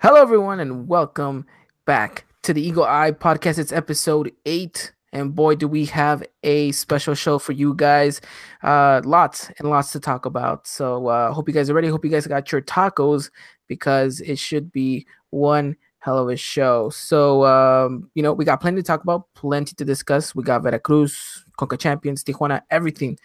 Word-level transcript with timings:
Hello, 0.00 0.22
everyone, 0.22 0.60
and 0.60 0.86
welcome 0.86 1.44
back 1.84 2.24
to 2.42 2.54
the 2.54 2.62
Eagle 2.62 2.84
Eye 2.84 3.10
Podcast. 3.10 3.58
It's 3.58 3.72
episode 3.72 4.30
eight, 4.46 4.92
and 5.12 5.34
boy, 5.34 5.56
do 5.56 5.66
we 5.66 5.86
have 5.86 6.22
a 6.44 6.70
special 6.70 7.16
show 7.16 7.40
for 7.40 7.50
you 7.50 7.74
guys. 7.74 8.20
Uh, 8.62 9.00
lots 9.04 9.50
and 9.58 9.68
lots 9.68 9.90
to 9.90 9.98
talk 9.98 10.24
about. 10.24 10.68
So, 10.68 11.08
uh, 11.08 11.32
hope 11.32 11.48
you 11.48 11.52
guys 11.52 11.68
are 11.68 11.74
ready. 11.74 11.88
Hope 11.88 12.04
you 12.04 12.12
guys 12.12 12.28
got 12.28 12.52
your 12.52 12.62
tacos 12.62 13.32
because 13.66 14.20
it 14.20 14.38
should 14.38 14.70
be 14.70 15.04
one 15.30 15.74
hell 15.98 16.18
of 16.18 16.28
a 16.28 16.36
show. 16.36 16.90
So, 16.90 17.44
um, 17.44 18.08
you 18.14 18.22
know, 18.22 18.32
we 18.32 18.44
got 18.44 18.60
plenty 18.60 18.80
to 18.80 18.86
talk 18.86 19.02
about, 19.02 19.26
plenty 19.34 19.74
to 19.74 19.84
discuss. 19.84 20.32
We 20.32 20.44
got 20.44 20.62
Veracruz, 20.62 21.44
Conca 21.58 21.76
Champions, 21.76 22.22
Tijuana, 22.22 22.62
everything. 22.70 23.18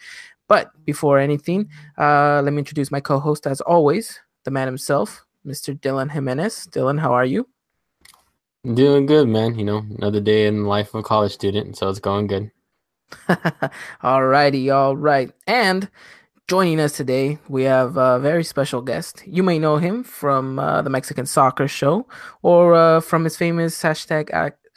But 0.48 0.72
before 0.84 1.20
anything, 1.20 1.68
uh, 1.96 2.42
let 2.42 2.52
me 2.52 2.58
introduce 2.58 2.90
my 2.90 2.98
co-host, 2.98 3.46
as 3.46 3.60
always, 3.60 4.18
the 4.42 4.50
man 4.50 4.66
himself, 4.66 5.23
Mr. 5.46 5.78
Dylan 5.78 6.10
Jimenez. 6.10 6.68
Dylan, 6.70 7.00
how 7.00 7.12
are 7.12 7.24
you? 7.24 7.48
Doing 8.64 9.06
good, 9.06 9.28
man. 9.28 9.58
You 9.58 9.64
know, 9.64 9.84
another 9.98 10.20
day 10.20 10.46
in 10.46 10.62
the 10.62 10.68
life 10.68 10.94
of 10.94 11.00
a 11.00 11.02
college 11.02 11.32
student, 11.32 11.76
so 11.76 11.88
it's 11.88 11.98
going 11.98 12.26
good. 12.26 12.50
all 14.02 14.24
righty, 14.24 14.70
all 14.70 14.96
right. 14.96 15.30
And 15.46 15.90
joining 16.48 16.80
us 16.80 16.92
today, 16.92 17.38
we 17.48 17.64
have 17.64 17.96
a 17.98 18.18
very 18.18 18.42
special 18.42 18.80
guest. 18.80 19.22
You 19.26 19.42
may 19.42 19.58
know 19.58 19.76
him 19.76 20.02
from 20.02 20.58
uh, 20.58 20.80
the 20.80 20.90
Mexican 20.90 21.26
Soccer 21.26 21.68
Show 21.68 22.06
or 22.42 22.74
uh, 22.74 23.00
from 23.00 23.24
his 23.24 23.36
famous 23.36 23.82
hashtag 23.82 24.30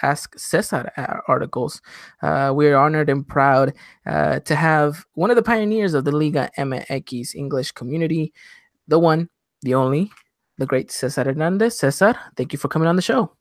Ask 0.03 0.37
Cesar 0.37 0.91
articles. 1.27 1.81
Uh, 2.21 2.51
we 2.55 2.67
are 2.67 2.77
honored 2.77 3.09
and 3.09 3.27
proud 3.27 3.73
uh, 4.05 4.39
to 4.41 4.55
have 4.55 5.05
one 5.13 5.31
of 5.31 5.35
the 5.35 5.43
pioneers 5.43 5.93
of 5.93 6.05
the 6.05 6.11
Liga 6.11 6.51
MX 6.57 7.35
English 7.35 7.71
community, 7.71 8.33
the 8.87 8.99
one, 8.99 9.29
the 9.63 9.73
only, 9.73 10.11
the 10.57 10.65
great 10.65 10.91
Cesar 10.91 11.23
Hernandez. 11.23 11.79
Cesar, 11.79 12.15
thank 12.35 12.53
you 12.53 12.59
for 12.59 12.67
coming 12.67 12.87
on 12.87 12.95
the 12.95 13.01
show. 13.01 13.31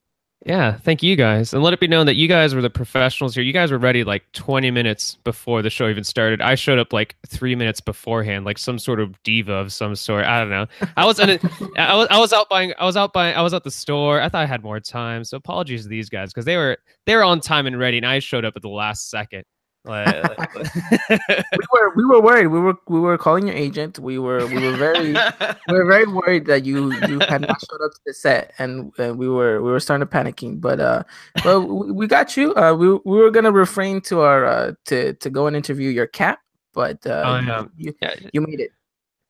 Yeah, 0.45 0.77
thank 0.77 1.03
you 1.03 1.17
guys. 1.17 1.55
And 1.55 1.63
let 1.63 1.73
it 1.73 1.81
be 1.81 1.89
known 1.89 2.07
that 2.07 2.15
you 2.15 2.29
guys 2.29 2.55
were 2.55 2.61
the 2.61 2.71
professionals 2.71 3.35
here. 3.35 3.43
You 3.43 3.55
guys 3.55 3.73
were 3.73 3.79
ready 3.79 4.05
like 4.05 4.31
20 4.33 4.71
minutes 4.71 5.17
before 5.25 5.63
the 5.63 5.71
show 5.71 5.89
even 5.89 6.05
started. 6.05 6.43
I 6.43 6.55
showed 6.55 6.79
up 6.79 6.93
like 6.93 7.17
three 7.27 7.57
minutes 7.57 7.81
beforehand, 7.81 8.45
like 8.45 8.59
some 8.59 8.79
sort 8.79 9.01
of 9.01 9.21
diva 9.23 9.55
of 9.55 9.73
some 9.73 9.97
sort. 9.97 10.25
I 10.25 10.39
don't 10.39 10.51
know. 10.51 10.67
I 10.97 11.07
was, 11.07 11.19
in 11.19 11.31
I 11.77 11.97
was, 11.97 12.07
I 12.11 12.19
was 12.19 12.33
out 12.33 12.49
buying, 12.51 12.75
I 12.79 12.85
was 12.85 12.97
out 12.97 13.13
buying, 13.13 13.35
I 13.35 13.43
was 13.43 13.55
at 13.55 13.65
the 13.65 13.71
store. 13.71 14.21
I 14.21 14.29
thought 14.29 14.43
I 14.43 14.47
had 14.47 14.63
more 14.63 14.79
time. 14.79 15.25
So 15.25 15.37
apologies 15.39 15.85
to 15.85 15.89
these 15.89 16.11
guys 16.11 16.33
because 16.33 16.45
they 16.45 16.57
were, 16.57 16.77
they 17.07 17.17
were 17.17 17.25
on 17.25 17.41
time 17.41 17.67
and 17.67 17.79
ready. 17.79 17.97
And 17.97 18.07
I 18.07 18.19
showed 18.19 18.45
up 18.45 18.55
at 18.57 18.63
the 18.63 18.69
last 18.69 19.11
second 19.11 19.45
we 21.09 21.67
were 21.73 21.95
we 21.95 22.05
were 22.05 22.21
worried. 22.21 22.49
We 22.49 22.59
were 22.61 22.75
we 22.89 23.01
were 23.01 23.17
calling 23.17 23.47
your 23.47 23.57
agent. 23.57 23.99
We 23.99 24.19
were 24.19 24.47
we 24.47 24.59
were 24.61 24.77
very 24.77 25.13
we 25.13 25.75
were 25.75 25.87
very 25.87 26.07
worried 26.07 26.47
that 26.47 26.65
you 26.65 26.93
you 27.07 27.21
had 27.21 27.43
not 27.43 27.61
showed 27.61 27.85
up 27.85 27.93
to 27.93 28.01
the 28.05 28.15
set, 28.15 28.53
and, 28.59 28.93
and 28.99 29.19
we 29.19 29.29
were 29.29 29.63
we 29.63 29.71
were 29.71 29.81
starting 29.81 30.07
to 30.07 30.13
panicking. 30.13 30.61
But 30.61 30.81
uh, 30.81 31.05
well, 31.45 31.67
we, 31.67 31.93
we 31.93 32.07
got 32.07 32.37
you. 32.37 32.55
Uh, 32.57 32.75
we 32.75 32.89
we 32.89 33.19
were 33.19 33.31
gonna 33.31 33.53
refrain 33.53 34.01
to 34.03 34.21
our 34.21 34.45
uh 34.45 34.73
to 34.87 35.15
to 35.15 35.31
go 35.31 35.47
and 35.47 35.57
interview 35.57 35.91
your 35.91 36.07
cat, 36.07 36.41
but 36.73 37.07
uh, 37.07 37.23
oh, 37.25 37.39
yeah. 37.39 37.65
you, 37.77 37.95
yeah. 38.03 38.15
you 38.33 38.41
made 38.41 38.61
it. 38.61 38.73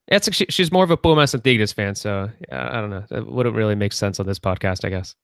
Yeah, 0.09 0.17
it's 0.17 0.29
like 0.29 0.35
she, 0.35 0.47
she's 0.49 0.71
more 0.71 0.85
of 0.85 0.91
a 0.91 0.97
Pumas 0.97 1.35
and 1.35 1.43
Tigres 1.43 1.73
fan, 1.73 1.95
so 1.97 2.31
yeah, 2.49 2.69
I 2.71 2.81
don't 2.81 2.91
know. 2.91 3.05
It 3.11 3.27
wouldn't 3.27 3.57
really 3.57 3.75
make 3.75 3.93
sense 3.93 4.21
on 4.21 4.27
this 4.27 4.39
podcast, 4.39 4.85
I 4.85 4.91
guess. 4.91 5.17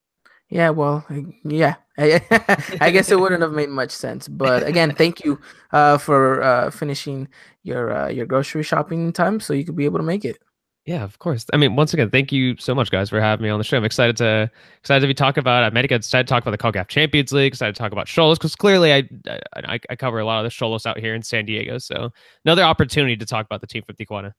Yeah, 0.52 0.68
well, 0.68 1.02
yeah, 1.44 1.76
I 1.96 2.90
guess 2.92 3.10
it 3.10 3.18
wouldn't 3.18 3.40
have 3.40 3.52
made 3.52 3.70
much 3.70 3.90
sense. 3.90 4.28
But 4.28 4.66
again, 4.66 4.94
thank 4.94 5.24
you 5.24 5.40
uh, 5.72 5.96
for 5.96 6.42
uh, 6.42 6.70
finishing 6.70 7.28
your 7.62 7.90
uh, 7.90 8.08
your 8.08 8.26
grocery 8.26 8.62
shopping 8.62 9.14
time 9.14 9.40
so 9.40 9.54
you 9.54 9.64
could 9.64 9.76
be 9.76 9.86
able 9.86 9.98
to 9.98 10.04
make 10.04 10.26
it. 10.26 10.36
Yeah, 10.84 11.04
of 11.04 11.18
course. 11.18 11.46
I 11.54 11.56
mean, 11.56 11.74
once 11.74 11.94
again, 11.94 12.10
thank 12.10 12.32
you 12.32 12.54
so 12.58 12.74
much, 12.74 12.90
guys, 12.90 13.08
for 13.08 13.18
having 13.18 13.44
me 13.44 13.48
on 13.48 13.58
the 13.58 13.64
show. 13.64 13.78
I'm 13.78 13.84
excited 13.86 14.14
to 14.18 14.50
excited 14.80 15.00
to 15.00 15.06
be 15.06 15.14
talking 15.14 15.40
about 15.40 15.72
America. 15.72 15.94
Excited 15.94 16.26
to 16.26 16.30
talk 16.30 16.46
about 16.46 16.50
the 16.50 16.58
CONCACAF 16.58 16.88
Champions 16.88 17.32
League. 17.32 17.54
Excited 17.54 17.74
to 17.74 17.78
talk 17.78 17.92
about 17.92 18.06
Xolos 18.06 18.34
because 18.34 18.54
clearly 18.54 18.92
I, 18.92 19.08
I 19.56 19.80
I 19.88 19.96
cover 19.96 20.18
a 20.18 20.26
lot 20.26 20.44
of 20.44 20.52
the 20.52 20.54
Xolos 20.54 20.84
out 20.84 20.98
here 20.98 21.14
in 21.14 21.22
San 21.22 21.46
Diego. 21.46 21.78
So 21.78 22.10
another 22.44 22.62
opportunity 22.62 23.16
to 23.16 23.24
talk 23.24 23.46
about 23.46 23.62
the 23.62 23.66
team 23.66 23.84
from 23.86 23.96
Tijuana. 23.96 24.32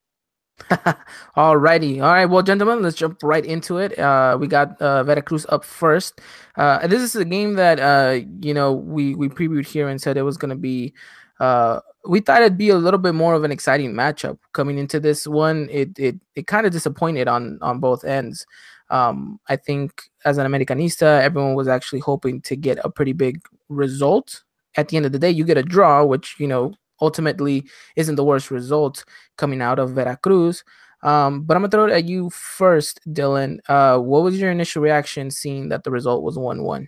Alrighty. 1.36 2.02
All 2.02 2.14
right. 2.14 2.26
Well, 2.26 2.44
gentlemen, 2.44 2.82
let's 2.82 2.96
jump 2.96 3.22
right 3.24 3.46
into 3.46 3.78
it. 3.78 3.98
Uh, 3.98 4.38
we 4.40 4.48
got 4.48 4.80
uh, 4.82 5.04
Veracruz 5.04 5.46
up 5.50 5.66
first. 5.66 6.22
Uh, 6.56 6.86
this 6.88 7.02
is 7.02 7.16
a 7.16 7.26
game 7.26 7.56
that 7.56 7.80
uh, 7.80 8.20
you 8.42 8.54
know 8.54 8.74
we 8.74 9.16
we 9.16 9.30
previewed 9.30 9.66
here 9.68 9.88
and 9.90 10.00
said 10.02 10.18
it 10.18 10.24
was 10.24 10.38
going 10.38 10.50
to 10.50 10.56
be. 10.56 10.94
Uh, 11.40 11.80
we 12.06 12.20
thought 12.20 12.42
it'd 12.42 12.58
be 12.58 12.70
a 12.70 12.78
little 12.78 13.00
bit 13.00 13.16
more 13.16 13.34
of 13.34 13.44
an 13.44 13.52
exciting 13.52 13.94
matchup 13.94 14.38
coming 14.54 14.78
into 14.78 15.00
this 15.00 15.26
one. 15.28 15.68
It 15.72 15.98
it 15.98 16.16
it 16.36 16.48
kind 16.48 16.66
of 16.66 16.72
disappointed 16.72 17.28
on 17.28 17.58
on 17.62 17.80
both 17.80 18.04
ends. 18.04 18.46
Um, 18.90 19.40
I 19.50 19.56
think 19.56 20.04
as 20.24 20.38
an 20.38 20.46
Americanista, 20.50 21.22
everyone 21.22 21.56
was 21.56 21.68
actually 21.68 22.00
hoping 22.00 22.42
to 22.42 22.56
get 22.56 22.78
a 22.84 22.90
pretty 22.92 23.14
big 23.14 23.42
result. 23.70 24.44
At 24.76 24.88
the 24.88 24.98
end 24.98 25.06
of 25.06 25.12
the 25.12 25.20
day, 25.20 25.30
you 25.32 25.44
get 25.46 25.58
a 25.58 25.64
draw, 25.64 26.04
which 26.04 26.36
you 26.40 26.48
know 26.48 26.74
ultimately 27.02 27.66
isn't 27.96 28.16
the 28.16 28.24
worst 28.24 28.52
result 28.52 29.06
coming 29.38 29.62
out 29.62 29.80
of 29.80 29.92
Veracruz. 29.92 30.64
Um, 31.04 31.44
but 31.44 31.56
I'm 31.56 31.64
gonna 31.64 31.72
throw 31.72 31.86
it 31.86 31.92
at 31.92 32.06
you 32.06 32.30
first, 32.30 33.02
Dylan. 33.10 33.60
Uh, 33.68 34.00
what 34.00 34.24
was 34.24 34.40
your 34.40 34.52
initial 34.52 34.82
reaction 34.82 35.30
seeing 35.30 35.70
that 35.70 35.84
the 35.84 35.92
result 35.92 36.24
was 36.24 36.38
one-one? 36.38 36.88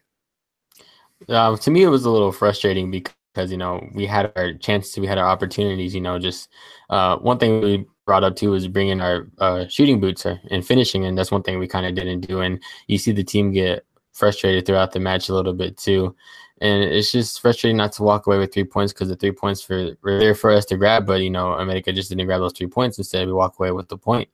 Uh, 1.28 1.58
to 1.58 1.72
me, 1.72 1.84
it 1.84 1.90
was 1.90 2.06
a 2.06 2.10
little 2.10 2.32
frustrating 2.32 2.92
because 2.92 3.52
you 3.52 3.58
know 3.58 3.86
we 3.94 4.06
had 4.06 4.32
our 4.38 4.54
chances, 4.54 4.98
we 4.98 5.08
had 5.08 5.18
our 5.18 5.28
opportunities. 5.28 5.94
You 5.94 6.02
know, 6.02 6.18
just 6.18 6.50
uh, 6.90 7.18
one 7.18 7.38
thing 7.38 7.60
we 7.62 7.86
brought 8.06 8.24
up 8.24 8.38
too 8.38 8.52
was 8.52 8.70
bringing 8.70 9.02
our 9.02 9.28
uh, 9.40 9.68
shooting 9.68 10.00
boots 10.00 10.26
and 10.26 10.66
finishing, 10.66 11.06
and 11.06 11.18
that's 11.18 11.32
one 11.32 11.44
thing 11.44 11.60
we 11.60 11.68
kind 11.68 11.86
of 11.86 11.96
didn't 11.96 12.22
do. 12.22 12.40
And 12.40 12.64
you 12.88 12.98
see 12.98 13.12
the 13.12 13.24
team 13.24 13.52
get 13.52 13.86
frustrated 14.14 14.66
throughout 14.66 14.94
the 14.94 15.00
match 15.00 15.28
a 15.28 15.34
little 15.34 15.54
bit 15.54 15.76
too 15.78 16.16
and 16.62 16.84
it's 16.84 17.12
just 17.12 17.42
frustrating 17.42 17.78
not 17.78 17.92
to 17.94 18.04
walk 18.04 18.28
away 18.28 18.38
with 18.38 18.54
three 18.54 18.64
points 18.64 18.94
because 18.94 19.10
the 19.10 19.16
three 19.16 19.32
points 19.32 19.62
for, 19.62 19.96
were 20.02 20.20
there 20.20 20.36
for 20.36 20.52
us 20.52 20.66
to 20.66 20.78
grab, 20.78 21.06
but 21.06 21.22
you 21.22 21.30
know, 21.30 21.54
America 21.54 21.92
just 21.92 22.10
didn't 22.10 22.26
grab 22.26 22.40
those 22.40 22.54
three 22.54 22.68
points. 22.68 22.98
Instead, 22.98 23.28
we 23.28 23.34
walk 23.34 23.60
away 23.60 23.72
with 23.72 23.90
the 23.90 23.98
point. 23.98 24.30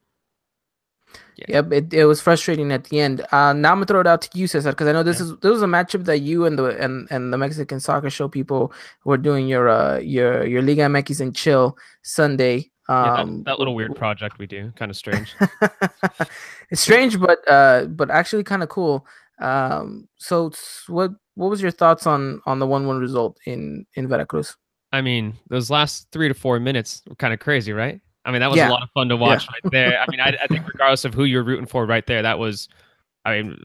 Yeah. 1.35 1.45
Yep, 1.49 1.73
it, 1.73 1.93
it 1.93 2.05
was 2.05 2.21
frustrating 2.21 2.71
at 2.71 2.85
the 2.85 2.99
end. 2.99 3.21
Uh, 3.31 3.53
now 3.53 3.71
I'm 3.71 3.77
gonna 3.77 3.85
throw 3.85 4.01
it 4.01 4.07
out 4.07 4.21
to 4.23 4.37
you, 4.37 4.47
Cesar, 4.47 4.71
because 4.71 4.87
I 4.87 4.91
know 4.91 5.01
this 5.01 5.19
yeah. 5.19 5.25
is 5.25 5.37
this 5.37 5.51
was 5.51 5.61
a 5.63 5.67
matchup 5.67 6.05
that 6.05 6.19
you 6.19 6.45
and 6.45 6.57
the 6.57 6.65
and, 6.83 7.07
and 7.09 7.33
the 7.33 7.37
Mexican 7.37 7.79
soccer 7.79 8.09
show 8.09 8.27
people 8.27 8.71
were 9.05 9.17
doing 9.17 9.47
your 9.47 9.67
uh 9.69 9.97
your 9.97 10.45
your 10.45 10.61
Liga 10.61 10.83
MX 10.83 11.21
and 11.21 11.35
chill 11.35 11.77
Sunday. 12.03 12.69
Um, 12.87 13.05
yeah, 13.05 13.15
that, 13.15 13.19
um, 13.19 13.43
that, 13.43 13.59
little 13.59 13.73
weird 13.73 13.95
project 13.95 14.37
we 14.37 14.45
do, 14.45 14.71
kind 14.75 14.91
of 14.91 14.97
strange. 14.97 15.33
it's 16.69 16.81
strange, 16.81 17.19
but 17.19 17.39
uh, 17.47 17.85
but 17.85 18.11
actually 18.11 18.43
kind 18.43 18.61
of 18.61 18.69
cool. 18.69 19.05
Um, 19.41 20.07
so 20.17 20.51
what 20.87 21.11
what 21.35 21.49
was 21.49 21.61
your 21.61 21.71
thoughts 21.71 22.05
on 22.07 22.41
on 22.45 22.59
the 22.59 22.67
one 22.67 22.87
one 22.87 22.99
result 22.99 23.37
in 23.45 23.85
in 23.95 24.07
Veracruz? 24.07 24.55
I 24.91 25.01
mean, 25.01 25.33
those 25.49 25.69
last 25.69 26.07
three 26.11 26.27
to 26.27 26.33
four 26.33 26.59
minutes 26.59 27.01
were 27.07 27.15
kind 27.15 27.33
of 27.33 27.39
crazy, 27.39 27.73
right? 27.73 27.99
I 28.25 28.31
mean, 28.31 28.41
that 28.41 28.49
was 28.49 28.57
yeah. 28.57 28.69
a 28.69 28.71
lot 28.71 28.83
of 28.83 28.89
fun 28.93 29.09
to 29.09 29.17
watch 29.17 29.45
yeah. 29.45 29.51
right 29.63 29.71
there. 29.71 29.99
I 29.99 30.05
mean, 30.09 30.19
I, 30.19 30.37
I 30.43 30.47
think 30.47 30.67
regardless 30.73 31.05
of 31.05 31.13
who 31.13 31.23
you're 31.23 31.43
rooting 31.43 31.65
for, 31.65 31.85
right 31.85 32.05
there, 32.05 32.21
that 32.21 32.37
was, 32.37 32.67
I 33.25 33.41
mean, 33.41 33.57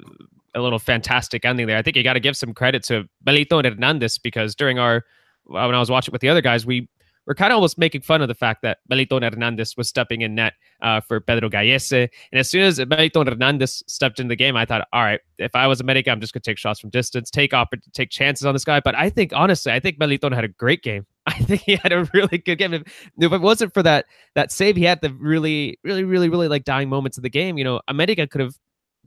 a 0.54 0.60
little 0.60 0.78
fantastic 0.78 1.44
ending 1.44 1.66
there. 1.66 1.76
I 1.76 1.82
think 1.82 1.97
you 1.97 2.03
got 2.03 2.14
to 2.14 2.20
give 2.20 2.37
some 2.37 2.54
credit 2.54 2.82
to 2.84 3.06
Meliton 3.26 3.64
Hernandez 3.64 4.19
because 4.19 4.54
during 4.54 4.78
our 4.78 5.04
when 5.44 5.75
I 5.75 5.78
was 5.78 5.91
watching 5.91 6.12
with 6.12 6.20
the 6.20 6.28
other 6.28 6.41
guys, 6.41 6.64
we 6.64 6.88
we're 7.26 7.34
kind 7.34 7.53
of 7.53 7.56
almost 7.56 7.76
making 7.76 8.03
fun 8.03 8.22
of 8.22 8.28
the 8.28 8.34
fact 8.34 8.62
that 8.62 8.78
Melito 8.88 9.20
Hernandez 9.20 9.76
was 9.76 9.88
stepping 9.88 10.20
in 10.20 10.34
net 10.34 10.54
uh, 10.81 11.00
for 11.00 11.20
Pedro 11.20 11.50
Gallese. 11.50 12.09
And 12.32 12.38
as 12.38 12.48
soon 12.48 12.62
as 12.62 12.78
Melito 12.78 13.25
Hernandez 13.25 13.82
stepped 13.87 14.20
in 14.20 14.28
the 14.28 14.37
game, 14.37 14.56
I 14.56 14.64
thought, 14.64 14.87
all 14.92 15.03
right, 15.03 15.20
if 15.38 15.54
I 15.54 15.66
was 15.66 15.81
America, 15.81 16.10
I'm 16.10 16.20
just 16.20 16.32
going 16.32 16.42
to 16.42 16.50
take 16.50 16.59
shots 16.59 16.81
from 16.81 16.91
distance, 16.91 17.31
take 17.31 17.53
opp- 17.53 17.75
take 17.92 18.10
chances 18.10 18.47
on 18.47 18.54
this 18.54 18.64
guy. 18.64 18.81
But 18.81 18.94
I 18.94 19.10
think, 19.10 19.32
honestly, 19.34 19.72
I 19.72 19.81
think 19.81 19.98
Melito 19.98 20.31
had 20.31 20.44
a 20.44 20.48
great 20.48 20.82
game. 20.82 21.04
I 21.26 21.38
think 21.41 21.62
he 21.62 21.76
had 21.76 21.92
a 21.92 22.09
really 22.14 22.38
good 22.38 22.56
game. 22.56 22.72
If, 22.72 22.82
if 23.19 23.32
it 23.32 23.41
wasn't 23.41 23.75
for 23.75 23.82
that 23.82 24.06
that 24.34 24.53
save, 24.53 24.76
he 24.76 24.84
had 24.84 25.00
the 25.00 25.12
really, 25.14 25.78
really, 25.82 26.04
really, 26.04 26.28
really 26.28 26.48
like 26.48 26.64
dying 26.64 26.88
moments 26.88 27.16
of 27.16 27.25
the 27.25 27.31
game. 27.31 27.58
You 27.58 27.64
know, 27.64 27.81
America 27.88 28.26
could 28.28 28.40
have 28.40 28.55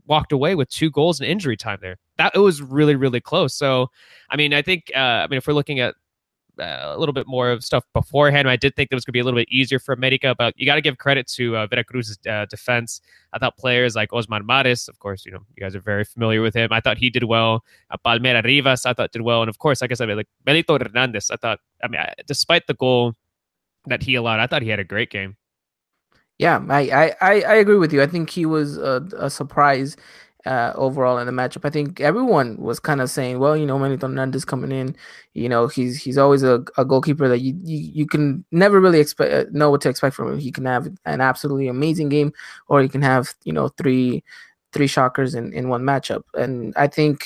walked 0.06 0.34
away 0.34 0.56
with 0.56 0.70
two 0.70 0.90
goals 0.90 1.22
in 1.22 1.28
injury 1.28 1.56
time 1.56 1.78
there. 1.82 1.98
That 2.18 2.34
it 2.36 2.40
was 2.40 2.62
really, 2.62 2.96
really 2.96 3.22
close. 3.22 3.54
So, 3.54 3.88
I 4.30 4.36
mean, 4.36 4.54
I 4.54 4.62
think, 4.62 4.92
uh, 4.94 5.00
I 5.00 5.28
mean, 5.28 5.38
if 5.38 5.48
we're 5.48 5.54
looking 5.54 5.80
at 5.80 5.96
a 6.60 6.96
little 6.98 7.14
bit 7.14 7.28
more 7.28 7.50
of 7.52 7.64
stuff 7.64 7.84
beforehand. 7.94 8.50
I 8.50 8.56
did 8.56 8.76
think 8.76 8.90
that 8.90 8.96
was 8.96 9.06
going 9.06 9.12
to 9.12 9.18
be 9.18 9.20
a 9.20 9.24
little 9.24 9.40
bit 9.40 9.50
easier 9.50 9.80
for 9.80 9.94
America, 9.94 10.36
but 10.38 10.54
you 10.58 10.66
got 10.66 10.76
to 10.76 10.82
give 10.82 10.98
credit 10.98 11.28
to 11.28 11.58
uh, 11.58 11.68
Veracruz's 11.68 12.20
uh, 12.30 12.46
defense. 12.46 13.02
I 13.34 13.40
thought 13.40 13.58
players 13.58 13.96
like 13.96 14.12
Osman 14.14 14.46
Mares, 14.46 14.88
of 14.88 15.00
course, 15.00 15.26
you 15.26 15.32
know, 15.32 15.40
you 15.56 15.62
guys 15.62 15.76
are 15.76 15.82
very 15.82 16.04
familiar 16.04 16.42
with 16.42 16.54
him. 16.54 16.72
I 16.72 16.82
thought 16.82 16.98
he 16.98 17.10
did 17.10 17.24
well. 17.24 17.64
Uh, 17.90 17.98
Palmera 18.06 18.44
Rivas, 18.44 18.86
I 18.86 18.94
thought 18.94 19.12
did 19.12 19.22
well. 19.22 19.42
And 19.42 19.50
of 19.50 19.60
course, 19.60 19.82
like 19.82 19.92
I 19.92 19.96
said, 19.96 20.10
like 20.10 20.28
Benito 20.44 20.78
Hernandez, 20.78 21.32
I 21.32 21.36
thought, 21.38 21.60
I 21.84 21.88
mean, 21.88 22.02
I, 22.02 22.14
despite 22.28 22.68
the 22.68 22.74
goal 22.74 23.14
that 23.86 24.04
he 24.04 24.16
allowed, 24.16 24.40
I 24.40 24.48
thought 24.48 24.62
he 24.62 24.70
had 24.70 24.80
a 24.80 24.84
great 24.84 25.10
game. 25.10 25.36
Yeah, 26.38 26.64
I, 26.70 27.14
I, 27.20 27.42
I 27.42 27.54
agree 27.56 27.76
with 27.76 27.92
you. 27.92 28.02
I 28.02 28.08
think 28.08 28.30
he 28.30 28.46
was 28.46 28.78
a, 28.78 29.06
a 29.18 29.30
surprise 29.30 29.98
uh, 30.46 30.72
overall 30.76 31.18
in 31.18 31.28
the 31.28 31.34
matchup. 31.34 31.66
I 31.66 31.70
think 31.70 32.00
everyone 32.00 32.58
was 32.58 32.80
kind 32.80 33.02
of 33.02 33.10
saying, 33.10 33.40
well, 33.40 33.58
you 33.58 33.66
know, 33.66 33.78
Melito 33.78 34.08
Hernandez 34.08 34.46
coming 34.46 34.72
in, 34.72 34.96
you 35.34 35.50
know, 35.50 35.68
he's 35.68 36.02
he's 36.02 36.18
always 36.18 36.44
a, 36.44 36.64
a 36.78 36.86
goalkeeper 36.86 37.28
that 37.28 37.40
you, 37.40 37.60
you, 37.64 37.78
you 37.78 38.06
can 38.08 38.46
never 38.52 38.80
really 38.80 39.00
expect 39.00 39.34
uh, 39.34 39.46
know 39.52 39.70
what 39.70 39.82
to 39.82 39.90
expect 39.90 40.16
from 40.16 40.32
him. 40.34 40.40
He 40.40 40.52
can 40.52 40.66
have 40.66 40.88
an 41.06 41.22
absolutely 41.22 41.68
amazing 41.68 42.10
game, 42.10 42.34
or 42.68 42.82
he 42.82 42.90
can 42.90 43.02
have 43.02 43.34
you 43.44 43.54
know 43.54 43.70
three 43.70 44.24
three 44.74 44.88
shockers 44.88 45.36
in, 45.36 45.52
in 45.54 45.68
one 45.70 45.84
matchup. 45.84 46.24
And 46.36 46.74
I 46.78 46.88
think 46.88 47.26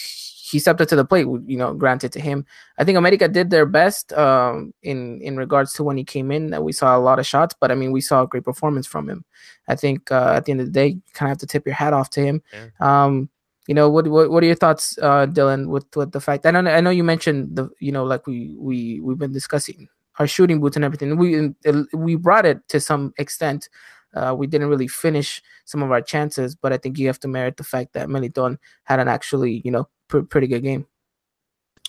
he 0.54 0.60
stepped 0.60 0.80
up 0.80 0.88
to 0.88 0.96
the 0.96 1.04
plate, 1.04 1.26
you 1.26 1.58
know, 1.58 1.74
granted 1.74 2.12
to 2.14 2.22
him. 2.22 2.46
I 2.78 2.84
think 2.84 2.98
America 2.98 3.28
did 3.28 3.50
their 3.50 3.66
best 3.66 4.14
um, 4.14 4.74
in 4.84 5.20
in 5.22 5.36
regards 5.36 5.74
to 5.74 5.84
when 5.84 5.98
he 5.98 6.04
came 6.04 6.32
in. 6.32 6.52
That 6.52 6.64
we 6.64 6.72
saw 6.72 6.96
a 6.96 7.02
lot 7.02 7.20
of 7.20 7.26
shots, 7.26 7.56
but 7.60 7.72
I 7.72 7.76
mean, 7.76 7.92
we 7.92 8.02
saw 8.02 8.22
a 8.22 8.28
great 8.28 8.46
performance 8.46 8.88
from 8.88 9.10
him. 9.10 9.26
I 9.68 9.76
think 9.76 10.12
uh, 10.12 10.34
at 10.36 10.46
the 10.46 10.52
end 10.52 10.62
of 10.62 10.68
the 10.68 10.72
day, 10.72 10.88
you 10.88 11.02
kind 11.14 11.30
of 11.30 11.32
have 11.32 11.38
to 11.40 11.48
tip 11.48 11.66
your 11.66 11.76
hat 11.76 11.94
off 11.94 12.12
to 12.12 12.22
him. 12.22 12.42
Yeah. 12.54 12.70
Um, 12.80 13.30
you 13.68 13.74
know, 13.74 13.90
what, 13.90 14.08
what 14.08 14.30
what 14.30 14.44
are 14.44 14.46
your 14.48 14.56
thoughts, 14.56 14.98
uh, 15.02 15.26
Dylan, 15.26 15.68
with 15.68 15.86
with 15.96 16.12
the 16.12 16.22
fact? 16.22 16.46
I 16.46 16.52
know 16.52 16.60
I 16.70 16.82
know 16.82 16.92
you 16.92 17.04
mentioned 17.04 17.56
the 17.56 17.70
you 17.80 17.92
know 17.92 18.04
like 18.04 18.28
we 18.28 18.56
we 18.58 19.00
we've 19.02 19.18
been 19.18 19.34
discussing 19.34 19.90
our 20.20 20.28
shooting 20.28 20.62
boots 20.62 20.76
and 20.76 20.86
everything. 20.86 21.18
We 21.18 21.54
we 21.94 22.16
brought 22.16 22.46
it 22.46 22.68
to 22.70 22.80
some 22.80 23.14
extent. 23.18 23.70
Uh, 24.14 24.36
we 24.38 24.48
didn't 24.48 24.70
really 24.70 24.88
finish 24.88 25.42
some 25.66 25.82
of 25.82 25.92
our 25.92 26.02
chances, 26.02 26.56
but 26.56 26.74
I 26.74 26.78
think 26.78 26.98
you 26.98 27.08
have 27.08 27.20
to 27.22 27.28
merit 27.28 27.58
the 27.58 27.64
fact 27.64 27.94
that 27.94 28.08
Meliton 28.08 28.58
had 28.84 29.00
an 29.00 29.08
actually, 29.08 29.62
you 29.66 29.72
know, 29.72 29.88
pr- 30.08 30.20
pretty 30.22 30.48
good 30.48 30.64
game. 30.64 30.86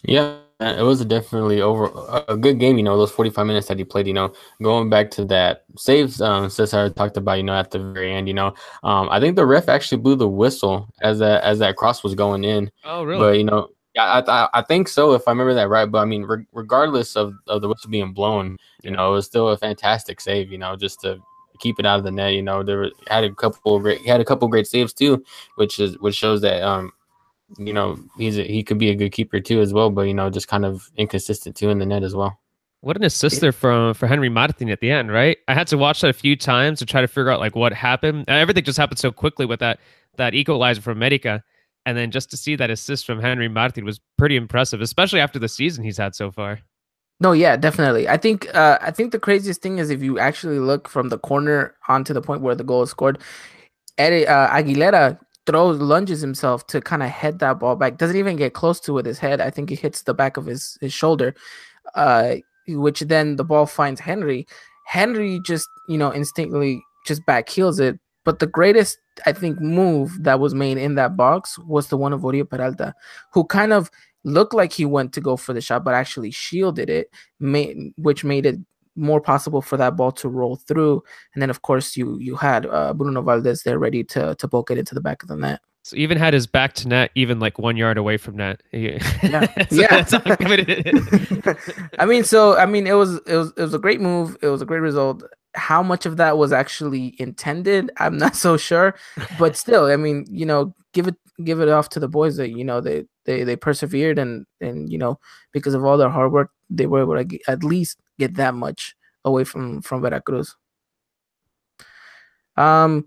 Yeah, 0.07 0.39
it 0.61 0.85
was 0.85 1.05
definitely 1.05 1.63
over 1.63 1.91
a 2.29 2.37
good 2.37 2.59
game. 2.59 2.77
You 2.77 2.83
know, 2.83 2.97
those 2.99 3.11
forty 3.11 3.31
five 3.31 3.47
minutes 3.47 3.69
that 3.69 3.79
he 3.79 3.85
played. 3.85 4.07
You 4.07 4.13
know, 4.13 4.33
going 4.63 4.91
back 4.91 5.11
to 5.13 5.25
that 5.27 5.65
saves, 5.77 6.21
um, 6.21 6.51
Cesar 6.51 6.91
talked 6.91 7.17
about. 7.17 7.39
You 7.39 7.43
know, 7.43 7.55
at 7.55 7.71
the 7.71 7.79
very 7.79 8.13
end. 8.13 8.29
You 8.29 8.35
know, 8.35 8.55
um, 8.83 9.09
I 9.11 9.19
think 9.19 9.37
the 9.37 9.47
ref 9.47 9.69
actually 9.69 9.99
blew 9.99 10.17
the 10.17 10.29
whistle 10.29 10.89
as 11.03 11.19
that 11.21 11.43
as 11.43 11.59
that 11.61 11.77
cross 11.77 12.05
was 12.05 12.15
going 12.15 12.45
in. 12.45 12.71
Oh, 12.85 13.05
really? 13.05 13.19
But 13.19 13.39
you 13.39 13.45
know, 13.45 13.69
yeah, 13.95 14.23
I, 14.27 14.49
I 14.53 14.63
think 14.63 14.89
so 14.89 15.15
if 15.15 15.27
I 15.27 15.31
remember 15.31 15.55
that 15.55 15.69
right. 15.69 15.91
But 15.91 15.99
I 15.99 16.05
mean, 16.05 16.25
re- 16.25 16.47
regardless 16.53 17.17
of, 17.17 17.35
of 17.47 17.63
the 17.63 17.69
whistle 17.69 17.91
being 17.91 18.13
blown, 18.13 18.59
you 18.83 18.91
know, 18.91 19.09
it 19.09 19.13
was 19.13 19.27
still 19.27 19.49
a 19.49 19.57
fantastic 19.57 20.21
save. 20.21 20.53
You 20.53 20.59
know, 20.59 20.77
just 20.77 21.01
to 21.01 21.19
keep 21.61 21.79
it 21.79 21.87
out 21.87 21.99
of 21.99 22.05
the 22.05 22.11
net. 22.11 22.35
You 22.35 22.43
know, 22.43 22.63
there 22.63 22.91
had 23.09 23.25
a 23.25 23.35
couple 23.35 23.79
great 23.79 24.01
he 24.01 24.09
had 24.09 24.21
a 24.21 24.25
couple 24.25 24.49
great 24.49 24.67
saves 24.67 24.93
too, 24.93 25.25
which 25.57 25.79
is 25.79 25.99
which 25.99 26.15
shows 26.15 26.41
that 26.43 26.63
um 26.63 26.93
you 27.59 27.73
know 27.73 27.99
he's 28.19 28.39
a, 28.39 28.43
he 28.43 28.63
could 28.63 28.79
be 28.79 28.91
a 28.91 28.95
good 28.95 29.13
keeper 29.13 29.41
too 29.41 29.61
as 29.61 29.73
well, 29.73 29.91
but 29.91 30.03
you 30.03 30.15
know 30.15 30.31
just 30.31 30.49
kind 30.49 30.65
of 30.65 30.91
inconsistent 30.97 31.57
too 31.57 31.71
in 31.71 31.79
the 31.79 31.87
net 31.87 32.03
as 32.03 32.15
well. 32.15 32.39
What 32.81 32.97
an 32.97 33.05
assist 33.05 33.41
there 33.41 33.53
from 33.53 33.95
for 33.95 34.07
Henry 34.07 34.29
Martin 34.29 34.69
at 34.69 34.81
the 34.81 34.91
end, 34.91 35.11
right? 35.11 35.39
I 35.49 35.55
had 35.55 35.67
to 35.69 35.79
watch 35.79 36.03
that 36.03 36.11
a 36.11 36.13
few 36.13 36.37
times 36.37 36.81
to 36.81 36.87
try 36.87 37.01
to 37.01 37.09
figure 37.09 37.31
out 37.31 37.41
like 37.41 37.57
what 37.57 37.73
happened. 37.73 38.27
Everything 38.29 38.63
just 38.63 38.77
happened 38.77 38.99
so 38.99 39.11
quickly 39.11 39.47
with 39.47 39.61
that 39.61 39.81
that 40.17 40.35
equalizer 40.35 40.83
from 40.83 40.99
America. 40.99 41.43
And 41.87 41.97
then 41.99 42.11
just 42.11 42.31
to 42.31 42.37
see 42.37 42.57
that 42.57 42.71
assist 42.71 43.05
from 43.07 43.21
Henry 43.21 43.49
Martin 43.49 43.85
was 43.85 44.01
pretty 44.17 44.37
impressive, 44.37 44.81
especially 44.81 45.21
after 45.21 45.39
the 45.39 45.49
season 45.49 45.85
he's 45.85 45.99
had 45.99 46.15
so 46.15 46.31
far. 46.31 46.61
No, 47.21 47.33
yeah, 47.33 47.57
definitely. 47.57 48.09
I 48.09 48.17
think 48.17 48.53
uh, 48.55 48.79
I 48.81 48.91
think 48.91 49.13
the 49.13 49.19
craziest 49.19 49.63
thing 49.63 49.79
is 49.79 49.91
if 49.91 50.03
you 50.03 50.19
actually 50.19 50.59
look 50.59 50.89
from 50.89 51.09
the 51.09 51.19
corner 51.19 51.75
onto 51.89 52.13
the 52.13 52.21
point 52.21 52.43
where 52.43 52.55
the 52.55 52.65
goal 52.65 52.83
is 52.83 52.91
scored, 52.91 53.19
Eddie, 53.99 54.27
uh, 54.27 54.49
Aguilera 54.49 55.19
throws 55.47 55.79
lunges 55.81 56.21
himself 56.21 56.67
to 56.69 56.81
kind 56.81 57.03
of 57.03 57.11
head 57.11 57.39
that 57.39 57.61
ball 57.61 57.77
back. 57.77 57.99
Doesn't 57.99 58.17
even 58.17 58.37
get 58.37 58.55
close 58.55 58.81
to 58.81 58.93
with 58.93 59.07
his 59.07 59.19
head. 59.19 59.41
I 59.41 59.51
think 59.51 59.71
it 59.71 59.79
hits 59.79 60.03
the 60.03 60.15
back 60.15 60.37
of 60.37 60.47
his 60.47 60.77
his 60.81 60.93
shoulder, 60.93 61.35
uh, 61.95 62.37
which 62.69 63.01
then 63.01 63.37
the 63.37 63.45
ball 63.45 63.67
finds 63.67 64.01
Henry. 64.01 64.47
Henry 64.87 65.41
just 65.41 65.69
you 65.89 65.99
know 65.99 66.11
instinctively 66.11 66.83
just 67.07 67.25
back 67.27 67.49
heels 67.49 67.79
it. 67.81 67.99
But 68.25 68.39
the 68.41 68.47
greatest 68.47 68.99
I 69.27 69.33
think 69.33 69.61
move 69.61 70.25
that 70.25 70.41
was 70.41 70.55
made 70.55 70.79
in 70.79 70.97
that 70.97 71.17
box 71.17 71.59
was 71.61 71.89
the 71.89 71.97
one 71.97 72.13
of 72.13 72.23
Oribe 72.25 72.51
Peralta, 72.51 72.95
who 73.33 73.45
kind 73.45 73.73
of 73.73 73.91
looked 74.25 74.55
like 74.55 74.73
he 74.73 74.85
went 74.85 75.13
to 75.15 75.21
go 75.21 75.37
for 75.37 75.53
the 75.53 75.61
shot, 75.61 75.85
but 75.85 75.95
actually 75.95 76.31
shielded 76.31 76.91
it, 76.91 77.11
made, 77.41 77.93
which 77.97 78.25
made 78.25 78.47
it 78.47 78.57
more 78.97 79.21
possible 79.21 79.61
for 79.61 79.77
that 79.77 79.97
ball 79.97 80.13
to 80.13 80.29
roll 80.29 80.57
through. 80.57 81.03
And 81.35 81.43
then, 81.43 81.51
of 81.51 81.63
course, 81.63 81.97
you 81.97 82.19
you 82.19 82.37
had 82.37 82.67
uh, 82.67 82.95
Bruno 82.95 83.23
Valdez 83.23 83.63
there 83.63 83.79
ready 83.79 84.05
to 84.05 84.35
to 84.35 84.49
poke 84.49 84.71
it 84.71 84.79
into 84.79 84.95
the 84.95 85.01
back 85.01 85.23
of 85.23 85.29
the 85.29 85.37
net. 85.37 85.61
So 85.85 85.97
even 85.97 86.17
had 86.17 86.33
his 86.33 86.47
back 86.47 86.73
to 86.77 86.89
net, 86.89 87.11
even 87.15 87.41
like 87.41 87.59
one 87.59 87.77
yard 87.77 87.99
away 87.99 88.17
from 88.17 88.37
net. 88.37 88.63
Yeah, 88.73 89.47
yeah. 89.71 90.05
I 91.99 92.07
mean, 92.07 92.25
so 92.25 92.57
I 92.57 92.65
mean, 92.65 92.87
it 92.87 92.95
was 92.95 93.17
it 93.27 93.37
was 93.37 93.53
it 93.57 93.61
was 93.61 93.75
a 93.75 93.79
great 93.79 94.01
move. 94.01 94.37
It 94.41 94.49
was 94.49 94.63
a 94.63 94.67
great 94.67 94.81
result. 94.81 95.23
How 95.55 95.83
much 95.83 96.07
of 96.07 96.17
that 96.17 96.39
was 96.39 96.53
actually 96.53 97.15
intended, 97.19 97.91
I'm 97.99 98.17
not 98.17 98.35
so 98.45 98.57
sure. 98.57 98.95
But 99.39 99.57
still, 99.57 99.85
I 99.87 99.97
mean, 99.97 100.25
you 100.29 100.47
know, 100.47 100.75
give 100.95 101.07
it 101.07 101.17
give 101.43 101.61
it 101.61 101.69
off 101.69 101.89
to 101.91 102.01
the 102.01 102.09
boys 102.09 102.37
that 102.37 102.51
you 102.51 102.65
know 102.65 102.81
they 102.81 103.05
they 103.25 103.43
they 103.45 103.57
persevered 103.57 104.19
and 104.19 104.47
and 104.61 104.91
you 104.93 104.99
know 104.99 105.19
because 105.53 105.75
of 105.75 105.85
all 105.85 105.97
their 105.97 106.11
hard 106.11 106.33
work 106.33 106.51
they 106.71 106.87
were 106.87 107.03
able 107.03 107.17
to 107.17 107.25
get, 107.25 107.41
at 107.49 107.65
least 107.65 107.99
get 108.19 108.35
that 108.35 108.55
much 108.55 108.95
away 109.25 109.45
from 109.45 109.83
from 109.83 110.03
Veracruz. 110.03 110.55
Um, 112.57 113.07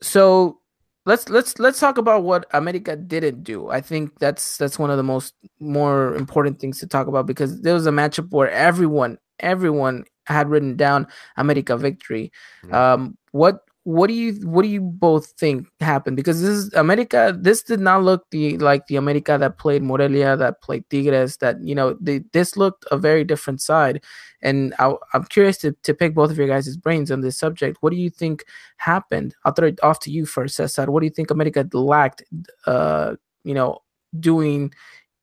so 0.00 0.60
let's 1.06 1.28
let's 1.28 1.58
let's 1.58 1.80
talk 1.80 1.98
about 1.98 2.22
what 2.22 2.46
America 2.52 2.96
didn't 2.96 3.42
do. 3.42 3.68
I 3.68 3.80
think 3.80 4.18
that's 4.18 4.56
that's 4.56 4.78
one 4.78 4.90
of 4.90 4.96
the 4.96 5.02
most 5.02 5.34
more 5.60 6.14
important 6.14 6.60
things 6.60 6.78
to 6.80 6.86
talk 6.86 7.06
about 7.06 7.26
because 7.26 7.62
there 7.62 7.74
was 7.74 7.86
a 7.86 7.90
matchup 7.90 8.30
where 8.30 8.50
everyone 8.50 9.18
everyone 9.40 10.04
had 10.26 10.48
written 10.48 10.76
down 10.76 11.06
America 11.36 11.76
victory. 11.76 12.32
Mm-hmm. 12.64 12.74
Um, 12.74 13.18
what 13.32 13.60
what 13.84 14.06
do 14.08 14.14
you 14.14 14.32
what 14.48 14.62
do 14.62 14.68
you 14.68 14.80
both 14.80 15.26
think 15.32 15.68
happened? 15.78 16.16
Because 16.16 16.40
this 16.40 16.50
is 16.50 16.72
America. 16.72 17.36
This 17.38 17.62
did 17.62 17.80
not 17.80 18.02
look 18.02 18.24
the 18.30 18.56
like 18.56 18.86
the 18.86 18.96
America 18.96 19.36
that 19.38 19.58
played 19.58 19.82
Morelia, 19.82 20.36
that 20.38 20.62
played 20.62 20.88
Tigres. 20.88 21.36
That 21.36 21.62
you 21.62 21.74
know, 21.74 21.96
they, 22.00 22.20
this 22.32 22.56
looked 22.56 22.86
a 22.90 22.96
very 22.96 23.24
different 23.24 23.60
side. 23.60 24.02
And 24.40 24.74
I, 24.78 24.94
am 25.12 25.24
curious 25.24 25.58
to, 25.58 25.72
to 25.82 25.94
pick 25.94 26.14
both 26.14 26.30
of 26.30 26.38
your 26.38 26.48
guys' 26.48 26.76
brains 26.76 27.10
on 27.10 27.20
this 27.20 27.38
subject. 27.38 27.78
What 27.80 27.90
do 27.90 27.96
you 27.96 28.10
think 28.10 28.44
happened? 28.78 29.34
I'll 29.44 29.52
throw 29.52 29.68
it 29.68 29.82
off 29.82 30.00
to 30.00 30.10
you 30.10 30.24
first, 30.24 30.56
Cesar. 30.56 30.90
What 30.90 31.00
do 31.00 31.06
you 31.06 31.12
think 31.12 31.30
America 31.30 31.66
lacked? 31.72 32.24
Uh, 32.66 33.16
you 33.44 33.54
know, 33.54 33.80
doing 34.18 34.72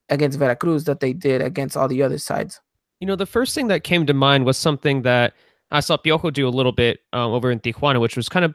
against 0.08 0.38
Veracruz 0.38 0.84
that 0.84 1.00
they 1.00 1.12
did 1.12 1.42
against 1.42 1.76
all 1.76 1.88
the 1.88 2.02
other 2.02 2.18
sides. 2.18 2.60
You 3.00 3.06
know, 3.08 3.16
the 3.16 3.26
first 3.26 3.56
thing 3.56 3.66
that 3.68 3.82
came 3.82 4.06
to 4.06 4.14
mind 4.14 4.44
was 4.44 4.56
something 4.56 5.02
that 5.02 5.34
I 5.72 5.80
saw 5.80 5.96
Piojo 5.96 6.32
do 6.32 6.46
a 6.46 6.50
little 6.50 6.72
bit 6.72 7.00
um, 7.12 7.32
over 7.32 7.50
in 7.50 7.60
Tijuana, 7.60 8.00
which 8.00 8.16
was 8.16 8.28
kind 8.28 8.44
of 8.44 8.54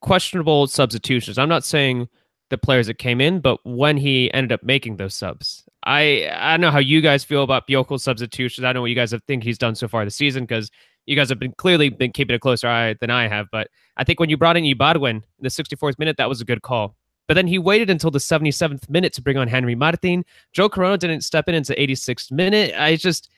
questionable 0.00 0.66
substitutions. 0.66 1.38
I'm 1.38 1.48
not 1.48 1.64
saying 1.64 2.08
the 2.50 2.58
players 2.58 2.86
that 2.86 2.98
came 2.98 3.20
in, 3.20 3.40
but 3.40 3.58
when 3.64 3.96
he 3.96 4.32
ended 4.34 4.52
up 4.52 4.62
making 4.62 4.96
those 4.96 5.14
subs. 5.14 5.64
I 5.86 6.30
I 6.34 6.56
know 6.56 6.70
how 6.70 6.78
you 6.78 7.00
guys 7.00 7.24
feel 7.24 7.42
about 7.42 7.66
Piojo's 7.68 8.02
substitutions. 8.02 8.64
I 8.64 8.68
don't 8.68 8.74
know 8.76 8.80
what 8.82 8.90
you 8.90 8.96
guys 8.96 9.10
have 9.12 9.22
think 9.24 9.44
he's 9.44 9.58
done 9.58 9.74
so 9.74 9.88
far 9.88 10.04
this 10.04 10.16
season 10.16 10.44
because 10.44 10.70
you 11.06 11.16
guys 11.16 11.28
have 11.28 11.38
been 11.38 11.52
clearly 11.52 11.90
been 11.90 12.12
keeping 12.12 12.34
a 12.34 12.38
closer 12.38 12.68
eye 12.68 12.94
than 13.00 13.10
I 13.10 13.28
have. 13.28 13.46
But 13.52 13.68
I 13.96 14.04
think 14.04 14.20
when 14.20 14.30
you 14.30 14.36
brought 14.36 14.56
in 14.56 14.64
Ibargüen 14.64 15.10
in 15.10 15.22
the 15.40 15.48
64th 15.48 15.98
minute, 15.98 16.16
that 16.16 16.28
was 16.28 16.40
a 16.40 16.44
good 16.44 16.62
call. 16.62 16.96
But 17.26 17.34
then 17.34 17.46
he 17.46 17.58
waited 17.58 17.90
until 17.90 18.10
the 18.10 18.18
77th 18.18 18.88
minute 18.88 19.12
to 19.14 19.22
bring 19.22 19.36
on 19.36 19.48
Henry 19.48 19.74
Martin. 19.74 20.24
Joe 20.52 20.68
Corona 20.68 20.98
didn't 20.98 21.22
step 21.22 21.48
in 21.48 21.54
until 21.54 21.76
86th 21.76 22.30
minute. 22.30 22.74
I 22.78 22.96
just 22.96 23.30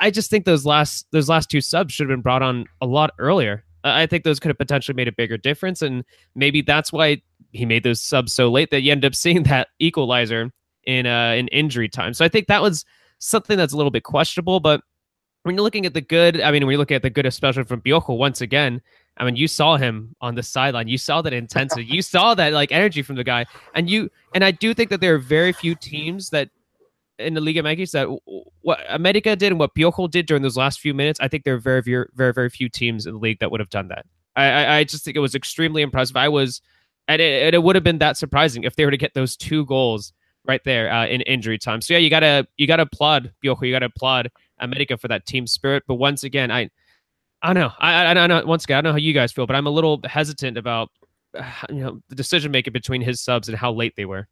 I 0.00 0.10
just 0.10 0.30
think 0.30 0.44
those 0.44 0.64
last 0.64 1.06
those 1.10 1.28
last 1.28 1.50
two 1.50 1.60
subs 1.60 1.92
should 1.92 2.08
have 2.08 2.16
been 2.16 2.22
brought 2.22 2.42
on 2.42 2.66
a 2.80 2.86
lot 2.86 3.12
earlier. 3.18 3.64
I 3.84 4.06
think 4.06 4.24
those 4.24 4.40
could 4.40 4.48
have 4.48 4.58
potentially 4.58 4.96
made 4.96 5.08
a 5.08 5.12
bigger 5.12 5.36
difference, 5.36 5.82
and 5.82 6.04
maybe 6.34 6.60
that's 6.60 6.92
why 6.92 7.22
he 7.52 7.64
made 7.64 7.84
those 7.84 8.00
subs 8.00 8.32
so 8.32 8.50
late 8.50 8.70
that 8.70 8.82
you 8.82 8.90
end 8.90 9.04
up 9.04 9.14
seeing 9.14 9.42
that 9.44 9.68
equalizer 9.78 10.50
in 10.84 11.06
uh 11.06 11.32
in 11.32 11.48
injury 11.48 11.88
time. 11.88 12.14
So 12.14 12.24
I 12.24 12.28
think 12.28 12.46
that 12.48 12.62
was 12.62 12.84
something 13.18 13.56
that's 13.56 13.72
a 13.72 13.76
little 13.76 13.90
bit 13.90 14.04
questionable. 14.04 14.60
But 14.60 14.82
when 15.42 15.54
you're 15.54 15.62
looking 15.62 15.86
at 15.86 15.94
the 15.94 16.00
good, 16.00 16.40
I 16.40 16.50
mean, 16.50 16.64
when 16.64 16.72
you're 16.72 16.78
looking 16.78 16.96
at 16.96 17.02
the 17.02 17.10
good, 17.10 17.26
especially 17.26 17.64
from 17.64 17.80
Piojo, 17.80 18.16
once 18.16 18.40
again, 18.40 18.80
I 19.18 19.24
mean, 19.24 19.36
you 19.36 19.48
saw 19.48 19.76
him 19.76 20.14
on 20.20 20.34
the 20.34 20.42
sideline. 20.42 20.88
You 20.88 20.98
saw 20.98 21.22
that 21.22 21.32
intensity. 21.32 21.84
you 21.84 22.02
saw 22.02 22.34
that 22.34 22.52
like 22.52 22.72
energy 22.72 23.02
from 23.02 23.16
the 23.16 23.24
guy, 23.24 23.46
and 23.74 23.88
you 23.88 24.10
and 24.34 24.44
I 24.44 24.50
do 24.50 24.74
think 24.74 24.90
that 24.90 25.00
there 25.00 25.14
are 25.14 25.18
very 25.18 25.52
few 25.52 25.74
teams 25.74 26.30
that 26.30 26.50
in 27.18 27.34
the 27.34 27.40
Liga 27.40 27.62
MX 27.62 27.90
that 27.92 28.44
what 28.62 28.80
America 28.88 29.36
did 29.36 29.52
and 29.52 29.58
what 29.58 29.74
Piojo 29.74 30.10
did 30.10 30.26
during 30.26 30.42
those 30.42 30.56
last 30.56 30.80
few 30.80 30.94
minutes, 30.94 31.20
I 31.20 31.28
think 31.28 31.44
there 31.44 31.54
are 31.54 31.58
very, 31.58 31.82
very, 31.82 32.06
very, 32.14 32.32
very 32.32 32.50
few 32.50 32.68
teams 32.68 33.06
in 33.06 33.14
the 33.14 33.20
league 33.20 33.38
that 33.40 33.50
would 33.50 33.60
have 33.60 33.70
done 33.70 33.88
that. 33.88 34.06
I, 34.34 34.44
I, 34.44 34.76
I 34.76 34.84
just 34.84 35.04
think 35.04 35.16
it 35.16 35.20
was 35.20 35.34
extremely 35.34 35.82
impressive. 35.82 36.16
I 36.16 36.28
was, 36.28 36.60
and 37.08 37.22
it, 37.22 37.42
and 37.44 37.54
it 37.54 37.62
would 37.62 37.74
have 37.74 37.84
been 37.84 37.98
that 37.98 38.16
surprising 38.16 38.64
if 38.64 38.76
they 38.76 38.84
were 38.84 38.90
to 38.90 38.96
get 38.96 39.14
those 39.14 39.36
two 39.36 39.64
goals 39.66 40.12
right 40.44 40.62
there 40.64 40.92
uh, 40.92 41.06
in 41.06 41.22
injury 41.22 41.58
time. 41.58 41.80
So 41.80 41.94
yeah, 41.94 42.00
you 42.00 42.10
gotta, 42.10 42.46
you 42.56 42.66
gotta 42.66 42.82
applaud 42.82 43.32
Piojo. 43.42 43.66
You 43.66 43.72
gotta 43.72 43.86
applaud 43.86 44.30
America 44.58 44.96
for 44.96 45.08
that 45.08 45.26
team 45.26 45.46
spirit. 45.46 45.84
But 45.86 45.94
once 45.94 46.22
again, 46.22 46.50
I, 46.50 46.70
I 47.42 47.52
don't 47.52 47.62
know. 47.62 47.72
I, 47.78 48.06
I, 48.06 48.26
know. 48.26 48.44
Once 48.44 48.64
again, 48.64 48.78
I 48.78 48.80
don't 48.80 48.90
know 48.90 48.94
how 48.94 48.98
you 48.98 49.12
guys 49.12 49.32
feel, 49.32 49.46
but 49.46 49.56
I'm 49.56 49.66
a 49.66 49.70
little 49.70 50.00
hesitant 50.04 50.58
about, 50.58 50.90
you 51.70 51.76
know, 51.76 52.00
the 52.08 52.14
decision 52.14 52.52
making 52.52 52.72
between 52.72 53.00
his 53.00 53.20
subs 53.20 53.48
and 53.48 53.56
how 53.56 53.72
late 53.72 53.94
they 53.96 54.04
were. 54.04 54.28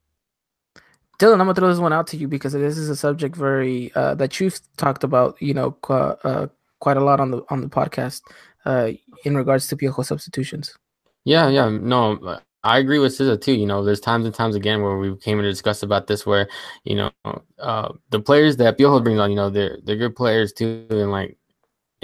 Dylan, 1.19 1.35
I'm 1.35 1.39
gonna 1.39 1.55
throw 1.55 1.69
this 1.69 1.79
one 1.79 1.93
out 1.93 2.07
to 2.09 2.17
you 2.17 2.29
because 2.29 2.53
this 2.53 2.77
is 2.77 2.89
a 2.89 2.97
subject 2.97 3.37
very 3.37 3.93
uh, 3.95 4.15
that 4.17 4.41
you've 4.41 4.59
talked 4.77 5.05
about, 5.05 5.41
you 5.41 5.55
know, 5.55 5.73
qu- 5.83 5.93
uh, 5.93 6.47
quite 6.81 6.97
a 6.97 7.05
lot 7.05 7.21
on 7.21 7.31
the 7.31 7.43
on 7.51 7.61
the 7.61 7.69
podcast 7.69 8.23
uh, 8.65 8.91
in 9.25 9.37
regards 9.37 9.69
to 9.69 9.77
Piojo 9.77 10.05
substitutions. 10.05 10.77
Yeah, 11.25 11.49
yeah, 11.49 11.69
no, 11.71 12.41
I 12.65 12.79
agree 12.79 12.99
with 12.99 13.15
Cesar 13.15 13.37
too. 13.37 13.55
You 13.55 13.67
know, 13.67 13.85
there's 13.85 14.01
times 14.01 14.27
and 14.27 14.35
times 14.35 14.57
again 14.57 14.83
where 14.83 14.99
we 14.99 15.17
came 15.17 15.39
to 15.39 15.45
discuss 15.45 15.83
about 15.83 16.07
this, 16.07 16.27
where 16.27 16.49
you 16.85 16.97
know 16.97 17.11
uh, 17.59 17.93
the 18.11 18.21
players 18.21 18.57
that 18.57 18.77
Piojo 18.77 19.03
brings 19.03 19.21
on, 19.21 19.31
you 19.31 19.37
know, 19.37 19.51
they're 19.51 19.79
they're 19.85 19.97
good 19.97 20.17
players 20.17 20.53
too, 20.53 20.87
and 20.91 21.11
like 21.11 21.39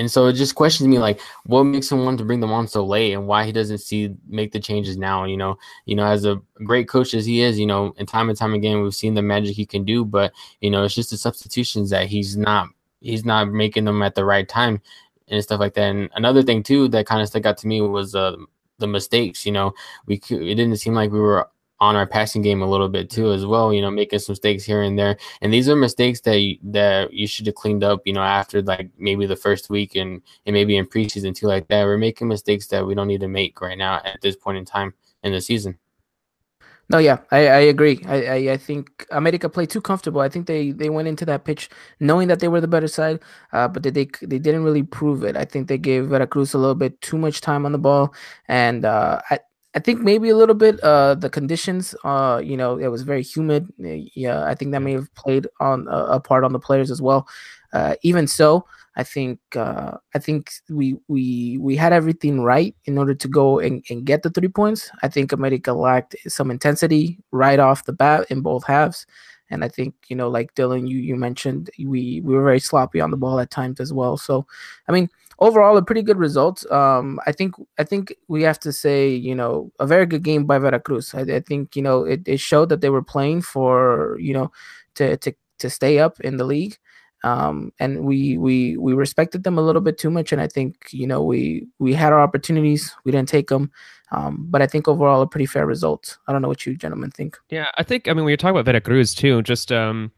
and 0.01 0.11
so 0.11 0.27
it 0.27 0.33
just 0.33 0.55
questions 0.55 0.89
me 0.89 0.99
like 0.99 1.21
what 1.45 1.65
makes 1.65 1.93
him 1.93 2.05
want 2.05 2.19
to 2.19 2.25
bring 2.25 2.41
them 2.41 2.53
on 2.53 2.67
so 2.67 2.85
late 2.85 3.13
and 3.13 3.27
why 3.27 3.45
he 3.45 3.53
doesn't 3.53 3.79
see 3.79 4.13
make 4.27 4.51
the 4.51 4.59
changes 4.59 4.97
now 4.97 5.25
you 5.25 5.37
know? 5.37 5.57
You 5.85 5.95
know 5.95 6.07
as 6.07 6.25
a 6.25 6.41
great 6.65 6.89
coach 6.89 7.13
as 7.15 7.27
he 7.27 7.43
is 7.43 7.59
you 7.59 7.67
know 7.67 7.95
and 7.99 8.09
time 8.09 8.31
and 8.31 8.39
time 8.39 8.55
again 8.55 8.83
we've 8.83 8.95
seen 8.95 9.15
the 9.15 9.23
magic 9.23 9.55
he 9.55 9.67
can 9.67 9.85
do 9.85 10.05
but 10.05 10.33
you 10.61 10.71
know 10.71 10.83
it's 10.83 10.95
just 10.95 11.11
the 11.11 11.17
substitutions 11.17 11.91
that 11.91 12.07
he's 12.07 12.37
not 12.37 12.69
he's 13.01 13.25
not 13.25 13.53
making 13.53 13.85
them 13.85 14.03
at 14.03 14.15
the 14.15 14.25
right 14.25 14.49
time 14.49 14.81
and 15.29 15.43
stuff 15.43 15.61
like 15.61 15.75
that. 15.75 15.91
And 15.91 16.11
another 16.15 16.43
thing 16.43 16.63
too 16.63 16.89
that 16.89 17.07
kind 17.07 17.23
of 17.23 17.29
stuck 17.29 17.47
out 17.47 17.59
to 17.59 17.67
me 17.67 17.81
was 17.81 18.15
uh, 18.15 18.37
the 18.79 18.87
mistakes 18.87 19.47
you 19.47 19.53
know? 19.53 19.75
We 20.07 20.17
it 20.17 20.55
didn't 20.57 20.77
seem 20.77 20.95
like 20.95 21.11
we 21.11 21.21
were 21.21 21.49
on 21.81 21.97
our 21.97 22.07
passing 22.07 22.43
game 22.43 22.63
a 22.63 22.69
little 22.69 22.89
bit 22.89 23.09
too 23.09 23.33
as 23.33 23.47
well 23.47 23.73
you 23.73 23.81
know 23.81 23.91
making 23.91 24.19
some 24.19 24.33
mistakes 24.33 24.65
here 24.65 24.83
and 24.83 24.99
there 24.99 25.17
and 25.41 25.53
these 25.53 25.69
are 25.69 25.77
mistakes 25.77 26.21
that 26.21 26.39
you, 26.39 26.59
that 26.63 27.13
you 27.13 27.27
should 27.27 27.47
have 27.47 27.55
cleaned 27.55 27.83
up 27.83 28.01
you 28.05 28.13
know 28.13 28.23
after 28.23 28.61
like 28.63 28.91
maybe 28.99 29.27
the 29.27 29.37
first 29.37 29.71
week 29.71 29.97
and 29.97 30.21
and 30.47 30.55
maybe 30.55 30.77
in 30.77 30.87
preseason 30.87 31.35
too 31.35 31.47
like 31.47 31.67
that 31.69 31.85
we're 31.85 31.97
making 31.97 32.29
mistakes 32.29 32.67
that 32.67 32.87
we 32.87 32.95
don't 32.95 33.09
need 33.09 33.21
to 33.21 33.29
make 33.29 33.61
right 33.61 33.79
now 33.79 33.97
at 34.05 34.21
this 34.21 34.37
point 34.37 34.59
in 34.59 34.65
time 34.65 34.93
in 35.23 35.33
the 35.33 35.41
season 35.41 35.79
no, 36.91 36.99
yeah, 36.99 37.19
I, 37.31 37.47
I 37.47 37.61
agree. 37.71 38.01
I, 38.09 38.25
I, 38.25 38.35
I 38.53 38.57
think 38.57 39.07
America 39.13 39.49
played 39.49 39.71
too 39.71 39.81
comfortable. 39.81 40.23
I 40.23 40.29
think 40.29 40.49
they, 40.49 40.73
they 40.73 40.91
went 40.91 41.07
into 41.07 41.25
that 41.27 41.45
pitch 41.45 41.71
knowing 42.01 42.27
that 42.27 42.41
they 42.41 42.49
were 42.49 42.61
the 42.61 42.67
better 42.67 42.89
side, 42.89 43.21
uh, 43.53 43.69
but 43.69 43.85
they, 43.85 43.91
they 43.91 44.09
they 44.23 44.41
didn't 44.41 44.65
really 44.65 44.83
prove 44.83 45.23
it. 45.23 45.37
I 45.37 45.45
think 45.45 45.69
they 45.69 45.79
gave 45.79 46.09
Veracruz 46.09 46.53
a 46.53 46.59
little 46.59 46.75
bit 46.75 47.01
too 47.01 47.17
much 47.17 47.43
time 47.43 47.65
on 47.65 47.71
the 47.71 47.79
ball, 47.79 48.13
and 48.49 48.85
uh, 48.85 49.21
I, 49.31 49.39
I 49.75 49.79
think 49.79 50.01
maybe 50.01 50.29
a 50.31 50.37
little 50.37 50.55
bit 50.55 50.81
uh 50.83 51.15
the 51.15 51.31
conditions 51.31 51.95
uh 52.05 52.41
you 52.43 52.57
know 52.57 52.77
it 52.79 52.89
was 52.89 53.03
very 53.03 53.23
humid 53.23 53.69
yeah 53.79 54.45
I 54.45 54.55
think 54.55 54.73
that 54.73 54.81
may 54.83 54.93
have 54.93 55.13
played 55.15 55.47
on 55.61 55.87
uh, 55.89 56.07
a 56.11 56.21
part 56.21 56.45
on 56.45 56.53
the 56.53 56.59
players 56.59 56.91
as 56.91 57.01
well. 57.01 57.29
Uh 57.73 57.95
even 58.03 58.27
so 58.27 58.67
I 58.97 59.05
think 59.05 59.39
uh 59.55 59.93
I 60.15 60.19
think 60.19 60.51
we 60.69 60.97
we 61.09 61.57
we 61.59 61.77
had 61.77 61.93
everything 61.93 62.41
right 62.43 62.75
in 62.87 62.99
order 62.99 63.15
to 63.15 63.29
go 63.29 63.61
and, 63.61 63.85
and 63.91 64.05
get 64.05 64.23
the 64.25 64.31
three 64.31 64.49
points. 64.49 64.91
I 65.03 65.09
think 65.09 65.31
America 65.33 65.73
lacked 65.73 66.17
some 66.27 66.51
intensity 66.51 67.19
right 67.31 67.61
off 67.61 67.85
the 67.85 67.93
bat 67.93 68.27
in 68.31 68.41
both 68.41 68.65
halves. 68.67 69.07
And 69.51 69.65
I 69.65 69.69
think 69.69 69.95
you 70.09 70.17
know 70.17 70.29
like 70.29 70.55
Dylan 70.55 70.89
you 70.89 70.99
you 70.99 71.15
mentioned 71.17 71.71
we 71.79 72.21
we 72.23 72.35
were 72.35 72.45
very 72.45 72.61
sloppy 72.61 73.01
on 73.01 73.11
the 73.13 73.17
ball 73.17 73.39
at 73.41 73.51
times 73.53 73.79
as 73.81 73.93
well. 73.93 74.17
So 74.17 74.47
I 74.89 74.93
mean 74.93 75.09
overall 75.41 75.77
a 75.77 75.83
pretty 75.83 76.03
good 76.03 76.19
result. 76.19 76.71
Um, 76.71 77.19
I 77.27 77.33
think 77.33 77.55
I 77.79 77.85
think 77.85 78.15
we 78.29 78.43
have 78.43 78.61
to 78.61 78.73
say 78.73 79.09
you 79.09 79.35
know 79.35 79.73
a 79.81 79.87
very 79.87 80.07
good 80.07 80.23
game 80.23 80.45
by 80.45 80.59
Veracruz. 80.59 81.15
I, 81.15 81.23
I 81.23 81.41
think 81.41 81.77
you 81.77 81.83
know 81.83 82.05
it, 82.05 82.27
it 82.27 82.41
showed 82.41 82.69
that 82.69 82.81
they 82.81 82.91
were 82.91 83.03
playing 83.03 83.43
for 83.43 84.19
you 84.21 84.35
know 84.35 84.53
to 84.95 85.17
to 85.19 85.35
to 85.59 85.71
stay 85.71 85.99
up 85.99 86.21
in 86.21 86.37
the 86.37 86.45
league. 86.45 86.77
Um, 87.23 87.71
and 87.79 88.05
we 88.05 88.39
we 88.39 88.79
we 88.79 88.95
respected 88.95 89.45
them 89.45 89.59
a 89.59 89.63
little 89.63 89.83
bit 89.83 89.99
too 89.99 90.11
much, 90.11 90.33
and 90.33 90.41
I 90.41 90.49
think 90.49 90.89
you 90.91 91.07
know 91.07 91.23
we 91.23 91.67
we 91.79 91.93
had 91.93 92.13
our 92.13 92.21
opportunities, 92.21 92.95
we 93.05 93.13
didn't 93.13 93.29
take 93.29 93.49
them, 93.49 93.71
um, 94.11 94.47
but 94.49 94.63
I 94.63 94.67
think 94.67 94.89
overall 94.89 95.21
a 95.21 95.27
pretty 95.27 95.45
fair 95.45 95.67
result. 95.67 96.17
I 96.27 96.33
don't 96.33 96.41
know 96.41 96.49
what 96.49 96.65
you 96.65 96.77
gentlemen 96.77 97.11
think. 97.11 97.37
Yeah, 97.51 97.67
I 97.77 97.83
think 97.83 98.09
I 98.09 98.15
mean 98.15 98.25
when 98.25 98.31
you're 98.31 98.39
talking 98.39 98.57
about 98.57 98.65
Veracruz 98.65 99.15
too, 99.15 99.43
just 99.43 99.71
um, 99.71 100.11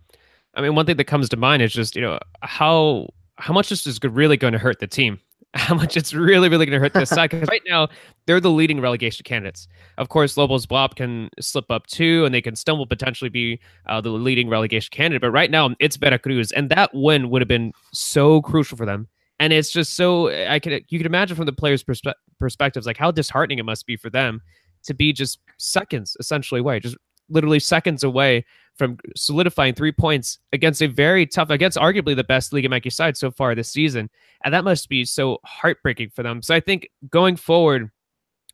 I 0.54 0.60
mean 0.60 0.76
one 0.76 0.86
thing 0.86 0.96
that 0.96 1.04
comes 1.04 1.28
to 1.30 1.36
mind 1.36 1.60
is 1.60 1.72
just 1.72 1.96
you 1.96 2.02
know 2.02 2.20
how 2.42 3.08
how 3.42 3.52
much 3.52 3.68
this 3.68 3.86
is 3.88 3.98
really 4.02 4.36
going 4.36 4.52
to 4.52 4.58
hurt 4.58 4.78
the 4.78 4.86
team 4.86 5.18
how 5.54 5.74
much 5.74 5.98
it's 5.98 6.14
really, 6.14 6.48
really 6.48 6.64
going 6.64 6.76
to 6.76 6.80
hurt 6.80 6.94
this 6.94 7.10
side. 7.10 7.28
Because 7.28 7.46
right 7.48 7.62
now, 7.68 7.88
they're 8.24 8.40
the 8.40 8.50
leading 8.50 8.80
relegation 8.80 9.22
candidates. 9.24 9.68
Of 9.98 10.08
course, 10.08 10.38
Lobos 10.38 10.64
BUAP 10.64 10.94
can 10.94 11.28
slip 11.40 11.70
up 11.70 11.86
too, 11.86 12.24
and 12.24 12.34
they 12.34 12.40
can 12.40 12.56
stumble 12.56 12.86
potentially 12.86 13.28
be 13.28 13.60
uh, 13.86 14.00
the 14.00 14.08
leading 14.08 14.48
relegation 14.48 14.88
candidate. 14.92 15.20
But 15.20 15.30
right 15.30 15.50
now, 15.50 15.74
it's 15.78 15.96
Veracruz, 15.96 16.52
and 16.52 16.70
that 16.70 16.90
win 16.94 17.28
would 17.28 17.42
have 17.42 17.48
been 17.48 17.72
so 17.92 18.40
crucial 18.40 18.78
for 18.78 18.86
them. 18.86 19.08
And 19.40 19.52
it's 19.52 19.70
just 19.70 19.94
so 19.94 20.28
I 20.28 20.58
can 20.58 20.80
you 20.88 20.98
can 20.98 21.06
imagine 21.06 21.36
from 21.36 21.46
the 21.46 21.52
players' 21.52 21.84
perspe- 21.84 22.14
perspectives, 22.38 22.86
like 22.86 22.96
how 22.96 23.10
disheartening 23.10 23.58
it 23.58 23.64
must 23.64 23.86
be 23.86 23.96
for 23.96 24.08
them 24.08 24.40
to 24.84 24.94
be 24.94 25.12
just 25.12 25.38
seconds 25.58 26.16
essentially 26.18 26.60
away, 26.60 26.80
just 26.80 26.96
literally 27.32 27.58
seconds 27.58 28.04
away 28.04 28.44
from 28.76 28.98
solidifying 29.16 29.74
three 29.74 29.92
points 29.92 30.38
against 30.52 30.82
a 30.82 30.86
very 30.86 31.26
tough, 31.26 31.50
against 31.50 31.78
arguably 31.78 32.16
the 32.16 32.24
best 32.24 32.52
Liga 32.52 32.68
MX 32.68 32.92
side 32.92 33.16
so 33.16 33.30
far 33.30 33.54
this 33.54 33.70
season. 33.70 34.08
And 34.44 34.54
that 34.54 34.64
must 34.64 34.88
be 34.88 35.04
so 35.04 35.38
heartbreaking 35.44 36.10
for 36.10 36.22
them. 36.22 36.42
So 36.42 36.54
I 36.54 36.60
think 36.60 36.88
going 37.10 37.36
forward, 37.36 37.90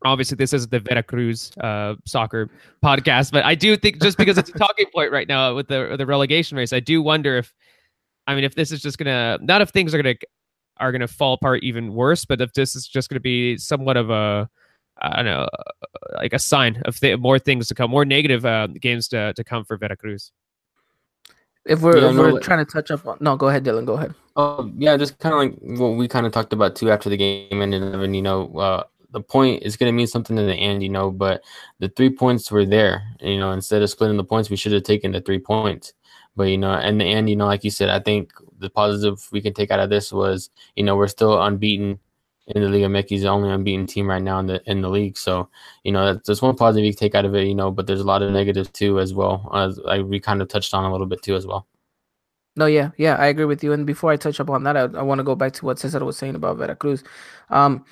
obviously 0.04 0.36
this 0.36 0.52
is 0.52 0.68
the 0.68 0.80
Veracruz 0.80 1.52
uh, 1.58 1.94
soccer 2.04 2.50
podcast, 2.84 3.32
but 3.32 3.44
I 3.44 3.54
do 3.54 3.76
think 3.76 4.02
just 4.02 4.18
because 4.18 4.38
it's 4.38 4.50
a 4.50 4.52
talking 4.58 4.86
point 4.94 5.12
right 5.12 5.28
now 5.28 5.54
with 5.54 5.68
the 5.68 5.96
the 5.96 6.06
relegation 6.06 6.56
race, 6.56 6.72
I 6.72 6.80
do 6.80 7.02
wonder 7.02 7.36
if, 7.36 7.54
I 8.26 8.34
mean, 8.34 8.44
if 8.44 8.54
this 8.54 8.72
is 8.72 8.80
just 8.80 8.98
gonna 8.98 9.38
not 9.40 9.60
if 9.60 9.70
things 9.70 9.94
are 9.94 10.02
gonna 10.02 10.16
are 10.78 10.92
gonna 10.92 11.08
fall 11.08 11.34
apart 11.34 11.62
even 11.62 11.92
worse, 11.94 12.24
but 12.24 12.40
if 12.40 12.52
this 12.52 12.76
is 12.76 12.86
just 12.86 13.08
gonna 13.08 13.20
be 13.20 13.56
somewhat 13.56 13.96
of 13.96 14.10
a 14.10 14.48
I 15.00 15.16
don't 15.16 15.26
know, 15.26 15.48
like 16.14 16.32
a 16.32 16.38
sign 16.38 16.82
of 16.84 16.98
th- 16.98 17.18
more 17.18 17.38
things 17.38 17.68
to 17.68 17.74
come, 17.74 17.90
more 17.90 18.04
negative 18.04 18.44
uh, 18.44 18.66
games 18.66 19.08
to, 19.08 19.32
to 19.34 19.44
come 19.44 19.64
for 19.64 19.76
Veracruz. 19.76 20.32
If 21.64 21.82
we're, 21.82 21.98
yeah, 21.98 22.10
if 22.10 22.16
we're 22.16 22.30
no, 22.32 22.38
trying 22.38 22.64
to 22.64 22.70
touch 22.70 22.90
up 22.90 23.06
on, 23.06 23.18
no, 23.20 23.36
go 23.36 23.48
ahead, 23.48 23.64
Dylan, 23.64 23.84
go 23.84 23.94
ahead. 23.94 24.14
Oh 24.36 24.70
yeah, 24.76 24.96
just 24.96 25.18
kind 25.18 25.34
of 25.34 25.38
like 25.38 25.78
what 25.78 25.96
we 25.96 26.08
kind 26.08 26.24
of 26.24 26.32
talked 26.32 26.52
about 26.52 26.76
too 26.76 26.90
after 26.90 27.10
the 27.10 27.16
game 27.16 27.60
ended. 27.60 27.82
And 27.82 28.16
you 28.16 28.22
know, 28.22 28.56
uh, 28.56 28.84
the 29.10 29.20
point 29.20 29.62
is 29.62 29.76
going 29.76 29.92
to 29.92 29.96
mean 29.96 30.06
something 30.06 30.38
in 30.38 30.46
the 30.46 30.54
end, 30.54 30.82
you 30.82 30.88
know. 30.88 31.10
But 31.10 31.42
the 31.78 31.88
three 31.88 32.10
points 32.10 32.50
were 32.50 32.64
there. 32.64 33.02
You 33.20 33.38
know, 33.38 33.52
instead 33.52 33.82
of 33.82 33.90
splitting 33.90 34.16
the 34.16 34.24
points, 34.24 34.48
we 34.48 34.56
should 34.56 34.72
have 34.72 34.84
taken 34.84 35.12
the 35.12 35.20
three 35.20 35.40
points. 35.40 35.92
But 36.36 36.44
you 36.44 36.56
know, 36.56 36.72
in 36.78 36.98
the 36.98 37.04
end, 37.04 37.28
you 37.28 37.36
know, 37.36 37.46
like 37.46 37.64
you 37.64 37.70
said, 37.70 37.90
I 37.90 37.98
think 37.98 38.32
the 38.58 38.70
positive 38.70 39.26
we 39.32 39.40
can 39.40 39.52
take 39.52 39.70
out 39.70 39.80
of 39.80 39.90
this 39.90 40.12
was, 40.12 40.50
you 40.76 40.84
know, 40.84 40.96
we're 40.96 41.08
still 41.08 41.42
unbeaten 41.42 41.98
in 42.54 42.62
the 42.62 42.68
Liga 42.68 42.86
MX, 42.86 43.20
the 43.20 43.28
only 43.28 43.50
unbeaten 43.50 43.86
team 43.86 44.08
right 44.08 44.22
now 44.22 44.38
in 44.38 44.46
the 44.46 44.62
in 44.70 44.80
the 44.80 44.88
league. 44.88 45.16
So 45.16 45.48
you 45.84 45.92
know 45.92 46.12
that's, 46.12 46.26
that's 46.26 46.42
one 46.42 46.56
positive 46.56 46.86
you 46.86 46.92
take 46.92 47.14
out 47.14 47.24
of 47.24 47.34
it. 47.34 47.46
You 47.46 47.54
know, 47.54 47.70
but 47.70 47.86
there's 47.86 48.00
a 48.00 48.04
lot 48.04 48.22
of 48.22 48.32
negatives 48.32 48.70
too 48.70 49.00
as 49.00 49.14
well. 49.14 49.50
As 49.54 49.80
I 49.86 50.00
we 50.00 50.20
kind 50.20 50.42
of 50.42 50.48
touched 50.48 50.74
on 50.74 50.84
a 50.84 50.92
little 50.92 51.06
bit 51.06 51.22
too 51.22 51.36
as 51.36 51.46
well. 51.46 51.66
No, 52.56 52.66
yeah, 52.66 52.90
yeah, 52.96 53.14
I 53.16 53.26
agree 53.26 53.44
with 53.44 53.62
you. 53.62 53.72
And 53.72 53.86
before 53.86 54.10
I 54.10 54.16
touch 54.16 54.40
up 54.40 54.50
on 54.50 54.64
that, 54.64 54.76
I, 54.76 54.80
I 54.80 55.02
want 55.02 55.20
to 55.20 55.24
go 55.24 55.36
back 55.36 55.52
to 55.54 55.64
what 55.64 55.78
Cesar 55.78 56.04
was 56.04 56.16
saying 56.16 56.34
about 56.34 56.56
Veracruz. 56.56 57.04
Um, 57.50 57.84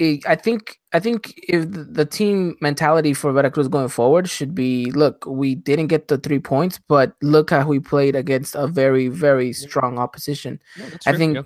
I 0.00 0.36
think 0.36 0.78
I 0.92 1.00
think 1.00 1.34
if 1.48 1.66
the 1.68 2.04
team 2.04 2.56
mentality 2.60 3.12
for 3.14 3.32
Veracruz 3.32 3.66
going 3.66 3.88
forward 3.88 4.30
should 4.30 4.54
be, 4.54 4.92
look, 4.92 5.26
we 5.26 5.56
didn't 5.56 5.88
get 5.88 6.06
the 6.06 6.18
three 6.18 6.38
points, 6.38 6.78
but 6.86 7.14
look 7.20 7.50
how 7.50 7.66
we 7.66 7.80
played 7.80 8.14
against 8.14 8.54
a 8.54 8.68
very 8.68 9.08
very 9.08 9.52
strong 9.52 9.98
opposition. 9.98 10.60
Yeah, 10.76 10.86
I 11.06 11.16
think. 11.16 11.38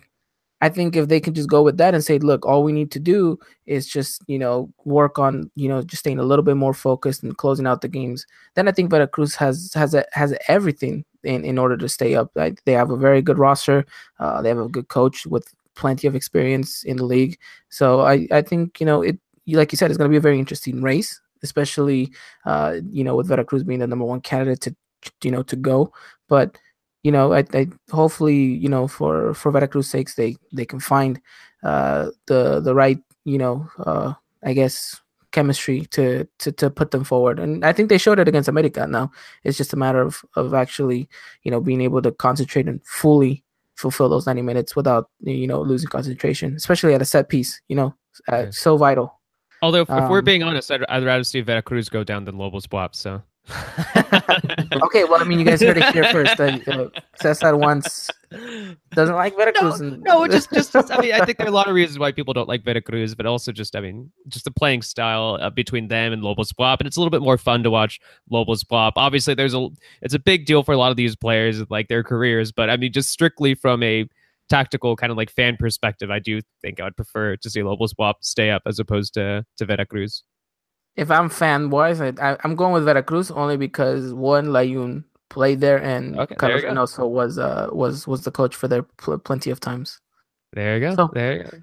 I 0.63 0.69
think 0.69 0.95
if 0.97 1.09
they 1.09 1.21
can 1.21 1.35
just 1.35 1.49
go 1.49 1.61
with 1.63 1.77
that 1.79 1.93
and 1.93 2.05
say, 2.05 2.19
look, 2.19 2.47
all 2.47 2.63
we 2.63 2.73
need 2.73 2.93
to 2.93 3.01
do 3.01 3.37
is 3.67 3.87
just, 3.89 4.23
you 4.29 4.39
know, 4.39 4.73
work 4.85 5.19
on, 5.19 5.51
you 5.57 5.69
know, 5.69 5.83
just 5.83 6.01
staying 6.01 6.21
a 6.21 6.25
little 6.25 6.45
bit 6.45 6.57
more 6.57 6.73
focused 6.73 7.25
and 7.25 7.37
closing 7.37 7.67
out 7.67 7.81
the 7.81 7.89
games, 7.89 8.25
then 8.55 8.69
I 8.69 8.73
think 8.73 8.89
Veracruz 8.89 9.35
has 9.35 9.73
has 9.75 9.93
a, 9.93 10.05
has 10.13 10.35
everything 10.47 11.05
in, 11.25 11.45
in 11.45 11.59
order 11.59 11.77
to 11.77 11.89
stay 11.89 12.15
up. 12.15 12.31
Like 12.37 12.65
they 12.65 12.73
have 12.73 12.91
a 12.91 12.97
very 12.97 13.23
good 13.23 13.39
roster. 13.39 13.85
Uh, 14.21 14.41
they 14.41 14.49
have 14.51 14.59
a 14.59 14.69
good 14.69 14.87
coach 14.89 15.27
with 15.27 15.53
plenty 15.75 16.07
of 16.07 16.15
experience 16.15 16.85
in 16.85 16.97
the 16.97 17.05
league. 17.05 17.39
So 17.69 18.03
I, 18.03 18.29
I 18.31 18.43
think, 18.43 18.79
you 18.79 18.87
know, 18.87 19.03
it 19.03 19.19
like 19.49 19.73
you 19.73 19.77
said, 19.77 19.91
it's 19.91 19.99
going 19.99 20.09
to 20.09 20.15
be 20.15 20.19
a 20.19 20.29
very 20.29 20.39
interesting 20.39 20.81
race, 20.81 21.21
especially, 21.43 22.13
uh, 22.47 22.77
you 22.89 23.03
know, 23.03 23.17
with 23.17 23.27
Veracruz 23.27 23.65
being 23.65 23.81
the 23.81 23.89
number 23.89 24.05
one 24.05 24.21
candidate 24.21 24.61
to, 24.61 24.77
you 25.25 25.33
know, 25.33 25.43
to 25.43 25.57
go. 25.57 25.93
But 26.29 26.57
you 27.03 27.11
know, 27.11 27.33
I, 27.33 27.45
I 27.53 27.69
hopefully, 27.91 28.37
you 28.37 28.69
know, 28.69 28.87
for 28.87 29.35
for 29.35 29.51
Veracruz 29.51 29.89
sakes, 29.89 30.15
they 30.15 30.37
they 30.53 30.65
can 30.65 30.81
find 30.81 31.21
uh, 31.63 32.11
the 32.27 32.61
the 32.61 32.75
right, 32.75 32.99
you 33.25 33.39
know, 33.39 33.69
uh, 33.79 34.15
I 34.45 34.53
guess 34.53 35.01
chemistry 35.33 35.87
to, 35.87 36.29
to 36.39 36.53
to 36.53 36.71
put 36.71 36.91
them 36.91 37.05
forward. 37.05 37.39
And 37.41 37.65
I 37.65 37.73
think 37.73 37.89
they 37.89 37.99
showed 37.99 38.19
it 38.19 38.29
against 38.29 38.49
America. 38.49 38.87
Now 38.87 39.11
it's 39.45 39.59
just 39.59 39.73
a 39.73 39.77
matter 39.77 40.01
of 40.01 40.25
of 40.37 40.55
actually, 40.55 41.09
you 41.43 41.51
know, 41.51 41.61
being 41.61 41.81
able 41.81 42.03
to 42.03 42.13
concentrate 42.13 42.69
and 42.69 42.85
fully 42.85 43.45
fulfill 43.75 44.09
those 44.09 44.27
90 44.27 44.43
minutes 44.43 44.77
without 44.77 45.11
you 45.21 45.47
know 45.47 45.61
losing 45.61 45.89
concentration, 45.89 46.55
especially 46.55 46.95
at 46.95 47.03
a 47.03 47.07
set 47.07 47.29
piece. 47.29 47.61
You 47.69 47.77
know, 47.77 47.95
uh, 48.29 48.51
so 48.51 48.77
vital. 48.77 49.19
Although, 49.61 49.83
if, 49.83 49.91
um, 49.91 50.05
if, 50.05 50.11
we're 50.11 50.23
being 50.23 50.43
honest, 50.43 50.71
I'd, 50.71 50.85
I'd 50.89 51.05
rather 51.05 51.25
see 51.25 51.41
Veracruz 51.41 51.89
go 51.89 52.03
down 52.03 52.25
than 52.25 52.37
Lobos 52.37 52.67
BUAP. 52.67 52.95
So 52.95 53.23
okay, 54.85 55.05
well, 55.05 55.21
I 55.21 55.25
mean, 55.25 55.39
you 55.39 55.45
guys 55.45 55.61
heard 55.61 55.77
it 55.77 55.93
here 55.93 56.05
first. 56.13 56.39
Uh, 56.39 56.59
uh, 56.67 56.89
Cesar 57.21 57.57
once 57.57 58.09
doesn't 58.93 59.15
like 59.15 59.37
Veracruz. 59.37 59.81
No, 59.81 59.87
and... 59.89 60.03
no, 60.03 60.29
just, 60.29 60.51
just, 60.53 60.73
just, 60.73 60.93
I 60.93 61.01
mean, 61.01 61.13
I 61.13 61.25
think 61.25 61.39
there 61.39 61.47
are 61.47 61.51
a 61.51 61.53
lot 61.53 61.69
of 61.69 61.75
reasons 61.75 61.99
why 61.99 62.13
people 62.13 62.35
don't 62.35 62.49
like 62.49 62.65
Veracruz, 62.65 63.15
but 63.15 63.27
also 63.27 63.51
just, 63.51 63.75
I 63.75 63.81
mean, 63.81 64.11
just 64.29 64.45
the 64.45 64.51
playing 64.51 64.83
style 64.83 65.39
uh, 65.41 65.51
between 65.51 65.89
them 65.89 66.13
and 66.13 66.23
Lobos 66.23 66.53
BUAP, 66.53 66.81
and 66.81 66.87
it's 66.87 66.97
a 66.97 67.01
little 67.01 67.11
bit 67.11 67.23
more 67.23 67.37
fun 67.37 67.63
to 67.65 67.71
watch 67.71 68.01
Lobos 68.31 68.63
BUAP. 68.65 68.93
Obviously, 68.97 69.35
there's 69.35 69.55
a, 69.55 69.69
it's 70.03 70.15
a 70.15 70.21
big 70.21 70.47
deal 70.47 70.63
for 70.63 70.73
a 70.73 70.79
lot 70.79 70.91
of 70.91 70.97
these 70.97 71.17
players, 71.17 71.63
like 71.69 71.89
their 71.89 72.05
careers, 72.05 72.53
but 72.53 72.71
I 72.71 72.77
mean, 72.77 72.93
just 72.93 73.11
strictly 73.11 73.55
from 73.55 73.83
a 73.83 74.07
tactical 74.49 74.97
kind 74.97 75.11
of 75.11 75.17
like 75.17 75.31
fan 75.31 75.57
perspective, 75.57 76.11
I 76.11 76.21
do 76.21 76.41
think 76.61 76.81
I 76.81 76.85
would 76.85 76.97
prefer 76.97 77.37
to 77.37 77.51
see 77.51 77.63
Lobos 77.63 77.93
BUAP 77.95 78.15
stay 78.21 78.51
up 78.51 78.63
as 78.67 78.79
opposed 78.79 79.15
to 79.15 79.45
to 79.57 79.65
Veracruz 79.65 80.23
if 80.97 81.11
I'm 81.11 81.29
fan 81.29 81.71
wise, 81.71 82.01
I, 82.01 82.13
I 82.21 82.37
am 82.45 82.55
going 82.55 82.73
with 82.73 82.85
Veracruz 82.85 83.31
only 83.31 83.57
because 83.57 84.13
one 84.13 84.47
Layun 84.47 85.05
played 85.31 85.61
there 85.61 85.83
and 85.83 86.19
okay, 86.19 86.35
Carlos 86.35 86.65
also 86.77 87.07
was 87.07 87.39
uh 87.39 87.69
was 87.73 88.07
was 88.07 88.23
the 88.25 88.31
coach 88.31 88.55
for 88.55 88.69
there 88.69 88.83
pl- 88.83 89.19
plenty 89.19 89.51
of 89.51 89.61
times. 89.61 89.99
There 90.53 90.77
you 90.77 90.81
go. 90.81 90.95
So, 90.95 91.11
there 91.15 91.37
you 91.37 91.45
go. 91.45 91.59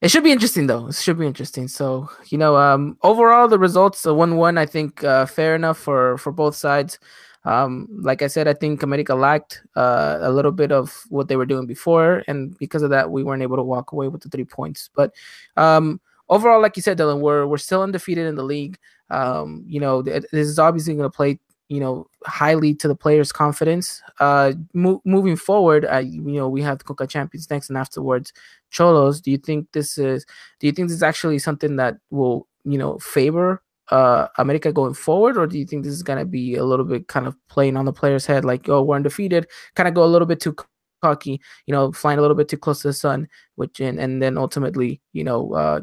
It 0.00 0.10
should 0.10 0.24
be 0.24 0.32
interesting 0.32 0.66
though. 0.66 0.88
It 0.88 0.96
should 0.96 1.18
be 1.18 1.26
interesting. 1.26 1.68
So 1.68 2.10
you 2.28 2.38
know, 2.38 2.56
um, 2.56 2.98
overall 3.02 3.46
the 3.46 3.58
results, 3.58 4.04
a 4.04 4.12
one-one, 4.12 4.58
I 4.58 4.66
think 4.66 5.04
uh, 5.04 5.26
fair 5.26 5.54
enough 5.54 5.78
for 5.78 6.18
for 6.18 6.32
both 6.32 6.56
sides. 6.56 6.98
Um, 7.44 7.88
like 7.90 8.22
I 8.22 8.28
said, 8.28 8.46
I 8.46 8.54
think 8.54 8.82
America 8.82 9.14
lacked 9.14 9.62
uh, 9.74 10.18
a 10.20 10.30
little 10.30 10.52
bit 10.52 10.70
of 10.70 11.04
what 11.08 11.26
they 11.26 11.36
were 11.36 11.46
doing 11.46 11.66
before, 11.66 12.22
and 12.28 12.56
because 12.58 12.82
of 12.82 12.90
that, 12.90 13.10
we 13.10 13.24
weren't 13.24 13.42
able 13.42 13.56
to 13.56 13.64
walk 13.64 13.92
away 13.92 14.08
with 14.08 14.22
the 14.22 14.28
three 14.28 14.44
points. 14.44 14.90
But 14.94 15.12
um, 15.56 16.00
overall, 16.28 16.60
like 16.60 16.76
you 16.76 16.82
said, 16.82 16.98
Dylan, 16.98 17.20
we're 17.20 17.46
we're 17.46 17.58
still 17.58 17.82
undefeated 17.82 18.26
in 18.26 18.34
the 18.36 18.42
league. 18.44 18.78
Um, 19.10 19.64
you 19.66 19.80
know, 19.80 20.02
this 20.02 20.26
is 20.32 20.58
obviously 20.58 20.94
going 20.94 21.10
to 21.10 21.16
play 21.16 21.38
you 21.72 21.80
know 21.80 22.06
highly 22.26 22.74
to 22.74 22.86
the 22.86 22.94
players' 22.94 23.32
confidence. 23.32 24.02
Uh, 24.20 24.52
mo- 24.74 25.00
moving 25.06 25.36
forward, 25.36 25.86
uh, 25.90 25.98
you 25.98 26.20
know 26.20 26.48
we 26.48 26.60
have 26.60 26.78
the 26.78 26.84
Conca 26.84 27.08
Champions 27.08 27.48
next, 27.50 27.70
and 27.70 27.78
afterwards 27.78 28.32
Xolos. 28.70 29.22
Do 29.22 29.30
you 29.30 29.38
think 29.38 29.72
this 29.72 29.96
is? 29.96 30.26
Do 30.60 30.66
you 30.66 30.72
think 30.72 30.88
this 30.88 30.96
is 30.96 31.02
actually 31.02 31.38
something 31.38 31.76
that 31.76 31.96
will 32.10 32.46
you 32.64 32.76
know 32.76 32.98
favor 32.98 33.62
uh, 33.90 34.28
America 34.36 34.70
going 34.70 34.92
forward, 34.92 35.38
or 35.38 35.46
do 35.46 35.58
you 35.58 35.64
think 35.64 35.84
this 35.84 35.94
is 35.94 36.02
gonna 36.02 36.26
be 36.26 36.56
a 36.56 36.64
little 36.64 36.84
bit 36.84 37.08
kind 37.08 37.26
of 37.26 37.36
playing 37.48 37.78
on 37.78 37.86
the 37.86 37.92
player's 37.92 38.26
head, 38.26 38.44
like 38.44 38.68
oh 38.68 38.82
we're 38.82 38.96
undefeated, 38.96 39.46
kind 39.74 39.88
of 39.88 39.94
go 39.94 40.04
a 40.04 40.12
little 40.12 40.26
bit 40.26 40.40
too 40.40 40.54
cocky, 41.02 41.40
you 41.66 41.72
know, 41.72 41.90
flying 41.92 42.18
a 42.18 42.22
little 42.22 42.36
bit 42.36 42.48
too 42.48 42.58
close 42.58 42.82
to 42.82 42.88
the 42.88 42.92
sun, 42.92 43.26
which 43.54 43.80
and, 43.80 43.98
and 43.98 44.22
then 44.22 44.36
ultimately 44.36 45.00
you 45.14 45.24
know 45.24 45.54
uh, 45.54 45.80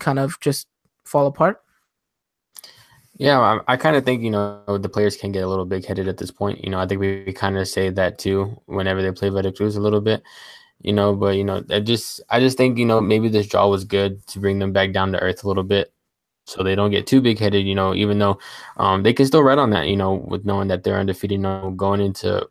kind 0.00 0.18
of 0.18 0.38
just 0.40 0.66
fall 1.04 1.26
apart? 1.26 1.62
Yeah, 3.20 3.38
I, 3.38 3.74
I 3.74 3.76
kind 3.76 3.96
of 3.96 4.04
think 4.06 4.22
you 4.22 4.30
know 4.30 4.62
the 4.66 4.88
players 4.88 5.14
can 5.14 5.30
get 5.30 5.44
a 5.44 5.46
little 5.46 5.66
big 5.66 5.84
headed 5.84 6.08
at 6.08 6.16
this 6.16 6.30
point. 6.30 6.64
You 6.64 6.70
know, 6.70 6.78
I 6.78 6.86
think 6.86 7.02
we, 7.02 7.22
we 7.26 7.34
kind 7.34 7.58
of 7.58 7.68
say 7.68 7.90
that 7.90 8.18
too 8.18 8.58
whenever 8.64 9.02
they 9.02 9.12
play 9.12 9.28
Veracruz 9.28 9.76
a 9.76 9.80
little 9.80 10.00
bit. 10.00 10.22
You 10.80 10.94
know, 10.94 11.14
but 11.14 11.36
you 11.36 11.44
know, 11.44 11.62
I 11.68 11.80
just 11.80 12.22
I 12.30 12.40
just 12.40 12.56
think 12.56 12.78
you 12.78 12.86
know 12.86 12.98
maybe 12.98 13.28
this 13.28 13.46
draw 13.46 13.68
was 13.68 13.84
good 13.84 14.26
to 14.28 14.38
bring 14.40 14.58
them 14.58 14.72
back 14.72 14.92
down 14.92 15.12
to 15.12 15.20
earth 15.20 15.44
a 15.44 15.48
little 15.48 15.64
bit, 15.64 15.92
so 16.46 16.62
they 16.62 16.74
don't 16.74 16.90
get 16.90 17.06
too 17.06 17.20
big 17.20 17.38
headed. 17.38 17.66
You 17.66 17.74
know, 17.74 17.94
even 17.94 18.18
though 18.18 18.38
um, 18.78 19.02
they 19.02 19.12
can 19.12 19.26
still 19.26 19.42
ride 19.42 19.58
on 19.58 19.68
that. 19.70 19.88
You 19.88 19.96
know, 19.98 20.14
with 20.14 20.46
knowing 20.46 20.68
that 20.68 20.82
they're 20.82 20.98
undefeated. 20.98 21.32
You 21.32 21.42
know, 21.42 21.72
going 21.72 22.00
into 22.00 22.48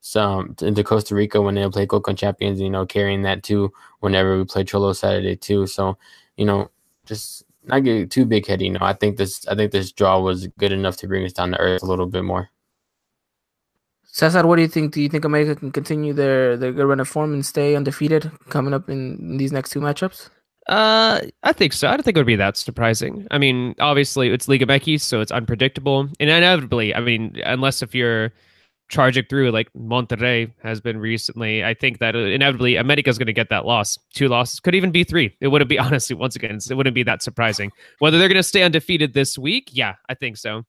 some 0.00 0.54
into 0.62 0.84
Costa 0.84 1.16
Rica 1.16 1.42
when 1.42 1.56
they 1.56 1.68
play 1.70 1.86
Conca 1.88 2.16
Champions. 2.16 2.60
You 2.60 2.70
know, 2.70 2.86
carrying 2.86 3.22
that 3.22 3.42
too 3.42 3.72
whenever 3.98 4.38
we 4.38 4.44
play 4.44 4.62
Xolo 4.62 4.94
Saturday 4.94 5.34
too. 5.34 5.66
So 5.66 5.98
you 6.38 6.46
know, 6.46 6.70
just 7.04 7.44
not 7.64 7.84
get 7.84 8.10
too 8.10 8.24
big 8.24 8.46
headed. 8.46 8.66
You 8.66 8.72
know, 8.72 8.78
I 8.80 8.94
think 8.94 9.18
this 9.18 9.46
I 9.48 9.54
think 9.54 9.72
this 9.72 9.92
draw 9.92 10.20
was 10.20 10.46
good 10.58 10.72
enough 10.72 10.96
to 10.98 11.08
bring 11.08 11.24
us 11.24 11.34
down 11.34 11.50
to 11.50 11.60
earth 11.60 11.82
a 11.82 11.86
little 11.86 12.06
bit 12.06 12.24
more. 12.24 12.48
Cesar, 14.04 14.46
what 14.46 14.56
do 14.56 14.62
you 14.62 14.68
think? 14.68 14.94
Do 14.94 15.02
you 15.02 15.08
think 15.08 15.24
America 15.24 15.54
can 15.54 15.70
continue 15.70 16.14
their 16.14 16.56
their 16.56 16.72
good 16.72 16.86
run 16.86 17.00
of 17.00 17.08
form 17.08 17.34
and 17.34 17.44
stay 17.44 17.76
undefeated 17.76 18.30
coming 18.48 18.72
up 18.72 18.88
in 18.88 19.36
these 19.36 19.52
next 19.52 19.70
two 19.70 19.80
matchups? 19.80 20.30
Uh, 20.68 21.22
I 21.42 21.52
think 21.52 21.72
so. 21.72 21.88
I 21.88 21.92
don't 21.92 22.02
think 22.02 22.16
it 22.16 22.20
would 22.20 22.26
be 22.26 22.36
that 22.36 22.56
surprising. 22.56 23.26
I 23.30 23.38
mean, 23.38 23.74
obviously 23.80 24.28
it's 24.28 24.48
Liga 24.48 24.66
MX, 24.66 25.00
so 25.00 25.20
it's 25.20 25.32
unpredictable, 25.32 26.00
and 26.00 26.30
inevitably, 26.30 26.94
I 26.94 27.00
mean, 27.00 27.40
unless 27.44 27.80
if 27.80 27.94
you're 27.94 28.32
charging 28.88 29.24
through 29.28 29.50
like 29.50 29.70
Monterrey 29.74 30.52
has 30.62 30.80
been 30.80 30.98
recently. 30.98 31.64
I 31.64 31.74
think 31.74 31.98
that 31.98 32.16
inevitably 32.16 32.76
America 32.76 33.10
is 33.10 33.18
going 33.18 33.26
to 33.26 33.32
get 33.32 33.50
that 33.50 33.66
loss. 33.66 33.98
Two 34.14 34.28
losses 34.28 34.60
could 34.60 34.74
even 34.74 34.90
be 34.90 35.04
three. 35.04 35.36
It 35.40 35.48
wouldn't 35.48 35.68
be 35.68 35.78
honestly 35.78 36.16
once 36.16 36.36
again. 36.36 36.58
It 36.68 36.74
wouldn't 36.74 36.94
be 36.94 37.02
that 37.04 37.22
surprising. 37.22 37.70
Whether 37.98 38.18
they're 38.18 38.28
going 38.28 38.36
to 38.36 38.42
stay 38.42 38.62
undefeated 38.62 39.14
this 39.14 39.38
week, 39.38 39.70
yeah, 39.72 39.94
I 40.08 40.14
think 40.14 40.36
so. 40.36 40.64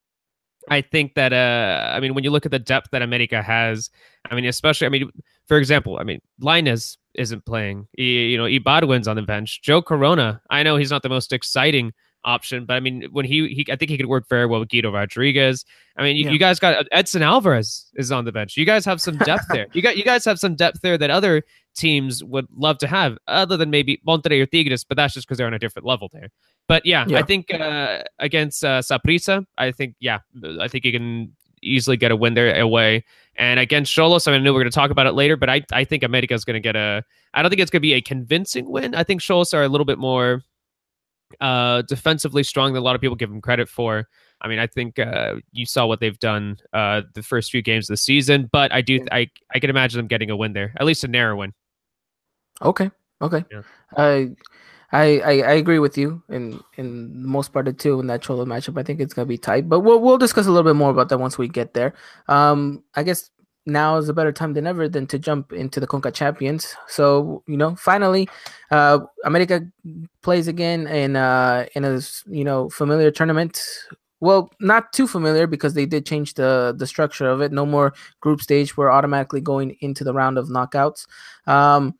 I 0.69 0.81
think 0.81 1.15
that 1.15 1.33
uh, 1.33 1.91
I 1.93 1.99
mean 1.99 2.13
when 2.13 2.23
you 2.23 2.31
look 2.31 2.45
at 2.45 2.51
the 2.51 2.59
depth 2.59 2.89
that 2.91 3.01
America 3.01 3.41
has, 3.41 3.89
I 4.29 4.35
mean 4.35 4.45
especially 4.45 4.87
I 4.87 4.89
mean 4.89 5.09
for 5.47 5.57
example, 5.57 5.97
I 5.99 6.03
mean 6.03 6.19
Lainez 6.41 6.97
isn't 7.15 7.45
playing. 7.45 7.87
He, 7.93 8.27
you 8.27 8.37
know, 8.37 8.43
Ibargüen's 8.43 9.07
on 9.07 9.15
the 9.15 9.21
bench. 9.21 9.61
Joe 9.63 9.81
Corona, 9.81 10.41
I 10.49 10.63
know 10.63 10.75
he's 10.75 10.91
not 10.91 11.01
the 11.01 11.09
most 11.09 11.33
exciting 11.33 11.93
option. 12.23 12.65
But 12.65 12.75
I 12.75 12.79
mean, 12.79 13.07
when 13.11 13.25
he, 13.25 13.47
he 13.49 13.65
I 13.71 13.75
think 13.75 13.91
he 13.91 13.97
could 13.97 14.07
work 14.07 14.27
very 14.29 14.45
well 14.45 14.59
with 14.59 14.69
Guido 14.69 14.91
Rodriguez. 14.91 15.65
I 15.97 16.03
mean, 16.03 16.15
you, 16.15 16.25
yeah. 16.25 16.31
you 16.31 16.39
guys 16.39 16.59
got 16.59 16.85
Edson 16.91 17.21
Alvarez 17.21 17.89
is 17.95 18.11
on 18.11 18.25
the 18.25 18.31
bench. 18.31 18.57
You 18.57 18.65
guys 18.65 18.85
have 18.85 19.01
some 19.01 19.17
depth 19.25 19.45
there. 19.49 19.67
You 19.73 19.81
got 19.81 19.97
you 19.97 20.03
guys 20.03 20.25
have 20.25 20.39
some 20.39 20.55
depth 20.55 20.81
there 20.81 20.97
that 20.97 21.09
other 21.09 21.43
teams 21.75 22.23
would 22.23 22.47
love 22.55 22.77
to 22.79 22.87
have, 22.87 23.17
other 23.27 23.57
than 23.57 23.69
maybe 23.69 24.01
Monterrey 24.07 24.41
or 24.41 24.45
Tigres. 24.45 24.83
But 24.83 24.97
that's 24.97 25.13
just 25.13 25.27
because 25.27 25.37
they're 25.37 25.47
on 25.47 25.53
a 25.53 25.59
different 25.59 25.85
level 25.85 26.09
there. 26.11 26.29
But 26.67 26.85
yeah, 26.85 27.05
yeah. 27.07 27.19
I 27.19 27.23
think 27.23 27.53
uh, 27.53 28.03
against 28.19 28.63
uh, 28.63 28.81
Saprissa, 28.81 29.45
I 29.57 29.71
think 29.71 29.95
yeah, 29.99 30.19
I 30.59 30.67
think 30.67 30.85
you 30.85 30.91
can 30.91 31.33
easily 31.61 31.97
get 31.97 32.11
a 32.11 32.15
win 32.15 32.33
there 32.33 32.59
away. 32.59 33.03
And 33.35 33.59
against 33.59 33.95
Xolos, 33.95 34.27
I, 34.27 34.31
mean, 34.31 34.41
I 34.41 34.43
know 34.43 34.53
we're 34.53 34.61
going 34.61 34.71
to 34.71 34.75
talk 34.75 34.91
about 34.91 35.07
it 35.07 35.13
later, 35.13 35.37
but 35.37 35.49
I, 35.49 35.61
I 35.71 35.83
think 35.83 36.03
America 36.03 36.33
is 36.33 36.43
going 36.43 36.55
to 36.55 36.59
get 36.59 36.75
a. 36.75 37.03
I 37.33 37.41
don't 37.41 37.49
think 37.49 37.61
it's 37.61 37.71
going 37.71 37.79
to 37.79 37.87
be 37.87 37.93
a 37.93 38.01
convincing 38.01 38.69
win. 38.69 38.95
I 38.95 39.03
think 39.03 39.21
Xolos 39.21 39.53
are 39.53 39.63
a 39.63 39.67
little 39.67 39.85
bit 39.85 39.97
more 39.97 40.41
uh, 41.41 41.81
defensively 41.83 42.43
strong 42.43 42.73
that 42.73 42.79
a 42.79 42.81
lot 42.81 42.95
of 42.95 43.01
people 43.01 43.15
give 43.15 43.29
them 43.29 43.41
credit 43.41 43.69
for. 43.69 44.07
I 44.41 44.47
mean, 44.47 44.59
I 44.59 44.67
think 44.67 44.99
uh, 44.99 45.35
you 45.51 45.65
saw 45.65 45.85
what 45.85 45.99
they've 45.99 46.17
done 46.19 46.57
uh, 46.73 47.01
the 47.13 47.23
first 47.23 47.51
few 47.51 47.61
games 47.61 47.89
of 47.89 47.93
the 47.93 47.97
season, 47.97 48.49
but 48.51 48.73
I 48.73 48.81
do 48.81 49.05
I 49.11 49.29
I 49.53 49.59
can 49.59 49.69
imagine 49.69 49.97
them 49.97 50.07
getting 50.07 50.29
a 50.29 50.35
win 50.35 50.53
there, 50.53 50.73
at 50.79 50.85
least 50.85 51.03
a 51.03 51.07
narrow 51.07 51.35
win. 51.37 51.53
Okay, 52.61 52.89
okay. 53.21 53.45
Yeah. 53.51 53.61
I, 53.97 54.35
I 54.91 55.41
I 55.41 55.51
agree 55.53 55.79
with 55.79 55.97
you 55.97 56.23
in 56.29 56.59
in 56.77 57.25
most 57.25 57.53
part 57.53 57.67
of 57.67 57.77
two 57.77 57.99
in 57.99 58.07
that 58.07 58.21
Xolo 58.21 58.45
matchup. 58.45 58.79
I 58.79 58.83
think 58.83 58.99
it's 58.99 59.13
gonna 59.13 59.25
be 59.25 59.37
tight, 59.37 59.69
but 59.69 59.81
we'll 59.81 59.99
we'll 59.99 60.17
discuss 60.17 60.47
a 60.47 60.51
little 60.51 60.69
bit 60.69 60.77
more 60.77 60.89
about 60.89 61.09
that 61.09 61.19
once 61.19 61.37
we 61.37 61.47
get 61.47 61.73
there. 61.73 61.93
Um, 62.27 62.83
I 62.95 63.03
guess 63.03 63.29
now 63.65 63.97
is 63.97 64.09
a 64.09 64.13
better 64.13 64.31
time 64.31 64.53
than 64.53 64.67
ever 64.67 64.87
than 64.87 65.07
to 65.07 65.19
jump 65.19 65.51
into 65.51 65.79
the 65.79 65.87
Conca 65.87 66.13
Champions. 66.13 66.75
So 66.87 67.43
you 67.47 67.57
know, 67.57 67.75
finally, 67.75 68.29
uh, 68.71 68.99
America 69.25 69.61
plays 70.21 70.47
again 70.47 70.87
in 70.87 71.15
uh, 71.15 71.65
in 71.75 71.85
a 71.85 71.99
you 72.27 72.43
know 72.43 72.69
familiar 72.69 73.11
tournament. 73.11 73.61
Well, 74.21 74.51
not 74.59 74.91
too 74.91 75.07
familiar 75.07 75.47
because 75.47 75.75
they 75.75 75.85
did 75.85 76.05
change 76.05 76.33
the 76.33 76.75
the 76.77 76.87
structure 76.87 77.29
of 77.29 77.41
it. 77.41 77.51
No 77.51 77.65
more 77.65 77.93
group 78.19 78.41
stage. 78.41 78.75
We're 78.75 78.91
automatically 78.91 79.41
going 79.41 79.77
into 79.81 80.03
the 80.03 80.13
round 80.13 80.37
of 80.37 80.49
knockouts. 80.49 81.05
Um, 81.47 81.95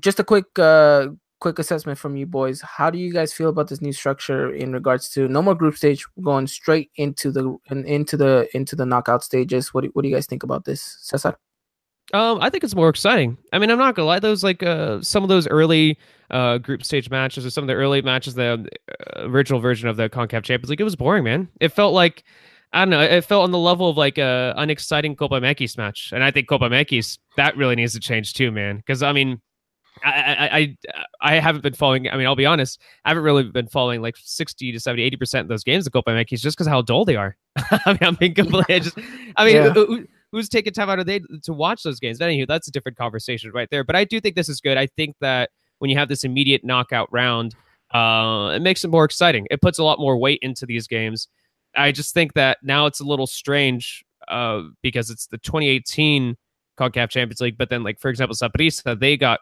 just 0.00 0.20
a 0.20 0.24
quick 0.24 0.58
uh, 0.58 1.08
quick 1.40 1.58
assessment 1.58 1.98
from 1.98 2.16
you 2.16 2.26
boys. 2.26 2.60
How 2.60 2.90
do 2.90 2.98
you 2.98 3.12
guys 3.12 3.32
feel 3.32 3.48
about 3.48 3.68
this 3.68 3.80
new 3.80 3.92
structure 3.92 4.52
in 4.52 4.72
regards 4.72 5.08
to 5.10 5.28
no 5.28 5.42
more 5.42 5.54
group 5.54 5.76
stage, 5.76 6.04
going 6.22 6.46
straight 6.46 6.90
into 6.96 7.30
the 7.30 7.56
into 7.70 8.16
the 8.16 8.48
into 8.54 8.76
the 8.76 8.86
knockout 8.86 9.22
stages? 9.24 9.72
What 9.72 9.84
do, 9.84 9.90
what 9.92 10.02
do 10.02 10.08
you 10.08 10.14
guys 10.14 10.26
think 10.26 10.42
about 10.42 10.64
this, 10.64 10.98
Cesar? 11.02 11.36
Um, 12.14 12.38
I 12.40 12.48
think 12.48 12.64
it's 12.64 12.74
more 12.74 12.88
exciting. 12.88 13.36
I 13.52 13.58
mean, 13.58 13.70
I'm 13.70 13.78
not 13.78 13.94
gonna 13.94 14.06
lie; 14.06 14.18
those 14.18 14.42
like 14.42 14.62
uh, 14.62 15.02
some 15.02 15.22
of 15.22 15.28
those 15.28 15.46
early 15.46 15.98
uh, 16.30 16.58
group 16.58 16.82
stage 16.84 17.10
matches 17.10 17.44
or 17.44 17.50
some 17.50 17.64
of 17.64 17.68
the 17.68 17.74
early 17.74 18.00
matches, 18.02 18.34
the 18.34 18.66
uh, 18.88 19.28
original 19.28 19.60
version 19.60 19.88
of 19.88 19.96
the 19.96 20.08
Concacaf 20.08 20.42
Champions 20.42 20.70
League, 20.70 20.80
it 20.80 20.84
was 20.84 20.96
boring, 20.96 21.24
man. 21.24 21.48
It 21.60 21.68
felt 21.68 21.92
like 21.92 22.24
I 22.72 22.80
don't 22.80 22.90
know. 22.90 23.00
It 23.00 23.24
felt 23.24 23.44
on 23.44 23.50
the 23.50 23.58
level 23.58 23.88
of 23.90 23.96
like 23.96 24.18
a 24.18 24.54
unexciting 24.56 25.16
Copa 25.16 25.34
MX 25.34 25.76
match, 25.76 26.10
and 26.12 26.24
I 26.24 26.30
think 26.30 26.48
Copa 26.48 26.64
MX 26.64 27.18
that 27.36 27.56
really 27.56 27.76
needs 27.76 27.92
to 27.92 28.00
change 28.00 28.32
too, 28.34 28.50
man. 28.50 28.76
Because 28.76 29.02
I 29.02 29.12
mean, 29.12 29.40
I, 30.04 30.76
I 31.20 31.34
I 31.34 31.40
haven't 31.40 31.62
been 31.62 31.74
following. 31.74 32.08
I 32.08 32.16
mean, 32.16 32.26
I'll 32.26 32.36
be 32.36 32.46
honest. 32.46 32.80
I 33.04 33.10
haven't 33.10 33.24
really 33.24 33.44
been 33.44 33.68
following 33.68 34.02
like 34.02 34.16
sixty 34.18 34.72
to 34.72 34.80
70, 34.80 35.02
80 35.02 35.16
percent 35.16 35.42
of 35.42 35.48
those 35.48 35.64
games 35.64 35.86
of 35.86 35.92
Copa 35.92 36.10
MX 36.10 36.40
just 36.40 36.56
because 36.56 36.66
how 36.66 36.82
dull 36.82 37.04
they 37.04 37.16
are. 37.16 37.36
I 37.56 37.92
mean, 37.92 37.98
I'm 38.02 38.14
being 38.14 38.34
completely. 38.34 38.80
just, 38.80 38.98
I 39.36 39.44
mean, 39.44 39.56
yeah. 39.56 39.70
who, 39.70 40.06
who's 40.32 40.48
taking 40.48 40.72
time 40.72 40.90
out 40.90 40.98
of 40.98 41.06
day 41.06 41.20
to 41.42 41.52
watch 41.52 41.82
those 41.82 42.00
games? 42.00 42.18
But 42.18 42.26
anyway, 42.26 42.46
that's 42.48 42.68
a 42.68 42.70
different 42.70 42.98
conversation 42.98 43.50
right 43.52 43.68
there. 43.70 43.84
But 43.84 43.96
I 43.96 44.04
do 44.04 44.20
think 44.20 44.36
this 44.36 44.48
is 44.48 44.60
good. 44.60 44.76
I 44.76 44.86
think 44.86 45.16
that 45.20 45.50
when 45.78 45.90
you 45.90 45.96
have 45.96 46.08
this 46.08 46.24
immediate 46.24 46.64
knockout 46.64 47.08
round, 47.12 47.54
uh, 47.92 48.52
it 48.54 48.62
makes 48.62 48.84
it 48.84 48.88
more 48.88 49.04
exciting. 49.04 49.46
It 49.50 49.60
puts 49.60 49.78
a 49.78 49.84
lot 49.84 49.98
more 49.98 50.16
weight 50.16 50.40
into 50.42 50.66
these 50.66 50.86
games. 50.86 51.28
I 51.76 51.92
just 51.92 52.14
think 52.14 52.34
that 52.34 52.58
now 52.62 52.86
it's 52.86 53.00
a 53.00 53.04
little 53.04 53.26
strange 53.26 54.04
uh, 54.26 54.62
because 54.82 55.10
it's 55.10 55.26
the 55.26 55.38
2018 55.38 56.36
CONCACAF 56.78 57.10
Champions 57.10 57.40
League, 57.40 57.58
but 57.58 57.70
then 57.70 57.82
like 57.82 58.00
for 58.00 58.08
example, 58.08 58.36
Saprissa, 58.36 58.98
they 58.98 59.16
got 59.16 59.40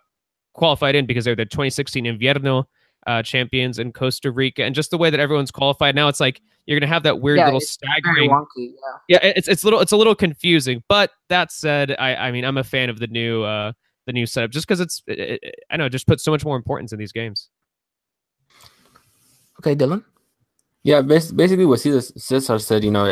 qualified 0.56 0.94
in 0.94 1.06
because 1.06 1.24
they're 1.24 1.36
the 1.36 1.44
2016 1.44 2.04
Invierno 2.04 2.64
uh, 3.06 3.22
champions 3.22 3.78
in 3.78 3.92
Costa 3.92 4.30
Rica, 4.30 4.64
and 4.64 4.74
just 4.74 4.90
the 4.90 4.98
way 4.98 5.10
that 5.10 5.20
everyone's 5.20 5.52
qualified 5.52 5.94
now, 5.94 6.08
it's 6.08 6.18
like 6.18 6.40
you're 6.66 6.78
gonna 6.78 6.92
have 6.92 7.04
that 7.04 7.20
weird 7.20 7.38
yeah, 7.38 7.44
little 7.44 7.60
staggering. 7.60 8.30
Wonky, 8.30 8.72
yeah. 9.08 9.18
yeah, 9.22 9.32
it's 9.36 9.46
it's 9.46 9.62
little 9.62 9.80
it's 9.80 9.92
a 9.92 9.96
little 9.96 10.14
confusing. 10.14 10.82
But 10.88 11.12
that 11.28 11.52
said, 11.52 11.94
I 11.98 12.16
I 12.16 12.32
mean 12.32 12.44
I'm 12.44 12.56
a 12.56 12.64
fan 12.64 12.90
of 12.90 12.98
the 12.98 13.06
new 13.06 13.44
uh 13.44 13.72
the 14.06 14.12
new 14.12 14.26
setup 14.26 14.50
just 14.50 14.66
because 14.66 14.80
it's 14.80 15.02
it, 15.06 15.40
it, 15.42 15.54
I 15.70 15.76
know 15.76 15.88
just 15.88 16.06
puts 16.06 16.24
so 16.24 16.32
much 16.32 16.44
more 16.44 16.56
importance 16.56 16.92
in 16.92 16.98
these 16.98 17.12
games. 17.12 17.48
Okay, 19.60 19.76
Dylan. 19.76 20.04
Yeah, 20.82 21.02
basically 21.02 21.66
what 21.66 21.80
Cesar 21.80 22.58
said, 22.60 22.84
you 22.84 22.92
know, 22.92 23.06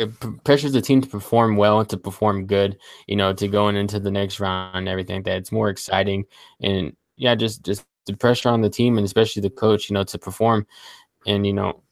it, 0.00 0.44
pressures 0.44 0.72
the 0.72 0.80
team 0.80 1.00
to 1.00 1.08
perform 1.08 1.56
well 1.56 1.80
and 1.80 1.88
to 1.90 1.96
perform 1.96 2.46
good, 2.46 2.78
you 3.06 3.16
know, 3.16 3.32
to 3.32 3.48
going 3.48 3.76
into 3.76 4.00
the 4.00 4.10
next 4.10 4.40
round 4.40 4.76
and 4.76 4.88
everything. 4.88 5.22
That 5.22 5.36
it's 5.36 5.52
more 5.52 5.68
exciting 5.68 6.24
and 6.60 6.96
yeah, 7.16 7.34
just 7.34 7.64
just 7.64 7.84
the 8.06 8.16
pressure 8.16 8.48
on 8.48 8.62
the 8.62 8.70
team 8.70 8.96
and 8.96 9.04
especially 9.04 9.42
the 9.42 9.50
coach, 9.50 9.90
you 9.90 9.94
know, 9.94 10.04
to 10.04 10.18
perform. 10.18 10.66
And 11.26 11.46
you 11.46 11.52
know, 11.52 11.82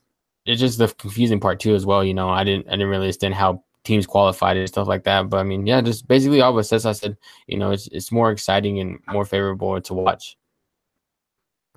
it's 0.46 0.60
just 0.60 0.78
the 0.78 0.88
confusing 0.88 1.40
part 1.40 1.60
too 1.60 1.74
as 1.74 1.86
well. 1.86 2.02
You 2.02 2.14
know, 2.14 2.30
I 2.30 2.44
didn't 2.44 2.66
I 2.68 2.72
didn't 2.72 2.88
really 2.88 3.04
understand 3.04 3.34
how 3.34 3.62
teams 3.84 4.06
qualified 4.06 4.56
and 4.56 4.68
stuff 4.68 4.88
like 4.88 5.04
that. 5.04 5.28
But 5.28 5.38
I 5.38 5.42
mean, 5.42 5.66
yeah, 5.66 5.80
just 5.80 6.08
basically 6.08 6.40
all 6.40 6.52
of 6.52 6.58
us. 6.58 6.72
As 6.72 6.86
I 6.86 6.92
said, 6.92 7.16
you 7.46 7.58
know, 7.58 7.70
it's 7.70 7.88
it's 7.88 8.10
more 8.10 8.30
exciting 8.30 8.80
and 8.80 8.98
more 9.08 9.24
favorable 9.24 9.80
to 9.80 9.94
watch. 9.94 10.36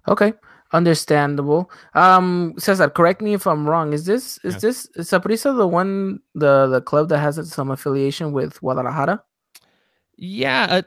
Okay, 0.07 0.33
understandable. 0.73 1.71
Um, 1.93 2.53
Cesar, 2.57 2.89
correct 2.89 3.21
me 3.21 3.33
if 3.33 3.45
I'm 3.45 3.67
wrong. 3.67 3.93
Is 3.93 4.05
this 4.05 4.39
is 4.43 4.53
yes. 4.55 4.61
this 4.61 4.85
is 4.95 5.09
Saprissa 5.09 5.55
the 5.55 5.67
one 5.67 6.19
the 6.35 6.67
the 6.67 6.81
club 6.81 7.09
that 7.09 7.19
has 7.19 7.51
some 7.51 7.71
affiliation 7.71 8.31
with 8.31 8.59
Guadalajara? 8.59 9.23
Yeah, 10.17 10.67
uh, 10.69 10.81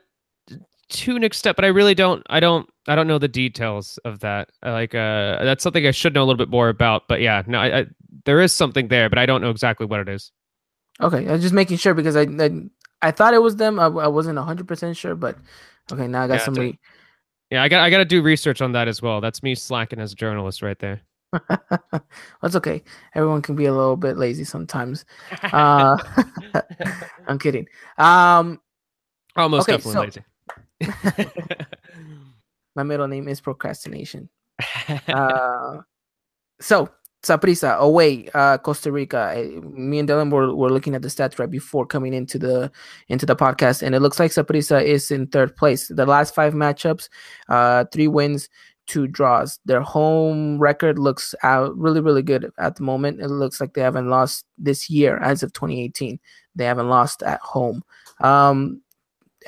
two 0.88 1.18
next 1.18 1.38
step, 1.38 1.57
but 1.57 1.64
I 1.64 1.68
really 1.68 1.94
don't. 1.94 2.23
I 2.29 2.40
don't. 2.40 2.68
I 2.87 2.94
don't 2.94 3.07
know 3.07 3.18
the 3.18 3.29
details 3.29 3.99
of 4.05 4.20
that. 4.20 4.51
Like, 4.62 4.94
uh, 4.94 5.42
that's 5.42 5.62
something 5.62 5.87
I 5.87 5.90
should 5.90 6.14
know 6.14 6.23
a 6.23 6.27
little 6.27 6.38
bit 6.38 6.51
more 6.51 6.68
about. 6.68 7.09
But 7.09 7.20
yeah, 7.20 7.42
no, 7.47 7.59
I, 7.59 7.81
I 7.81 7.87
there 8.25 8.40
is 8.40 8.53
something 8.53 8.88
there, 8.88 9.09
but 9.09 9.18
I 9.18 9.27
don't 9.27 9.40
know 9.40 9.51
exactly 9.51 9.87
what 9.87 10.01
it 10.01 10.09
is. 10.09 10.31
Okay, 11.01 11.27
I 11.29 11.33
was 11.33 11.42
just 11.42 11.55
making 11.55 11.79
sure 11.79 11.94
because 11.94 12.16
I 12.16 12.23
I, 12.23 12.51
I 13.03 13.11
thought 13.11 13.35
it 13.35 13.42
was 13.42 13.57
them. 13.57 13.79
I, 13.79 13.87
I 13.87 14.09
wasn't 14.09 14.38
hundred 14.38 14.68
percent 14.68 14.97
sure, 14.97 15.14
but 15.14 15.37
okay, 15.92 16.07
now 16.07 16.23
I 16.25 16.29
got 16.29 16.35
yeah, 16.35 16.44
somebody. 16.44 16.79
Yeah, 17.55 17.62
I 17.62 17.69
got 17.69 17.83
I 17.83 17.88
got 17.88 17.99
to 17.99 18.05
do 18.05 18.21
research 18.21 18.61
on 18.61 18.73
that 18.73 18.88
as 18.88 19.01
well. 19.01 19.21
That's 19.21 19.40
me 19.40 19.55
slacking 19.55 20.01
as 20.01 20.11
a 20.11 20.17
journalist 20.17 20.61
right 20.61 20.77
there. 20.81 21.01
That's 22.43 22.57
okay. 22.57 22.83
Everyone 23.14 23.43
can 23.43 23.55
be 23.55 23.67
a 23.67 23.73
little 23.73 23.97
bit 23.97 24.17
lazy 24.17 24.43
sometimes. 24.43 25.05
Uh, 25.40 25.97
I'm 27.29 27.38
kidding. 27.38 27.69
Um, 27.97 28.61
almost 29.37 29.69
okay, 29.69 29.77
definitely 29.77 30.21
so, 30.81 30.90
lazy. 31.05 31.27
my 32.75 32.83
middle 32.83 33.07
name 33.07 33.29
is 33.29 33.40
procrastination. 33.40 34.29
Uh, 35.07 35.79
so 36.61 36.88
Saprissa 37.25 37.77
away, 37.79 38.29
uh, 38.35 38.59
Costa 38.59 38.93
Rica. 38.93 39.35
Me 39.63 39.99
and 39.99 40.09
Dylan 40.09 40.31
were, 40.31 40.55
were 40.55 40.71
looking 40.71 40.95
at 40.95 41.03
the 41.03 41.09
stats 41.09 41.39
right 41.39 41.51
before 41.51 41.87
coming 41.87 42.13
into 42.13 42.39
the 42.39 42.71
into 43.09 43.27
the 43.27 43.37
podcast, 43.37 43.83
and 43.83 43.95
it 43.95 44.01
looks 44.01 44.21
like 44.21 44.31
Saprissa 44.31 44.83
is 44.83 45.11
in 45.11 45.27
third 45.27 45.57
place. 45.57 45.89
The 45.89 46.07
last 46.07 46.35
five 46.35 46.55
matchups, 46.55 47.09
uh, 47.49 47.87
three 47.93 48.09
wins, 48.09 48.49
two 48.87 49.07
draws. 49.07 49.59
Their 49.65 49.81
home 49.81 50.59
record 50.59 50.99
looks 50.99 51.35
out 51.43 51.77
really, 51.77 52.01
really 52.01 52.23
good 52.23 52.51
at 52.59 52.77
the 52.77 52.83
moment. 52.83 53.21
It 53.21 53.29
looks 53.29 53.61
like 53.61 53.75
they 53.75 53.81
haven't 53.81 54.11
lost 54.11 54.45
this 54.59 54.91
year 54.91 55.19
as 55.19 55.43
of 55.43 55.53
2018. 55.53 56.19
They 56.55 56.65
haven't 56.65 56.89
lost 56.89 57.23
at 57.23 57.41
home. 57.41 57.83
Um, 58.21 58.81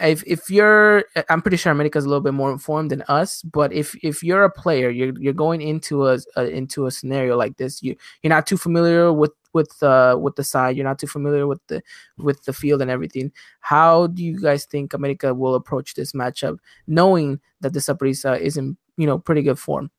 if 0.01 0.23
if 0.27 0.51
you're 0.51 1.05
i'm 1.29 1.41
pretty 1.41 1.57
sure 1.57 1.73
america's 1.73 2.05
a 2.05 2.09
little 2.09 2.23
bit 2.23 2.35
more 2.35 2.53
informed 2.53 2.91
than 2.91 3.03
us 3.03 3.43
but 3.43 3.73
if 3.73 3.95
if 4.03 4.23
you're 4.23 4.45
a 4.45 4.51
player 4.51 4.91
you're 4.91 5.13
you're 5.19 5.33
going 5.33 5.63
into 5.63 6.07
a, 6.07 6.19
a 6.37 6.47
into 6.49 6.87
a 6.87 6.91
scenario 6.91 7.37
like 7.37 7.57
this 7.57 7.83
you 7.83 7.97
you're 8.23 8.29
not 8.29 8.47
too 8.47 8.57
familiar 8.57 9.13
with 9.13 9.33
with 9.53 9.83
uh 9.83 10.17
with 10.21 10.37
the 10.37 10.45
side 10.45 10.77
you're 10.77 10.85
not 10.85 10.99
too 10.99 11.07
familiar 11.07 11.47
with 11.47 11.61
the 11.69 11.83
with 12.19 12.43
the 12.45 12.53
field 12.53 12.83
and 12.83 12.91
everything 12.91 13.33
how 13.61 14.07
do 14.09 14.23
you 14.23 14.39
guys 14.41 14.65
think 14.67 14.93
america 14.93 15.33
will 15.33 15.55
approach 15.55 15.95
this 15.95 16.13
matchup 16.13 16.59
knowing 16.87 17.41
that 17.61 17.73
the 17.73 17.81
saprissa 17.81 18.39
is 18.39 18.57
in 18.57 18.77
you 18.97 19.07
know 19.07 19.19
pretty 19.19 19.43
good 19.43 19.59
form? 19.59 19.91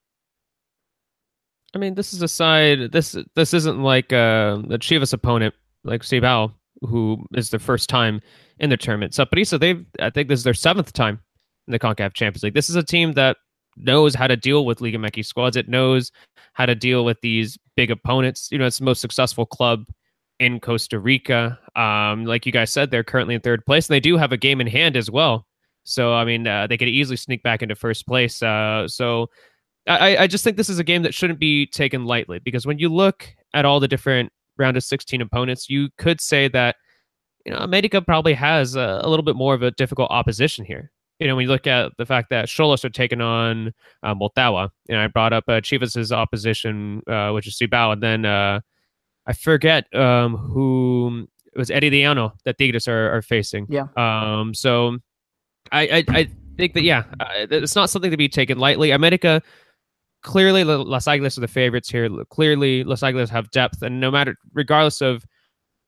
I 1.74 1.78
mean 1.78 1.96
this 1.96 2.14
is 2.14 2.22
a 2.22 2.28
side 2.28 2.92
this 2.92 3.16
this 3.36 3.54
isn't 3.54 3.82
like 3.82 4.14
uh 4.14 4.58
the 4.68 4.78
chivas 4.80 5.14
opponent 5.14 5.54
like 5.84 6.02
Cibao, 6.02 6.52
who 6.82 7.26
is 7.34 7.50
their 7.50 7.60
first 7.60 7.90
time 7.90 8.22
in 8.60 8.70
the 8.70 8.78
tournament. 8.78 9.14
So 9.14 9.26
Saprissa, 9.26 9.60
they've 9.60 9.86
I 10.00 10.10
think 10.10 10.30
this 10.30 10.40
is 10.40 10.44
their 10.44 10.54
seventh 10.54 10.94
time 10.94 11.20
in 11.68 11.72
the 11.72 11.80
CONCACAF 11.80 12.14
Champions 12.14 12.44
League. 12.44 12.54
This 12.54 12.70
is 12.70 12.76
a 12.76 12.84
team 12.84 13.14
that 13.14 13.38
knows 13.76 14.16
how 14.16 14.28
to 14.28 14.36
deal 14.36 14.66
with 14.66 14.82
Liga 14.82 14.98
MX 14.98 15.26
squads. 15.26 15.58
It 15.58 15.70
knows 15.70 16.12
how 16.54 16.66
to 16.66 16.76
deal 16.76 17.06
with 17.06 17.20
these 17.22 17.58
big 17.76 17.92
opponents. 17.92 18.50
You 18.52 18.58
know, 18.58 18.66
it's 18.66 18.80
the 18.80 18.86
most 18.86 19.02
successful 19.02 19.46
club 19.46 19.86
in 20.40 20.60
Costa 20.60 21.00
Rica. 21.00 21.60
Um, 21.76 22.26
like 22.26 22.46
you 22.46 22.52
guys 22.52 22.72
said, 22.72 22.92
they're 22.92 23.04
currently 23.04 23.36
in 23.36 23.42
third 23.42 23.66
place, 23.66 23.88
and 23.88 23.94
they 23.94 24.00
do 24.00 24.18
have 24.18 24.32
a 24.32 24.38
game 24.38 24.62
in 24.62 24.68
hand 24.68 24.96
as 24.98 25.10
well. 25.10 25.46
So 25.84 26.14
I 26.14 26.26
mean, 26.26 26.48
uh, 26.48 26.68
they 26.68 26.78
could 26.78 26.90
easily 26.90 27.18
sneak 27.18 27.44
back 27.44 27.62
into 27.62 27.76
first 27.76 28.06
place. 28.08 28.44
Uh, 28.44 28.88
so 28.88 29.30
I, 29.88 30.18
I 30.18 30.28
just 30.28 30.44
think 30.44 30.58
this 30.58 30.70
is 30.70 30.80
a 30.80 30.84
game 30.84 31.04
that 31.04 31.14
shouldn't 31.14 31.40
be 31.40 31.66
taken 31.66 32.06
lightly 32.06 32.40
because 32.40 32.66
when 32.66 32.78
you 32.78 32.90
look 32.90 33.34
at 33.54 33.64
all 33.66 33.80
the 33.80 33.88
different 33.88 34.32
round 34.58 34.78
of 34.78 34.84
16 34.84 35.22
opponents, 35.22 35.70
you 35.70 35.90
could 35.98 36.22
say 36.22 36.48
that 36.50 36.76
you 37.46 37.54
know, 37.54 37.60
America 37.60 38.02
probably 38.02 38.34
has 38.34 38.76
a, 38.76 39.00
a, 39.04 39.10
little 39.10 39.24
bit 39.24 39.38
more 39.38 39.54
of 39.54 39.64
a 39.64 39.72
difficult 39.72 40.12
opposition 40.12 40.66
here. 40.66 40.92
You 41.20 41.28
know, 41.28 41.36
when 41.36 41.44
you 41.44 41.50
look 41.50 41.66
at 41.66 41.94
the 41.98 42.06
fact 42.06 42.30
that 42.30 42.48
Xolos 42.48 42.84
are 42.84 42.90
taking 42.90 43.22
on 43.22 43.74
uh, 44.04 44.14
and 44.90 44.98
I 45.00 45.08
brought 45.08 45.34
up 45.34 45.46
uh, 45.48 45.62
Chivas' 45.62 46.12
opposition, 46.12 47.02
uh, 47.08 47.32
which 47.32 47.48
is 47.48 47.58
Cibao, 47.58 47.94
and 47.94 48.04
then 48.04 48.26
uh, 48.26 48.60
I 49.26 49.34
forget 49.34 49.92
um, 49.96 50.36
who 50.36 51.28
it 51.54 51.58
was 51.58 51.70
Herediano 51.70 52.34
that 52.44 52.58
Tigres 52.58 52.88
are, 52.88 53.16
are 53.16 53.22
facing. 53.22 53.66
Yeah. 53.70 53.88
Um. 53.96 54.54
So, 54.54 54.98
I 55.72 55.82
I, 55.82 56.04
I 56.10 56.30
think 56.58 56.74
that 56.74 56.84
yeah, 56.84 57.06
uh, 57.20 57.48
it's 57.50 57.76
not 57.76 57.90
something 57.90 58.12
to 58.12 58.18
be 58.18 58.30
taken 58.30 58.60
lightly. 58.60 58.92
America 58.92 59.42
clearly 60.28 60.66
Las 60.66 61.06
Águilas 61.06 61.38
are 61.38 61.42
the 61.42 61.48
favorites 61.48 61.90
here. 61.90 62.10
Clearly, 62.26 62.84
Las 62.84 63.02
Águilas 63.02 63.30
have 63.30 63.50
depth, 63.52 63.82
and 63.82 64.02
no 64.02 64.12
matter, 64.12 64.36
regardless 64.54 65.00
of 65.02 65.24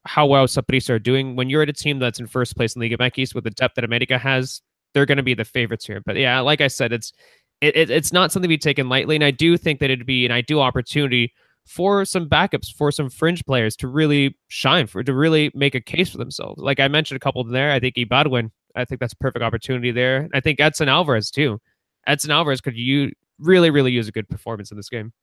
how 0.06 0.25
well 0.25 0.47
Saprissa 0.47 0.91
are 0.91 0.99
doing. 0.99 1.36
When 1.36 1.49
you're 1.49 1.62
at 1.62 1.69
a 1.69 1.73
team 1.73 1.99
that's 1.99 2.21
in 2.21 2.25
first 2.28 2.56
place 2.56 2.73
in 2.73 2.82
Liga 2.82 2.97
MX 2.97 3.36
with 3.36 3.43
the 3.43 3.52
depth 3.52 3.75
that 3.75 3.84
America 3.84 4.17
has, 4.17 4.62
they're 4.93 5.06
going 5.06 5.17
to 5.17 5.23
be 5.23 5.34
the 5.34 5.43
favorites 5.43 5.86
here. 5.86 6.02
But 6.06 6.15
yeah, 6.15 6.39
like 6.39 6.62
I 6.62 6.67
said, 6.67 6.93
it's 6.93 7.12
it, 7.60 7.75
it, 7.75 7.89
it's 7.89 8.13
not 8.13 8.32
something 8.32 8.47
to 8.47 8.56
be 8.56 8.58
taken 8.58 8.88
lightly, 8.88 9.15
and 9.15 9.23
I 9.25 9.32
do 9.32 9.58
think 9.58 9.82
that 9.82 9.89
it'd 9.89 10.06
be 10.06 10.25
an 10.25 10.32
ideal 10.32 10.62
opportunity 10.62 11.34
for 11.65 12.06
some 12.06 12.30
backups, 12.30 12.73
for 12.73 12.91
some 12.93 13.10
fringe 13.10 13.45
players 13.45 13.75
to 13.75 13.89
really 13.89 14.38
shine, 14.47 14.88
for 14.88 15.04
to 15.04 15.13
really 15.13 15.52
make 15.54 15.75
a 15.75 15.82
case 15.82 16.10
for 16.10 16.17
themselves. 16.17 16.62
Like 16.62 16.80
I 16.80 16.88
mentioned 16.88 17.17
a 17.17 17.19
couple 17.19 17.43
there, 17.43 17.71
I 17.71 17.80
think 17.82 17.95
Ibargüen, 17.95 18.49
I 18.75 18.86
think 18.86 19.02
that's 19.02 19.13
a 19.13 19.17
perfect 19.17 19.43
opportunity 19.43 19.91
there. 19.91 20.30
I 20.34 20.39
think 20.39 20.62
Edson 20.62 20.88
Alvarez 20.88 21.30
too. 21.30 21.60
Edson 22.08 22.32
Alvarez 22.32 22.62
could 22.62 22.78
you 22.78 23.12
really, 23.39 23.69
really 23.69 23.91
use 23.91 24.08
a 24.08 24.12
good 24.12 24.30
performance 24.30 24.71
in 24.71 24.78
this 24.78 24.89
game. 24.89 25.13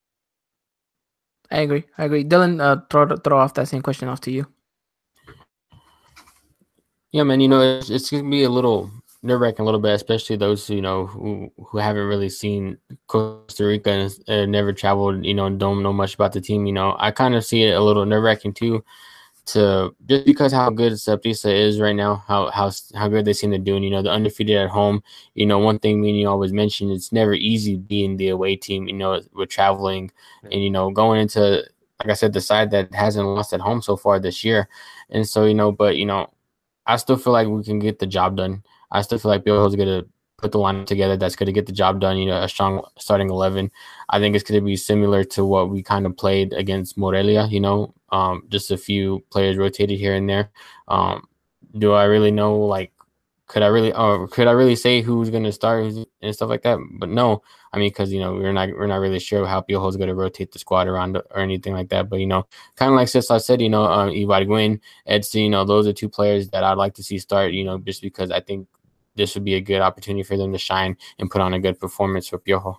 I 1.50 1.60
agree. 1.60 1.84
I 1.96 2.04
agree. 2.04 2.24
Dylan, 2.24 2.60
uh, 2.60 2.82
throw 2.90 3.16
throw 3.16 3.38
off 3.38 3.54
that 3.54 3.68
same 3.68 3.82
question 3.82 4.08
off 4.08 4.20
to 4.22 4.30
you. 4.30 4.46
Yeah, 7.12 7.22
man. 7.22 7.40
You 7.40 7.48
know, 7.48 7.60
it's, 7.60 7.88
it's 7.88 8.10
gonna 8.10 8.28
be 8.28 8.42
a 8.42 8.50
little 8.50 8.90
nerve 9.22 9.40
wracking 9.40 9.62
a 9.62 9.64
little 9.64 9.80
bit, 9.80 9.94
especially 9.94 10.36
those 10.36 10.68
you 10.68 10.82
know 10.82 11.06
who 11.06 11.52
who 11.58 11.78
haven't 11.78 12.06
really 12.06 12.28
seen 12.28 12.78
Costa 13.06 13.64
Rica 13.64 13.90
and 13.90 14.24
uh, 14.28 14.46
never 14.46 14.72
traveled. 14.72 15.24
You 15.24 15.34
know, 15.34 15.48
don't 15.50 15.82
know 15.82 15.92
much 15.92 16.14
about 16.14 16.32
the 16.32 16.40
team. 16.40 16.66
You 16.66 16.72
know, 16.72 16.96
I 16.98 17.10
kind 17.10 17.34
of 17.34 17.44
see 17.44 17.62
it 17.62 17.74
a 17.74 17.80
little 17.80 18.04
nerve 18.04 18.24
wracking 18.24 18.54
too. 18.54 18.84
To 19.46 19.94
just 20.06 20.26
because 20.26 20.52
how 20.52 20.70
good 20.70 20.94
Saprissa 20.94 21.52
is 21.52 21.80
right 21.80 21.94
now, 21.94 22.24
how 22.26 22.50
how 22.50 22.70
how 22.94 23.08
good 23.08 23.24
they 23.24 23.32
seem 23.32 23.52
to 23.52 23.58
do, 23.58 23.76
and 23.76 23.84
you 23.84 23.90
know 23.90 24.02
the 24.02 24.10
undefeated 24.10 24.56
at 24.56 24.70
home. 24.70 25.02
You 25.34 25.46
know, 25.46 25.58
one 25.58 25.78
thing 25.78 26.00
me 26.00 26.10
and 26.10 26.18
you 26.18 26.28
always 26.28 26.52
mention, 26.52 26.90
it's 26.90 27.12
never 27.12 27.32
easy 27.34 27.76
being 27.76 28.16
the 28.16 28.30
away 28.30 28.56
team. 28.56 28.88
You 28.88 28.94
know, 28.94 29.20
we're 29.32 29.46
traveling, 29.46 30.10
and 30.50 30.62
you 30.64 30.70
know 30.70 30.90
going 30.90 31.20
into 31.20 31.62
like 32.00 32.10
I 32.10 32.14
said, 32.14 32.32
the 32.32 32.40
side 32.40 32.70
that 32.72 32.92
hasn't 32.94 33.26
lost 33.26 33.52
at 33.52 33.60
home 33.60 33.82
so 33.82 33.96
far 33.96 34.18
this 34.20 34.44
year, 34.44 34.68
and 35.10 35.26
so 35.28 35.44
you 35.46 35.54
know, 35.54 35.72
but 35.72 35.96
you 35.96 36.06
know, 36.06 36.30
I 36.86 36.96
still 36.96 37.16
feel 37.16 37.32
like 37.32 37.48
we 37.48 37.64
can 37.64 37.78
get 37.78 37.98
the 37.98 38.06
job 38.06 38.36
done. 38.36 38.62
I 38.90 39.02
still 39.02 39.18
feel 39.18 39.30
like 39.30 39.44
Bill 39.44 39.68
going 39.70 39.88
to 39.88 40.08
put 40.38 40.52
the 40.52 40.58
line 40.58 40.84
together 40.84 41.16
that's 41.16 41.36
going 41.36 41.46
to 41.46 41.52
get 41.52 41.66
the 41.66 41.72
job 41.72 42.00
done. 42.00 42.18
You 42.18 42.26
know, 42.26 42.42
a 42.42 42.48
strong 42.48 42.84
starting 42.98 43.30
11. 43.30 43.70
I 44.10 44.18
think 44.18 44.34
it's 44.36 44.48
going 44.48 44.60
to 44.60 44.64
be 44.64 44.76
similar 44.76 45.24
to 45.24 45.44
what 45.44 45.70
we 45.70 45.82
kind 45.82 46.06
of 46.06 46.16
played 46.16 46.52
against 46.52 46.98
Morelia, 46.98 47.46
you 47.48 47.60
know, 47.60 47.94
um, 48.10 48.44
just 48.48 48.70
a 48.70 48.76
few 48.76 49.24
players 49.30 49.56
rotated 49.56 49.98
here 49.98 50.14
and 50.14 50.28
there. 50.28 50.50
Um, 50.88 51.28
do 51.78 51.92
I 51.92 52.04
really 52.04 52.30
know, 52.30 52.58
like, 52.58 52.92
could 53.46 53.62
I 53.62 53.66
really, 53.66 53.92
or 53.92 54.26
could 54.28 54.48
I 54.48 54.52
really 54.52 54.74
say 54.74 55.02
who's 55.02 55.30
going 55.30 55.44
to 55.44 55.52
start 55.52 55.84
and 56.20 56.34
stuff 56.34 56.48
like 56.48 56.62
that? 56.62 56.78
But 56.98 57.10
no, 57.10 57.42
I 57.72 57.78
mean, 57.78 57.90
because 57.90 58.12
you 58.12 58.18
know 58.18 58.34
we're 58.34 58.52
not 58.52 58.70
we're 58.70 58.88
not 58.88 58.96
really 58.96 59.20
sure 59.20 59.46
how 59.46 59.60
Piojo 59.60 59.88
is 59.88 59.96
going 59.96 60.08
to 60.08 60.14
rotate 60.14 60.50
the 60.50 60.58
squad 60.58 60.88
around 60.88 61.16
or 61.16 61.38
anything 61.38 61.72
like 61.72 61.90
that. 61.90 62.08
But 62.08 62.18
you 62.18 62.26
know, 62.26 62.46
kind 62.74 62.90
of 62.90 62.96
like 62.96 63.14
I 63.14 63.38
said, 63.38 63.60
you 63.60 63.68
know, 63.68 63.84
um, 63.84 64.10
Ibargüen, 64.10 64.80
Edson, 65.06 65.42
you 65.42 65.50
know, 65.50 65.64
those 65.64 65.86
are 65.86 65.92
two 65.92 66.08
players 66.08 66.48
that 66.48 66.64
I'd 66.64 66.78
like 66.78 66.94
to 66.94 67.04
see 67.04 67.18
start. 67.18 67.52
You 67.52 67.64
know, 67.64 67.78
just 67.78 68.02
because 68.02 68.32
I 68.32 68.40
think 68.40 68.66
this 69.14 69.34
would 69.34 69.44
be 69.44 69.54
a 69.54 69.60
good 69.60 69.80
opportunity 69.80 70.22
for 70.22 70.36
them 70.36 70.52
to 70.52 70.58
shine 70.58 70.96
and 71.18 71.30
put 71.30 71.40
on 71.40 71.54
a 71.54 71.60
good 71.60 71.78
performance 71.78 72.26
for 72.26 72.38
Piojo. 72.38 72.78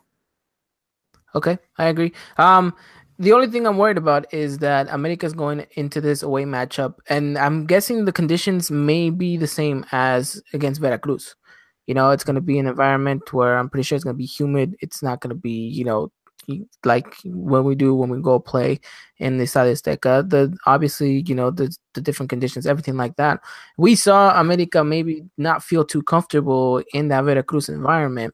Okay, 1.35 1.59
I 1.77 1.85
agree. 1.85 2.13
Um, 2.37 2.73
the 3.19 3.33
only 3.33 3.47
thing 3.47 3.65
I'm 3.65 3.77
worried 3.77 3.97
about 3.97 4.31
is 4.33 4.59
that 4.59 4.87
America's 4.91 5.33
going 5.33 5.65
into 5.71 5.99
this 6.01 6.21
away 6.21 6.43
matchup, 6.43 6.95
and 7.09 7.37
I'm 7.37 7.65
guessing 7.65 8.05
the 8.05 8.11
conditions 8.11 8.69
may 8.69 9.09
be 9.09 9.37
the 9.37 9.47
same 9.47 9.85
as 9.91 10.41
against 10.53 10.81
Veracruz. 10.81 11.35
You 11.87 11.93
know, 11.93 12.11
it's 12.11 12.23
going 12.23 12.35
to 12.35 12.41
be 12.41 12.59
an 12.59 12.67
environment 12.67 13.33
where 13.33 13.57
I'm 13.57 13.69
pretty 13.69 13.83
sure 13.83 13.95
it's 13.95 14.03
going 14.03 14.15
to 14.15 14.17
be 14.17 14.25
humid. 14.25 14.75
It's 14.81 15.01
not 15.01 15.21
going 15.21 15.29
to 15.29 15.35
be, 15.35 15.67
you 15.69 15.85
know, 15.85 16.11
like 16.85 17.15
when 17.25 17.63
we 17.63 17.75
do 17.75 17.93
when 17.93 18.09
we 18.09 18.21
go 18.21 18.39
play 18.39 18.79
in 19.17 19.37
the 19.37 19.45
Estadio 19.45 19.71
Azteca. 19.71 20.29
The 20.29 20.55
obviously, 20.65 21.23
you 21.25 21.35
know, 21.35 21.49
the 21.51 21.75
the 21.93 22.01
different 22.01 22.29
conditions, 22.29 22.67
everything 22.67 22.97
like 22.97 23.15
that. 23.15 23.41
We 23.77 23.95
saw 23.95 24.39
America 24.39 24.83
maybe 24.83 25.25
not 25.37 25.63
feel 25.63 25.83
too 25.85 26.03
comfortable 26.03 26.83
in 26.93 27.07
that 27.09 27.23
Veracruz 27.23 27.69
environment. 27.69 28.33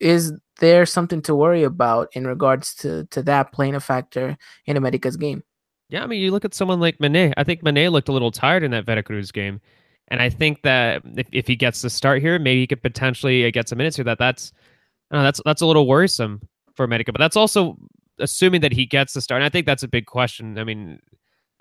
Is 0.00 0.32
there 0.58 0.86
something 0.86 1.22
to 1.22 1.34
worry 1.34 1.64
about 1.64 2.08
in 2.12 2.26
regards 2.26 2.74
to 2.76 3.04
to 3.06 3.22
that 3.22 3.52
playing 3.52 3.74
a 3.74 3.80
factor 3.80 4.36
in 4.66 4.76
America's 4.76 5.16
game? 5.16 5.42
Yeah, 5.88 6.02
I 6.02 6.06
mean, 6.06 6.20
you 6.20 6.30
look 6.30 6.44
at 6.44 6.54
someone 6.54 6.80
like 6.80 7.00
Mane. 7.00 7.32
I 7.36 7.44
think 7.44 7.62
Mane 7.62 7.88
looked 7.90 8.08
a 8.08 8.12
little 8.12 8.30
tired 8.30 8.62
in 8.62 8.70
that 8.72 8.84
Veracruz 8.84 9.32
game, 9.32 9.60
and 10.08 10.20
I 10.20 10.28
think 10.28 10.62
that 10.62 11.02
if, 11.16 11.28
if 11.32 11.46
he 11.46 11.56
gets 11.56 11.82
the 11.82 11.90
start 11.90 12.20
here, 12.20 12.38
maybe 12.38 12.60
he 12.60 12.66
could 12.66 12.82
potentially 12.82 13.46
uh, 13.46 13.50
get 13.50 13.68
some 13.68 13.78
minutes 13.78 13.96
here. 13.96 14.04
That 14.04 14.18
that's 14.18 14.52
that's 15.10 15.40
that's 15.44 15.62
a 15.62 15.66
little 15.66 15.86
worrisome 15.86 16.42
for 16.74 16.84
America, 16.84 17.12
but 17.12 17.18
that's 17.18 17.36
also 17.36 17.78
assuming 18.18 18.60
that 18.60 18.72
he 18.72 18.84
gets 18.84 19.14
the 19.14 19.20
start. 19.20 19.40
And 19.40 19.46
I 19.46 19.48
think 19.48 19.66
that's 19.66 19.82
a 19.82 19.88
big 19.88 20.06
question. 20.06 20.58
I 20.58 20.64
mean, 20.64 21.00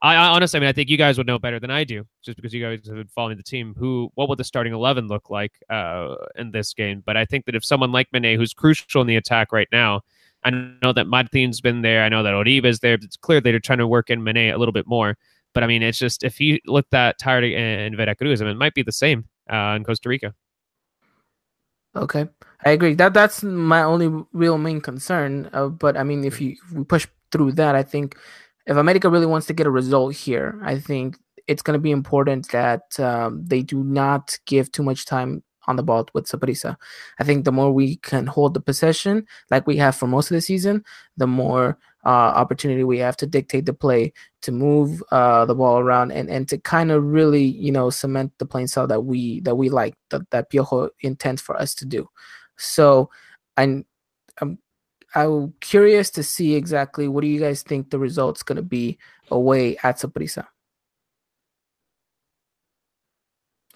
I, 0.02 0.16
I, 0.16 0.28
honestly, 0.28 0.58
I 0.58 0.62
mean, 0.62 0.70
I 0.70 0.74
think 0.74 0.90
you 0.90 0.98
guys 0.98 1.18
would 1.18 1.26
know 1.26 1.40
better 1.40 1.60
than 1.60 1.72
I 1.72 1.84
do, 1.84 2.06
just 2.24 2.36
because 2.36 2.54
you 2.54 2.64
guys 2.64 2.86
have 2.88 2.96
been 2.96 3.08
following 3.08 3.38
the 3.38 3.44
team. 3.44 3.74
Who, 3.78 4.12
what 4.16 4.30
would 4.30 4.38
the 4.38 4.44
starting 4.44 4.74
eleven 4.74 5.08
look 5.08 5.30
like 5.30 5.54
uh, 5.70 6.16
in 6.36 6.52
this 6.52 6.74
game? 6.74 7.02
But 7.06 7.18
I 7.18 7.26
think 7.26 7.46
that 7.46 7.56
if 7.56 7.66
someone 7.66 7.92
like 7.92 8.08
Mane, 8.14 8.38
who's 8.38 8.54
crucial 8.54 9.02
in 9.02 9.08
the 9.08 9.16
attack 9.16 9.52
right 9.52 9.68
now, 9.72 10.02
I 10.44 10.52
know 10.52 10.94
that 10.94 11.08
Martin's 11.08 11.62
been 11.62 11.82
there. 11.82 12.04
I 12.04 12.10
know 12.10 12.22
that 12.22 12.34
Oribe's 12.34 12.80
there. 12.80 12.94
It's 12.94 13.18
clear 13.18 13.42
they're 13.42 13.60
trying 13.60 13.80
to 13.80 13.88
work 13.88 14.10
in 14.10 14.24
Mane 14.24 14.54
a 14.54 14.58
little 14.58 14.72
bit 14.72 14.86
more. 14.88 15.18
But 15.54 15.64
I 15.64 15.68
mean, 15.68 15.82
it's 15.82 15.98
just 15.98 16.24
if 16.24 16.40
you 16.40 16.60
look 16.68 16.88
that 16.92 17.18
tired 17.18 17.44
in 17.44 17.96
Veracruz, 17.96 18.42
I 18.42 18.46
mean, 18.46 18.54
it 18.54 18.60
might 18.60 18.76
be 18.76 18.84
the 18.84 18.92
same 18.92 19.26
uh, 19.52 19.74
in 19.76 19.84
Costa 19.84 20.10
Rica. 20.10 20.36
Okay, 21.96 22.28
I 22.64 22.70
agree. 22.72 22.94
That 22.94 23.16
that's 23.16 23.42
my 23.42 23.82
only 23.82 24.24
real 24.32 24.60
main 24.60 24.82
concern. 24.82 25.50
Uh, 25.54 25.70
but 25.70 25.98
I 25.98 26.04
mean, 26.04 26.24
if 26.24 26.40
you 26.40 26.56
we 26.72 26.84
push 26.84 27.08
through 27.32 27.54
that, 27.54 27.74
I 27.74 27.82
think 27.82 28.16
if 28.68 28.78
America 28.78 29.10
really 29.10 29.26
wants 29.26 29.48
to 29.48 29.54
get 29.54 29.68
a 29.68 29.72
result 29.72 30.14
here, 30.14 30.60
I 30.64 30.78
think 30.78 31.18
it's 31.48 31.62
going 31.62 31.74
to 31.74 31.82
be 31.82 31.92
important 31.92 32.50
that 32.52 33.00
um, 33.00 33.44
they 33.46 33.64
do 33.64 33.84
not 33.84 34.38
give 34.46 34.72
too 34.72 34.84
much 34.84 35.06
time 35.06 35.42
on 35.68 35.76
the 35.76 35.84
ball 35.84 36.08
with 36.14 36.28
Saprissa. 36.28 36.76
I 37.20 37.24
think 37.24 37.46
the 37.46 37.52
more 37.52 37.72
we 37.72 37.98
can 37.98 38.28
hold 38.28 38.54
the 38.54 38.62
possession, 38.62 39.26
like 39.52 39.68
we 39.68 39.78
have 39.78 39.96
for 39.96 40.08
most 40.08 40.32
of 40.32 40.36
the 40.36 40.42
season, 40.42 40.84
the 41.18 41.28
more 41.28 41.78
uh, 42.06 42.10
opportunity 42.10 42.84
we 42.84 43.00
have 43.00 43.18
to 43.18 43.28
dictate 43.28 43.66
the 43.66 43.74
play, 43.74 44.14
to 44.42 44.52
move 44.52 45.04
uh, 45.12 45.46
the 45.46 45.56
ball 45.56 45.80
around, 45.80 46.12
and, 46.12 46.30
and 46.30 46.48
to 46.50 46.58
kind 46.58 46.92
of 46.92 47.04
really, 47.04 47.44
you 47.44 47.72
know, 47.72 47.90
cement 47.90 48.32
the 48.38 48.46
playing 48.46 48.68
style 48.68 48.88
that 48.88 49.02
we 49.02 49.42
that 49.42 49.56
we 49.56 49.70
like, 49.70 49.96
that 50.10 50.30
that 50.32 50.50
Piojo 50.52 50.90
intends 51.02 51.42
for 51.42 51.58
us 51.58 51.74
to 51.76 51.86
do. 51.86 52.08
So, 52.58 53.10
I'm 53.58 53.86
I'm 54.42 54.58
I'm 55.16 55.54
curious 55.62 56.10
to 56.12 56.24
see 56.24 56.56
exactly 56.56 57.08
what 57.08 57.22
do 57.22 57.28
you 57.28 57.40
guys 57.40 57.64
think 57.64 57.90
the 57.90 58.00
result's 58.00 58.44
going 58.44 58.58
to 58.58 58.62
be 58.62 58.98
away 59.32 59.78
at 59.84 59.98
Saprissa. 59.98 60.46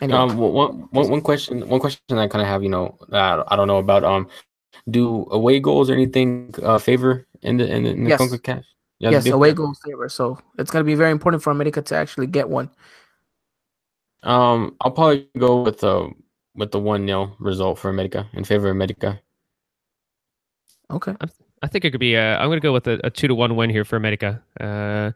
Anyway. 0.02 0.17
Um, 0.17 0.38
one, 0.38 0.88
one, 0.91 1.10
one 1.10 1.22
question, 1.22 1.67
one 1.67 1.80
question 1.80 2.02
I 2.12 2.28
kind 2.28 2.41
of 2.41 2.48
have, 2.48 2.63
you 2.63 2.70
know, 2.70 2.98
that 3.10 3.44
I 3.48 3.56
don't 3.56 3.67
know 3.67 3.78
about. 3.78 4.04
Um, 4.04 4.28
do 4.89 5.28
away 5.32 5.60
goals 5.60 5.89
or 5.89 5.94
anything 5.94 6.54
uh, 6.63 6.78
favor 6.78 7.28
in 7.41 7.58
the 7.58 7.72
in 7.72 7.84
the, 7.84 7.89
in 7.89 8.04
the 8.06 8.10
yes. 8.12 8.22
CONCACAF? 8.22 8.63
Yeah, 9.00 9.10
yes, 9.12 9.28
away 9.28 9.54
goals 9.54 9.80
favor. 9.84 10.10
So 10.10 10.39
it's 10.58 10.72
going 10.72 10.84
to 10.84 10.88
be 10.88 10.96
very 10.96 11.12
important 11.12 11.44
for 11.44 11.52
America 11.52 11.82
to 11.82 11.96
actually 11.96 12.28
get 12.28 12.50
one. 12.50 12.70
Um, 14.24 14.76
I'll 14.82 14.91
probably 14.91 15.28
go 15.38 15.62
with 15.62 15.80
the 15.80 16.12
with 16.56 16.72
the 16.72 16.80
one 16.80 17.08
0 17.08 17.36
result 17.39 17.80
for 17.80 17.89
America 17.89 18.28
in 18.34 18.44
favor 18.44 18.67
of 18.67 18.76
America. 18.76 19.20
Okay, 20.91 21.15
I 21.62 21.67
think 21.67 21.86
it 21.86 21.91
could 21.91 21.99
be. 21.99 22.15
A, 22.15 22.38
I'm 22.38 22.47
going 22.47 22.58
to 22.58 22.63
go 22.63 22.73
with 22.73 22.88
a, 22.88 22.99
a, 23.04 23.10
two 23.10 23.27
to 23.27 23.36
one 23.36 23.56
win 23.56 23.69
here 23.69 23.86
for 23.86 23.95
America. 23.95 24.41
Uh, 24.60 25.12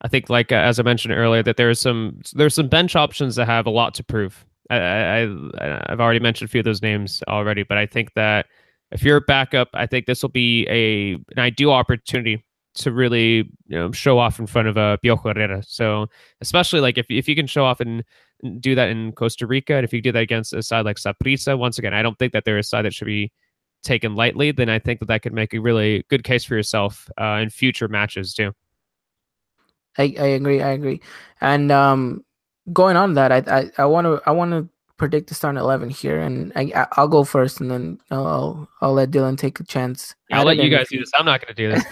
I 0.00 0.08
think, 0.08 0.28
like 0.28 0.50
uh, 0.50 0.56
as 0.56 0.80
I 0.80 0.82
mentioned 0.82 1.14
earlier, 1.14 1.42
that 1.42 1.56
there's 1.56 1.80
some 1.80 2.20
there's 2.34 2.54
some 2.54 2.68
bench 2.68 2.96
options 2.96 3.36
that 3.36 3.46
have 3.46 3.66
a 3.66 3.70
lot 3.70 3.94
to 3.94 4.04
prove. 4.04 4.44
I, 4.70 4.76
I 4.76 5.82
I've 5.86 6.00
already 6.00 6.20
mentioned 6.20 6.48
a 6.48 6.50
few 6.50 6.60
of 6.60 6.64
those 6.64 6.82
names 6.82 7.22
already, 7.28 7.62
but 7.62 7.78
I 7.78 7.86
think 7.86 8.14
that 8.14 8.46
if 8.90 9.02
you're 9.02 9.18
a 9.18 9.22
backup, 9.22 9.68
I 9.74 9.86
think 9.86 10.06
this 10.06 10.22
will 10.22 10.30
be 10.30 10.66
a 10.68 11.14
an 11.36 11.38
ideal 11.38 11.70
opportunity 11.70 12.44
to 12.74 12.90
really 12.90 13.50
you 13.68 13.78
know 13.78 13.92
show 13.92 14.18
off 14.18 14.38
in 14.38 14.46
front 14.46 14.68
of 14.68 14.76
a 14.76 14.80
uh, 14.80 14.96
Piojo 14.98 15.34
Herrera. 15.34 15.62
So 15.62 16.08
especially 16.40 16.80
like 16.80 16.98
if 16.98 17.06
if 17.10 17.28
you 17.28 17.36
can 17.36 17.46
show 17.46 17.64
off 17.64 17.80
and 17.80 18.02
do 18.60 18.74
that 18.74 18.88
in 18.88 19.12
Costa 19.12 19.46
Rica, 19.46 19.74
and 19.74 19.84
if 19.84 19.92
you 19.92 20.02
do 20.02 20.10
that 20.12 20.22
against 20.22 20.52
a 20.52 20.62
side 20.62 20.84
like 20.84 20.96
Saprissa, 20.96 21.56
once 21.56 21.78
again, 21.78 21.94
I 21.94 22.02
don't 22.02 22.18
think 22.18 22.32
that 22.32 22.44
they're 22.44 22.58
a 22.58 22.62
side 22.62 22.84
that 22.84 22.94
should 22.94 23.06
be 23.06 23.30
taken 23.82 24.14
lightly. 24.14 24.52
Then 24.52 24.68
I 24.68 24.78
think 24.78 25.00
that 25.00 25.06
that 25.06 25.22
could 25.22 25.32
make 25.32 25.54
a 25.54 25.60
really 25.60 26.04
good 26.08 26.24
case 26.24 26.44
for 26.44 26.54
yourself 26.54 27.10
uh, 27.20 27.40
in 27.42 27.50
future 27.50 27.88
matches 27.88 28.34
too. 28.34 28.52
I, 29.98 30.14
I 30.18 30.26
agree. 30.26 30.62
I 30.62 30.70
agree. 30.70 31.00
And 31.40 31.70
um, 31.70 32.24
going 32.72 32.96
on 32.96 33.14
that, 33.14 33.32
I 33.32 33.70
I 33.76 33.84
want 33.84 34.06
to 34.06 34.22
I 34.26 34.30
want 34.30 34.52
to 34.52 34.68
predict 34.96 35.28
the 35.28 35.34
starting 35.34 35.60
eleven 35.60 35.90
here, 35.90 36.20
and 36.20 36.52
I 36.56 36.86
I'll 36.92 37.08
go 37.08 37.24
first, 37.24 37.60
and 37.60 37.70
then 37.70 37.98
I'll 38.10 38.68
I'll 38.80 38.94
let 38.94 39.10
Dylan 39.10 39.36
take 39.36 39.60
a 39.60 39.64
chance. 39.64 40.14
I'll 40.30 40.44
let 40.44 40.58
you 40.58 40.70
guys 40.70 40.88
do 40.88 40.98
this. 40.98 41.10
I'm 41.14 41.26
not 41.26 41.40
going 41.44 41.54
to 41.54 41.62
do 41.62 41.68
this. 41.70 41.84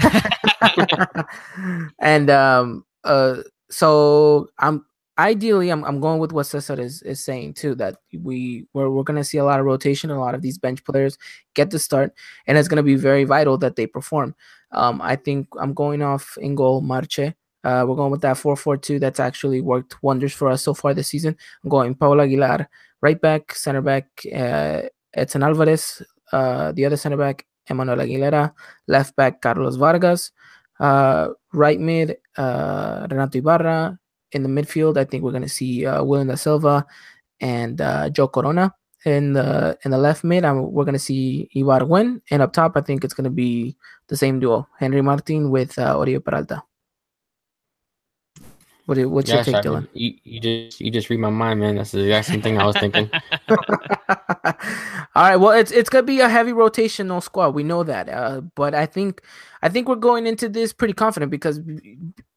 and 1.99 2.31
um 2.31 2.85
uh 3.05 3.37
so 3.71 4.49
I'm 4.59 4.85
ideally 5.21 5.71
I'm 5.71 5.85
I'm 5.85 6.01
going 6.01 6.19
with 6.21 6.33
what 6.33 6.47
Cesar 6.47 6.81
is 6.81 7.03
is 7.03 7.21
saying 7.25 7.55
too 7.55 7.75
that 7.77 7.97
we 8.13 8.67
we're 8.73 8.91
we're 8.91 9.03
going 9.05 9.19
to 9.19 9.25
see 9.25 9.39
a 9.39 9.45
lot 9.45 9.61
of 9.61 9.67
rotation, 9.67 10.11
a 10.11 10.21
lot 10.21 10.35
of 10.35 10.43
these 10.43 10.59
bench 10.59 10.85
players 10.85 11.19
get 11.55 11.71
the 11.71 11.79
start, 11.79 12.13
and 12.47 12.59
it's 12.59 12.69
going 12.69 12.77
to 12.79 12.83
be 12.83 12.97
very 12.97 13.25
vital 13.25 13.59
that 13.59 13.77
they 13.77 13.87
perform. 13.87 14.35
Um, 14.73 15.01
I 15.03 15.17
think 15.17 15.49
I'm 15.61 15.75
going 15.75 16.03
off 16.03 16.37
in 16.41 16.55
goal 16.55 16.81
Marche. 16.81 17.35
Uh, 17.63 17.85
we're 17.87 17.97
going 17.97 18.11
with 18.11 18.23
that 18.23 18.37
4-4-2. 18.37 18.99
That's 19.01 19.21
actually 19.21 19.61
worked 19.61 20.03
wonders 20.03 20.33
for 20.33 20.49
us 20.49 20.63
so 20.63 20.73
far 20.73 20.95
this 20.95 21.09
season. 21.09 21.37
I'm 21.63 21.69
going 21.69 21.95
Paulo 21.95 22.25
Aguilar, 22.25 22.69
right 23.03 23.21
back, 23.21 23.55
center 23.55 23.83
back, 23.83 24.07
uh, 24.35 24.83
Edson 25.13 25.43
Alvarez, 25.43 26.03
uh, 26.33 26.73
the 26.73 26.87
other 26.87 26.97
center 26.97 27.19
back, 27.19 27.45
Emmanuel 27.67 27.99
Aguilera, 27.99 28.53
left 28.89 29.15
back, 29.17 29.43
Carlos 29.43 29.77
Vargas, 29.77 30.33
uh, 30.79 31.29
right 31.53 31.79
mid, 31.79 32.17
uh, 32.39 33.07
Renato 33.11 33.39
Ibarra. 33.39 34.00
In 34.33 34.43
the 34.43 34.49
midfield, 34.49 34.97
I 34.97 35.05
think 35.05 35.23
we're 35.25 35.33
going 35.33 35.43
to 35.43 35.49
see 35.49 35.87
uh, 35.87 36.03
William 36.05 36.29
da 36.29 36.37
Silva 36.37 36.87
and 37.41 37.81
uh, 37.81 38.11
Joe 38.11 38.29
Corona. 38.29 38.75
In 39.07 39.33
the 39.33 39.79
in 39.85 39.91
the 39.91 39.99
left 39.99 40.25
mid, 40.25 40.45
I'm, 40.45 40.73
we're 40.73 40.85
going 40.85 40.93
to 40.93 40.99
see 40.99 41.49
Ibargüen. 41.57 42.21
And 42.31 42.43
up 42.43 42.53
top, 42.53 42.77
I 42.77 42.83
think 42.83 43.03
it's 43.03 43.15
going 43.15 43.25
to 43.25 43.31
be 43.31 43.77
the 44.09 44.17
same 44.17 44.41
duo, 44.41 44.69
Henry 44.79 45.01
Martin 45.01 45.51
with 45.51 45.79
uh, 45.79 45.97
Oribe 45.97 46.23
Peralta. 46.23 46.63
What 48.91 48.97
do, 48.97 49.09
what's 49.09 49.31
your 49.31 49.45
take, 49.45 49.55
Dylan? 49.55 49.87
You, 49.93 50.15
you 50.25 50.41
just 50.41 50.81
you 50.81 50.91
just 50.91 51.11
read 51.11 51.21
my 51.21 51.31
mind, 51.31 51.61
man. 51.61 51.77
That's 51.77 51.93
the 51.93 52.01
exact 52.01 52.27
same 52.27 52.43
thing 52.43 52.59
I 52.59 52.67
was 52.67 52.77
thinking. 52.77 53.09
All 53.49 55.23
right, 55.23 55.37
well, 55.37 55.53
it's 55.53 55.71
it's 55.71 55.89
gonna 55.89 56.03
be 56.03 56.19
a 56.19 56.29
heavy 56.29 56.51
rotational 56.51 57.23
squad. 57.23 57.55
We 57.55 57.63
know 57.63 57.85
that, 57.85 58.09
uh, 58.09 58.41
but 58.57 58.75
I 58.75 58.87
think 58.87 59.23
I 59.63 59.69
think 59.69 59.89
we're 59.89 59.95
going 59.95 60.27
into 60.27 60.49
this 60.49 60.73
pretty 60.73 60.95
confident 60.95 61.31
because 61.31 61.61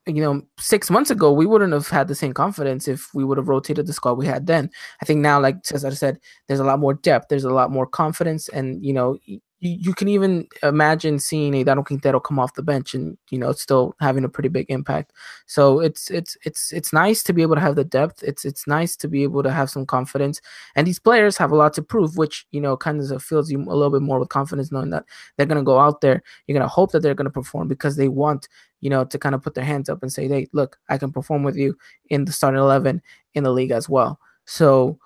you 0.06 0.22
know 0.22 0.42
six 0.58 0.89
months 0.89 1.10
ago 1.10 1.32
we 1.32 1.46
wouldn't 1.46 1.74
have 1.74 1.88
had 1.88 2.08
the 2.08 2.16
same 2.16 2.34
confidence 2.34 2.88
if 2.88 3.13
we 3.13 3.24
would 3.24 3.38
have 3.38 3.48
rotated 3.48 3.88
the 3.88 3.94
squad 3.94 4.13
we 4.13 4.26
had 4.26 4.48
then. 4.48 4.70
I 5.02 5.06
think 5.06 5.22
now, 5.22 5.39
like 5.39 5.58
as 5.74 5.86
I 5.86 5.89
said, 5.92 6.20
there's 6.48 6.60
a 6.60 6.66
lot 6.66 6.80
more 6.80 6.94
depth, 6.94 7.28
there's 7.30 7.46
a 7.46 7.54
lot 7.54 7.72
more 7.72 7.88
confidence, 7.88 8.50
and 8.50 8.84
you 8.84 8.94
know 8.94 9.18
you, 9.63 9.93
can 9.93 10.08
even 10.10 10.47
imagine 10.62 11.19
seeing 11.19 11.54
a 11.56 11.63
Dano 11.63 11.84
Quintero 11.84 12.19
come 12.19 12.38
off 12.38 12.56
the 12.56 12.63
bench 12.63 12.93
and 12.93 13.17
you 13.30 13.38
know 13.38 13.52
still 13.54 13.95
having 14.02 14.26
a 14.26 14.30
pretty 14.30 14.49
big 14.49 14.65
impact. 14.69 15.13
So 15.45 15.80
it's 15.80 16.12
it's 16.12 16.38
it's 16.43 16.73
it's 16.73 16.91
nice 16.91 17.23
to 17.23 17.34
be 17.34 17.41
able 17.41 17.56
to 17.56 17.62
have 17.62 17.76
the 17.76 17.84
depth. 17.84 18.23
It's 18.23 18.43
it's 18.43 18.67
nice 18.67 18.97
to 18.97 19.08
be 19.08 19.23
able 19.23 19.41
to 19.43 19.52
have 19.52 19.69
some 19.69 19.86
confidence. 19.86 20.41
And 20.76 20.86
these 20.86 20.99
players 20.99 21.38
have 21.38 21.52
a 21.52 21.56
lot 21.56 21.73
to 21.76 21.82
prove, 21.82 22.17
which 22.17 22.45
you 22.52 22.60
know 22.60 22.76
kind 22.76 22.99
of 22.99 23.23
fills 23.23 23.49
you 23.49 23.60
a 23.60 23.76
little 23.76 23.91
bit 23.91 24.02
more 24.02 24.19
with 24.19 24.30
confidence, 24.30 24.71
knowing 24.71 24.89
that 24.89 25.06
they're 25.38 25.45
gonna 25.45 25.63
go 25.63 25.80
out 25.80 26.02
there. 26.02 26.21
You're 26.47 26.58
gonna 26.58 26.67
hope 26.67 26.91
that 26.91 27.02
they're 27.02 27.15
gonna 27.15 27.30
perform 27.30 27.67
because 27.69 27.95
they 27.95 28.10
want 28.10 28.49
you 28.82 28.89
know 28.89 29.06
to 29.06 29.17
kind 29.17 29.34
of 29.36 29.41
put 29.41 29.56
their 29.56 29.63
hands 29.65 29.88
up 29.89 30.04
and 30.04 30.12
say, 30.12 30.28
hey, 30.28 30.47
look, 30.52 30.78
I 30.89 30.97
can 30.97 31.12
perform 31.12 31.43
with 31.43 31.56
you 31.56 31.78
in 32.10 32.26
the 32.26 32.34
starting 32.34 32.60
eleven 32.60 33.02
in 33.34 33.43
the 33.43 33.52
league 33.52 33.71
as 33.71 33.88
well. 33.88 34.19
So 34.45 34.99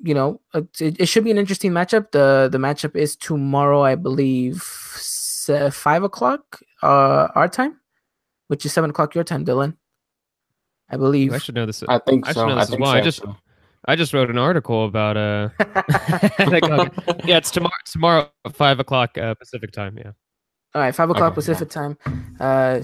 you 0.00 0.14
know, 0.14 0.40
uh, 0.54 0.62
it, 0.80 1.00
it, 1.00 1.06
should 1.06 1.24
be 1.24 1.30
an 1.30 1.38
interesting 1.38 1.72
matchup. 1.72 2.10
The 2.10 2.48
the 2.50 2.58
matchup 2.58 2.96
is 2.96 3.16
tomorrow, 3.16 3.82
I 3.82 3.94
believe, 3.94 4.62
five 4.62 6.02
o'clock 6.02 6.60
uh, 6.82 7.28
our 7.34 7.48
time, 7.48 7.80
which 8.48 8.66
is 8.66 8.72
seven 8.72 8.90
o'clock 8.90 9.14
your 9.14 9.24
time, 9.24 9.44
Dylan. 9.44 9.76
I 10.88 10.96
believe. 10.96 11.32
I 11.32 11.38
should 11.38 11.54
know 11.54 11.66
this. 11.66 11.82
I 11.88 11.98
think 11.98 12.28
I 12.28 12.32
so. 12.32 12.48
I, 12.48 12.64
think 12.64 12.80
well. 12.80 12.92
so. 12.92 12.98
I 12.98 13.00
just 13.00 13.24
I 13.86 13.96
just 13.96 14.12
wrote 14.12 14.30
an 14.30 14.38
article 14.38 14.84
about 14.84 15.16
uh. 15.16 15.48
yeah, 17.24 17.38
it's 17.38 17.50
tomorrow. 17.50 17.72
Tomorrow, 17.86 18.30
five 18.52 18.80
o'clock 18.80 19.16
uh, 19.18 19.34
Pacific 19.34 19.72
time. 19.72 19.96
Yeah. 19.98 20.12
All 20.74 20.82
right, 20.82 20.94
five 20.94 21.10
o'clock 21.10 21.32
okay, 21.32 21.36
Pacific 21.36 21.68
yeah. 21.68 21.74
time. 21.74 21.98
Uh, 22.38 22.82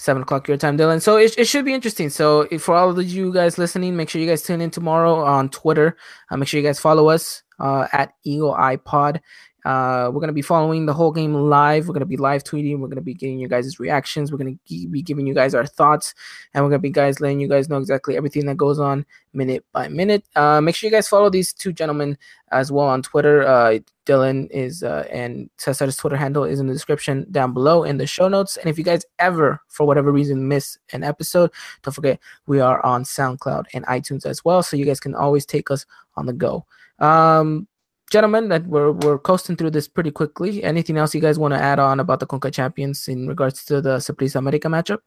seven 0.00 0.22
o'clock 0.22 0.48
your 0.48 0.56
time, 0.56 0.78
Dylan. 0.78 1.02
So 1.02 1.16
it, 1.16 1.36
it 1.36 1.44
should 1.44 1.64
be 1.64 1.74
interesting. 1.74 2.08
So 2.08 2.46
for 2.58 2.74
all 2.74 2.90
of 2.90 3.06
you 3.06 3.32
guys 3.32 3.58
listening, 3.58 3.96
make 3.96 4.08
sure 4.08 4.20
you 4.20 4.26
guys 4.26 4.42
tune 4.42 4.60
in 4.60 4.70
tomorrow 4.70 5.22
on 5.22 5.50
Twitter. 5.50 5.96
Uh, 6.30 6.38
make 6.38 6.48
sure 6.48 6.58
you 6.58 6.66
guys 6.66 6.80
follow 6.80 7.08
us 7.08 7.42
uh, 7.60 7.86
at 7.92 8.14
Eagle 8.24 8.54
Eye 8.54 8.76
Pod. 8.76 9.20
Uh, 9.64 10.10
we're 10.12 10.20
gonna 10.20 10.32
be 10.32 10.42
following 10.42 10.86
the 10.86 10.92
whole 10.92 11.12
game 11.12 11.34
live. 11.34 11.86
We're 11.88 11.94
gonna 11.94 12.06
be 12.06 12.16
live 12.16 12.44
tweeting. 12.44 12.78
We're 12.78 12.88
gonna 12.88 13.00
be 13.00 13.14
getting 13.14 13.38
you 13.38 13.48
guys' 13.48 13.78
reactions. 13.78 14.32
We're 14.32 14.38
gonna 14.38 14.58
be 14.68 15.02
giving 15.02 15.26
you 15.26 15.34
guys 15.34 15.54
our 15.54 15.66
thoughts, 15.66 16.14
and 16.54 16.64
we're 16.64 16.70
gonna 16.70 16.80
be 16.80 16.90
guys 16.90 17.20
letting 17.20 17.40
you 17.40 17.48
guys 17.48 17.68
know 17.68 17.78
exactly 17.78 18.16
everything 18.16 18.46
that 18.46 18.56
goes 18.56 18.78
on 18.78 19.04
minute 19.32 19.64
by 19.72 19.88
minute. 19.88 20.24
Uh, 20.34 20.60
make 20.60 20.74
sure 20.74 20.88
you 20.88 20.92
guys 20.92 21.08
follow 21.08 21.30
these 21.30 21.52
two 21.52 21.72
gentlemen 21.72 22.18
as 22.50 22.72
well 22.72 22.86
on 22.86 23.02
Twitter. 23.02 23.46
Uh, 23.46 23.78
Dylan 24.06 24.50
is 24.50 24.82
uh, 24.82 25.06
and 25.10 25.48
Cesar's 25.56 25.96
Twitter 25.96 26.16
handle 26.16 26.44
is 26.44 26.58
in 26.58 26.66
the 26.66 26.72
description 26.72 27.26
down 27.30 27.54
below 27.54 27.84
in 27.84 27.98
the 27.98 28.06
show 28.06 28.28
notes. 28.28 28.56
And 28.56 28.68
if 28.68 28.76
you 28.76 28.84
guys 28.84 29.04
ever, 29.18 29.60
for 29.68 29.86
whatever 29.86 30.10
reason, 30.10 30.48
miss 30.48 30.78
an 30.92 31.04
episode, 31.04 31.50
don't 31.82 31.94
forget 31.94 32.18
we 32.46 32.60
are 32.60 32.84
on 32.84 33.04
SoundCloud 33.04 33.66
and 33.72 33.86
iTunes 33.86 34.26
as 34.26 34.44
well, 34.44 34.62
so 34.62 34.76
you 34.76 34.84
guys 34.84 35.00
can 35.00 35.14
always 35.14 35.46
take 35.46 35.70
us 35.70 35.86
on 36.16 36.26
the 36.26 36.32
go. 36.32 36.66
Um, 36.98 37.68
gentlemen, 38.10 38.48
that 38.48 38.66
we're 38.66 38.92
we're 38.92 39.18
coasting 39.18 39.56
through 39.56 39.70
this 39.70 39.88
pretty 39.88 40.10
quickly. 40.10 40.62
Anything 40.62 40.98
else 40.98 41.14
you 41.14 41.20
guys 41.20 41.38
want 41.38 41.54
to 41.54 41.60
add 41.60 41.78
on 41.78 42.00
about 42.00 42.20
the 42.20 42.26
Conca 42.26 42.52
Champions 42.52 43.08
in 43.08 43.26
regards 43.26 43.64
to 43.66 43.80
the 43.80 43.96
Saprissa 43.96 44.36
America 44.36 44.68
matchup? 44.68 44.98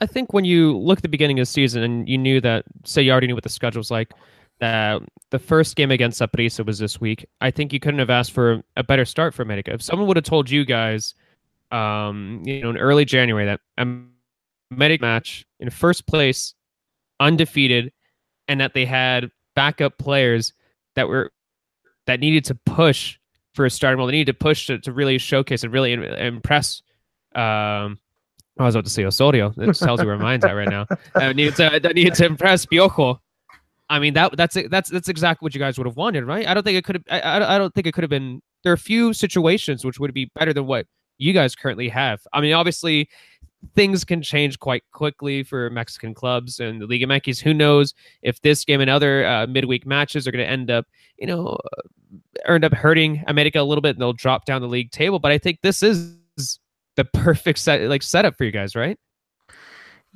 I 0.00 0.06
think 0.06 0.32
when 0.32 0.44
you 0.44 0.76
look 0.78 0.98
at 0.98 1.02
the 1.02 1.08
beginning 1.08 1.38
of 1.38 1.42
the 1.42 1.46
season 1.46 1.82
and 1.82 2.08
you 2.08 2.18
knew 2.18 2.40
that, 2.42 2.64
say 2.84 3.02
you 3.02 3.10
already 3.10 3.26
knew 3.26 3.34
what 3.34 3.44
the 3.44 3.48
schedule 3.48 3.80
was 3.80 3.90
like, 3.90 4.12
that 4.60 5.02
the 5.30 5.38
first 5.38 5.74
game 5.76 5.90
against 5.90 6.20
Saprissa 6.20 6.64
was 6.64 6.78
this 6.78 7.00
week. 7.00 7.26
I 7.40 7.50
think 7.50 7.72
you 7.72 7.80
couldn't 7.80 8.00
have 8.00 8.10
asked 8.10 8.32
for 8.32 8.62
a 8.76 8.82
better 8.82 9.04
start 9.04 9.34
for 9.34 9.42
America. 9.42 9.72
If 9.72 9.82
someone 9.82 10.06
would 10.08 10.16
have 10.16 10.24
told 10.24 10.50
you 10.50 10.64
guys, 10.64 11.14
um, 11.72 12.42
you 12.44 12.60
know, 12.60 12.70
in 12.70 12.76
early 12.76 13.04
January 13.04 13.46
that 13.46 13.60
a 13.78 13.86
Medic 14.70 15.00
match 15.00 15.46
in 15.60 15.70
first 15.70 16.06
place, 16.06 16.54
undefeated, 17.20 17.92
and 18.48 18.60
that 18.60 18.74
they 18.74 18.84
had 18.84 19.30
backup 19.54 19.96
players 19.98 20.52
that 20.94 21.08
were 21.08 21.32
that 22.06 22.20
needed 22.20 22.44
to 22.46 22.54
push 22.54 23.18
for 23.54 23.64
a 23.64 23.70
starting 23.70 23.98
role. 23.98 24.06
They 24.06 24.12
needed 24.12 24.32
to 24.32 24.38
push 24.38 24.66
to, 24.68 24.78
to 24.80 24.92
really 24.92 25.18
showcase 25.18 25.64
and 25.64 25.72
really 25.72 25.92
impress. 25.92 26.82
Um, 27.34 27.98
I 28.58 28.64
was 28.64 28.74
about 28.74 28.84
to 28.84 28.90
say 28.90 29.04
Osorio. 29.04 29.52
That 29.56 29.74
tells 29.74 30.00
you 30.00 30.06
where 30.06 30.18
mine's 30.18 30.44
at 30.44 30.52
right 30.52 30.68
now. 30.68 30.86
I 31.14 31.32
needed 31.32 31.56
to, 31.56 31.74
I 31.74 31.92
needed 31.92 32.14
to 32.14 32.26
impress 32.26 32.64
Piojo. 32.66 33.18
I 33.88 33.98
mean 34.00 34.14
that 34.14 34.36
that's 34.36 34.56
that's 34.68 34.90
that's 34.90 35.08
exactly 35.08 35.46
what 35.46 35.54
you 35.54 35.60
guys 35.60 35.78
would 35.78 35.86
have 35.86 35.96
wanted, 35.96 36.24
right? 36.24 36.46
I 36.46 36.54
don't 36.54 36.64
think 36.64 36.76
it 36.76 36.84
could 36.84 37.04
have. 37.08 37.22
I, 37.24 37.54
I 37.54 37.58
don't 37.58 37.72
think 37.72 37.86
it 37.86 37.92
could 37.92 38.02
have 38.02 38.10
been. 38.10 38.42
There 38.64 38.72
are 38.72 38.74
a 38.74 38.78
few 38.78 39.12
situations 39.12 39.84
which 39.84 40.00
would 40.00 40.12
be 40.12 40.30
better 40.34 40.52
than 40.52 40.66
what 40.66 40.86
you 41.18 41.32
guys 41.32 41.54
currently 41.54 41.88
have. 41.88 42.20
I 42.32 42.40
mean, 42.40 42.52
obviously, 42.52 43.08
things 43.74 44.04
can 44.04 44.22
change 44.22 44.58
quite 44.58 44.84
quickly 44.92 45.42
for 45.42 45.70
Mexican 45.70 46.14
clubs 46.14 46.60
and 46.60 46.80
the 46.80 46.86
Liga 46.86 47.06
MX. 47.06 47.40
Who 47.40 47.54
knows 47.54 47.94
if 48.22 48.40
this 48.42 48.64
game 48.64 48.80
and 48.80 48.90
other 48.90 49.24
uh, 49.26 49.46
midweek 49.46 49.86
matches 49.86 50.26
are 50.26 50.32
going 50.32 50.44
to 50.44 50.50
end 50.50 50.70
up, 50.70 50.86
you 51.18 51.26
know, 51.26 51.58
uh, 51.74 52.52
end 52.52 52.64
up 52.64 52.72
hurting 52.72 53.22
America 53.26 53.60
a 53.60 53.62
little 53.62 53.82
bit 53.82 53.96
and 53.96 54.00
they'll 54.00 54.12
drop 54.12 54.44
down 54.44 54.62
the 54.62 54.68
league 54.68 54.90
table. 54.90 55.18
But 55.18 55.32
I 55.32 55.38
think 55.38 55.60
this 55.62 55.82
is 55.82 56.16
the 56.96 57.04
perfect 57.04 57.58
set 57.58 57.82
like 57.82 58.02
setup 58.02 58.36
for 58.36 58.44
you 58.44 58.52
guys, 58.52 58.74
right? 58.74 58.98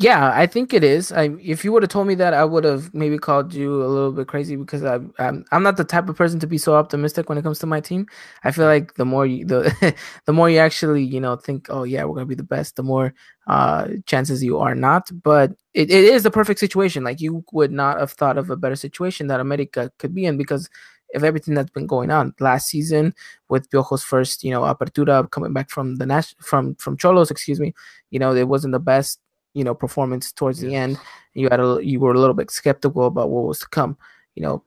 Yeah, 0.02 0.32
I 0.34 0.46
think 0.46 0.72
it 0.72 0.82
is. 0.82 1.12
I 1.12 1.24
if 1.42 1.62
you 1.62 1.72
would 1.72 1.82
have 1.82 1.90
told 1.90 2.06
me 2.06 2.14
that, 2.14 2.32
I 2.32 2.42
would 2.42 2.64
have 2.64 2.94
maybe 2.94 3.18
called 3.18 3.52
you 3.52 3.82
a 3.84 3.86
little 3.86 4.12
bit 4.12 4.28
crazy 4.28 4.56
because 4.56 4.82
I 4.82 4.94
I'm, 5.18 5.44
I'm 5.52 5.62
not 5.62 5.76
the 5.76 5.84
type 5.84 6.08
of 6.08 6.16
person 6.16 6.40
to 6.40 6.46
be 6.46 6.56
so 6.56 6.74
optimistic 6.74 7.28
when 7.28 7.36
it 7.36 7.42
comes 7.42 7.58
to 7.58 7.66
my 7.66 7.80
team. 7.80 8.06
I 8.42 8.50
feel 8.50 8.64
like 8.64 8.94
the 8.94 9.04
more 9.04 9.26
you 9.26 9.44
the 9.44 9.94
the 10.24 10.32
more 10.32 10.48
you 10.48 10.56
actually 10.58 11.02
you 11.04 11.20
know 11.20 11.36
think, 11.36 11.66
oh 11.68 11.82
yeah, 11.82 12.04
we're 12.04 12.14
gonna 12.14 12.24
be 12.26 12.34
the 12.34 12.42
best, 12.42 12.76
the 12.76 12.82
more 12.82 13.12
uh 13.46 13.88
chances 14.06 14.42
you 14.42 14.58
are 14.58 14.74
not. 14.74 15.10
But 15.22 15.52
it, 15.74 15.90
it 15.90 16.04
is 16.04 16.22
the 16.22 16.30
perfect 16.30 16.60
situation. 16.60 17.04
Like 17.04 17.20
you 17.20 17.44
would 17.52 17.70
not 17.70 17.98
have 18.00 18.12
thought 18.12 18.38
of 18.38 18.48
a 18.48 18.56
better 18.56 18.76
situation 18.76 19.26
that 19.26 19.40
America 19.40 19.92
could 19.98 20.14
be 20.14 20.24
in 20.24 20.38
because 20.38 20.70
of 21.14 21.24
everything 21.24 21.54
that's 21.54 21.70
been 21.70 21.86
going 21.86 22.10
on 22.10 22.32
last 22.40 22.68
season 22.68 23.12
with 23.48 23.68
Piojo's 23.70 24.04
first, 24.04 24.44
you 24.44 24.50
know, 24.52 24.62
apertura 24.62 25.28
coming 25.30 25.52
back 25.52 25.68
from 25.68 25.96
the 25.96 26.06
Nash 26.06 26.34
from 26.40 26.74
from 26.76 26.96
Xolos, 26.96 27.30
excuse 27.30 27.60
me. 27.60 27.74
You 28.10 28.18
know, 28.20 28.34
it 28.34 28.48
wasn't 28.48 28.72
the 28.72 28.78
best 28.80 29.20
you 29.54 29.64
know 29.64 29.74
performance 29.74 30.32
towards 30.32 30.62
yes. 30.62 30.70
the 30.70 30.76
end. 30.76 30.98
You 31.34 31.48
had 31.50 31.60
a 31.60 31.78
you 31.82 32.00
were 32.00 32.12
a 32.12 32.18
little 32.18 32.34
bit 32.34 32.50
skeptical 32.50 33.06
about 33.06 33.30
what 33.30 33.46
was 33.46 33.60
to 33.60 33.68
come. 33.68 33.96
You 34.34 34.42
know, 34.42 34.64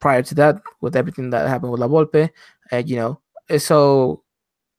prior 0.00 0.22
to 0.22 0.34
that, 0.36 0.62
with 0.80 0.96
everything 0.96 1.30
that 1.30 1.48
happened 1.48 1.72
with 1.72 1.80
La 1.80 1.88
Volpe, 1.88 2.30
and 2.70 2.88
you 2.88 2.96
know, 2.96 3.20
eh, 3.48 3.58
so 3.58 4.22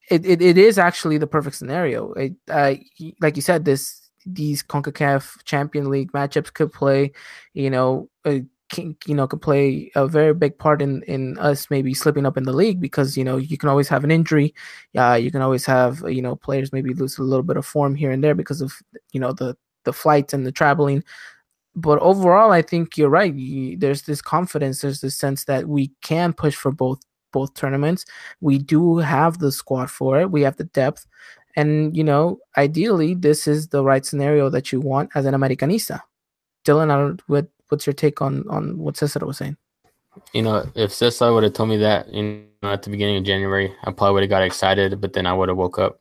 it, 0.10 0.26
it, 0.26 0.41
it 0.41 0.58
is 0.58 0.78
actually 0.78 1.18
the 1.18 1.28
perfect 1.28 1.56
scenario. 1.56 2.13
It, 2.13 2.34
uh, 2.50 2.76
like 3.22 3.36
you 3.36 3.41
said, 3.41 3.65
this 3.65 4.10
these 4.26 4.63
Concacaf 4.63 5.44
Champion 5.44 5.89
League 5.89 6.12
matchups 6.12 6.54
could 6.54 6.74
play, 6.74 7.12
you 7.54 7.70
know, 7.70 8.10
uh, 8.26 8.39
can, 8.76 8.98
you 9.06 9.16
know, 9.16 9.28
could 9.28 9.42
play 9.42 9.92
a 9.96 10.08
very 10.08 10.34
big 10.34 10.58
part 10.58 10.82
in 10.82 11.02
in 11.04 11.38
us 11.40 11.70
maybe 11.70 11.94
slipping 11.94 12.26
up 12.26 12.38
in 12.38 12.44
the 12.44 12.54
league 12.54 12.80
because 12.82 13.18
you 13.18 13.24
know 13.24 13.38
you 13.38 13.58
can 13.58 13.70
always 13.70 13.88
have 13.88 14.04
an 14.04 14.12
injury, 14.12 14.54
uh, 14.98 15.14
you 15.14 15.32
can 15.32 15.42
always 15.42 15.66
have 15.66 16.04
you 16.08 16.22
know 16.22 16.36
players 16.36 16.74
maybe 16.74 16.94
lose 16.94 17.18
a 17.18 17.24
little 17.24 17.44
bit 17.44 17.58
of 17.58 17.66
form 17.66 17.96
here 17.96 18.12
and 18.12 18.24
there 18.24 18.36
because 18.36 18.62
of 18.62 18.74
you 19.14 19.20
know 19.20 19.34
the 19.34 19.58
the 19.86 19.94
flights 19.94 20.34
and 20.34 20.46
the 20.46 20.52
traveling. 20.52 21.04
But 21.76 22.00
overall, 22.00 22.52
I 22.52 22.62
think 22.62 22.98
you're 22.98 23.10
right. 23.10 23.34
You, 23.34 23.78
there's 23.78 24.04
this 24.04 24.22
confidence. 24.22 24.82
There's 24.82 25.02
this 25.02 25.18
sense 25.18 25.46
that 25.46 25.68
we 25.68 25.92
can 26.02 26.34
push 26.34 26.56
for 26.56 26.72
both 26.72 27.00
both 27.32 27.54
tournaments. 27.54 28.06
We 28.42 28.58
do 28.60 28.98
have 28.98 29.40
the 29.40 29.52
squad 29.52 29.90
for 29.90 30.20
it. 30.20 30.32
We 30.32 30.42
have 30.44 30.58
the 30.58 30.66
depth, 30.66 31.06
and 31.56 31.96
you 31.96 32.04
know, 32.04 32.40
ideally, 32.58 33.16
this 33.16 33.48
is 33.48 33.70
the 33.70 33.84
right 33.84 34.06
scenario 34.06 34.50
that 34.50 34.72
you 34.72 34.82
want 34.82 35.12
as 35.16 35.26
an 35.26 35.34
Americanista. 35.34 36.02
Dylan, 36.66 36.92
I 36.92 36.98
don't, 36.98 37.22
what's 37.69 37.86
your 37.86 37.93
take 37.93 38.21
on 38.21 38.43
on 38.49 38.78
what 38.78 38.97
Cesar 38.97 39.25
was 39.25 39.38
saying? 39.38 39.56
You 40.34 40.41
know, 40.43 40.65
if 40.75 40.93
Cesar 40.93 41.34
would 41.34 41.43
have 41.43 41.54
told 41.54 41.69
me 41.69 41.78
that 41.78 42.13
you 42.13 42.45
know, 42.63 42.71
at 42.71 42.84
the 42.84 42.89
beginning 42.89 43.17
of 43.17 43.23
January, 43.23 43.73
I 43.84 43.91
probably 43.91 44.13
would 44.13 44.23
have 44.23 44.30
got 44.30 44.43
excited, 44.43 45.01
but 45.01 45.12
then 45.13 45.25
I 45.25 45.34
would 45.34 45.49
have 45.49 45.58
woke 45.58 45.80
up. 45.80 45.99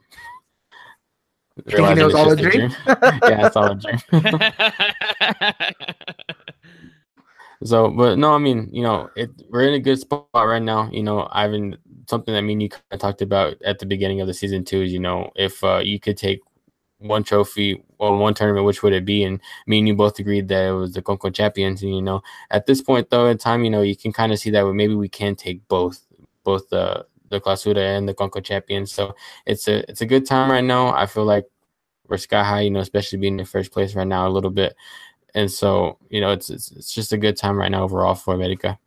Thinking 1.68 1.98
it 1.98 2.05
was 2.05 2.14
all 2.14 2.31
a 2.31 2.37
dream? 2.37 2.68
dream. 2.68 2.70
yeah, 2.87 3.46
it's 3.46 3.57
all 3.57 3.70
a 3.70 3.77
dream. 3.77 3.98
so, 7.64 7.90
but 7.90 8.18
no, 8.18 8.35
I 8.35 8.38
mean, 8.38 8.68
you 8.72 8.83
know, 8.83 9.09
it 9.16 9.31
we're 9.50 9.68
in 9.68 9.74
a 9.74 9.79
good 9.79 10.00
spot 10.00 10.27
right 10.35 10.62
now. 10.62 10.90
You 10.90 11.05
know, 11.05 11.29
Ivan, 11.31 11.77
something 12.09 12.35
that 12.35 12.42
me 12.42 12.55
and 12.55 12.62
you 12.62 12.70
kind 12.70 12.83
of 12.90 12.98
talked 12.98 13.22
about 13.22 13.62
at 13.62 13.79
the 13.79 13.87
beginning 13.87 14.20
of 14.20 14.27
the 14.27 14.35
season 14.35 14.64
too 14.64 14.83
is, 14.83 14.92
you 14.92 14.98
know, 14.98 15.31
if 15.37 15.62
uh, 15.62 15.79
you 15.79 16.00
could 16.00 16.16
take 16.16 16.40
one 17.05 17.23
trophy 17.23 17.83
or 17.99 18.17
one 18.17 18.35
tournament, 18.35 18.67
which 18.67 18.83
would 18.83 18.93
it 18.93 19.05
be? 19.05 19.23
And 19.25 19.40
me 19.67 19.79
and 19.79 19.88
you 19.88 19.95
both 19.95 20.19
agreed 20.19 20.49
that 20.49 20.69
it 20.69 20.73
was 20.73 20.95
the 20.95 21.03
Conco 21.03 21.33
Champions. 21.33 21.83
And 21.83 21.95
you 21.95 22.03
know, 22.03 22.23
at 22.51 22.67
this 22.67 22.83
point 22.83 23.11
though 23.11 23.27
in 23.27 23.38
time, 23.38 23.64
you 23.64 23.71
know, 23.71 23.83
you 23.83 23.97
can 23.97 24.12
kind 24.12 24.33
of 24.33 24.38
see 24.38 24.51
that 24.51 24.67
maybe 24.73 24.95
we 24.95 25.09
can 25.09 25.37
take 25.37 25.67
both, 25.69 26.01
both 26.43 26.69
the 26.71 27.07
the 27.31 27.40
Clausura 27.40 27.97
and 27.97 28.09
the 28.09 28.14
Conco 28.14 28.43
Champions. 28.43 28.93
So 28.93 29.14
it's 29.47 29.69
a 29.69 29.88
it's 29.90 30.01
a 30.01 30.07
good 30.07 30.27
time 30.27 30.51
right 30.51 30.64
now. 30.64 30.95
I 30.95 31.07
feel 31.07 31.25
like 31.25 31.47
we're 32.09 32.19
sky 32.19 32.45
high, 32.45 32.61
you 32.62 32.71
know, 32.71 32.81
especially 32.81 33.19
being 33.19 33.38
in 33.38 33.47
first 33.47 33.73
place 33.73 33.95
right 33.95 34.07
now 34.07 34.27
a 34.27 34.31
little 34.31 34.51
bit. 34.51 34.75
And 35.35 35.51
so, 35.51 35.99
you 36.11 36.21
know, 36.21 36.31
it's 36.33 36.51
it's, 36.51 36.71
it's 36.73 36.93
just 36.93 37.12
a 37.12 37.19
good 37.19 37.37
time 37.37 37.57
right 37.59 37.71
now 37.71 37.85
overall 37.85 38.14
for 38.14 38.35
America 38.35 38.79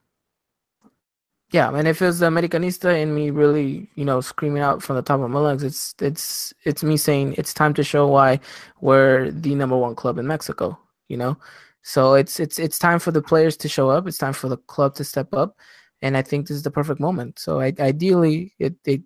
yeah, 1.51 1.73
and 1.73 1.87
if 1.87 2.01
it's 2.01 2.19
the 2.19 2.25
Americanista 2.27 3.01
and 3.01 3.15
me 3.15 3.29
really, 3.29 3.89
you 3.95 4.03
know, 4.03 4.19
screaming 4.19 4.61
out 4.61 4.83
from 4.83 4.97
the 4.97 5.01
top 5.01 5.21
of 5.21 5.29
my 5.29 5.39
lungs, 5.39 5.63
it's 5.63 5.95
it's 6.01 6.53
it's 6.65 6.83
me 6.83 6.97
saying 6.97 7.35
it's 7.37 7.53
time 7.53 7.73
to 7.75 7.83
show 7.83 8.07
why 8.07 8.39
we're 8.81 9.31
the 9.31 9.55
number 9.55 9.77
one 9.77 9.95
club 9.95 10.17
in 10.17 10.27
Mexico. 10.27 10.77
You 11.07 11.15
know, 11.17 11.37
so 11.83 12.15
it's 12.15 12.39
it's 12.41 12.59
it's 12.59 12.77
time 12.77 12.99
for 12.99 13.11
the 13.11 13.21
players 13.21 13.55
to 13.57 13.69
show 13.69 13.89
up. 13.89 14.07
It's 14.07 14.17
time 14.17 14.33
for 14.33 14.49
the 14.49 14.57
club 14.57 14.95
to 14.95 15.05
step 15.05 15.33
up, 15.33 15.55
and 16.01 16.17
I 16.17 16.21
think 16.21 16.47
this 16.47 16.57
is 16.57 16.63
the 16.63 16.71
perfect 16.71 16.99
moment. 16.99 17.39
So 17.39 17.61
I, 17.61 17.73
ideally, 17.79 18.53
it 18.59 18.75
it 18.85 19.03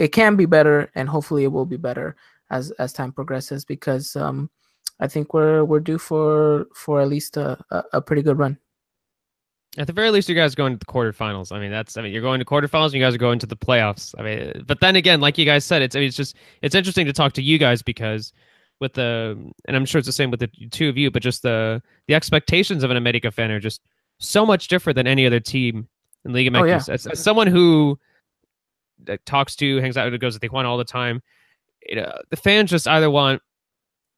it 0.00 0.08
can 0.08 0.34
be 0.36 0.46
better, 0.46 0.90
and 0.96 1.08
hopefully, 1.08 1.44
it 1.44 1.52
will 1.52 1.66
be 1.66 1.76
better 1.76 2.16
as 2.50 2.72
as 2.72 2.92
time 2.92 3.12
progresses 3.12 3.64
because 3.64 4.16
um, 4.16 4.50
I 4.98 5.06
think 5.06 5.32
we're 5.34 5.64
we're 5.64 5.80
due 5.80 5.98
for 5.98 6.66
for 6.74 7.00
at 7.00 7.08
least 7.08 7.36
a, 7.36 7.58
a, 7.70 7.84
a 7.94 8.02
pretty 8.02 8.22
good 8.22 8.38
run. 8.38 8.58
At 9.78 9.86
the 9.86 9.92
very 9.92 10.10
least, 10.10 10.28
you 10.28 10.34
guys 10.34 10.54
are 10.54 10.56
going 10.56 10.72
to 10.72 10.78
the 10.78 10.86
quarterfinals. 10.86 11.52
I 11.52 11.60
mean, 11.60 11.70
that's 11.70 11.96
I 11.96 12.02
mean, 12.02 12.12
you're 12.12 12.22
going 12.22 12.38
to 12.38 12.44
quarterfinals. 12.44 12.86
And 12.86 12.94
you 12.94 13.00
guys 13.00 13.14
are 13.14 13.18
going 13.18 13.38
to 13.40 13.46
the 13.46 13.56
playoffs. 13.56 14.14
I 14.18 14.22
mean, 14.22 14.64
but 14.66 14.80
then 14.80 14.96
again, 14.96 15.20
like 15.20 15.36
you 15.36 15.44
guys 15.44 15.64
said, 15.64 15.82
it's 15.82 15.94
I 15.94 16.00
mean, 16.00 16.08
it's 16.08 16.16
just 16.16 16.36
it's 16.62 16.74
interesting 16.74 17.06
to 17.06 17.12
talk 17.12 17.32
to 17.34 17.42
you 17.42 17.58
guys 17.58 17.82
because 17.82 18.32
with 18.80 18.94
the 18.94 19.36
and 19.66 19.76
I'm 19.76 19.84
sure 19.84 19.98
it's 19.98 20.06
the 20.06 20.12
same 20.12 20.30
with 20.30 20.40
the 20.40 20.48
two 20.70 20.88
of 20.88 20.96
you, 20.96 21.10
but 21.10 21.22
just 21.22 21.42
the 21.42 21.82
the 22.06 22.14
expectations 22.14 22.84
of 22.84 22.90
an 22.90 22.96
America 22.96 23.30
fan 23.30 23.50
are 23.50 23.60
just 23.60 23.82
so 24.18 24.46
much 24.46 24.68
different 24.68 24.96
than 24.96 25.06
any 25.06 25.26
other 25.26 25.40
team 25.40 25.88
in 26.24 26.32
Liga 26.32 26.50
MX. 26.50 26.60
Oh, 26.60 26.64
yeah. 26.64 26.82
as, 26.88 27.06
as, 27.06 27.22
someone 27.22 27.46
who 27.46 27.98
talks 29.24 29.56
to, 29.56 29.80
hangs 29.80 29.96
out, 29.96 30.10
with 30.10 30.20
goes 30.20 30.38
to 30.38 30.48
Tijuana 30.48 30.64
all 30.64 30.78
the 30.78 30.84
time, 30.84 31.22
you 31.86 31.96
know, 31.96 32.12
the 32.30 32.36
fans 32.36 32.70
just 32.70 32.88
either 32.88 33.10
want 33.10 33.42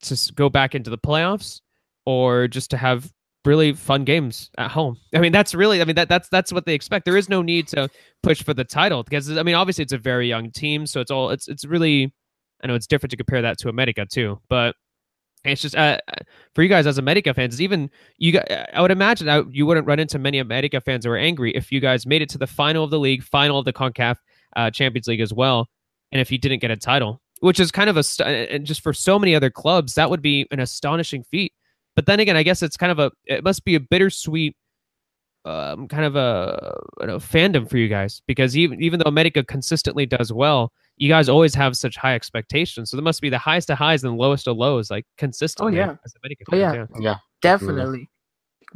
to 0.02 0.32
go 0.34 0.48
back 0.48 0.74
into 0.74 0.90
the 0.90 0.98
playoffs 0.98 1.60
or 2.06 2.48
just 2.48 2.70
to 2.70 2.76
have 2.76 3.12
really 3.48 3.72
fun 3.72 4.04
games 4.04 4.50
at 4.58 4.70
home. 4.70 4.96
I 5.14 5.18
mean, 5.18 5.32
that's 5.32 5.54
really, 5.54 5.80
I 5.80 5.84
mean, 5.84 5.96
that 5.96 6.08
that's 6.08 6.28
that's 6.28 6.52
what 6.52 6.66
they 6.66 6.74
expect. 6.74 7.06
There 7.06 7.16
is 7.16 7.28
no 7.28 7.42
need 7.42 7.66
to 7.68 7.88
push 8.22 8.42
for 8.42 8.54
the 8.54 8.64
title 8.64 9.02
because 9.02 9.36
I 9.36 9.42
mean, 9.42 9.54
obviously 9.54 9.82
it's 9.82 9.94
a 9.94 9.98
very 9.98 10.28
young 10.28 10.50
team, 10.50 10.86
so 10.86 11.00
it's 11.00 11.10
all 11.10 11.30
it's 11.30 11.48
it's 11.48 11.64
really. 11.64 12.12
I 12.62 12.66
know 12.66 12.74
it's 12.74 12.88
different 12.88 13.12
to 13.12 13.16
compare 13.16 13.40
that 13.42 13.56
to 13.58 13.68
America 13.68 14.04
too, 14.04 14.40
but 14.48 14.74
it's 15.44 15.62
just 15.62 15.76
uh, 15.76 15.98
for 16.54 16.62
you 16.64 16.68
guys 16.68 16.88
as 16.88 16.98
America 16.98 17.32
fans. 17.32 17.62
Even 17.62 17.88
you, 18.18 18.32
guys, 18.32 18.66
I 18.74 18.82
would 18.82 18.90
imagine 18.90 19.50
you 19.52 19.64
wouldn't 19.64 19.86
run 19.86 20.00
into 20.00 20.18
many 20.18 20.38
America 20.38 20.80
fans 20.80 21.04
who 21.04 21.12
are 21.12 21.16
angry 21.16 21.52
if 21.52 21.70
you 21.70 21.80
guys 21.80 22.04
made 22.04 22.20
it 22.20 22.28
to 22.30 22.38
the 22.38 22.48
final 22.48 22.82
of 22.82 22.90
the 22.90 22.98
league, 22.98 23.22
final 23.22 23.60
of 23.60 23.64
the 23.64 23.72
Concacaf, 23.72 24.16
uh, 24.56 24.70
Champions 24.70 25.06
League 25.06 25.20
as 25.20 25.32
well, 25.32 25.68
and 26.10 26.20
if 26.20 26.32
you 26.32 26.38
didn't 26.38 26.58
get 26.58 26.72
a 26.72 26.76
title, 26.76 27.22
which 27.40 27.60
is 27.60 27.70
kind 27.70 27.88
of 27.88 27.96
a 27.96 28.26
and 28.26 28.66
just 28.66 28.80
for 28.82 28.92
so 28.92 29.18
many 29.18 29.34
other 29.34 29.50
clubs, 29.50 29.94
that 29.94 30.10
would 30.10 30.22
be 30.22 30.46
an 30.50 30.60
astonishing 30.60 31.22
feat. 31.22 31.52
But 31.98 32.06
then 32.06 32.20
again, 32.20 32.36
I 32.36 32.44
guess 32.44 32.62
it's 32.62 32.76
kind 32.76 32.92
of 32.92 33.00
a 33.00 33.10
it 33.26 33.42
must 33.42 33.64
be 33.64 33.74
a 33.74 33.80
bittersweet 33.80 34.54
um, 35.44 35.88
kind 35.88 36.04
of 36.04 36.14
a, 36.14 36.78
a, 37.00 37.06
fandom 37.18 37.68
for 37.68 37.76
you 37.76 37.88
guys 37.88 38.22
because 38.28 38.56
even 38.56 38.80
even 38.80 39.00
though 39.00 39.08
America 39.08 39.42
consistently 39.42 40.06
does 40.06 40.32
well, 40.32 40.70
you 40.96 41.08
guys 41.08 41.28
always 41.28 41.56
have 41.56 41.76
such 41.76 41.96
high 41.96 42.14
expectations. 42.14 42.92
So 42.92 42.96
there 42.96 43.02
must 43.02 43.20
be 43.20 43.30
the 43.30 43.38
highest 43.38 43.68
of 43.70 43.78
highs 43.78 44.04
and 44.04 44.16
lowest 44.16 44.46
of 44.46 44.56
lows, 44.56 44.92
like 44.92 45.06
consistently. 45.16 45.80
Oh 45.80 45.86
yeah, 45.86 45.96
oh, 46.52 46.56
yeah. 46.56 46.72
yeah, 46.72 46.86
yeah, 47.00 47.16
definitely. 47.42 48.08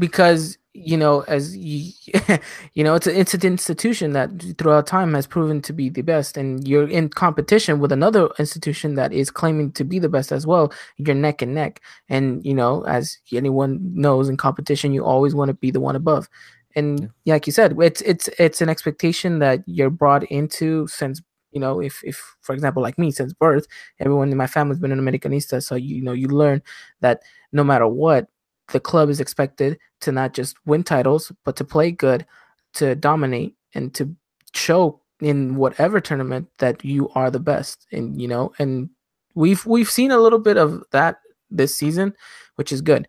Because 0.00 0.58
you 0.74 0.96
know, 0.96 1.20
as 1.28 1.56
you, 1.56 1.92
you 2.74 2.82
know, 2.82 2.94
it's 2.94 3.06
a, 3.06 3.18
it's 3.18 3.34
an 3.34 3.42
institution 3.44 4.12
that 4.12 4.30
throughout 4.58 4.86
time 4.86 5.14
has 5.14 5.26
proven 5.26 5.60
to 5.62 5.72
be 5.72 5.88
the 5.88 6.02
best, 6.02 6.36
and 6.36 6.66
you're 6.66 6.88
in 6.88 7.08
competition 7.08 7.78
with 7.78 7.92
another 7.92 8.28
institution 8.38 8.94
that 8.94 9.12
is 9.12 9.30
claiming 9.30 9.72
to 9.72 9.84
be 9.84 9.98
the 9.98 10.08
best 10.08 10.32
as 10.32 10.46
well. 10.46 10.72
You're 10.96 11.14
neck 11.14 11.42
and 11.42 11.54
neck, 11.54 11.80
and 12.08 12.44
you 12.44 12.54
know, 12.54 12.84
as 12.86 13.18
anyone 13.32 13.80
knows, 13.94 14.28
in 14.28 14.36
competition, 14.36 14.92
you 14.92 15.04
always 15.04 15.34
want 15.34 15.48
to 15.48 15.54
be 15.54 15.70
the 15.70 15.80
one 15.80 15.96
above 15.96 16.28
and 16.74 17.10
yeah. 17.24 17.34
like 17.34 17.46
you 17.46 17.52
said 17.52 17.76
it's 17.80 18.00
it's 18.02 18.28
it's 18.38 18.60
an 18.60 18.68
expectation 18.68 19.38
that 19.38 19.62
you're 19.66 19.90
brought 19.90 20.24
into 20.24 20.86
since 20.86 21.20
you 21.52 21.60
know 21.60 21.80
if 21.80 22.02
if 22.04 22.36
for 22.40 22.54
example 22.54 22.82
like 22.82 22.98
me 22.98 23.10
since 23.10 23.32
birth 23.32 23.66
everyone 24.00 24.30
in 24.30 24.36
my 24.36 24.46
family's 24.46 24.78
been 24.78 24.92
an 24.92 25.00
americanista 25.00 25.62
so 25.62 25.74
you, 25.74 25.96
you 25.96 26.02
know 26.02 26.12
you 26.12 26.28
learn 26.28 26.62
that 27.00 27.22
no 27.52 27.62
matter 27.62 27.86
what 27.86 28.28
the 28.68 28.80
club 28.80 29.08
is 29.08 29.20
expected 29.20 29.78
to 30.00 30.12
not 30.12 30.32
just 30.32 30.56
win 30.66 30.82
titles 30.82 31.32
but 31.44 31.56
to 31.56 31.64
play 31.64 31.90
good 31.90 32.26
to 32.74 32.94
dominate 32.94 33.54
and 33.74 33.94
to 33.94 34.14
show 34.54 35.00
in 35.20 35.56
whatever 35.56 36.00
tournament 36.00 36.48
that 36.58 36.84
you 36.84 37.08
are 37.10 37.30
the 37.30 37.40
best 37.40 37.86
and 37.92 38.20
you 38.20 38.28
know 38.28 38.52
and 38.58 38.88
we've 39.34 39.64
we've 39.66 39.90
seen 39.90 40.10
a 40.10 40.18
little 40.18 40.38
bit 40.38 40.56
of 40.56 40.82
that 40.90 41.18
this 41.50 41.76
season 41.76 42.14
which 42.56 42.72
is 42.72 42.80
good 42.80 43.08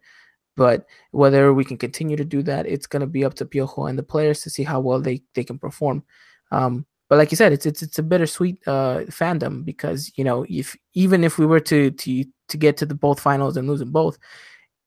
but 0.56 0.86
whether 1.12 1.54
we 1.54 1.66
can 1.66 1.78
continue 1.78 2.16
to 2.16 2.26
do 2.26 2.44
that, 2.44 2.68
it's 2.68 2.88
going 2.88 3.02
to 3.02 3.08
be 3.08 3.26
up 3.26 3.34
to 3.36 3.46
Piojo 3.46 3.90
and 3.90 3.98
the 3.98 4.04
players 4.04 4.42
to 4.42 4.50
see 4.50 4.64
how 4.64 4.80
well 4.80 5.00
they, 5.00 5.22
they 5.34 5.44
can 5.44 5.58
perform. 5.58 6.04
Um, 6.52 6.86
but 7.10 7.18
like 7.18 7.32
you 7.32 7.38
said, 7.38 7.54
it's 7.54 7.66
it's 7.66 7.84
it's 7.84 8.00
a 8.00 8.04
bittersweet 8.04 8.60
uh, 8.68 9.02
fandom 9.10 9.66
because 9.66 10.12
you 10.16 10.24
know 10.24 10.46
if 10.50 10.76
even 10.94 11.24
if 11.24 11.38
we 11.38 11.46
were 11.46 11.60
to 11.60 11.92
to 11.92 12.26
to 12.48 12.58
get 12.58 12.78
to 12.78 12.86
the 12.86 12.96
both 12.96 13.20
finals 13.20 13.58
and 13.58 13.68
losing 13.68 13.92
both, 13.92 14.18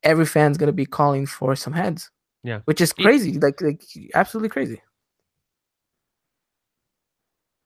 every 0.06 0.26
fan's 0.26 0.58
going 0.58 0.68
to 0.68 0.72
be 0.72 0.86
calling 0.86 1.26
for 1.26 1.54
some 1.56 1.72
heads. 1.72 2.10
Yeah, 2.42 2.60
which 2.64 2.80
is 2.80 2.92
crazy, 2.92 3.38
like 3.38 3.60
like 3.60 3.82
absolutely 4.14 4.48
crazy. 4.48 4.80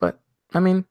But 0.01 0.21
I 0.55 0.61
mean, 0.61 0.87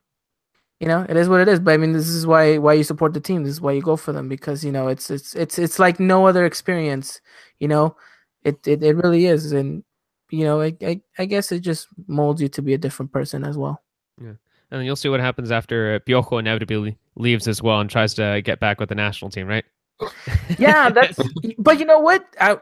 you 0.79 0.87
know 0.87 1.05
it 1.09 1.17
is 1.17 1.27
what 1.27 1.41
it 1.41 1.47
is 1.47 1.59
but 1.59 1.73
i 1.73 1.77
mean 1.77 1.91
this 1.91 2.07
is 2.07 2.25
why 2.25 2.57
why 2.57 2.73
you 2.73 2.83
support 2.83 3.13
the 3.13 3.19
team 3.19 3.43
this 3.43 3.51
is 3.53 3.61
why 3.61 3.73
you 3.73 3.81
go 3.81 3.97
for 3.97 4.13
them 4.13 4.29
because 4.29 4.63
you 4.63 4.71
know 4.71 4.87
it's 4.87 5.09
it's 5.09 5.35
it's 5.35 5.59
it's 5.59 5.77
like 5.77 5.99
no 5.99 6.25
other 6.25 6.45
experience 6.45 7.19
you 7.59 7.67
know? 7.67 7.95
It 8.43 8.65
it, 8.65 8.81
it 8.81 8.95
really 8.95 9.25
is 9.25 9.51
and 9.51 9.83
you 10.31 10.45
know 10.45 10.61
I, 10.61 10.75
I, 10.81 11.01
I 11.17 11.25
guess 11.25 11.51
it 11.51 11.59
just 11.59 11.87
molds 12.07 12.41
you 12.41 12.47
to 12.49 12.61
be 12.61 12.73
a 12.73 12.77
different 12.77 13.11
person 13.11 13.43
as 13.43 13.57
well. 13.57 13.83
Yeah. 14.21 14.33
And 14.71 14.85
you'll 14.85 14.95
see 14.95 15.09
what 15.09 15.19
happens 15.19 15.51
after 15.51 15.99
Piojo 15.99 16.39
inevitably 16.39 16.97
leaves 17.15 17.47
as 17.47 17.61
well 17.61 17.81
and 17.81 17.89
tries 17.89 18.13
to 18.13 18.41
get 18.43 18.59
back 18.59 18.79
with 18.79 18.89
the 18.89 18.95
national 18.95 19.29
team 19.29 19.47
right 19.47 19.65
yeah 20.57 20.89
that's 20.97 21.19
but 21.57 21.79
you 21.79 21.85
know 21.85 21.99
what 21.99 22.25
I, 22.39 22.57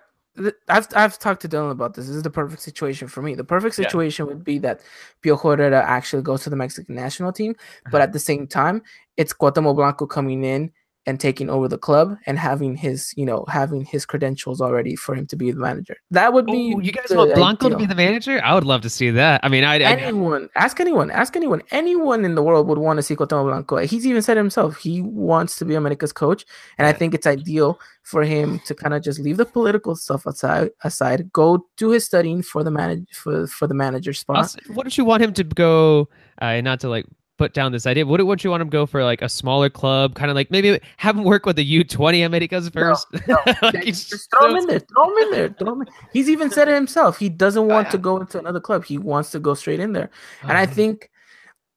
I've 0.70 0.88
I've 0.96 1.18
talked 1.20 1.42
to 1.42 1.50
Dylan 1.50 1.72
about 1.72 1.96
this. 1.96 2.08
This 2.08 2.16
is 2.16 2.24
the 2.24 2.30
perfect 2.30 2.62
situation 2.62 3.08
for 3.08 3.22
me. 3.22 3.36
The 3.36 3.44
perfect 3.44 3.76
situation 3.76 4.26
yeah. 4.26 4.34
would 4.34 4.44
be 4.44 4.60
that 4.60 4.82
Piojo 5.24 5.58
Herrera 5.58 5.84
actually 5.84 6.22
goes 6.22 6.44
to 6.44 6.50
the 6.50 6.56
Mexican 6.56 6.96
national 6.96 7.32
team, 7.32 7.56
but 7.86 7.96
uh-huh. 7.96 8.04
at 8.04 8.14
the 8.14 8.20
same 8.20 8.48
time, 8.48 8.84
it's 9.18 9.34
Cuauhtemoc 9.34 9.76
Blanco 9.76 10.06
coming 10.06 10.44
in 10.44 10.72
and 11.08 11.22
taking 11.22 11.50
over 11.50 11.70
the 11.70 11.78
club 11.78 12.18
and 12.26 12.38
having 12.38 12.76
his, 12.76 13.14
you 13.16 13.26
know, 13.26 13.46
having 13.48 13.86
his 13.86 14.06
credentials 14.06 14.60
already 14.60 14.96
for 14.96 15.16
him 15.16 15.26
to 15.28 15.38
be 15.38 15.52
the 15.52 15.60
manager. 15.60 15.96
That 16.12 16.34
would 16.34 16.46
be. 16.46 16.74
Ooh, 16.74 16.82
you 16.82 16.92
guys 16.92 17.06
want 17.10 17.34
Blanco 17.34 17.68
ideal. 17.68 17.80
to 17.80 17.84
be 17.84 17.88
the 17.88 17.96
manager? 17.96 18.42
I 18.44 18.54
would 18.54 18.66
love 18.66 18.82
to 18.82 18.90
see 18.90 19.10
that. 19.12 19.40
I 19.42 19.48
mean, 19.48 19.64
I, 19.64 19.80
anyone 19.80 20.50
I, 20.56 20.66
ask 20.66 20.80
anyone, 20.82 21.10
ask 21.10 21.36
anyone, 21.38 21.64
anyone 21.72 22.26
in 22.26 22.36
the 22.36 22.44
world 22.44 22.68
would 22.68 22.78
want 22.78 22.98
to 22.98 23.04
see 23.04 23.16
Cuauhtemoc 23.16 23.46
Blanco. 23.46 23.78
He's 23.78 24.06
even 24.06 24.22
said 24.22 24.36
himself 24.36 24.78
he 24.78 25.02
wants 25.02 25.56
to 25.60 25.66
be 25.66 25.76
America's 25.76 26.12
coach, 26.12 26.46
and 26.78 26.86
I 26.86 26.92
think 26.92 27.14
it's 27.14 27.26
ideal 27.26 27.80
for 28.04 28.24
him 28.24 28.60
to 28.66 28.76
kind 28.76 28.94
of 28.94 29.02
just 29.02 29.20
leave 29.20 29.38
the 29.38 29.46
political 29.46 29.96
stuff 29.96 30.26
aside, 30.26 30.72
aside, 30.84 31.32
go 31.32 31.66
do 31.78 31.92
his 31.92 32.06
studying 32.06 32.42
for 32.42 32.64
the 32.64 32.72
manage 32.72 33.08
for 33.14 33.48
for 33.48 33.66
the 33.66 33.74
manager 33.74 34.12
spot. 34.12 34.38
Also, 34.38 34.60
wouldn't 34.70 34.98
you 34.98 35.06
want 35.06 35.24
him 35.24 35.32
to 35.34 35.46
go? 35.46 36.10
Uh, 36.42 36.60
not 36.62 36.82
to 36.82 36.90
like 36.90 37.06
put 37.38 37.54
down 37.54 37.72
this 37.72 37.86
idea. 37.86 38.06
Would 38.06 38.22
would 38.22 38.44
you 38.44 38.50
want 38.50 38.62
him 38.62 38.70
to 38.70 38.72
go 38.72 38.86
for 38.86 39.04
like 39.04 39.22
a 39.22 39.30
smaller 39.30 39.70
club, 39.70 40.16
kind 40.16 40.30
of 40.30 40.36
like 40.36 40.52
maybe 40.52 40.80
have 40.98 41.16
him 41.16 41.24
work 41.24 41.46
with 41.46 41.56
the 41.56 41.64
U 41.64 41.84
twenty 41.84 42.22
Americas 42.22 42.70
first? 42.70 43.08
No, 43.28 43.38
no. 43.46 43.54
like 43.62 43.84
just, 43.86 44.10
just 44.10 44.30
throw 44.32 44.50
him 44.50 44.58
in 44.58 44.68
there. 44.68 44.80
Throw 44.80 45.10
him 45.10 45.18
in 45.24 45.32
there. 45.32 45.50
Throw 45.50 45.74
him 45.74 45.82
in. 45.82 45.88
He's 46.14 46.30
even 46.30 46.50
said 46.50 46.68
it 46.68 46.76
himself. 46.76 47.18
He 47.18 47.30
doesn't 47.30 47.64
oh, 47.64 47.66
want 47.66 47.88
oh, 47.88 47.90
yeah. 47.90 47.92
to 47.92 47.98
go 47.98 48.18
into 48.18 48.40
another 48.40 48.60
club. 48.60 48.86
He 48.86 48.98
wants 48.98 49.32
to 49.32 49.40
go 49.40 49.54
straight 49.54 49.80
in 49.80 49.94
there. 49.94 50.10
And 50.44 50.54
I 50.54 50.64
uh-huh. 50.64 50.74
think, 50.74 51.12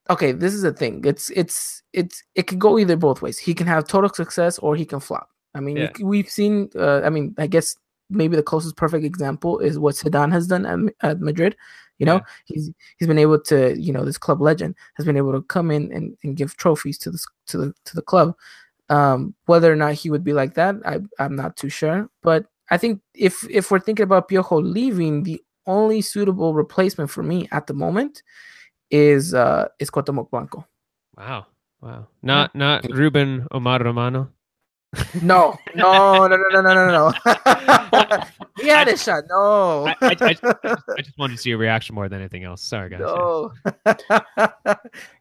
okay, 0.09 0.33
this 0.33 0.55
is 0.55 0.63
the 0.63 0.73
thing. 0.73 1.03
It's 1.05 1.31
it's 1.31 1.83
it's 1.93 2.23
it 2.35 2.47
can 2.47 2.59
go 2.59 2.79
either 2.79 2.97
both 2.97 3.23
ways. 3.23 3.39
He 3.39 3.55
can 3.55 3.67
have 3.67 3.87
total 3.87 4.11
success 4.11 4.59
or 4.59 4.77
he 4.77 4.85
can 4.85 5.01
flop. 5.01 5.31
I 5.55 5.61
mean, 5.61 5.77
yeah. 5.77 5.91
we've 6.01 6.29
seen. 6.29 6.71
Uh, 6.75 7.01
I 7.03 7.11
mean, 7.11 7.35
I 7.39 7.47
guess 7.47 7.77
maybe 8.09 8.37
the 8.37 8.43
closest 8.43 8.77
perfect 8.77 9.05
example 9.05 9.59
is 9.61 9.79
what 9.79 9.95
Zidane 9.95 10.33
has 10.33 10.47
done 10.47 10.67
at, 10.67 10.95
at 11.09 11.21
Madrid. 11.21 11.57
You 12.01 12.07
know, 12.07 12.15
yeah. 12.15 12.25
he's 12.47 12.71
he's 12.99 13.07
been 13.07 13.19
able 13.19 13.39
to, 13.43 13.79
you 13.79 13.93
know, 13.93 14.05
this 14.05 14.19
club 14.19 14.41
legend 14.41 14.75
has 14.95 15.07
been 15.07 15.17
able 15.17 15.33
to 15.33 15.43
come 15.43 15.71
in 15.71 15.93
and, 15.93 16.17
and 16.25 16.37
give 16.37 16.57
trophies 16.57 16.99
to 16.99 17.11
the 17.11 17.25
to 17.49 17.59
the 17.59 17.75
to 17.85 17.95
the 17.95 18.03
club. 18.03 18.35
Um, 18.89 19.35
whether 19.47 19.73
or 19.73 19.77
not 19.77 19.95
he 19.95 20.11
would 20.11 20.25
be 20.25 20.33
like 20.33 20.55
that, 20.55 20.77
I 20.85 20.99
I'm 21.23 21.37
not 21.37 21.57
too 21.57 21.69
sure. 21.69 22.09
But 22.23 22.47
I 22.71 22.79
think 22.79 23.01
if 23.15 23.49
if 23.49 23.71
we're 23.71 23.81
thinking 23.81 24.05
about 24.05 24.29
Piojo 24.29 24.63
leaving, 24.63 25.23
the 25.23 25.41
only 25.67 26.01
suitable 26.01 26.55
replacement 26.55 27.11
for 27.11 27.23
me 27.23 27.47
at 27.53 27.67
the 27.67 27.75
moment 27.75 28.23
is 28.91 29.35
uh 29.35 29.69
is 29.79 29.91
Cuauhtemoc 29.91 30.31
Blanco. 30.31 30.67
Wow. 31.17 31.47
Wow. 31.81 32.09
Not 32.23 32.55
not 32.55 32.85
Ruben 32.91 33.47
Omar 33.51 33.81
Romano. 33.81 34.31
No, 35.23 35.57
no, 35.77 36.27
no, 36.27 36.37
no, 36.37 36.37
no, 36.51 36.61
no, 36.61 36.75
no, 36.75 36.89
no. 36.91 38.25
he 38.61 38.67
had 38.67 38.89
a 38.89 38.97
shot. 38.97 39.25
No. 39.29 39.87
I, 39.87 39.95
I, 40.01 40.17
I, 40.21 40.37
I, 40.99 41.03
just 41.03 41.17
wanted 41.17 41.37
to 41.37 41.39
see 41.41 41.53
a 41.53 41.57
reaction 41.57 41.95
more 41.95 42.09
than 42.09 42.19
anything 42.19 42.43
else. 42.43 42.61
Sorry, 42.61 42.91
guys. 42.91 43.01
No. 43.01 43.53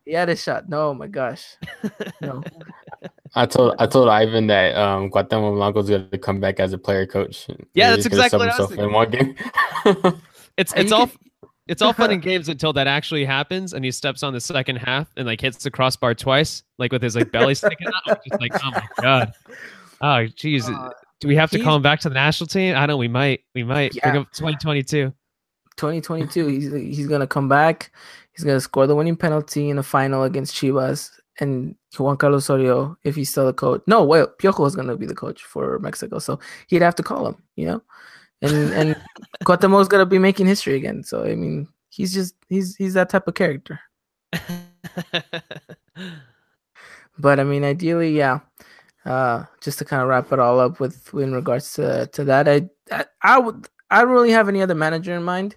he 0.05 0.13
had 0.13 0.30
a 0.30 0.36
shot. 0.36 0.70
No, 0.70 0.95
my 0.95 1.05
gosh. 1.05 1.55
No. 2.20 2.43
I 3.36 3.45
told 3.45 3.76
I 3.78 3.86
told 3.86 4.09
Ivan 4.09 4.47
that 4.47 4.76
um 4.76 5.11
Cuauhtemoc 5.11 5.53
Blanco 5.53 5.80
is 5.82 5.89
going 5.89 6.09
to 6.09 6.17
come 6.17 6.39
back 6.39 6.59
as 6.59 6.74
a 6.74 6.80
player 6.80 7.05
coach. 7.05 7.47
Yeah, 7.76 7.91
that's 7.91 8.07
exactly 8.07 8.39
what 8.39 8.49
I 8.49 8.59
was 8.59 8.72
in 8.72 8.91
one 8.91 9.11
game. 9.11 9.36
it's 10.57 10.74
it's 10.76 10.91
all. 10.91 11.07
Can, 11.07 11.29
it's 11.70 11.82
all 11.82 11.93
fun 11.93 12.11
and 12.11 12.22
games 12.22 12.49
until 12.49 12.74
that 12.74 12.88
actually 12.88 13.24
happens 13.24 13.74
and 13.74 13.86
he 13.86 13.91
steps 13.91 14.24
on 14.24 14.34
the 14.34 14.41
second 14.41 14.78
half 14.78 15.07
and 15.15 15.26
like 15.28 15.39
hits 15.39 15.63
the 15.63 15.72
crossbar 15.72 16.13
twice, 16.15 16.63
like 16.80 16.91
with 16.91 17.01
his 17.01 17.15
like 17.15 17.32
belly 17.32 17.55
sticking 17.55 17.88
out. 17.88 18.20
Just 18.28 18.41
like, 18.41 18.51
oh 18.63 18.72
my 18.72 18.88
god. 19.01 19.34
Oh 20.01 20.26
geez. 20.28 20.70
Uh, 20.70 20.91
Do 21.20 21.28
we 21.28 21.36
have 21.36 21.51
to 21.51 21.59
call 21.61 21.76
him 21.76 21.82
back 21.82 21.99
to 21.99 22.07
the 22.09 22.15
national 22.15 22.47
team? 22.47 22.74
I 22.74 22.86
don't 22.86 22.99
we 22.99 23.09
might. 23.09 23.41
We 23.53 23.65
might. 23.65 23.93
Yeah. 23.93 24.11
Bring 24.11 24.22
up 24.22 24.32
2022. 24.32 25.13
2022. 25.76 26.47
He's 26.47 26.72
he's 26.72 27.07
gonna 27.07 27.28
come 27.28 27.49
back. 27.49 27.91
He's 28.32 28.45
gonna 28.45 28.61
score 28.61 28.88
the 28.88 28.95
winning 28.95 29.17
penalty 29.17 29.70
in 29.70 29.76
the 29.76 29.84
final 29.84 30.24
against 30.24 30.55
Chivas. 30.55 31.11
And 31.41 31.76
Juan 31.97 32.15
Carlos 32.15 32.49
Osorio, 32.49 32.97
if 33.03 33.17
he's 33.17 33.30
still 33.30 33.45
the 33.45 33.53
coach. 33.53 33.82
No, 33.88 34.05
well, 34.05 34.34
Piojo 34.41 34.65
is 34.65 34.76
gonna 34.78 34.95
be 34.95 35.05
the 35.05 35.13
coach 35.13 35.43
for 35.43 35.80
Mexico. 35.80 36.20
So 36.20 36.39
he'd 36.67 36.82
have 36.82 36.95
to 36.95 37.03
call 37.03 37.28
him, 37.28 37.36
you 37.57 37.65
know? 37.65 37.82
And 38.42 38.74
and 38.74 38.96
Cuauhtemoc 39.44 39.82
is 39.82 39.88
gonna 39.88 40.06
be 40.06 40.20
making 40.20 40.48
history 40.48 40.76
again. 40.76 41.04
So 41.04 41.24
I 41.24 41.36
mean, 41.36 41.68
he's 41.90 42.14
just 42.14 42.36
he's 42.48 42.76
he's 42.76 42.94
that 42.94 43.10
type 43.10 43.28
of 43.28 43.36
character. 43.36 43.80
but 47.18 47.40
I 47.40 47.44
mean, 47.44 47.64
ideally, 47.64 48.16
yeah. 48.16 48.40
Uh, 49.06 49.46
just 49.62 49.80
to 49.80 49.86
kind 49.86 50.02
of 50.02 50.10
wrap 50.10 50.32
it 50.32 50.40
all 50.40 50.60
up 50.60 50.80
with 50.80 51.14
in 51.14 51.34
regards 51.34 51.74
to 51.74 52.08
to 52.08 52.24
that, 52.26 52.48
I 52.48 52.70
I, 52.92 53.06
I 53.22 53.40
would 53.40 53.68
I 53.90 54.02
don't 54.02 54.12
really 54.12 54.32
have 54.32 54.50
any 54.50 54.62
other 54.62 54.76
manager 54.76 55.16
in 55.16 55.24
mind. 55.24 55.56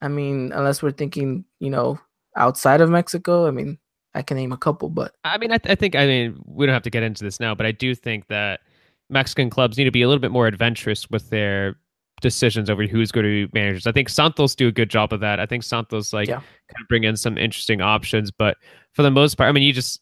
I 0.00 0.08
mean, 0.08 0.52
unless 0.52 0.82
we're 0.82 0.90
thinking, 0.90 1.44
you 1.60 1.70
know, 1.70 1.98
outside 2.36 2.80
of 2.80 2.90
Mexico. 2.90 3.46
I 3.46 3.50
mean, 3.50 3.78
I 4.14 4.22
can 4.22 4.36
name 4.36 4.52
a 4.52 4.56
couple, 4.56 4.90
but 4.90 5.14
I 5.24 5.38
mean, 5.38 5.52
I, 5.52 5.58
th- 5.58 5.72
I 5.72 5.74
think 5.74 5.94
I 5.94 6.06
mean 6.06 6.40
we 6.44 6.66
don't 6.66 6.74
have 6.74 6.82
to 6.82 6.90
get 6.90 7.02
into 7.02 7.24
this 7.24 7.40
now, 7.40 7.54
but 7.54 7.66
I 7.66 7.72
do 7.72 7.94
think 7.94 8.26
that 8.28 8.60
Mexican 9.08 9.50
clubs 9.50 9.78
need 9.78 9.84
to 9.84 9.90
be 9.90 10.02
a 10.02 10.08
little 10.08 10.20
bit 10.20 10.30
more 10.30 10.46
adventurous 10.46 11.08
with 11.10 11.30
their 11.30 11.76
decisions 12.22 12.70
over 12.70 12.86
who's 12.86 13.12
going 13.12 13.24
to 13.24 13.46
be 13.46 13.58
managers. 13.58 13.86
I 13.86 13.92
think 13.92 14.08
Santos 14.08 14.54
do 14.54 14.68
a 14.68 14.72
good 14.72 14.88
job 14.88 15.12
of 15.12 15.20
that. 15.20 15.38
I 15.38 15.46
think 15.46 15.62
Santos 15.62 16.12
like 16.12 16.28
yeah. 16.28 16.36
kind 16.36 16.80
of 16.80 16.88
bring 16.88 17.04
in 17.04 17.16
some 17.16 17.36
interesting 17.36 17.82
options, 17.82 18.30
but 18.30 18.56
for 18.92 19.02
the 19.02 19.10
most 19.10 19.36
part, 19.36 19.48
I 19.48 19.52
mean, 19.52 19.62
you 19.64 19.72
just 19.72 20.00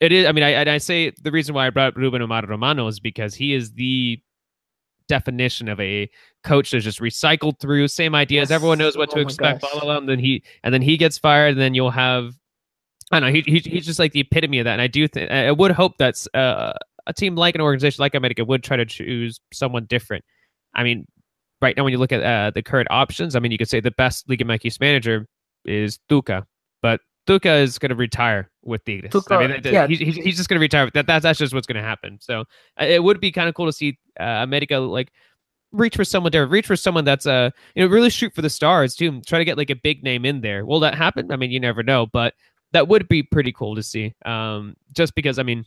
it 0.00 0.12
is. 0.12 0.26
I 0.26 0.32
mean, 0.32 0.42
I 0.42 0.74
I 0.74 0.78
say 0.78 1.12
the 1.22 1.30
reason 1.30 1.54
why 1.54 1.66
I 1.66 1.70
brought 1.70 1.96
Ruben 1.96 2.22
Omar 2.22 2.44
Romano 2.46 2.86
is 2.88 2.98
because 2.98 3.34
he 3.34 3.54
is 3.54 3.72
the 3.72 4.20
definition 5.08 5.68
of 5.68 5.78
a 5.80 6.08
coach 6.44 6.70
that's 6.70 6.84
just 6.84 7.00
recycled 7.00 7.60
through 7.60 7.88
same 7.88 8.14
ideas. 8.14 8.48
Yes. 8.48 8.54
Everyone 8.54 8.78
knows 8.78 8.96
what 8.96 9.10
oh 9.12 9.16
to 9.16 9.20
expect. 9.20 9.60
Blah, 9.60 9.72
blah, 9.72 9.80
blah, 9.80 9.96
and 9.98 10.08
then 10.08 10.18
he 10.18 10.42
and 10.64 10.74
then 10.74 10.82
he 10.82 10.96
gets 10.96 11.18
fired, 11.18 11.52
and 11.52 11.60
then 11.60 11.74
you'll 11.74 11.90
have 11.90 12.34
I 13.12 13.20
don't 13.20 13.28
know 13.28 13.34
he, 13.34 13.42
he 13.42 13.58
he's 13.58 13.86
just 13.86 13.98
like 13.98 14.12
the 14.12 14.20
epitome 14.20 14.58
of 14.60 14.64
that, 14.64 14.72
and 14.72 14.82
I 14.82 14.86
do 14.86 15.06
think 15.06 15.30
I 15.30 15.52
would 15.52 15.72
hope 15.72 15.98
that's 15.98 16.26
uh, 16.32 16.72
a 17.06 17.12
team 17.12 17.34
like 17.34 17.54
an 17.54 17.60
organization 17.60 18.00
like 18.00 18.14
America 18.14 18.44
would 18.44 18.62
try 18.62 18.76
to 18.76 18.86
choose 18.86 19.40
someone 19.52 19.84
different. 19.84 20.24
I 20.74 20.84
mean, 20.84 21.06
right 21.62 21.76
now 21.76 21.84
when 21.84 21.92
you 21.92 21.98
look 21.98 22.12
at 22.12 22.22
uh, 22.22 22.50
the 22.54 22.62
current 22.62 22.88
options, 22.90 23.36
I 23.36 23.40
mean, 23.40 23.52
you 23.52 23.58
could 23.58 23.68
say 23.68 23.80
the 23.80 23.90
best 23.92 24.28
Liga 24.28 24.44
MX 24.44 24.80
manager 24.80 25.26
is 25.64 25.98
Tuca, 26.08 26.44
but 26.82 27.00
Tuca 27.26 27.60
is 27.60 27.78
going 27.78 27.90
to 27.90 27.96
retire 27.96 28.50
with 28.62 28.84
Tigres. 28.84 29.12
Tuca, 29.12 29.36
I 29.36 29.46
mean, 29.46 29.60
yeah. 29.64 29.86
he's, 29.86 29.98
he's 29.98 30.36
just 30.36 30.48
going 30.48 30.58
to 30.58 30.62
retire. 30.62 30.90
That, 30.94 31.06
that's, 31.06 31.22
that's 31.22 31.38
just 31.38 31.54
what's 31.54 31.66
going 31.66 31.80
to 31.80 31.86
happen. 31.88 32.18
So 32.20 32.44
uh, 32.80 32.84
it 32.84 33.02
would 33.02 33.20
be 33.20 33.30
kind 33.30 33.48
of 33.48 33.54
cool 33.54 33.66
to 33.66 33.72
see 33.72 33.98
uh, 34.18 34.24
America 34.24 34.78
like 34.78 35.12
reach 35.72 35.96
for 35.96 36.04
someone 36.04 36.32
there, 36.32 36.46
reach 36.46 36.66
for 36.66 36.76
someone 36.76 37.04
that's 37.04 37.26
uh 37.26 37.50
you 37.74 37.84
know 37.84 37.90
really 37.90 38.10
shoot 38.10 38.34
for 38.34 38.42
the 38.42 38.50
stars 38.50 38.94
too. 38.94 39.20
Try 39.22 39.38
to 39.38 39.44
get 39.44 39.56
like 39.56 39.70
a 39.70 39.76
big 39.76 40.02
name 40.02 40.24
in 40.24 40.40
there. 40.40 40.64
Will 40.66 40.80
that 40.80 40.94
happen? 40.94 41.30
I 41.30 41.36
mean, 41.36 41.50
you 41.50 41.60
never 41.60 41.82
know, 41.82 42.06
but 42.06 42.34
that 42.72 42.88
would 42.88 43.08
be 43.08 43.22
pretty 43.22 43.52
cool 43.52 43.74
to 43.76 43.82
see. 43.82 44.14
Um, 44.24 44.74
just 44.94 45.14
because 45.14 45.38
I 45.38 45.42
mean, 45.42 45.64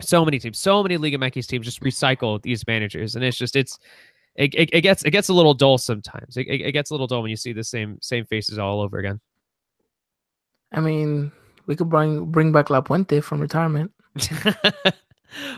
so 0.00 0.24
many 0.24 0.38
teams, 0.38 0.58
so 0.58 0.82
many 0.82 0.96
Liga 0.96 1.18
MX 1.18 1.46
teams 1.46 1.66
just 1.66 1.82
recycle 1.82 2.40
these 2.42 2.66
managers, 2.66 3.16
and 3.16 3.24
it's 3.24 3.36
just 3.36 3.56
it's 3.56 3.78
it, 4.38 4.54
it, 4.54 4.70
it 4.72 4.80
gets 4.82 5.02
it 5.02 5.10
gets 5.10 5.28
a 5.28 5.34
little 5.34 5.52
dull 5.52 5.78
sometimes. 5.78 6.36
It, 6.36 6.46
it, 6.46 6.60
it 6.60 6.72
gets 6.72 6.90
a 6.90 6.94
little 6.94 7.08
dull 7.08 7.22
when 7.22 7.30
you 7.30 7.36
see 7.36 7.52
the 7.52 7.64
same 7.64 7.98
same 8.00 8.24
faces 8.24 8.56
all 8.56 8.80
over 8.80 8.98
again. 8.98 9.20
I 10.72 10.80
mean, 10.80 11.32
we 11.66 11.74
could 11.74 11.90
bring 11.90 12.26
bring 12.26 12.52
back 12.52 12.66
Lapuente 12.66 13.22
from 13.22 13.40
retirement. 13.40 13.90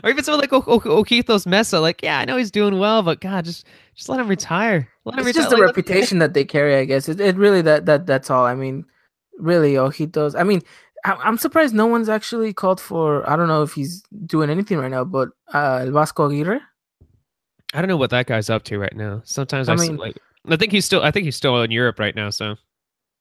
or 0.03 0.11
even 0.11 0.24
someone 0.24 0.41
like 0.41 0.53
o- 0.55 0.64
o- 0.66 0.81
Ojitos 0.81 1.47
Meza. 1.47 1.78
Like, 1.81 2.03
yeah, 2.03 2.20
I 2.20 2.24
know 2.24 2.39
he's 2.39 2.51
doing 2.51 2.78
well, 2.78 3.03
but 3.03 3.20
God, 3.20 3.45
just 3.45 3.66
just 3.95 4.09
let 4.09 4.18
him 4.18 4.28
retire. 4.28 4.89
Let 5.05 5.14
him 5.14 5.20
it's 5.20 5.26
retire. 5.26 5.43
just 5.43 5.51
the 5.51 5.57
like, 5.57 5.66
reputation 5.66 6.18
that 6.20 6.33
they 6.33 6.47
carry, 6.47 6.76
I 6.76 6.87
guess. 6.87 7.07
It, 7.07 7.20
it 7.20 7.37
really 7.37 7.61
that 7.61 7.85
that 7.85 8.07
that's 8.07 8.31
all. 8.31 8.47
I 8.47 8.55
mean, 8.55 8.87
really, 9.39 9.74
Ojitos. 9.74 10.41
I 10.41 10.43
mean, 10.43 10.62
I'm 11.05 11.37
surprised 11.37 11.74
no 11.74 11.87
one's 11.87 12.09
actually 12.09 12.55
called 12.55 12.81
for. 12.81 13.28
I 13.28 13.37
don't 13.37 13.49
know 13.49 13.62
if 13.62 13.74
he's 13.74 14.03
doing 14.24 14.49
anything 14.49 14.78
right 14.78 14.91
now, 14.91 15.05
but 15.05 15.28
uh, 15.53 15.81
El 15.83 15.91
Vasco 15.93 16.31
Aguirre. 16.31 16.62
I 17.73 17.81
don't 17.81 17.89
know 17.89 17.97
what 17.97 18.11
that 18.11 18.27
guy's 18.27 18.51
up 18.51 18.64
to 18.64 18.79
right 18.79 18.95
now. 18.97 19.23
Sometimes 19.25 19.68
I, 19.68 19.75
I 19.75 19.77
mean, 19.77 19.97
like. 19.97 20.16
I 20.49 20.57
think 20.57 20.73
he's 20.73 20.85
still. 20.85 21.03
I 21.03 21.11
think 21.11 21.25
he's 21.25 21.37
still 21.37 21.61
in 21.62 21.71
Europe 21.71 21.99
right 21.99 22.14
now. 22.14 22.31
So. 22.31 22.57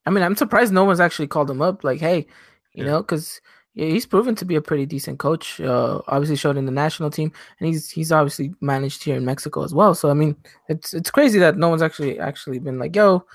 I 0.06 0.12
mean, 0.12 0.24
I'm 0.24 0.36
surprised 0.36 0.74
no 0.74 0.86
one's 0.86 1.00
actually 1.00 1.28
called 1.28 1.52
him 1.52 1.62
up. 1.62 1.84
Like, 1.84 2.00
hey, 2.00 2.26
you 2.74 2.84
yeah. 2.84 2.86
know, 2.86 2.98
because 3.02 3.42
yeah, 3.76 3.88
he's 3.88 4.06
proven 4.06 4.36
to 4.36 4.46
be 4.46 4.56
a 4.56 4.62
pretty 4.62 4.86
decent 4.86 5.20
coach. 5.20 5.60
Uh, 5.60 6.02
obviously 6.08 6.36
showed 6.36 6.58
in 6.58 6.66
the 6.66 6.72
national 6.72 7.12
team, 7.12 7.32
and 7.60 7.68
he's 7.68 7.92
he's 7.92 8.12
obviously 8.12 8.54
managed 8.62 9.04
here 9.04 9.16
in 9.16 9.26
Mexico 9.26 9.64
as 9.64 9.74
well. 9.74 9.94
So 9.94 10.10
I 10.10 10.14
mean, 10.14 10.36
it's 10.68 10.94
it's 10.94 11.12
crazy 11.12 11.40
that 11.40 11.58
no 11.58 11.70
one's 11.70 11.82
actually 11.82 12.20
actually 12.20 12.60
been 12.60 12.80
like, 12.80 12.96
"Yo, 12.96 13.26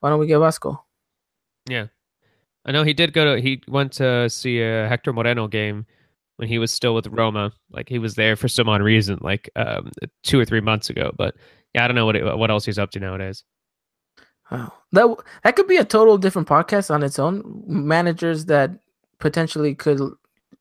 why 0.00 0.10
don't 0.10 0.20
we 0.20 0.26
get 0.26 0.38
Vasco?" 0.38 0.84
Yeah, 1.68 1.86
I 2.64 2.72
know 2.72 2.84
he 2.84 2.92
did 2.92 3.12
go 3.12 3.34
to 3.34 3.40
he 3.40 3.62
went 3.66 3.92
to 3.94 4.28
see 4.28 4.60
a 4.60 4.88
Hector 4.88 5.12
Moreno 5.12 5.48
game 5.48 5.86
when 6.38 6.48
he 6.48 6.58
was 6.58 6.72
still 6.72 6.94
with 6.94 7.06
Roma. 7.08 7.52
Like 7.70 7.88
he 7.88 7.98
was 7.98 8.14
there 8.14 8.36
for 8.36 8.48
some 8.48 8.68
odd 8.68 8.80
reason, 8.80 9.18
like 9.20 9.50
um, 9.56 9.90
two 10.22 10.40
or 10.40 10.44
three 10.44 10.60
months 10.60 10.88
ago. 10.88 11.12
But 11.16 11.34
yeah, 11.74 11.84
I 11.84 11.88
don't 11.88 11.96
know 11.96 12.06
what 12.06 12.16
it, 12.16 12.38
what 12.38 12.50
else 12.50 12.64
he's 12.64 12.78
up 12.78 12.90
to 12.92 13.00
nowadays. 13.00 13.44
Wow, 14.50 14.72
that 14.92 15.16
that 15.44 15.56
could 15.56 15.66
be 15.66 15.76
a 15.76 15.84
total 15.84 16.16
different 16.16 16.48
podcast 16.48 16.92
on 16.92 17.02
its 17.02 17.18
own. 17.18 17.64
Managers 17.66 18.46
that 18.46 18.70
potentially 19.18 19.74
could 19.74 20.00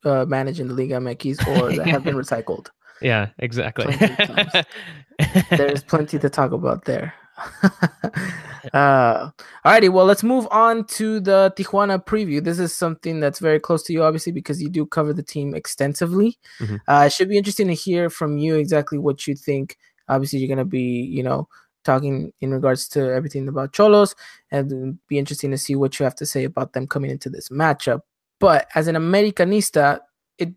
uh, 0.03 0.25
manage 0.25 0.59
in 0.59 0.67
the 0.67 0.73
Liga 0.73 0.95
MX 0.95 1.47
or 1.47 1.75
that 1.75 1.87
have 1.87 2.03
been 2.03 2.15
recycled. 2.23 2.69
Yeah, 3.01 3.29
exactly. 3.37 3.95
There's 5.51 5.83
plenty 5.83 6.17
to 6.17 6.29
talk 6.29 6.51
about 6.51 6.85
there. 6.85 7.13
uh, 8.73 9.29
alrighty, 9.65 9.89
well, 9.89 10.05
let's 10.05 10.23
move 10.23 10.47
on 10.51 10.85
to 10.85 11.19
the 11.19 11.53
Tijuana 11.55 12.03
preview. 12.03 12.43
This 12.43 12.59
is 12.59 12.75
something 12.75 13.19
that's 13.19 13.39
very 13.39 13.59
close 13.59 13.83
to 13.83 13.93
you, 13.93 14.03
obviously, 14.03 14.31
because 14.31 14.61
you 14.61 14.69
do 14.69 14.85
cover 14.85 15.13
the 15.13 15.23
team 15.23 15.53
extensively. 15.53 16.37
Mm-hmm. 16.59 16.77
Uh, 16.87 17.03
it 17.05 17.13
should 17.13 17.29
be 17.29 17.37
interesting 17.37 17.67
to 17.67 17.73
hear 17.73 18.09
from 18.09 18.37
you 18.37 18.55
exactly 18.55 18.97
what 18.97 19.27
you 19.27 19.35
think. 19.35 19.77
Obviously, 20.09 20.39
you're 20.39 20.47
going 20.47 20.57
to 20.57 20.65
be, 20.65 21.01
you 21.01 21.23
know, 21.23 21.47
talking 21.83 22.33
in 22.41 22.51
regards 22.51 22.87
to 22.89 22.99
everything 23.13 23.47
about 23.47 23.73
Xolos, 23.73 24.15
and 24.51 24.99
be 25.07 25.17
interesting 25.17 25.51
to 25.51 25.57
see 25.57 25.75
what 25.75 25.99
you 25.99 26.03
have 26.03 26.15
to 26.15 26.25
say 26.25 26.43
about 26.43 26.73
them 26.73 26.87
coming 26.87 27.11
into 27.11 27.29
this 27.29 27.49
matchup. 27.49 28.01
But 28.39 28.67
as 28.75 28.87
an 28.87 28.95
Americanista, 28.95 29.99
it 30.37 30.53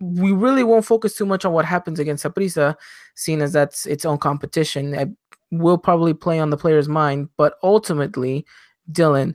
we 0.00 0.32
really 0.32 0.64
won't 0.64 0.84
focus 0.84 1.16
too 1.16 1.26
much 1.26 1.44
on 1.44 1.52
what 1.52 1.64
happens 1.64 1.98
against 1.98 2.24
Saprissa, 2.24 2.76
seeing 3.16 3.42
as 3.42 3.52
that's 3.52 3.86
its 3.86 4.04
own 4.04 4.18
competition. 4.18 4.94
It 4.94 5.08
will 5.50 5.78
probably 5.78 6.14
play 6.14 6.38
on 6.38 6.50
the 6.50 6.56
player's 6.56 6.88
mind, 6.88 7.28
but 7.36 7.54
ultimately, 7.62 8.44
Dylan, 8.90 9.34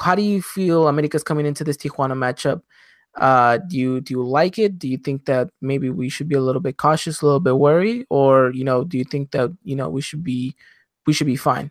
how 0.00 0.14
do 0.14 0.22
you 0.22 0.42
feel 0.42 0.88
America's 0.88 1.24
coming 1.24 1.46
into 1.46 1.64
this 1.64 1.76
Tijuana 1.76 2.14
matchup? 2.14 2.62
Uh, 3.16 3.58
do 3.68 3.76
you 3.76 4.00
do 4.00 4.14
you 4.14 4.24
like 4.24 4.58
it? 4.58 4.78
Do 4.78 4.88
you 4.88 4.96
think 4.96 5.26
that 5.26 5.50
maybe 5.60 5.90
we 5.90 6.08
should 6.08 6.28
be 6.28 6.34
a 6.34 6.40
little 6.40 6.62
bit 6.62 6.78
cautious, 6.78 7.20
a 7.20 7.26
little 7.26 7.40
bit 7.40 7.58
worried, 7.58 8.06
or 8.08 8.52
you 8.52 8.64
know, 8.64 8.84
do 8.84 8.96
you 8.96 9.04
think 9.04 9.32
that 9.32 9.50
you 9.64 9.76
know 9.76 9.88
we 9.88 10.00
should 10.00 10.24
be 10.24 10.56
we 11.06 11.12
should 11.12 11.26
be 11.26 11.36
fine? 11.36 11.70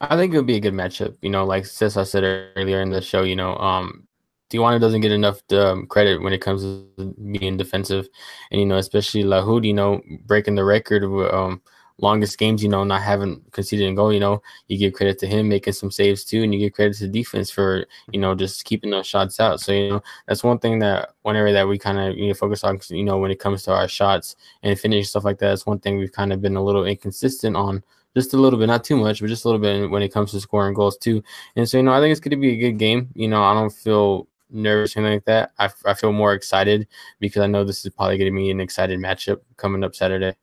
I 0.00 0.16
think 0.16 0.32
it 0.32 0.36
would 0.36 0.46
be 0.46 0.56
a 0.56 0.60
good 0.60 0.74
matchup. 0.74 1.16
You 1.20 1.28
know, 1.28 1.44
like 1.44 1.66
Cesar 1.66 2.04
said 2.04 2.52
earlier 2.56 2.80
in 2.80 2.90
the 2.90 3.02
show, 3.02 3.22
you 3.22 3.36
know, 3.36 3.56
um, 3.56 4.06
Tijuana 4.50 4.80
doesn't 4.80 5.02
get 5.02 5.12
enough 5.12 5.42
um, 5.52 5.86
credit 5.86 6.22
when 6.22 6.32
it 6.32 6.40
comes 6.40 6.62
to 6.62 7.14
being 7.32 7.58
defensive, 7.58 8.08
and 8.50 8.60
you 8.60 8.66
know, 8.66 8.78
especially 8.78 9.24
Lajud, 9.24 9.66
you 9.66 9.74
know, 9.74 10.00
breaking 10.24 10.54
the 10.54 10.64
record 10.64 11.04
um, 11.34 11.60
longest 11.98 12.38
games, 12.38 12.62
you 12.62 12.68
know, 12.68 12.84
not 12.84 13.02
having 13.02 13.42
conceded 13.52 13.90
a 13.90 13.94
goal. 13.94 14.12
You 14.12 14.20
know, 14.20 14.42
you 14.68 14.78
give 14.78 14.92
credit 14.94 15.18
to 15.20 15.26
him 15.26 15.48
making 15.48 15.72
some 15.74 15.90
saves 15.90 16.24
too, 16.24 16.42
and 16.42 16.52
you 16.52 16.60
give 16.60 16.72
credit 16.72 16.96
to 16.98 17.08
defense 17.08 17.50
for 17.50 17.86
you 18.12 18.20
know 18.20 18.34
just 18.34 18.64
keeping 18.64 18.90
those 18.90 19.06
shots 19.06 19.40
out. 19.40 19.60
So 19.60 19.72
you 19.72 19.90
know, 19.90 20.02
that's 20.26 20.44
one 20.44 20.58
thing 20.58 20.78
that 20.80 21.10
one 21.22 21.36
area 21.36 21.52
that 21.54 21.68
we 21.68 21.78
kind 21.78 21.98
of 21.98 22.16
you 22.16 22.28
know 22.28 22.34
focus 22.34 22.64
on. 22.64 22.78
You 22.88 23.04
know, 23.04 23.18
when 23.18 23.30
it 23.30 23.40
comes 23.40 23.62
to 23.64 23.72
our 23.72 23.88
shots 23.88 24.36
and 24.62 24.78
finish 24.78 25.10
stuff 25.10 25.24
like 25.24 25.38
that, 25.38 25.48
that's 25.48 25.66
one 25.66 25.80
thing 25.80 25.98
we've 25.98 26.12
kind 26.12 26.32
of 26.32 26.40
been 26.40 26.56
a 26.56 26.64
little 26.64 26.84
inconsistent 26.84 27.56
on 27.56 27.82
just 28.14 28.34
a 28.34 28.36
little 28.36 28.58
bit, 28.58 28.66
not 28.66 28.84
too 28.84 28.96
much, 28.96 29.20
but 29.20 29.28
just 29.28 29.44
a 29.44 29.48
little 29.48 29.60
bit 29.60 29.90
when 29.90 30.02
it 30.02 30.12
comes 30.12 30.32
to 30.32 30.40
scoring 30.40 30.74
goals 30.74 30.96
too. 30.96 31.22
And 31.56 31.68
so, 31.68 31.76
you 31.76 31.82
know, 31.82 31.92
I 31.92 32.00
think 32.00 32.10
it's 32.10 32.20
going 32.20 32.30
to 32.30 32.36
be 32.36 32.52
a 32.52 32.56
good 32.56 32.78
game. 32.78 33.08
You 33.14 33.28
know, 33.28 33.42
I 33.42 33.54
don't 33.54 33.72
feel 33.72 34.26
nervous 34.50 34.96
or 34.96 35.00
anything 35.00 35.16
like 35.16 35.24
that. 35.26 35.52
I, 35.58 35.90
I 35.90 35.94
feel 35.94 36.12
more 36.12 36.32
excited 36.32 36.88
because 37.20 37.42
I 37.42 37.46
know 37.46 37.64
this 37.64 37.84
is 37.84 37.92
probably 37.92 38.18
going 38.18 38.32
to 38.32 38.36
be 38.36 38.50
an 38.50 38.60
excited 38.60 38.98
matchup 38.98 39.40
coming 39.56 39.84
up 39.84 39.94
Saturday. 39.94 40.34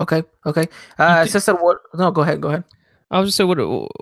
Okay. 0.00 0.22
Okay. 0.46 0.68
Uh, 0.98 1.26
Cesar, 1.26 1.54
what? 1.54 1.78
No, 1.94 2.10
go 2.10 2.22
ahead. 2.22 2.40
Go 2.40 2.48
ahead. 2.48 2.64
I 3.10 3.20
was 3.20 3.28
just 3.28 3.36
say 3.38 3.44
what 3.44 3.58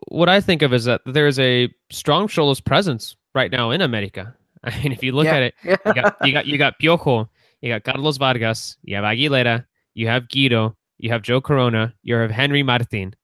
what 0.09 0.29
I 0.29 0.41
think 0.41 0.63
of 0.63 0.73
is 0.73 0.85
that 0.85 1.01
there 1.07 1.27
is 1.27 1.39
a 1.39 1.73
strong 1.91 2.27
Xolos 2.27 2.65
presence 2.65 3.17
right 3.35 3.51
now 3.51 3.71
in 3.71 3.81
America. 3.81 4.35
I 4.65 4.77
mean, 4.83 4.93
if 4.93 5.03
you 5.03 5.13
look 5.13 5.27
yeah. 5.27 5.37
at 5.37 5.43
it, 5.43 5.55
you 5.65 5.95
got 5.95 6.17
you 6.27 6.33
got 6.33 6.47
you 6.47 6.59
got 6.59 6.79
Piojo, 6.81 7.29
you 7.61 7.73
got 7.73 7.85
Carlos 7.85 8.17
Vargas, 8.17 8.77
you 8.83 8.97
have 8.97 9.05
Aguilera, 9.05 9.65
you 9.95 10.09
have 10.09 10.29
Guido, 10.29 10.77
you 10.99 11.11
have 11.11 11.23
Joe 11.23 11.41
Corona, 11.41 11.95
you 12.03 12.15
have 12.17 12.31
Henry 12.31 12.63
Martin. 12.63 13.15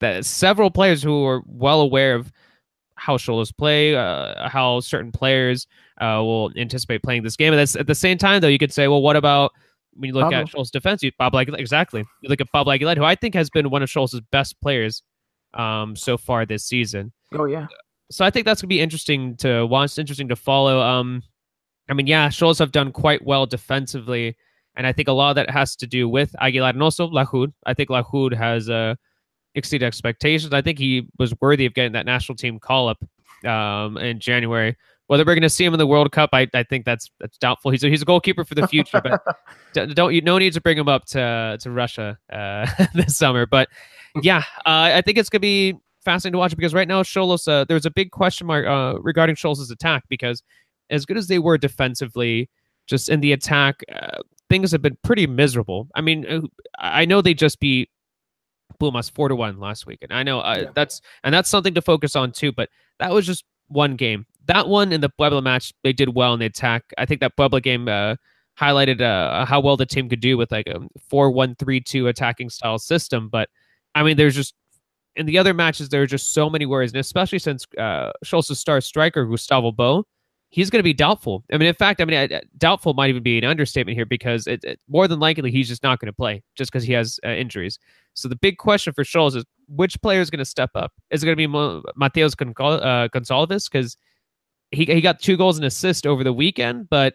That 0.00 0.24
several 0.24 0.70
players 0.70 1.02
who 1.02 1.24
are 1.26 1.42
well 1.46 1.80
aware 1.80 2.14
of 2.14 2.32
how 2.94 3.16
Xolos 3.16 3.54
play, 3.56 3.96
uh, 3.96 4.48
how 4.48 4.80
certain 4.80 5.12
players 5.12 5.66
uh, 6.00 6.20
will 6.20 6.50
anticipate 6.56 7.02
playing 7.02 7.22
this 7.22 7.36
game. 7.36 7.52
And 7.52 7.60
that's 7.60 7.76
at 7.76 7.86
the 7.86 7.94
same 7.94 8.18
time, 8.18 8.40
though, 8.40 8.48
you 8.48 8.58
could 8.58 8.72
say, 8.72 8.88
well, 8.88 9.02
what 9.02 9.16
about 9.16 9.52
when 9.94 10.08
you 10.08 10.14
look 10.14 10.24
Pablo. 10.24 10.38
at 10.38 10.46
Xolos' 10.46 10.70
defense? 10.70 11.02
You, 11.02 11.12
Bob 11.18 11.34
Aguilar, 11.34 11.58
exactly. 11.58 12.04
You 12.22 12.28
look 12.28 12.40
at 12.40 12.48
Bob 12.52 12.68
Aguilar, 12.68 12.96
who 12.96 13.04
I 13.04 13.14
think 13.14 13.34
has 13.34 13.50
been 13.50 13.70
one 13.70 13.82
of 13.82 13.88
Xolos' 13.88 14.20
best 14.30 14.60
players 14.60 15.02
um, 15.54 15.96
so 15.96 16.16
far 16.16 16.46
this 16.46 16.64
season. 16.64 17.12
Oh 17.34 17.44
yeah. 17.44 17.66
So 18.10 18.24
I 18.24 18.30
think 18.30 18.46
that's 18.46 18.60
gonna 18.60 18.68
be 18.68 18.80
interesting 18.80 19.36
to 19.38 19.64
watch. 19.66 19.98
Interesting 19.98 20.28
to 20.28 20.36
follow. 20.36 20.80
Um, 20.80 21.22
I 21.88 21.94
mean, 21.94 22.06
yeah, 22.06 22.28
Xolos 22.28 22.58
have 22.58 22.72
done 22.72 22.92
quite 22.92 23.24
well 23.24 23.46
defensively 23.46 24.36
and 24.76 24.86
I 24.86 24.92
think 24.92 25.08
a 25.08 25.12
lot 25.12 25.30
of 25.30 25.36
that 25.36 25.50
has 25.50 25.76
to 25.76 25.86
do 25.86 26.08
with 26.08 26.34
Aguilar 26.40 26.70
and 26.70 26.82
also 26.82 27.08
Lajud. 27.08 27.52
I 27.66 27.74
think 27.74 27.88
Lajud 27.88 28.34
has 28.34 28.70
uh, 28.70 28.94
exceeded 29.54 29.86
expectations. 29.86 30.52
I 30.52 30.62
think 30.62 30.78
he 30.78 31.06
was 31.18 31.34
worthy 31.40 31.66
of 31.66 31.74
getting 31.74 31.92
that 31.92 32.06
national 32.06 32.36
team 32.36 32.58
call 32.58 32.88
up 32.88 33.04
um, 33.46 33.96
in 33.98 34.20
January. 34.20 34.76
Whether 35.10 35.24
we're 35.24 35.34
going 35.34 35.42
to 35.42 35.50
see 35.50 35.64
him 35.64 35.74
in 35.74 35.80
the 35.80 35.88
World 35.88 36.12
Cup, 36.12 36.30
I, 36.32 36.46
I 36.54 36.62
think 36.62 36.84
that's 36.84 37.10
that's 37.18 37.36
doubtful. 37.36 37.72
He's 37.72 37.82
a, 37.82 37.88
he's 37.88 38.00
a 38.00 38.04
goalkeeper 38.04 38.44
for 38.44 38.54
the 38.54 38.68
future, 38.68 39.00
but 39.02 39.20
don't 39.96 40.14
you 40.14 40.20
no 40.20 40.38
need 40.38 40.52
to 40.52 40.60
bring 40.60 40.78
him 40.78 40.86
up 40.86 41.04
to 41.06 41.58
to 41.60 41.70
Russia 41.72 42.16
uh, 42.32 42.64
this 42.94 43.16
summer. 43.16 43.44
But 43.44 43.68
yeah, 44.22 44.44
uh, 44.58 44.94
I 44.94 45.02
think 45.02 45.18
it's 45.18 45.28
going 45.28 45.40
to 45.40 45.42
be 45.42 45.74
fascinating 46.04 46.34
to 46.34 46.38
watch 46.38 46.54
because 46.54 46.72
right 46.72 46.86
now 46.86 47.02
Xolos, 47.02 47.48
uh, 47.48 47.64
there's 47.64 47.86
a 47.86 47.90
big 47.90 48.12
question 48.12 48.46
mark 48.46 48.68
uh, 48.68 49.00
regarding 49.00 49.34
Xolos' 49.34 49.68
attack 49.72 50.04
because 50.08 50.44
as 50.90 51.04
good 51.04 51.16
as 51.16 51.26
they 51.26 51.40
were 51.40 51.58
defensively, 51.58 52.48
just 52.86 53.08
in 53.08 53.20
the 53.20 53.32
attack, 53.32 53.82
uh, 53.92 54.18
things 54.48 54.70
have 54.70 54.80
been 54.80 54.96
pretty 55.02 55.26
miserable. 55.26 55.88
I 55.96 56.02
mean, 56.02 56.24
uh, 56.24 56.40
I 56.78 57.04
know 57.04 57.20
they 57.20 57.34
just 57.34 57.58
beat 57.58 57.90
Pumas 58.78 59.08
four 59.08 59.28
to 59.28 59.34
one 59.34 59.58
last 59.58 59.86
week, 59.86 59.98
and 60.02 60.12
I 60.12 60.22
know 60.22 60.38
uh, 60.40 60.58
yeah. 60.62 60.70
that's 60.72 61.00
and 61.24 61.34
that's 61.34 61.48
something 61.48 61.74
to 61.74 61.82
focus 61.82 62.14
on 62.14 62.30
too. 62.30 62.52
But 62.52 62.68
that 63.00 63.12
was 63.12 63.26
just 63.26 63.44
one 63.66 63.96
game. 63.96 64.26
That 64.46 64.68
one 64.68 64.92
in 64.92 65.00
the 65.00 65.08
Puebla 65.08 65.42
match, 65.42 65.72
they 65.82 65.92
did 65.92 66.14
well 66.14 66.34
in 66.34 66.40
the 66.40 66.46
attack. 66.46 66.84
I 66.98 67.06
think 67.06 67.20
that 67.20 67.36
Puebla 67.36 67.60
game 67.60 67.88
uh, 67.88 68.16
highlighted 68.58 69.00
uh, 69.00 69.44
how 69.44 69.60
well 69.60 69.76
the 69.76 69.86
team 69.86 70.08
could 70.08 70.20
do 70.20 70.36
with 70.36 70.50
like 70.50 70.66
a 70.66 70.80
four 71.08 71.30
one 71.30 71.54
three 71.56 71.80
two 71.80 72.08
attacking 72.08 72.50
style 72.50 72.78
system. 72.78 73.28
But 73.28 73.48
I 73.94 74.02
mean, 74.02 74.16
there's 74.16 74.34
just 74.34 74.54
in 75.16 75.26
the 75.26 75.38
other 75.38 75.54
matches, 75.54 75.88
there 75.88 76.02
are 76.02 76.06
just 76.06 76.32
so 76.32 76.48
many 76.48 76.66
worries, 76.66 76.92
and 76.92 77.00
especially 77.00 77.38
since 77.38 77.66
uh, 77.78 78.12
Xolos' 78.24 78.56
star 78.56 78.80
striker 78.80 79.24
Gustavo 79.24 79.72
Bo, 79.72 80.06
he's 80.50 80.70
going 80.70 80.78
to 80.78 80.84
be 80.84 80.94
doubtful. 80.94 81.44
I 81.52 81.58
mean, 81.58 81.68
in 81.68 81.74
fact, 81.74 82.00
I 82.00 82.04
mean, 82.04 82.28
doubtful 82.58 82.94
might 82.94 83.10
even 83.10 83.22
be 83.22 83.38
an 83.38 83.44
understatement 83.44 83.96
here 83.96 84.06
because 84.06 84.46
it, 84.46 84.62
it, 84.64 84.80
more 84.88 85.08
than 85.08 85.18
likely 85.18 85.50
he's 85.50 85.68
just 85.68 85.82
not 85.82 85.98
going 85.98 86.06
to 86.06 86.12
play 86.12 86.42
just 86.54 86.70
because 86.70 86.84
he 86.84 86.92
has 86.92 87.18
uh, 87.24 87.30
injuries. 87.30 87.78
So 88.14 88.28
the 88.28 88.36
big 88.36 88.58
question 88.58 88.92
for 88.92 89.04
Xolos 89.04 89.36
is 89.36 89.44
which 89.68 90.00
player 90.02 90.20
is 90.20 90.30
going 90.30 90.38
to 90.38 90.44
step 90.44 90.70
up? 90.74 90.92
Is 91.10 91.22
it 91.22 91.26
going 91.26 91.34
to 91.34 91.40
be 91.40 91.46
Mo- 91.46 91.82
Mateus 91.96 92.34
uh, 92.34 93.08
Gonçalves 93.08 93.70
because 93.70 93.96
he 94.72 94.84
he 94.84 95.00
got 95.00 95.20
two 95.20 95.36
goals 95.36 95.58
and 95.58 95.66
assist 95.66 96.06
over 96.06 96.24
the 96.24 96.32
weekend, 96.32 96.88
but 96.90 97.14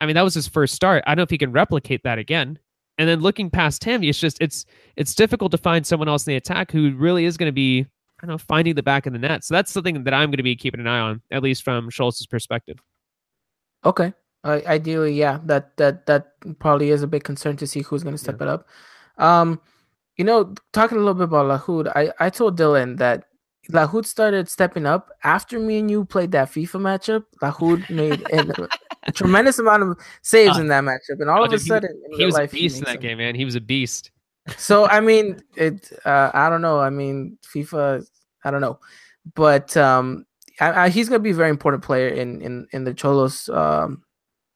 I 0.00 0.06
mean 0.06 0.14
that 0.14 0.22
was 0.22 0.34
his 0.34 0.48
first 0.48 0.74
start. 0.74 1.04
I 1.06 1.10
don't 1.10 1.18
know 1.18 1.22
if 1.24 1.30
he 1.30 1.38
can 1.38 1.52
replicate 1.52 2.02
that 2.04 2.18
again. 2.18 2.58
And 2.96 3.08
then 3.08 3.20
looking 3.20 3.50
past 3.50 3.82
him, 3.82 4.02
it's 4.02 4.18
just 4.18 4.40
it's 4.40 4.64
it's 4.96 5.14
difficult 5.14 5.50
to 5.52 5.58
find 5.58 5.86
someone 5.86 6.08
else 6.08 6.26
in 6.26 6.32
the 6.32 6.36
attack 6.36 6.70
who 6.70 6.94
really 6.94 7.24
is 7.24 7.36
going 7.36 7.48
to 7.48 7.52
be 7.52 7.80
I 7.80 8.26
don't 8.26 8.34
know 8.34 8.38
finding 8.38 8.74
the 8.74 8.82
back 8.82 9.06
of 9.06 9.12
the 9.12 9.18
net. 9.18 9.44
So 9.44 9.54
that's 9.54 9.72
something 9.72 10.04
that 10.04 10.14
I'm 10.14 10.30
going 10.30 10.38
to 10.38 10.42
be 10.42 10.56
keeping 10.56 10.80
an 10.80 10.86
eye 10.86 11.00
on, 11.00 11.20
at 11.30 11.42
least 11.42 11.62
from 11.62 11.90
Xolos' 11.90 12.28
perspective. 12.28 12.78
Okay. 13.84 14.12
Uh, 14.44 14.60
ideally, 14.66 15.14
yeah, 15.14 15.40
that 15.44 15.76
that 15.78 16.06
that 16.06 16.32
probably 16.58 16.90
is 16.90 17.02
a 17.02 17.06
big 17.06 17.24
concern 17.24 17.56
to 17.56 17.66
see 17.66 17.80
who's 17.80 18.02
going 18.02 18.14
to 18.14 18.18
step 18.18 18.36
yeah. 18.40 18.46
it 18.46 18.50
up. 18.50 18.68
Um, 19.18 19.60
you 20.16 20.24
know, 20.24 20.54
talking 20.72 20.98
a 20.98 21.00
little 21.00 21.14
bit 21.14 21.24
about 21.24 21.60
Lajud, 21.60 21.90
I 21.96 22.12
I 22.20 22.30
told 22.30 22.58
Dylan 22.58 22.98
that 22.98 23.24
Lajud 23.70 24.04
started 24.04 24.48
stepping 24.48 24.86
up 24.86 25.10
after 25.22 25.58
me 25.58 25.78
and 25.78 25.90
you 25.90 26.04
played 26.04 26.32
that 26.32 26.48
FIFA 26.48 26.80
matchup. 26.80 27.24
Lajud 27.40 27.88
made 27.90 28.22
a 28.32 29.12
tremendous 29.12 29.58
amount 29.58 29.82
of 29.82 29.98
saves 30.22 30.58
uh, 30.58 30.60
in 30.60 30.68
that 30.68 30.84
matchup, 30.84 31.20
and 31.20 31.30
all 31.30 31.40
oh, 31.40 31.44
of 31.44 31.52
a 31.52 31.58
sudden, 31.58 31.90
he, 32.10 32.18
he 32.18 32.24
was 32.26 32.34
life, 32.34 32.52
a 32.52 32.54
beast 32.54 32.78
in 32.78 32.84
that 32.84 33.00
game, 33.00 33.18
man. 33.18 33.34
He 33.34 33.44
was 33.44 33.54
a 33.54 33.60
beast. 33.60 34.10
So 34.56 34.86
I 34.86 35.00
mean, 35.00 35.40
it. 35.56 35.90
Uh, 36.04 36.30
I 36.34 36.50
don't 36.50 36.62
know. 36.62 36.78
I 36.78 36.90
mean, 36.90 37.38
FIFA. 37.42 38.06
I 38.44 38.50
don't 38.50 38.60
know, 38.60 38.78
but 39.34 39.74
um, 39.76 40.26
I, 40.60 40.84
I, 40.84 40.88
he's 40.90 41.08
gonna 41.08 41.18
be 41.20 41.30
a 41.30 41.34
very 41.34 41.50
important 41.50 41.82
player 41.82 42.08
in 42.08 42.42
in 42.42 42.66
in 42.72 42.84
the 42.84 42.92
Xolos 42.92 43.54
um 43.54 44.02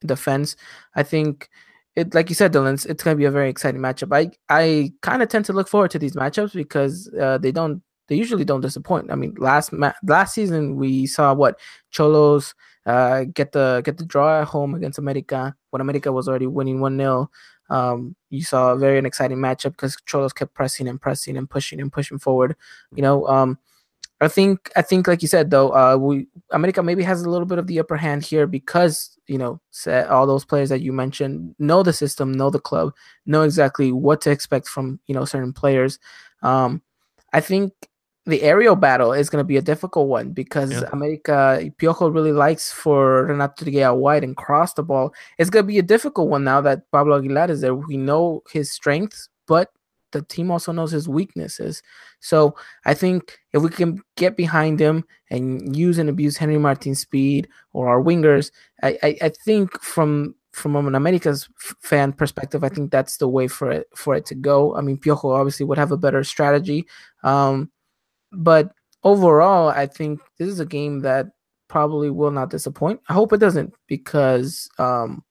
defense. 0.04 0.56
I 0.94 1.02
think 1.02 1.48
it, 1.96 2.14
like 2.14 2.28
you 2.28 2.34
said, 2.34 2.52
Dylan, 2.52 2.74
it's, 2.74 2.84
it's 2.84 3.02
gonna 3.02 3.16
be 3.16 3.24
a 3.24 3.30
very 3.30 3.48
exciting 3.48 3.80
matchup. 3.80 4.14
I 4.14 4.30
I 4.48 4.92
kind 5.00 5.22
of 5.22 5.28
tend 5.30 5.46
to 5.46 5.52
look 5.52 5.68
forward 5.68 5.90
to 5.92 5.98
these 5.98 6.14
matchups 6.14 6.52
because 6.52 7.10
uh, 7.18 7.38
they 7.38 7.50
don't 7.50 7.82
they 8.08 8.16
usually 8.16 8.44
don't 8.44 8.60
disappoint. 8.60 9.10
I 9.10 9.14
mean, 9.14 9.34
last 9.38 9.72
ma- 9.72 9.92
last 10.02 10.34
season 10.34 10.76
we 10.76 11.06
saw 11.06 11.34
what 11.34 11.58
Xolos 11.92 12.54
uh, 12.86 13.24
get 13.24 13.52
the 13.52 13.82
get 13.84 13.98
the 13.98 14.06
draw 14.06 14.40
at 14.40 14.48
home 14.48 14.74
against 14.74 14.98
America 14.98 15.54
when 15.70 15.80
America 15.80 16.10
was 16.10 16.28
already 16.28 16.46
winning 16.46 16.80
one 16.80 16.96
0 16.96 17.30
um, 17.70 18.16
You 18.30 18.42
saw 18.42 18.72
a 18.72 18.78
very 18.78 18.98
exciting 18.98 19.38
matchup 19.38 19.72
because 19.72 19.96
Xolos 19.96 20.34
kept 20.34 20.54
pressing 20.54 20.88
and 20.88 21.00
pressing 21.00 21.36
and 21.36 21.48
pushing 21.48 21.80
and 21.80 21.92
pushing 21.92 22.18
forward. 22.18 22.56
You 22.94 23.02
know, 23.02 23.26
um, 23.26 23.58
I 24.20 24.28
think 24.28 24.70
I 24.74 24.82
think 24.82 25.06
like 25.06 25.22
you 25.22 25.28
said 25.28 25.50
though, 25.50 25.70
uh, 25.74 25.96
we 25.96 26.26
America 26.50 26.82
maybe 26.82 27.02
has 27.04 27.22
a 27.22 27.30
little 27.30 27.46
bit 27.46 27.58
of 27.58 27.66
the 27.66 27.78
upper 27.78 27.96
hand 27.96 28.24
here 28.24 28.46
because 28.46 29.16
you 29.26 29.38
know 29.38 29.60
all 30.08 30.26
those 30.26 30.44
players 30.44 30.70
that 30.70 30.80
you 30.80 30.92
mentioned 30.92 31.54
know 31.58 31.82
the 31.82 31.92
system, 31.92 32.32
know 32.32 32.50
the 32.50 32.58
club, 32.58 32.94
know 33.26 33.42
exactly 33.42 33.92
what 33.92 34.20
to 34.22 34.30
expect 34.30 34.66
from 34.66 34.98
you 35.06 35.14
know 35.14 35.24
certain 35.24 35.52
players. 35.52 35.98
Um, 36.42 36.82
I 37.32 37.40
think 37.40 37.72
the 38.28 38.42
aerial 38.42 38.76
battle 38.76 39.12
is 39.12 39.30
going 39.30 39.40
to 39.40 39.46
be 39.46 39.56
a 39.56 39.62
difficult 39.62 40.06
one 40.06 40.30
because 40.32 40.70
yeah. 40.70 40.88
America 40.92 41.70
Piojo 41.78 42.12
really 42.12 42.32
likes 42.32 42.70
for 42.70 43.24
Renato 43.24 43.64
to 43.64 43.70
get 43.70 43.84
out 43.84 43.98
wide 43.98 44.22
and 44.22 44.36
cross 44.36 44.74
the 44.74 44.82
ball. 44.82 45.14
It's 45.38 45.48
going 45.50 45.64
to 45.64 45.66
be 45.66 45.78
a 45.78 45.82
difficult 45.82 46.28
one 46.28 46.44
now 46.44 46.60
that 46.60 46.90
Pablo 46.92 47.18
Aguilar 47.18 47.50
is 47.50 47.62
there. 47.62 47.74
We 47.74 47.96
know 47.96 48.42
his 48.52 48.70
strengths, 48.70 49.30
but 49.46 49.70
the 50.12 50.22
team 50.22 50.50
also 50.50 50.72
knows 50.72 50.90
his 50.90 51.08
weaknesses. 51.08 51.82
So 52.20 52.54
I 52.84 52.92
think 52.92 53.38
if 53.54 53.62
we 53.62 53.70
can 53.70 54.02
get 54.16 54.36
behind 54.36 54.78
him 54.78 55.04
and 55.30 55.74
use 55.74 55.96
and 55.96 56.10
abuse 56.10 56.36
Henry 56.36 56.58
Martin's 56.58 57.00
speed 57.00 57.48
or 57.72 57.88
our 57.88 58.02
wingers, 58.02 58.50
I, 58.82 58.98
I, 59.02 59.16
I 59.22 59.28
think 59.44 59.80
from 59.80 60.34
from 60.52 60.74
an 60.74 60.94
America's 60.94 61.48
fan 61.80 62.12
perspective, 62.12 62.64
I 62.64 62.68
think 62.68 62.90
that's 62.90 63.18
the 63.18 63.28
way 63.28 63.48
for 63.48 63.70
it 63.70 63.86
for 63.94 64.14
it 64.14 64.26
to 64.26 64.34
go. 64.34 64.76
I 64.76 64.82
mean, 64.82 64.98
Piojo 64.98 65.34
obviously 65.34 65.64
would 65.64 65.78
have 65.78 65.92
a 65.92 65.96
better 65.96 66.24
strategy. 66.24 66.86
Um, 67.22 67.70
but 68.32 68.72
overall, 69.02 69.68
I 69.68 69.86
think 69.86 70.20
this 70.38 70.48
is 70.48 70.60
a 70.60 70.66
game 70.66 71.00
that 71.00 71.26
probably 71.68 72.10
will 72.10 72.30
not 72.30 72.50
disappoint. 72.50 73.00
I 73.08 73.12
hope 73.12 73.32
it 73.32 73.38
doesn't 73.38 73.74
because 73.86 74.68
um, 74.78 75.22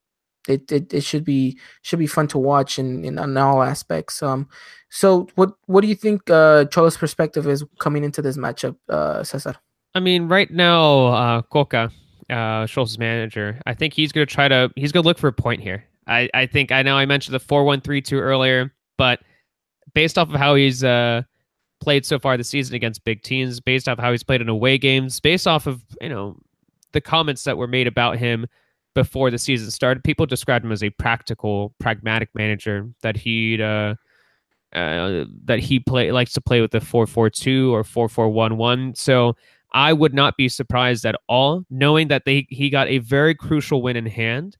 it, 0.47 0.71
it, 0.71 0.93
it 0.93 1.03
should 1.03 1.23
be 1.23 1.59
should 1.81 1.99
be 1.99 2.07
fun 2.07 2.27
to 2.29 2.37
watch 2.37 2.79
in, 2.79 3.03
in, 3.03 3.19
in 3.19 3.37
all 3.37 3.63
aspects. 3.63 4.21
Um, 4.23 4.47
so 4.89 5.27
what 5.35 5.53
what 5.65 5.81
do 5.81 5.87
you 5.87 5.95
think 5.95 6.29
uh, 6.29 6.65
Xolo's 6.65 6.97
perspective 6.97 7.47
is 7.47 7.63
coming 7.79 8.03
into 8.03 8.21
this 8.21 8.37
matchup, 8.37 8.75
uh, 8.89 9.23
Cesar? 9.23 9.55
I 9.95 9.99
mean, 9.99 10.27
right 10.27 10.51
now, 10.51 11.07
uh, 11.07 11.41
Cocca, 11.41 11.91
uh, 12.29 12.65
Xolos' 12.65 12.99
manager, 12.99 13.59
I 13.65 13.73
think 13.73 13.93
he's 13.93 14.11
going 14.11 14.27
to 14.27 14.33
try 14.33 14.47
to 14.47 14.71
he's 14.75 14.91
going 14.91 15.03
to 15.03 15.07
look 15.07 15.17
for 15.17 15.27
a 15.27 15.33
point 15.33 15.61
here. 15.61 15.83
I, 16.07 16.29
I 16.33 16.45
think 16.45 16.71
I 16.71 16.83
know 16.83 16.95
I 16.95 17.05
mentioned 17.05 17.33
the 17.33 17.39
four 17.39 17.63
one 17.65 17.81
three 17.81 18.01
two 18.01 18.19
earlier, 18.19 18.73
but 18.97 19.21
based 19.93 20.17
off 20.17 20.29
of 20.29 20.35
how 20.35 20.55
he's 20.55 20.83
uh 20.83 21.23
played 21.79 22.05
so 22.05 22.19
far 22.19 22.37
this 22.37 22.49
season 22.49 22.75
against 22.75 23.03
big 23.03 23.21
teams, 23.21 23.59
based 23.59 23.87
off 23.87 23.99
how 23.99 24.11
he's 24.11 24.23
played 24.23 24.41
in 24.41 24.49
away 24.49 24.77
games, 24.77 25.19
based 25.19 25.47
off 25.47 25.67
of 25.67 25.83
you 26.01 26.09
know 26.09 26.37
the 26.93 27.01
comments 27.01 27.43
that 27.43 27.57
were 27.57 27.67
made 27.67 27.87
about 27.87 28.17
him 28.17 28.47
before 28.93 29.29
the 29.29 29.37
season 29.37 29.69
started. 29.69 30.03
People 30.03 30.25
described 30.25 30.65
him 30.65 30.71
as 30.71 30.83
a 30.83 30.89
practical, 30.89 31.73
pragmatic 31.79 32.29
manager 32.33 32.89
that 33.01 33.15
he'd 33.15 33.61
uh, 33.61 33.95
uh, 34.73 35.25
that 35.45 35.59
he 35.59 35.79
play 35.79 36.11
likes 36.11 36.33
to 36.33 36.41
play 36.41 36.61
with 36.61 36.71
the 36.71 36.81
four 36.81 37.05
four 37.07 37.29
two 37.29 37.73
or 37.73 37.83
four 37.83 38.09
four 38.09 38.29
one 38.29 38.57
one. 38.57 38.95
So 38.95 39.35
I 39.73 39.93
would 39.93 40.13
not 40.13 40.35
be 40.35 40.49
surprised 40.49 41.05
at 41.05 41.15
all, 41.29 41.63
knowing 41.69 42.07
that 42.07 42.23
they 42.25 42.47
he 42.49 42.69
got 42.69 42.87
a 42.87 42.97
very 42.97 43.35
crucial 43.35 43.81
win 43.81 43.95
in 43.95 44.05
hand. 44.05 44.57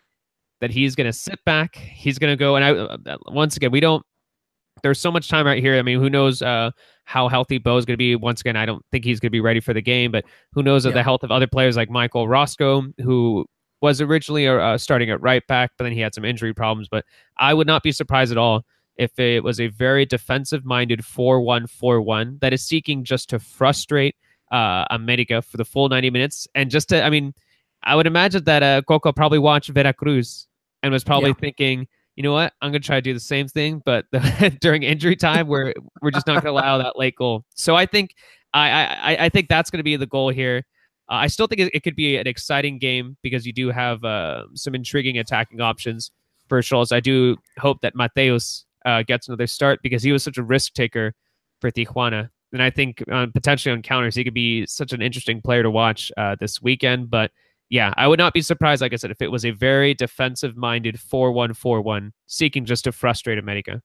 That 0.60 0.72
he's 0.72 0.96
going 0.96 1.06
to 1.06 1.14
sit 1.14 1.44
back. 1.46 1.76
He's 1.76 2.18
going 2.18 2.32
to 2.32 2.36
go 2.38 2.56
and 2.56 2.66
I 2.66 2.72
uh, 2.72 3.18
once 3.28 3.58
again 3.58 3.72
we 3.72 3.80
don't. 3.80 4.06
There's 4.84 5.00
so 5.00 5.12
much 5.12 5.30
time 5.30 5.46
right 5.46 5.62
here. 5.62 5.78
I 5.78 5.82
mean, 5.82 6.00
who 6.00 6.10
knows? 6.10 6.42
Uh, 6.42 6.72
how 7.08 7.30
healthy 7.30 7.58
Bo 7.58 7.78
is 7.78 7.86
going 7.86 7.94
to 7.94 7.98
be. 7.98 8.18
Once 8.18 8.42
again, 8.42 8.58
I 8.58 8.66
don't 8.66 8.86
think 8.92 9.06
he's 9.06 9.22
going 9.22 9.30
to 9.30 9.32
be 9.32 9.40
ready 9.40 9.62
for 9.62 9.74
the 9.74 9.82
game, 9.82 10.12
but 10.12 10.26
who 10.52 10.62
knows 10.62 10.84
yeah. 10.84 10.90
of 10.90 10.94
the 10.94 11.04
health 11.04 11.24
of 11.24 11.32
other 11.32 11.48
players 11.48 11.78
like 11.78 11.90
Michael 11.90 12.24
Orozco, 12.24 12.84
who 13.02 13.46
was 13.82 14.02
originally 14.02 14.46
uh, 14.46 14.78
starting 14.78 15.10
at 15.10 15.22
right 15.22 15.46
back, 15.48 15.72
but 15.78 15.86
then 15.86 15.94
he 15.94 16.02
had 16.02 16.14
some 16.14 16.26
injury 16.26 16.54
problems. 16.54 16.90
But 16.90 17.06
I 17.38 17.54
would 17.54 17.66
not 17.66 17.82
be 17.82 17.94
surprised 17.94 18.34
at 18.34 18.38
all 18.38 18.66
if 18.98 19.18
it 19.20 19.42
was 19.42 19.62
a 19.62 19.68
very 19.68 20.06
defensive 20.06 20.66
minded 20.66 21.06
4 21.06 21.40
1 21.40 21.68
4 21.68 22.02
1 22.02 22.40
that 22.42 22.52
is 22.52 22.62
seeking 22.66 23.06
just 23.06 23.30
to 23.30 23.40
frustrate 23.40 24.16
uh, 24.52 24.84
America 24.90 25.42
for 25.42 25.56
the 25.56 25.66
full 25.66 25.88
90 25.88 26.10
minutes. 26.10 26.46
And 26.56 26.70
just 26.70 26.90
to, 26.90 27.02
I 27.02 27.10
mean, 27.10 27.34
I 27.84 27.96
would 27.96 28.08
imagine 28.08 28.44
that 28.44 28.64
uh, 28.64 28.82
Cocca 28.86 29.14
probably 29.14 29.40
watched 29.40 29.70
Veracruz 29.70 30.46
and 30.84 30.92
was 30.92 31.06
probably 31.06 31.30
yeah. 31.30 31.36
thinking, 31.40 31.88
you 32.18 32.24
know 32.24 32.34
what? 32.34 32.52
I'm 32.62 32.72
going 32.72 32.82
to 32.82 32.86
try 32.86 32.98
to 32.98 33.02
do 33.02 33.14
the 33.14 33.20
same 33.20 33.48
thing, 33.48 33.82
but 33.86 34.06
during 34.60 34.82
injury 34.82 35.16
time, 35.16 35.48
where 35.48 35.74
we're 36.02 36.10
just 36.10 36.26
not 36.26 36.34
going 36.34 36.46
to 36.46 36.50
allow 36.50 36.80
that 36.80 36.98
late 36.98 37.16
goal. 37.16 37.46
So 37.56 37.76
I 37.76 37.86
think 37.86 38.16
I 38.54 38.70
I, 39.16 39.26
I 39.26 39.30
think 39.30 39.50
that's 39.50 39.70
going 39.70 39.78
to 39.80 39.84
be 39.84 39.96
the 39.96 40.08
goal 40.08 40.30
here. 40.30 40.64
Uh, 41.10 41.16
I 41.16 41.28
still 41.28 41.46
think 41.46 41.62
it, 41.62 41.72
it, 41.76 41.84
could 41.84 41.96
be 41.96 42.18
an 42.18 42.28
exciting 42.28 42.80
game 42.80 43.16
because 43.22 43.46
you 43.46 43.54
do 43.54 43.70
have 43.70 44.04
uh, 44.04 44.44
some 44.56 44.76
intriguing 44.76 45.18
attacking 45.20 45.62
options 45.62 46.12
for 46.50 46.60
Xolos. 46.60 46.92
I 46.92 47.00
do 47.00 47.38
hope 47.60 47.80
that 47.82 47.96
Mateus 47.96 48.66
uh, 48.86 49.04
gets 49.04 49.28
another 49.28 49.48
start 49.48 49.80
because 49.84 50.04
he 50.04 50.12
was 50.12 50.24
such 50.24 50.38
a 50.38 50.44
risk 50.44 50.74
taker 50.74 51.14
for 51.62 51.72
Tijuana. 51.72 52.30
And 52.52 52.62
I 52.62 52.72
think 52.72 53.04
uh, 53.10 53.28
potentially 53.34 53.72
on 53.72 53.84
counters, 53.84 54.16
he 54.16 54.24
could 54.24 54.34
be 54.34 54.66
such 54.66 54.92
an 54.92 55.02
interesting 55.02 55.42
player 55.42 55.64
to 55.64 55.72
watch 55.72 56.12
uh, 56.18 56.36
this 56.40 56.62
weekend. 56.62 57.10
But 57.10 57.32
yeah, 57.70 57.94
I 57.98 58.08
would 58.08 58.20
not 58.20 58.34
be 58.34 58.42
surprised, 58.42 58.82
like 58.82 58.94
I 58.94 58.96
said, 58.96 59.12
if 59.12 59.22
it 59.22 59.32
was 59.32 59.46
a 59.46 59.52
very 59.52 59.94
defensive 59.94 60.56
minded 60.56 61.00
4 61.00 61.32
1 61.32 61.54
4 61.54 61.82
1, 61.82 62.14
seeking 62.26 62.66
just 62.66 62.86
to 62.86 62.92
frustrate 62.92 63.38
America. 63.38 63.82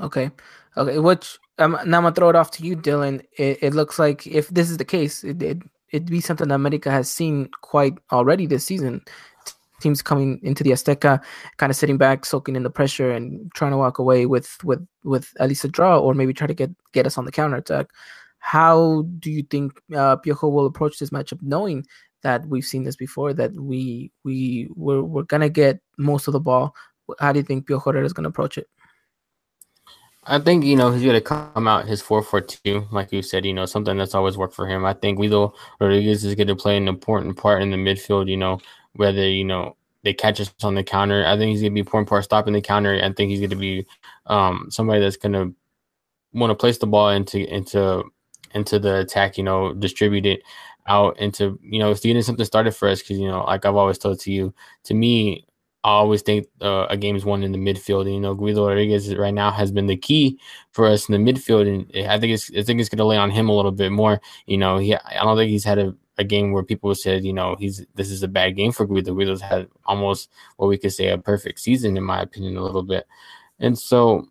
Okay. 0.00 0.30
Okay. 0.76 0.98
Which 0.98 1.38
um, 1.58 1.72
now 1.86 1.98
I'm 1.98 2.02
going 2.02 2.14
to 2.14 2.18
throw 2.18 2.28
it 2.30 2.36
off 2.36 2.50
to 2.52 2.64
you, 2.64 2.76
Dylan. 2.76 3.22
It, 3.38 3.58
it, 3.62 3.74
looks 3.74 3.98
like 3.98 4.26
if 4.26 4.48
this 4.48 4.70
is 4.70 4.76
the 4.78 4.84
case, 4.84 5.24
it, 5.24 5.42
it, 5.42 5.58
it'd 5.92 6.10
be 6.10 6.20
something 6.20 6.48
that 6.48 6.54
America 6.54 6.90
has 6.90 7.10
seen 7.10 7.48
quite 7.62 7.94
already 8.12 8.46
this 8.46 8.64
season. 8.64 9.02
Teams 9.80 10.00
coming 10.00 10.40
into 10.42 10.64
the 10.64 10.70
Azteca, 10.70 11.22
kind 11.58 11.68
of 11.68 11.76
sitting 11.76 11.98
back, 11.98 12.24
soaking 12.24 12.56
in 12.56 12.62
the 12.62 12.70
pressure, 12.70 13.10
and 13.10 13.52
trying 13.52 13.72
to 13.72 13.76
walk 13.76 13.98
away 13.98 14.24
with 14.24 14.56
with 14.64 14.86
with 15.04 15.34
at 15.38 15.50
least 15.50 15.64
a 15.64 15.68
draw, 15.68 15.98
or 15.98 16.14
maybe 16.14 16.32
try 16.32 16.46
to 16.46 16.54
get 16.54 16.70
get 16.92 17.06
us 17.06 17.18
on 17.18 17.26
the 17.26 17.32
counter 17.32 17.56
attack. 17.56 17.88
How 18.38 19.02
do 19.18 19.30
you 19.30 19.42
think 19.42 19.72
uh, 19.94 20.16
Piojo 20.16 20.50
will 20.50 20.66
approach 20.66 20.98
this 20.98 21.10
matchup, 21.10 21.42
knowing 21.42 21.84
that 22.26 22.44
we've 22.48 22.64
seen 22.64 22.82
this 22.82 22.96
before 22.96 23.32
that 23.32 23.52
we 23.54 24.10
we 24.24 24.68
we're, 24.74 25.00
we're 25.00 25.22
gonna 25.22 25.48
get 25.48 25.80
most 25.96 26.26
of 26.26 26.32
the 26.32 26.40
ball. 26.40 26.74
How 27.20 27.32
do 27.32 27.38
you 27.38 27.44
think 27.44 27.68
Pio 27.68 27.78
Herrera 27.78 28.04
is 28.04 28.12
gonna 28.12 28.30
approach 28.30 28.58
it? 28.58 28.66
I 30.24 30.40
think 30.40 30.64
you 30.64 30.74
know 30.74 30.90
he's 30.90 31.06
gonna 31.06 31.20
come 31.20 31.68
out 31.68 31.86
his 31.86 32.02
four 32.02 32.24
four 32.24 32.40
two, 32.40 32.88
like 32.90 33.12
you 33.12 33.22
said. 33.22 33.46
You 33.46 33.54
know 33.54 33.64
something 33.64 33.96
that's 33.96 34.16
always 34.16 34.36
worked 34.36 34.56
for 34.56 34.66
him. 34.66 34.84
I 34.84 34.92
think 34.92 35.18
Guido 35.18 35.54
Rodriguez 35.80 36.24
is 36.24 36.34
going 36.34 36.48
to 36.48 36.56
play 36.56 36.76
an 36.76 36.88
important 36.88 37.36
part 37.36 37.62
in 37.62 37.70
the 37.70 37.76
midfield. 37.76 38.28
You 38.28 38.38
know 38.38 38.58
whether 38.94 39.28
you 39.28 39.44
know 39.44 39.76
they 40.02 40.12
catch 40.12 40.40
us 40.40 40.52
on 40.64 40.74
the 40.74 40.82
counter. 40.82 41.24
I 41.24 41.36
think 41.36 41.52
he's 41.52 41.60
going 41.60 41.70
to 41.70 41.74
be 41.74 41.80
important 41.80 42.08
part 42.08 42.24
stopping 42.24 42.54
the 42.54 42.60
counter. 42.60 43.00
I 43.00 43.12
think 43.12 43.30
he's 43.30 43.38
going 43.38 43.50
to 43.50 43.56
be 43.56 43.86
um, 44.26 44.66
somebody 44.70 45.00
that's 45.00 45.16
going 45.16 45.32
to 45.34 45.54
want 46.32 46.50
to 46.50 46.56
place 46.56 46.78
the 46.78 46.88
ball 46.88 47.10
into 47.10 47.38
into 47.54 48.02
into 48.52 48.80
the 48.80 48.98
attack. 48.98 49.38
You 49.38 49.44
know, 49.44 49.74
distribute 49.74 50.26
it 50.26 50.42
out 50.86 51.18
into 51.18 51.58
you 51.62 51.78
know, 51.78 51.92
getting 51.94 52.22
something 52.22 52.44
started 52.44 52.72
for 52.72 52.88
us. 52.88 53.00
Because 53.00 53.18
you 53.18 53.28
know, 53.28 53.44
like 53.44 53.64
I've 53.64 53.76
always 53.76 53.98
told 53.98 54.20
to 54.20 54.32
you, 54.32 54.54
to 54.84 54.94
me, 54.94 55.46
I 55.86 55.90
always 55.90 56.22
think 56.22 56.48
uh, 56.60 56.86
a 56.90 56.96
game 56.96 57.14
is 57.14 57.24
won 57.24 57.44
in 57.44 57.52
the 57.52 57.58
midfield. 57.58 58.02
And, 58.02 58.14
you 58.14 58.20
know, 58.20 58.34
Guido 58.34 58.66
Rodriguez 58.66 59.14
right 59.14 59.32
now 59.32 59.52
has 59.52 59.70
been 59.70 59.86
the 59.86 59.96
key 59.96 60.36
for 60.72 60.86
us 60.86 61.08
in 61.08 61.12
the 61.12 61.32
midfield, 61.32 61.68
and 61.68 62.08
I 62.08 62.18
think 62.18 62.32
it's 62.32 62.50
I 62.50 62.62
think 62.62 62.80
it's 62.80 62.88
going 62.88 62.98
to 62.98 63.04
lay 63.04 63.16
on 63.16 63.30
him 63.30 63.48
a 63.48 63.54
little 63.54 63.70
bit 63.70 63.92
more. 63.92 64.20
You 64.46 64.58
know, 64.58 64.78
he 64.78 64.96
I 64.96 65.22
don't 65.22 65.36
think 65.36 65.50
he's 65.50 65.64
had 65.64 65.78
a, 65.78 65.94
a 66.18 66.24
game 66.24 66.50
where 66.50 66.64
people 66.64 66.92
said, 66.96 67.24
you 67.24 67.32
know, 67.32 67.54
he's 67.56 67.86
this 67.94 68.10
is 68.10 68.24
a 68.24 68.28
bad 68.28 68.56
game 68.56 68.72
for 68.72 68.84
Guido. 68.84 69.14
Guido's 69.14 69.40
had 69.40 69.68
almost 69.84 70.28
what 70.56 70.66
we 70.66 70.76
could 70.76 70.92
say 70.92 71.08
a 71.08 71.18
perfect 71.18 71.60
season, 71.60 71.96
in 71.96 72.02
my 72.02 72.20
opinion, 72.20 72.56
a 72.56 72.64
little 72.64 72.82
bit. 72.82 73.06
And 73.60 73.78
so, 73.78 74.26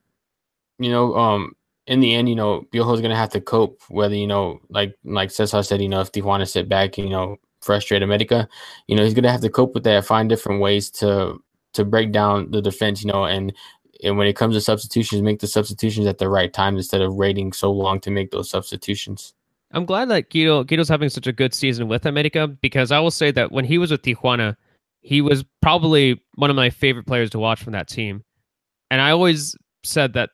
you 0.77 0.89
know, 0.91 1.15
um, 1.15 1.55
in 1.87 1.99
the 1.99 2.15
end, 2.15 2.29
you 2.29 2.35
know, 2.35 2.65
Piojo's 2.71 3.01
gonna 3.01 3.15
have 3.15 3.29
to 3.31 3.41
cope. 3.41 3.81
Whether 3.89 4.15
you 4.15 4.27
know, 4.27 4.59
like 4.69 4.95
like 5.03 5.31
Cesar 5.31 5.63
said, 5.63 5.81
you 5.81 5.89
know, 5.89 6.01
if 6.01 6.11
Tijuana 6.11 6.47
sit 6.47 6.67
back, 6.67 6.97
you 6.97 7.09
know, 7.09 7.37
frustrate 7.61 8.03
America, 8.03 8.47
you 8.87 8.95
know, 8.95 9.03
he's 9.03 9.13
gonna 9.13 9.31
have 9.31 9.41
to 9.41 9.49
cope 9.49 9.73
with 9.73 9.83
that. 9.83 10.05
Find 10.05 10.29
different 10.29 10.61
ways 10.61 10.89
to 10.91 11.41
to 11.73 11.85
break 11.85 12.11
down 12.11 12.51
the 12.51 12.61
defense, 12.61 13.03
you 13.03 13.11
know, 13.11 13.25
and 13.25 13.53
and 14.03 14.17
when 14.17 14.27
it 14.27 14.35
comes 14.35 14.55
to 14.55 14.61
substitutions, 14.61 15.21
make 15.21 15.39
the 15.39 15.47
substitutions 15.47 16.07
at 16.07 16.17
the 16.17 16.29
right 16.29 16.51
time 16.51 16.75
instead 16.75 17.01
of 17.01 17.15
waiting 17.15 17.53
so 17.53 17.71
long 17.71 17.99
to 18.01 18.11
make 18.11 18.31
those 18.31 18.49
substitutions. 18.49 19.33
I'm 19.71 19.85
glad 19.85 20.09
that 20.09 20.29
Guido 20.29 20.63
Guido's 20.63 20.89
having 20.89 21.09
such 21.09 21.27
a 21.27 21.33
good 21.33 21.53
season 21.53 21.87
with 21.87 22.05
America 22.05 22.47
because 22.47 22.91
I 22.91 22.99
will 22.99 23.11
say 23.11 23.31
that 23.31 23.51
when 23.51 23.65
he 23.65 23.77
was 23.77 23.91
with 23.91 24.01
Tijuana, 24.01 24.55
he 25.01 25.21
was 25.21 25.43
probably 25.61 26.21
one 26.35 26.49
of 26.49 26.55
my 26.55 26.69
favorite 26.69 27.05
players 27.05 27.29
to 27.31 27.39
watch 27.39 27.61
from 27.61 27.73
that 27.73 27.87
team. 27.87 28.23
And 28.89 29.01
I 29.01 29.11
always 29.11 29.55
said 29.83 30.13
that 30.13 30.31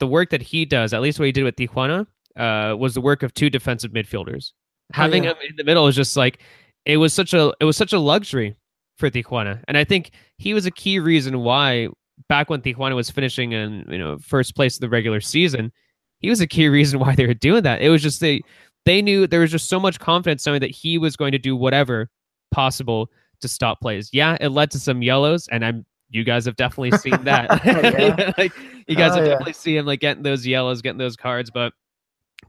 the 0.00 0.06
work 0.06 0.30
that 0.30 0.42
he 0.42 0.64
does, 0.64 0.92
at 0.92 1.00
least 1.00 1.18
what 1.18 1.26
he 1.26 1.32
did 1.32 1.44
with 1.44 1.56
Tijuana, 1.56 2.06
uh, 2.36 2.76
was 2.76 2.94
the 2.94 3.00
work 3.00 3.22
of 3.22 3.32
two 3.34 3.50
defensive 3.50 3.92
midfielders. 3.92 4.52
Oh, 4.52 4.96
Having 4.96 5.24
yeah. 5.24 5.30
him 5.30 5.36
in 5.50 5.56
the 5.56 5.64
middle 5.64 5.86
is 5.86 5.96
just 5.96 6.16
like 6.16 6.40
it 6.84 6.96
was 6.96 7.12
such 7.12 7.32
a 7.34 7.52
it 7.60 7.64
was 7.64 7.76
such 7.76 7.92
a 7.92 7.98
luxury 7.98 8.56
for 8.98 9.10
Tijuana, 9.10 9.62
and 9.68 9.76
I 9.76 9.84
think 9.84 10.12
he 10.38 10.54
was 10.54 10.66
a 10.66 10.70
key 10.70 10.98
reason 10.98 11.40
why 11.40 11.88
back 12.28 12.50
when 12.50 12.60
Tijuana 12.60 12.94
was 12.94 13.10
finishing 13.10 13.52
in 13.52 13.84
you 13.88 13.98
know 13.98 14.18
first 14.18 14.54
place 14.54 14.76
of 14.76 14.80
the 14.80 14.88
regular 14.88 15.20
season, 15.20 15.72
he 16.20 16.30
was 16.30 16.40
a 16.40 16.46
key 16.46 16.68
reason 16.68 16.98
why 16.98 17.14
they 17.14 17.26
were 17.26 17.34
doing 17.34 17.62
that. 17.62 17.82
It 17.82 17.88
was 17.88 18.02
just 18.02 18.20
they 18.20 18.42
they 18.84 19.00
knew 19.00 19.26
there 19.26 19.40
was 19.40 19.50
just 19.50 19.68
so 19.68 19.80
much 19.80 19.98
confidence 19.98 20.44
knowing 20.46 20.60
that 20.60 20.70
he 20.70 20.98
was 20.98 21.16
going 21.16 21.32
to 21.32 21.38
do 21.38 21.56
whatever 21.56 22.10
possible 22.50 23.10
to 23.40 23.48
stop 23.48 23.80
plays. 23.80 24.10
Yeah, 24.12 24.36
it 24.40 24.50
led 24.50 24.70
to 24.72 24.78
some 24.78 25.02
yellows, 25.02 25.48
and 25.48 25.64
I'm 25.64 25.86
you 26.14 26.22
guys 26.22 26.44
have 26.44 26.56
definitely 26.56 26.96
seen 26.98 27.22
that. 27.24 28.34
like, 28.38 28.52
you 28.86 28.96
guys 28.96 29.12
oh, 29.12 29.16
have 29.16 29.24
yeah. 29.24 29.30
definitely 29.30 29.52
seen 29.52 29.78
him 29.78 29.86
like 29.86 30.00
getting 30.00 30.22
those 30.22 30.46
yellows, 30.46 30.80
getting 30.80 30.98
those 30.98 31.16
cards, 31.16 31.50
but 31.50 31.72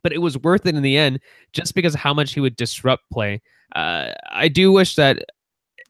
but 0.03 0.13
it 0.13 0.19
was 0.19 0.37
worth 0.37 0.65
it 0.65 0.75
in 0.75 0.81
the 0.83 0.97
end 0.97 1.19
just 1.53 1.73
because 1.73 1.95
of 1.95 2.01
how 2.01 2.13
much 2.13 2.33
he 2.33 2.39
would 2.39 2.55
disrupt 2.55 3.03
play. 3.11 3.41
Uh, 3.75 4.11
I 4.29 4.47
do 4.49 4.71
wish 4.71 4.95
that. 4.95 5.25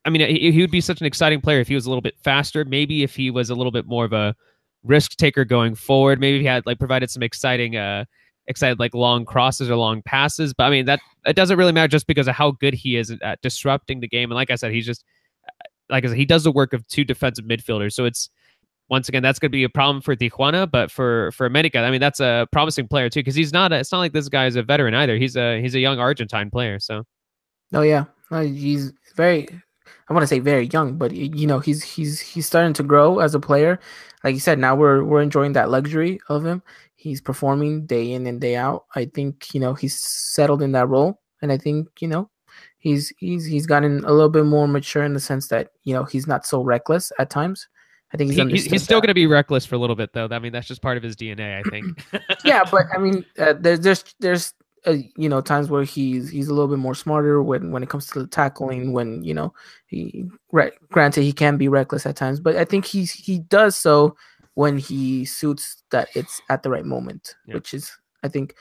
I 0.06 0.10
mean, 0.10 0.22
he, 0.22 0.52
he 0.52 0.62
would 0.62 0.72
be 0.72 0.82
such 0.82 1.02
an 1.02 1.08
exciting 1.08 1.42
player 1.42 1.60
if 1.60 1.68
he 1.68 1.76
was 1.76 1.86
a 1.86 1.90
little 1.90 2.02
bit 2.02 2.16
faster. 2.24 2.64
Maybe 2.64 3.04
if 3.04 3.16
he 3.16 3.32
was 3.32 3.50
a 3.50 3.56
little 3.56 3.72
bit 3.72 3.88
more 3.88 4.06
of 4.06 4.14
a 4.14 4.36
risk 4.84 5.18
taker 5.18 5.44
going 5.44 5.74
forward. 5.74 6.20
Maybe 6.20 6.40
he 6.40 6.46
had 6.46 6.66
like 6.66 6.78
provided 6.78 7.10
some 7.10 7.24
exciting, 7.24 7.76
uh, 7.76 8.06
excited 8.48 8.80
like 8.80 8.94
long 8.94 9.26
crosses 9.26 9.70
or 9.70 9.76
long 9.76 10.04
passes. 10.04 10.54
But 10.54 10.66
I 10.66 10.70
mean, 10.70 10.86
that 10.86 11.00
it 11.26 11.36
doesn't 11.36 11.58
really 11.58 11.72
matter 11.72 11.88
just 11.88 12.06
because 12.06 12.28
of 12.28 12.36
how 12.36 12.52
good 12.52 12.76
he 12.76 12.96
is 12.98 13.12
at 13.24 13.42
disrupting 13.42 14.00
the 14.00 14.08
game. 14.08 14.30
And 14.30 14.36
like 14.36 14.52
I 14.52 14.56
said, 14.56 14.72
he's 14.72 14.86
just 14.86 15.04
like 15.90 16.04
I 16.06 16.10
said, 16.10 16.18
he 16.18 16.26
does 16.26 16.44
the 16.44 16.52
work 16.52 16.74
of 16.74 16.88
two 16.88 17.04
defensive 17.04 17.46
midfielders. 17.46 17.94
So 17.94 18.06
it's 18.06 18.30
once 18.90 19.10
again 19.10 19.24
that's 19.24 19.40
going 19.40 19.50
to 19.50 19.56
be 19.56 19.64
a 19.64 19.70
problem 19.70 20.02
for 20.02 20.16
Tijuana, 20.16 20.70
but 20.70 20.92
for 20.92 21.32
for 21.32 21.46
America, 21.46 21.80
I 21.80 21.92
mean 21.92 22.00
that's 22.00 22.20
a 22.20 22.48
promising 22.52 22.88
player 22.88 23.10
too 23.10 23.22
because 23.22 23.36
he's 23.36 23.54
not. 23.54 23.72
A, 23.72 23.78
it's 23.78 23.92
not 23.92 24.00
like 24.00 24.14
this 24.14 24.30
guy 24.30 24.46
is 24.46 24.56
a 24.56 24.64
veteran 24.64 24.94
either. 24.94 25.18
He's 25.18 25.36
a 25.36 25.62
he's 25.62 25.76
a 25.76 25.80
young 25.80 26.00
Argentine 26.00 26.50
player. 26.50 26.80
So. 26.80 27.04
Oh 27.74 27.82
yeah, 27.82 28.06
uh, 28.32 28.42
he's 28.42 28.94
very. 29.16 29.48
I 30.08 30.14
want 30.14 30.22
to 30.24 30.28
say 30.28 30.40
very 30.40 30.68
young, 30.68 30.98
but 30.98 31.12
you 31.12 31.48
know 31.48 31.60
he's 31.60 31.84
he's 31.84 32.20
he's 32.20 32.46
starting 32.46 32.74
to 32.74 32.84
grow 32.84 33.20
as 33.20 33.34
a 33.34 33.40
player. 33.40 33.80
Like 34.24 34.34
you 34.36 34.40
said, 34.40 34.60
now 34.60 34.76
we're 34.76 35.04
we're 35.04 35.22
enjoying 35.22 35.54
that 35.54 35.70
luxury 35.70 36.20
of 36.30 36.46
him. 36.46 36.62
He's 36.96 37.22
performing 37.22 37.86
day 37.86 38.14
in 38.14 38.26
and 38.28 38.40
day 38.40 38.56
out. 38.56 38.86
I 38.96 39.06
think 39.06 39.54
you 39.54 39.60
know 39.60 39.74
he's 39.74 40.00
settled 40.00 40.62
in 40.62 40.74
that 40.74 40.88
role, 40.88 41.22
and 41.42 41.52
I 41.52 41.58
think 41.58 41.88
you 42.00 42.08
know 42.08 42.30
he's 42.86 43.12
he's 43.18 43.46
he's 43.46 43.66
gotten 43.66 44.06
a 44.06 44.12
little 44.12 44.30
bit 44.30 44.46
more 44.46 44.68
mature 44.68 45.04
in 45.04 45.14
the 45.14 45.20
sense 45.20 45.48
that 45.48 45.72
you 45.84 45.94
know 45.94 46.04
he's 46.04 46.28
not 46.28 46.46
so 46.46 46.62
reckless 46.62 47.12
at 47.18 47.32
times. 47.32 47.68
I 48.14 48.18
think 48.18 48.32
he's 48.32 48.64
he, 48.64 48.70
he's 48.70 48.84
still 48.84 49.02
going 49.02 49.08
to 49.08 49.16
be 49.16 49.26
reckless 49.26 49.66
for 49.66 49.74
a 49.74 49.80
little 49.80 49.96
bit 49.96 50.14
though. 50.14 50.28
I 50.30 50.38
mean, 50.38 50.54
that's 50.54 50.68
just 50.68 50.84
part 50.84 50.96
of 50.96 51.02
his 51.02 51.16
DNA, 51.16 51.60
I 51.60 51.70
think. 51.70 52.06
yeah, 52.46 52.64
but 52.70 52.86
I 52.94 53.00
mean, 53.00 53.26
uh, 53.40 53.56
there's 53.60 53.80
there's 53.80 54.04
there's 54.20 54.54
uh, 54.86 54.98
you 55.18 55.28
know 55.28 55.42
times 55.42 55.68
where 55.68 55.84
he's 55.84 56.30
he's 56.30 56.48
a 56.48 56.54
little 56.54 56.68
bit 56.68 56.78
more 56.78 56.94
smarter 56.94 57.42
when 57.42 57.72
when 57.72 57.82
it 57.82 57.90
comes 57.90 58.06
to 58.08 58.20
the 58.20 58.28
tackling. 58.28 58.94
When 58.94 59.24
you 59.24 59.34
know 59.34 59.52
he 59.88 60.26
right, 60.52 60.74
granted 60.92 61.24
he 61.24 61.34
can 61.34 61.58
be 61.58 61.68
reckless 61.68 62.06
at 62.06 62.16
times, 62.16 62.40
but 62.40 62.56
I 62.56 62.66
think 62.66 62.86
he's 62.86 63.12
he 63.12 63.40
does 63.40 63.76
so 63.76 64.16
when 64.54 64.78
he 64.78 65.26
suits 65.26 65.82
that 65.90 66.10
it's 66.14 66.40
at 66.50 66.62
the 66.62 66.70
right 66.70 66.86
moment, 66.86 67.36
yeah. 67.48 67.56
which 67.56 67.74
is 67.74 67.92
I 68.24 68.28
think 68.28 68.54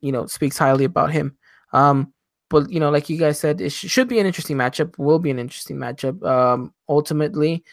you 0.00 0.12
know 0.12 0.24
speaks 0.24 0.56
highly 0.56 0.84
about 0.84 1.12
him. 1.12 1.36
Um, 1.74 2.14
but 2.48 2.70
you 2.70 2.80
know, 2.80 2.90
like 2.90 3.08
you 3.08 3.18
guys 3.18 3.38
said, 3.38 3.60
it 3.60 3.70
sh- 3.70 3.86
should 3.88 4.08
be 4.08 4.18
an 4.18 4.26
interesting 4.26 4.56
matchup. 4.56 4.96
Will 4.98 5.18
be 5.18 5.30
an 5.30 5.38
interesting 5.38 5.76
matchup. 5.76 6.22
Um, 6.24 6.72
ultimately, 6.88 7.64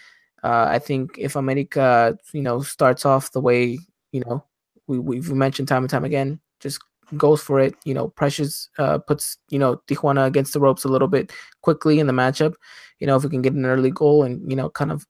uh, 0.44 0.68
I 0.70 0.80
think 0.80 1.18
if 1.18 1.36
America, 1.36 2.18
you 2.34 2.42
know, 2.42 2.62
starts 2.62 3.06
off 3.06 3.32
the 3.32 3.42
way 3.42 3.78
you 4.12 4.22
know 4.22 4.44
we 4.88 5.00
we've 5.00 5.32
mentioned 5.32 5.68
time 5.68 5.84
and 5.84 5.90
time 5.90 6.06
again, 6.06 6.40
just 6.60 6.80
goes 7.18 7.42
for 7.42 7.60
it. 7.60 7.76
You 7.86 7.94
know, 7.94 8.08
pressures, 8.10 8.70
uh, 8.78 8.98
puts 8.98 9.38
you 9.50 9.60
know 9.60 9.82
Tijuana 9.88 10.26
against 10.26 10.54
the 10.54 10.60
ropes 10.60 10.84
a 10.84 10.90
little 10.90 11.08
bit 11.08 11.32
quickly 11.62 12.00
in 12.00 12.08
the 12.08 12.14
matchup. 12.14 12.56
You 13.00 13.08
know, 13.08 13.16
if 13.16 13.24
we 13.24 13.30
can 13.30 13.42
get 13.42 13.54
an 13.54 13.66
early 13.66 13.92
goal 13.92 14.24
and 14.24 14.50
you 14.50 14.56
know, 14.56 14.70
kind 14.70 14.92
of, 14.92 15.06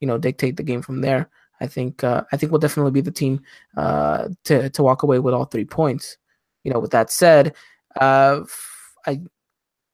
you 0.00 0.06
know, 0.06 0.18
dictate 0.18 0.56
the 0.56 0.62
game 0.62 0.82
from 0.82 1.00
there. 1.00 1.28
I 1.60 1.66
think 1.66 2.02
uh, 2.02 2.24
I 2.32 2.36
think 2.36 2.50
we'll 2.50 2.58
definitely 2.58 2.92
be 2.92 3.02
the 3.02 3.12
team 3.12 3.42
uh, 3.76 4.28
to 4.44 4.70
to 4.70 4.82
walk 4.82 5.02
away 5.02 5.18
with 5.20 5.34
all 5.34 5.44
three 5.44 5.64
points. 5.64 6.16
You 6.64 6.72
know, 6.72 6.80
with 6.80 6.90
that 6.92 7.10
said, 7.10 7.54
uh, 8.00 8.40
I, 9.06 9.20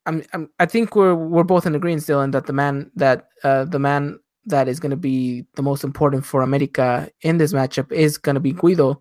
I'm, 0.06 0.22
I'm, 0.32 0.50
i 0.58 0.66
think 0.66 0.96
we're 0.96 1.14
we're 1.14 1.44
both 1.44 1.66
in 1.66 1.74
agreement, 1.74 2.02
Dylan, 2.02 2.32
that 2.32 2.46
the 2.46 2.52
man 2.52 2.90
that 2.96 3.28
uh, 3.44 3.64
the 3.64 3.78
man 3.78 4.18
that 4.46 4.68
is 4.68 4.80
going 4.80 4.90
to 4.90 4.96
be 4.96 5.44
the 5.56 5.62
most 5.62 5.84
important 5.84 6.24
for 6.24 6.42
America 6.42 7.08
in 7.20 7.38
this 7.38 7.52
matchup 7.52 7.92
is 7.92 8.16
going 8.16 8.34
to 8.34 8.40
be 8.40 8.52
Guido. 8.52 9.00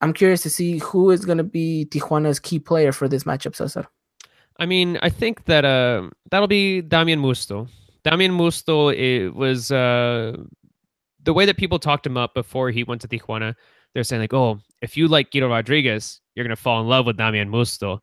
I'm 0.00 0.12
curious 0.12 0.42
to 0.42 0.50
see 0.50 0.78
who 0.78 1.10
is 1.10 1.24
going 1.24 1.38
to 1.38 1.44
be 1.44 1.86
Tijuana's 1.90 2.38
key 2.38 2.58
player 2.58 2.92
for 2.92 3.08
this 3.08 3.24
matchup, 3.24 3.54
Cesar. 3.54 3.86
I 4.58 4.66
mean, 4.66 4.98
I 5.02 5.10
think 5.10 5.44
that 5.46 5.64
uh, 5.64 6.08
that'll 6.30 6.46
be 6.46 6.80
Damian 6.82 7.20
Musto. 7.20 7.68
Damian 8.04 8.32
Musto 8.32 8.94
it 8.94 9.34
was 9.34 9.70
uh, 9.70 10.36
the 11.22 11.32
way 11.32 11.44
that 11.44 11.56
people 11.56 11.78
talked 11.78 12.06
him 12.06 12.16
up 12.16 12.34
before 12.34 12.70
he 12.70 12.84
went 12.84 13.00
to 13.02 13.08
Tijuana. 13.08 13.54
They're 13.94 14.04
saying 14.04 14.22
like, 14.22 14.34
"Oh, 14.34 14.60
if 14.80 14.96
you 14.96 15.08
like 15.08 15.32
Guido 15.32 15.48
Rodriguez, 15.48 16.20
you're 16.34 16.44
gonna 16.44 16.56
fall 16.56 16.80
in 16.80 16.88
love 16.88 17.06
with 17.06 17.16
Damian 17.16 17.50
Musto." 17.50 18.00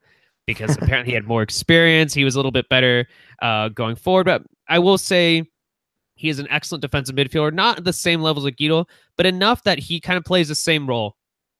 Because 0.47 0.75
apparently 0.81 1.11
he 1.11 1.15
had 1.15 1.27
more 1.27 1.43
experience. 1.43 2.13
He 2.13 2.23
was 2.23 2.33
a 2.33 2.39
little 2.39 2.51
bit 2.51 2.67
better 2.69 3.07
uh, 3.41 3.69
going 3.69 3.95
forward. 3.95 4.25
But 4.25 4.43
I 4.67 4.79
will 4.79 4.97
say 4.97 5.43
he 6.15 6.29
is 6.29 6.39
an 6.39 6.47
excellent 6.49 6.81
defensive 6.81 7.15
midfielder, 7.15 7.53
not 7.53 7.77
at 7.77 7.83
the 7.83 7.93
same 7.93 8.21
levels 8.21 8.47
as 8.47 8.53
Guido, 8.55 8.87
but 9.17 9.27
enough 9.27 9.63
that 9.63 9.77
he 9.77 9.99
kind 9.99 10.17
of 10.17 10.23
plays 10.23 10.47
the 10.47 10.55
same 10.55 10.87
role 10.87 11.15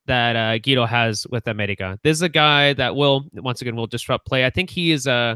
that 0.08 0.36
uh, 0.36 0.58
Guido 0.58 0.86
has 0.86 1.28
with 1.30 1.48
America. 1.48 2.00
This 2.02 2.18
is 2.18 2.22
a 2.22 2.30
guy 2.30 2.74
that 2.74 2.96
will 2.96 3.26
once 3.34 3.62
again 3.62 3.76
will 3.76 3.88
disrupt 3.88 4.26
play. 4.26 4.46
I 4.46 4.50
think 4.50 4.70
he 4.70 4.92
is 4.92 5.06
a 5.06 5.12
uh, 5.12 5.36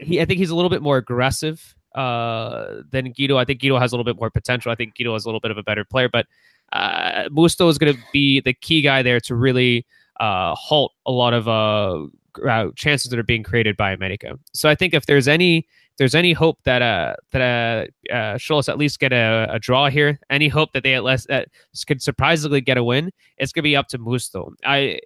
he. 0.00 0.20
I 0.20 0.24
think 0.24 0.38
he's 0.38 0.50
a 0.50 0.56
little 0.56 0.70
bit 0.70 0.82
more 0.82 0.96
aggressive 0.96 1.74
uh, 1.94 2.80
than 2.90 3.12
Guido. 3.12 3.36
I 3.36 3.44
think 3.44 3.60
Guido 3.60 3.78
has 3.78 3.92
a 3.92 3.94
little 3.94 4.04
bit 4.04 4.18
more 4.18 4.30
potential. 4.30 4.72
I 4.72 4.74
think 4.74 4.96
Guido 4.96 5.14
is 5.14 5.24
a 5.24 5.28
little 5.28 5.40
bit 5.40 5.50
of 5.50 5.58
a 5.58 5.62
better 5.62 5.84
player, 5.84 6.08
but 6.08 6.26
uh, 6.72 7.28
Musto 7.28 7.68
is 7.68 7.76
going 7.76 7.94
to 7.94 8.00
be 8.12 8.40
the 8.40 8.54
key 8.54 8.80
guy 8.80 9.02
there 9.02 9.20
to 9.20 9.34
really 9.34 9.86
uh, 10.20 10.54
halt 10.54 10.92
a 11.06 11.12
lot 11.12 11.34
of 11.34 11.48
uh, 11.48 12.06
uh, 12.46 12.70
chances 12.76 13.10
that 13.10 13.18
are 13.18 13.24
being 13.24 13.42
created 13.42 13.76
by 13.76 13.92
America. 13.92 14.38
So 14.52 14.68
I 14.68 14.74
think 14.74 14.94
if 14.94 15.06
there's 15.06 15.28
any 15.28 15.58
if 15.58 15.98
there's 15.98 16.14
any 16.14 16.32
hope 16.32 16.58
that 16.64 16.82
uh 16.82 17.14
that 17.30 17.40
uh, 18.10 18.12
uh 18.12 18.34
Xolos 18.34 18.68
at 18.68 18.78
least 18.78 18.98
get 18.98 19.12
a, 19.12 19.46
a, 19.50 19.58
draw 19.58 19.88
here, 19.88 20.18
any 20.30 20.48
hope 20.48 20.72
that 20.72 20.82
they 20.82 20.94
at 20.94 21.04
least 21.04 21.28
that 21.28 21.48
could 21.86 22.02
surprisingly 22.02 22.60
get 22.60 22.76
a 22.76 22.84
win, 22.84 23.12
it's 23.38 23.52
gonna 23.52 23.62
be 23.62 23.76
up 23.76 23.88
to 23.88 23.98
Musto. 23.98 24.52
I 24.64 24.98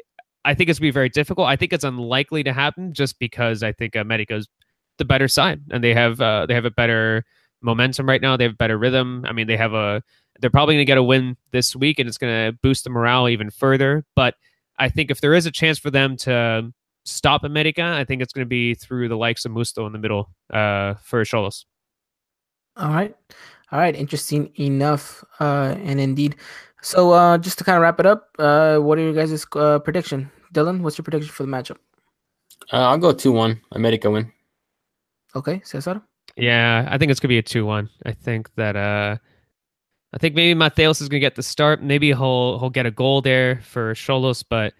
I 0.45 0.55
think 0.55 0.71
it's 0.71 0.79
gonna 0.79 0.89
be 0.89 0.93
very 0.93 1.11
difficult. 1.11 1.49
I 1.49 1.57
think 1.57 1.73
it's 1.73 1.85
unlikely 1.85 2.43
to 2.45 2.53
happen 2.53 2.95
just 2.95 3.19
because 3.19 3.63
I 3.63 3.73
think 3.73 3.97
America's 3.97 4.49
the 4.99 5.05
better 5.05 5.29
side 5.29 5.61
and 5.71 5.83
they 5.83 5.95
have 5.95 6.21
uh, 6.21 6.47
they 6.47 6.55
have 6.55 6.65
a 6.65 6.71
better 6.71 7.25
momentum 7.63 8.09
right 8.09 8.21
now. 8.21 8.37
They 8.37 8.45
have 8.45 8.59
better 8.59 8.79
rhythm. 8.79 9.25
I 9.27 9.33
mean, 9.33 9.47
they 9.47 9.57
have 9.57 9.75
a 9.75 10.03
they're 10.41 10.51
probably 10.51 10.75
going 10.75 10.83
to 10.83 10.91
get 10.91 10.99
a 10.99 11.03
win 11.03 11.37
this 11.51 11.75
week 11.75 11.99
and 11.99 12.09
it's 12.09 12.19
going 12.19 12.33
to 12.33 12.59
boost 12.63 12.85
the 12.85 12.91
morale 12.91 13.29
even 13.29 13.51
further. 13.51 14.05
But 14.15 14.35
I 14.79 14.89
think 14.89 15.11
if 15.11 15.21
there 15.21 15.35
is 15.35 15.47
a 15.47 15.51
chance 15.51 15.79
for 15.79 15.91
them 15.91 16.17
to 16.19 16.73
stop 17.05 17.45
America, 17.45 17.83
I 17.83 18.05
think 18.05 18.23
it's 18.23 18.33
going 18.33 18.45
to 18.45 18.49
be 18.49 18.75
through 18.75 19.09
the 19.09 19.17
likes 19.17 19.45
of 19.45 19.53
Musto 19.53 19.87
in 19.87 19.93
the 19.93 19.99
middle 19.99 20.31
uh, 20.53 20.95
for 21.03 21.23
Xolos. 21.25 21.65
All 22.77 22.91
right. 22.91 23.15
All 23.73 23.79
right. 23.79 23.95
Interesting 23.97 24.53
enough. 24.59 25.25
Uh, 25.41 25.75
and 25.83 26.01
indeed, 26.01 26.37
So 26.81 27.11
uh, 27.13 27.39
just 27.39 27.59
to 27.59 27.65
kind 27.65 27.77
of 27.77 27.83
wrap 27.83 27.99
it 27.99 28.07
up, 28.07 28.29
uh, 28.39 28.79
what 28.79 28.99
are 28.99 29.03
your 29.03 29.13
guys' 29.15 29.45
uh, 29.57 29.79
prediction? 29.81 30.31
Dylan, 30.55 30.81
what's 30.81 30.97
your 30.97 31.03
prediction 31.03 31.33
for 31.33 31.43
the 31.43 31.49
matchup? 31.49 31.77
Uh, 32.73 32.89
I'll 32.89 32.99
go 32.99 33.13
two 33.13 33.33
one. 33.33 33.61
America 33.73 34.11
win. 34.11 34.33
Okay, 35.35 35.61
Cesar. 35.65 36.01
Yeah, 36.37 36.87
I 36.91 36.99
think 36.99 37.11
it's 37.11 37.21
gonna 37.21 37.31
be 37.31 37.39
a 37.39 37.43
two 37.43 37.67
one. 37.67 37.91
I 38.07 38.13
think 38.13 38.49
that 38.55 38.77
uh, 38.77 39.17
I 40.13 40.19
think 40.19 40.35
maybe 40.35 40.55
Mateus 40.55 41.01
is 41.01 41.09
gonna 41.09 41.21
get 41.21 41.35
the 41.35 41.43
start. 41.43 41.83
Maybe 41.83 42.09
he'll 42.09 42.59
he'll 42.59 42.71
get 42.71 42.87
a 42.87 42.91
goal 42.91 43.21
there 43.21 43.61
for 43.63 43.95
Xolos, 43.95 44.45
but 44.49 44.75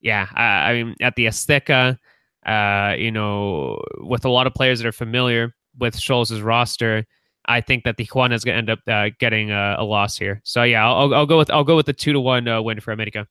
yeah, 0.00 0.28
I, 0.34 0.42
I 0.44 0.82
mean 0.82 0.96
at 1.00 1.16
the 1.16 1.26
Azteca, 1.26 1.98
uh, 2.46 2.94
you 2.96 3.10
know, 3.10 3.80
with 3.98 4.24
a 4.24 4.30
lot 4.30 4.46
of 4.46 4.54
players 4.54 4.80
that 4.80 4.86
are 4.86 4.92
familiar 4.92 5.54
with 5.78 5.96
Xolos' 5.96 6.42
roster, 6.42 7.04
I 7.46 7.60
think 7.60 7.84
that 7.84 7.96
the 7.96 8.06
Tijuana 8.06 8.34
is 8.34 8.44
going 8.44 8.54
to 8.54 8.58
end 8.58 8.70
up 8.70 8.80
uh, 8.86 9.10
getting 9.18 9.50
a, 9.50 9.76
a, 9.78 9.84
loss 9.84 10.18
here. 10.18 10.40
So 10.44 10.62
yeah, 10.64 10.86
I'll, 10.86 11.14
I'll, 11.14 11.26
go 11.26 11.38
with 11.38 11.50
I'll 11.50 11.64
go 11.64 11.76
with 11.76 11.86
the 11.86 11.92
two 11.92 12.12
to 12.12 12.20
one 12.20 12.46
uh, 12.46 12.60
win 12.60 12.80
for 12.80 12.92
America. 12.92 13.26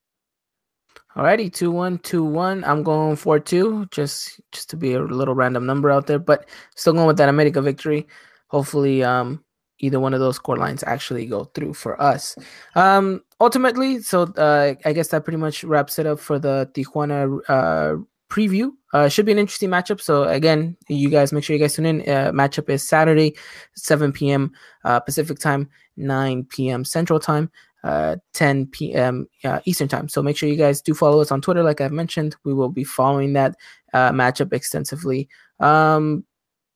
Alrighty, 1.15 1.53
two 1.53 1.71
one, 1.71 1.99
two 1.99 2.23
one. 2.23 2.63
I'm 2.63 2.83
going 2.83 3.15
for 3.15 3.39
two, 3.39 3.87
just 3.91 4.39
just 4.51 4.69
to 4.71 4.77
be 4.77 4.93
a 4.93 5.01
little 5.01 5.33
random 5.33 5.65
number 5.65 5.89
out 5.89 6.07
there, 6.07 6.19
but 6.19 6.49
still 6.75 6.93
going 6.93 7.07
with 7.07 7.17
that 7.17 7.29
America 7.29 7.61
victory. 7.61 8.07
Hopefully, 8.49 9.03
um, 9.03 9.43
either 9.79 9.99
one 9.99 10.13
of 10.13 10.19
those 10.19 10.35
score 10.35 10.57
lines 10.57 10.83
actually 10.85 11.25
go 11.25 11.45
through 11.45 11.73
for 11.73 12.01
us. 12.01 12.35
Um, 12.75 13.21
ultimately, 13.39 14.01
so 14.01 14.23
uh, 14.23 14.75
I 14.85 14.93
guess 14.93 15.09
that 15.09 15.23
pretty 15.23 15.37
much 15.37 15.63
wraps 15.63 15.99
it 15.99 16.05
up 16.05 16.19
for 16.19 16.39
the 16.39 16.69
Tijuana 16.73 17.39
uh, 17.47 18.01
preview. 18.29 18.71
Uh, 18.93 19.07
should 19.07 19.25
be 19.25 19.31
an 19.31 19.37
interesting 19.37 19.69
matchup. 19.69 20.01
So 20.01 20.23
again, 20.23 20.77
you 20.87 21.09
guys 21.09 21.31
make 21.31 21.43
sure 21.43 21.55
you 21.55 21.61
guys 21.61 21.75
tune 21.75 21.85
in. 21.85 22.01
Uh, 22.01 22.31
matchup 22.31 22.69
is 22.69 22.87
Saturday, 22.87 23.35
7 23.75 24.11
p.m. 24.11 24.51
Uh, 24.83 24.99
Pacific 24.99 25.39
time, 25.39 25.69
9 25.97 26.45
p.m. 26.45 26.83
Central 26.85 27.19
time, 27.19 27.51
uh, 27.83 28.15
10 28.33 28.67
p.m. 28.67 29.27
Uh, 29.43 29.59
Eastern 29.65 29.87
time. 29.87 30.09
So 30.09 30.23
make 30.23 30.37
sure 30.37 30.49
you 30.49 30.55
guys 30.55 30.81
do 30.81 30.93
follow 30.93 31.21
us 31.21 31.31
on 31.31 31.41
Twitter. 31.41 31.63
Like 31.63 31.81
I've 31.81 31.91
mentioned, 31.91 32.35
we 32.43 32.53
will 32.53 32.69
be 32.69 32.83
following 32.83 33.33
that 33.33 33.55
uh, 33.93 34.11
matchup 34.11 34.53
extensively. 34.53 35.27
Um, 35.59 36.23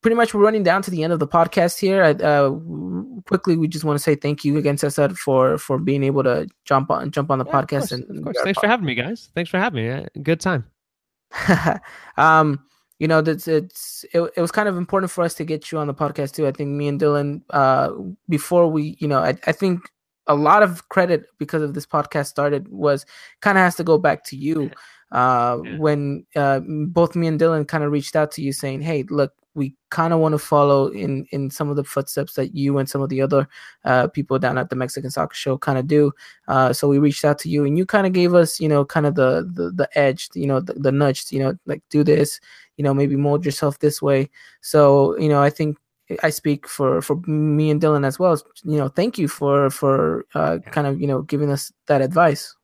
pretty 0.02 0.16
much 0.16 0.34
we're 0.34 0.44
running 0.44 0.64
down 0.64 0.82
to 0.82 0.92
the 0.92 1.04
end 1.04 1.14
of 1.14 1.20
the 1.20 1.28
podcast 1.28 1.80
here. 1.80 2.04
Uh, 2.04 2.52
quickly, 3.28 3.56
we 3.56 3.68
just 3.68 3.86
want 3.86 3.98
to 3.98 4.04
say 4.04 4.16
thank 4.16 4.44
you 4.44 4.58
again, 4.58 4.78
Cesar, 4.78 5.10
for 5.10 5.58
for 5.58 5.78
being 5.78 6.04
able 6.04 6.24
to 6.24 6.48
jump 6.66 6.92
on 6.92 7.12
jump 7.12 7.32
on 7.32 7.40
the 7.40 7.46
yeah, 7.46 7.52
podcast. 7.52 7.92
Of 7.92 8.10
and 8.10 8.18
of 8.20 8.24
course. 8.24 8.38
thanks 8.44 8.60
for 8.60 8.68
having 8.68 8.86
me, 8.86 8.96
guys. 8.96 9.30
Thanks 9.36 9.50
for 9.50 9.60
having 9.60 9.86
me. 9.86 10.06
Good 10.22 10.40
time. 10.40 10.66
um, 12.18 12.64
you 13.00 13.08
know, 13.08 13.22
that's 13.22 13.48
it's 13.48 14.06
it, 14.14 14.22
it 14.36 14.42
was 14.42 14.52
kind 14.52 14.68
of 14.68 14.78
important 14.78 15.12
for 15.12 15.24
us 15.24 15.34
to 15.36 15.46
get 15.46 15.72
you 15.72 15.78
on 15.78 15.88
the 15.88 15.94
podcast 15.94 16.34
too. 16.34 16.48
I 16.48 16.52
think 16.52 16.70
me 16.72 16.88
and 16.88 17.00
Dylan, 17.00 17.42
uh, 17.52 17.92
before 18.30 18.68
we, 18.68 18.98
you 19.00 19.08
know, 19.08 19.20
I, 19.20 19.38
I 19.48 19.52
think 19.52 19.82
a 20.28 20.36
lot 20.36 20.64
of 20.64 20.88
credit 20.90 21.26
because 21.40 21.64
of 21.64 21.74
this 21.74 21.86
podcast 21.86 22.28
started 22.28 22.68
was 22.68 23.06
kind 23.42 23.58
of 23.58 23.64
has 23.64 23.76
to 23.76 23.84
go 23.84 23.98
back 23.98 24.24
to 24.26 24.36
you. 24.36 24.72
Uh, 25.12 25.60
yeah. 25.66 25.78
when 25.78 26.26
uh, 26.38 26.62
both 26.88 27.18
me 27.18 27.28
and 27.28 27.38
Dylan 27.38 27.68
kind 27.68 27.84
of 27.84 27.92
reached 27.92 28.16
out 28.16 28.32
to 28.32 28.42
you 28.42 28.54
saying, 28.54 28.80
"Hey, 28.80 29.04
look, 29.10 29.34
we 29.54 29.76
kind 29.90 30.14
of 30.14 30.20
want 30.20 30.34
to 30.34 30.40
follow 30.40 30.88
in 30.88 31.26
in 31.32 31.50
some 31.50 31.70
of 31.70 31.76
the 31.76 31.84
footsteps 31.84 32.34
that 32.36 32.56
you 32.56 32.78
and 32.78 32.90
some 32.90 33.02
of 33.02 33.10
the 33.10 33.22
other 33.22 33.48
uh, 33.86 34.08
people 34.08 34.40
down 34.40 34.58
at 34.58 34.70
the 34.70 34.76
Mexican 34.76 35.12
Soccer 35.12 35.36
Show 35.36 35.58
kind 35.58 35.78
of 35.78 35.88
do. 35.88 36.12
Uh, 36.48 36.72
so 36.74 36.88
we 36.88 37.00
reached 37.00 37.26
out 37.26 37.40
to 37.40 37.50
you, 37.50 37.66
and 37.66 37.78
you 37.78 37.86
kind 37.86 38.08
of 38.08 38.14
gave 38.14 38.34
us, 38.34 38.60
you 38.60 38.68
know, 38.68 38.86
kind 38.86 39.06
of 39.06 39.16
the, 39.16 39.50
the 39.54 39.72
the 39.72 39.90
edge, 39.98 40.30
you 40.34 40.48
know, 40.48 40.60
the, 40.60 40.74
the 40.74 40.92
nudge, 40.92 41.32
you 41.32 41.40
know, 41.40 41.58
like 41.66 41.82
do 41.90 42.04
this, 42.04 42.40
you 42.78 42.84
know, 42.84 42.94
maybe 42.94 43.16
mold 43.16 43.46
yourself 43.46 43.80
this 43.80 44.02
way. 44.02 44.30
So 44.62 45.18
you 45.18 45.30
know, 45.30 45.42
I 45.42 45.50
think 45.50 45.78
I 46.24 46.30
speak 46.30 46.68
for 46.68 47.02
for 47.02 47.16
me 47.28 47.70
and 47.72 47.82
Dylan 47.82 48.06
as 48.06 48.20
well. 48.20 48.42
You 48.64 48.78
know, 48.78 48.88
thank 48.88 49.18
you 49.18 49.28
for 49.28 49.70
for 49.70 50.26
uh, 50.34 50.60
kind 50.72 50.88
of 50.88 51.02
you 51.02 51.08
know 51.08 51.24
giving 51.24 51.50
us 51.52 51.72
that 51.88 52.02
advice 52.02 52.56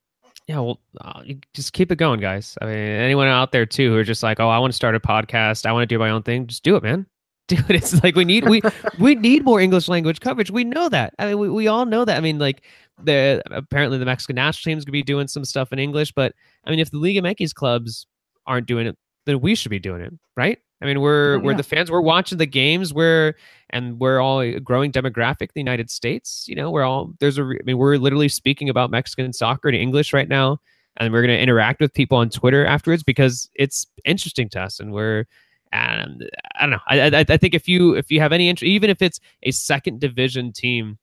yeah, 0.48 0.60
well, 0.60 0.80
uh, 1.02 1.24
just 1.54 1.74
keep 1.74 1.92
it 1.92 1.98
going, 1.98 2.22
guys. 2.22 2.58
I 2.62 2.66
mean, 2.66 2.78
anyone 2.78 3.28
out 3.28 3.52
there 3.52 3.66
too 3.66 3.92
who 3.92 3.98
are 3.98 4.04
just 4.04 4.24
like, 4.24 4.40
oh, 4.40 4.48
I 4.48 4.60
want 4.60 4.72
to 4.72 4.76
start 4.76 4.96
a 4.96 5.00
podcast, 5.00 5.66
I 5.66 5.74
want 5.74 5.84
to 5.84 5.94
do 5.94 6.00
my 6.00 6.10
own 6.10 6.24
thing, 6.24 6.48
just 6.48 6.64
do 6.64 6.76
it, 6.76 6.84
man. 6.84 7.06
Do 7.48 7.56
it. 7.70 7.78
It's 7.78 8.04
like 8.04 8.18
we 8.18 8.26
need 8.26 8.50
we 8.50 8.62
we 9.00 9.16
need 9.16 9.46
more 9.46 9.62
English 9.62 9.88
language 9.88 10.20
coverage. 10.20 10.52
We 10.52 10.66
know 10.66 10.90
that. 10.90 11.14
I 11.18 11.28
mean, 11.28 11.40
we, 11.40 11.50
we 11.50 11.68
all 11.68 11.86
know 11.86 12.04
that. 12.04 12.18
I 12.18 12.20
mean, 12.20 12.40
like 12.40 12.64
the 13.02 13.42
apparently 13.52 13.98
the 13.98 14.04
Mexican 14.04 14.36
national 14.36 14.70
team 14.70 14.78
is 14.78 14.84
gonna 14.84 14.92
be 14.92 15.02
doing 15.02 15.30
some 15.30 15.46
stuff 15.46 15.72
in 15.72 15.80
English, 15.80 16.12
but 16.12 16.34
I 16.66 16.72
mean, 16.72 16.80
if 16.80 16.92
the 16.92 16.98
Liga 16.98 17.22
MX 17.22 17.54
clubs 17.54 18.06
aren't 18.46 18.68
doing 18.68 18.86
it, 18.86 18.98
then 19.26 19.40
we 19.40 19.56
should 19.56 19.70
be 19.70 19.80
doing 19.80 20.02
it, 20.02 20.14
right? 20.36 20.60
I 20.82 20.86
mean, 20.86 21.02
we're 21.02 21.34
oh, 21.34 21.38
yeah. 21.38 21.44
we're 21.44 21.54
the 21.56 21.64
fans. 21.64 21.90
We're 21.90 22.02
watching 22.02 22.38
the 22.38 22.46
games. 22.46 22.94
We're 22.94 23.34
and 23.72 24.00
we're 24.00 24.20
all 24.20 24.42
a 24.42 24.60
growing 24.60 24.92
demographic. 24.92 25.54
The 25.54 25.60
United 25.60 25.90
States, 25.90 26.46
you 26.48 26.56
know, 26.56 26.70
we're 26.70 26.84
all 26.84 27.14
there's 27.20 27.38
a. 27.38 27.44
I 27.44 27.64
mean, 27.66 27.78
we're 27.78 27.98
literally 27.98 28.30
speaking 28.30 28.70
about 28.70 28.92
Mexican 28.92 29.34
soccer 29.34 29.70
in 29.70 29.76
English 29.76 30.14
right 30.14 30.30
now, 30.30 30.60
and 30.98 31.12
we're 31.12 31.22
going 31.22 31.36
to 31.36 31.42
interact 31.42 31.82
with 31.82 31.94
people 31.94 32.18
on 32.18 32.30
Twitter 32.30 32.66
afterwards 32.66 33.04
because 33.04 33.50
it's 33.56 33.88
interesting 34.06 34.50
to 34.50 34.62
us, 34.62 34.80
and 34.80 34.92
we're. 34.92 35.26
And 35.74 36.30
I 36.56 36.62
don't 36.62 36.70
know. 36.70 36.80
I, 36.88 37.02
I, 37.10 37.26
I 37.28 37.36
think 37.36 37.54
if 37.54 37.68
you 37.68 37.96
if 37.96 38.10
you 38.10 38.22
have 38.22 38.32
any 38.32 38.48
interest, 38.48 38.70
even 38.70 38.90
if 38.90 39.02
it's 39.02 39.20
a 39.44 39.52
second 39.52 40.00
division 40.00 40.54
team 40.54 40.98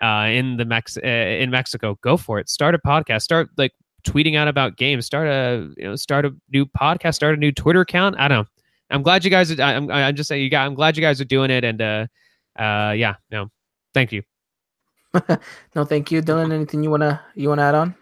uh, 0.00 0.28
in 0.30 0.56
the 0.56 0.64
Mex 0.64 0.96
uh, 0.96 1.06
in 1.06 1.50
Mexico, 1.50 1.98
go 2.00 2.16
for 2.16 2.38
it. 2.38 2.48
Start 2.48 2.74
a 2.74 2.78
podcast. 2.78 3.22
Start 3.22 3.50
like 3.58 3.74
tweeting 4.04 4.34
out 4.34 4.48
about 4.48 4.78
games. 4.78 5.04
Start 5.04 5.28
a 5.28 5.70
you 5.76 5.84
know 5.84 5.96
start 5.96 6.24
a 6.24 6.34
new 6.50 6.64
podcast. 6.64 7.16
Start 7.16 7.34
a 7.34 7.36
new 7.36 7.52
Twitter 7.52 7.82
account. 7.82 8.16
I 8.18 8.28
don't 8.28 8.38
know 8.38 8.55
I'm 8.90 9.02
glad 9.02 9.24
you 9.24 9.30
guys. 9.30 9.50
Are, 9.50 9.62
I'm, 9.62 9.90
I'm 9.90 10.14
just 10.14 10.28
saying 10.28 10.42
you 10.42 10.50
got. 10.50 10.66
I'm 10.66 10.74
glad 10.74 10.96
you 10.96 11.02
guys 11.02 11.20
are 11.20 11.24
doing 11.24 11.50
it, 11.50 11.64
and 11.64 11.80
uh, 11.80 12.06
uh, 12.58 12.92
yeah, 12.96 13.14
no, 13.30 13.48
thank 13.94 14.12
you. 14.12 14.22
no, 15.74 15.84
thank 15.84 16.10
you, 16.10 16.22
Dylan. 16.22 16.52
Anything 16.52 16.82
you 16.82 16.90
wanna 16.90 17.20
you 17.34 17.48
wanna 17.48 17.62
add 17.62 17.74
on? 17.74 17.94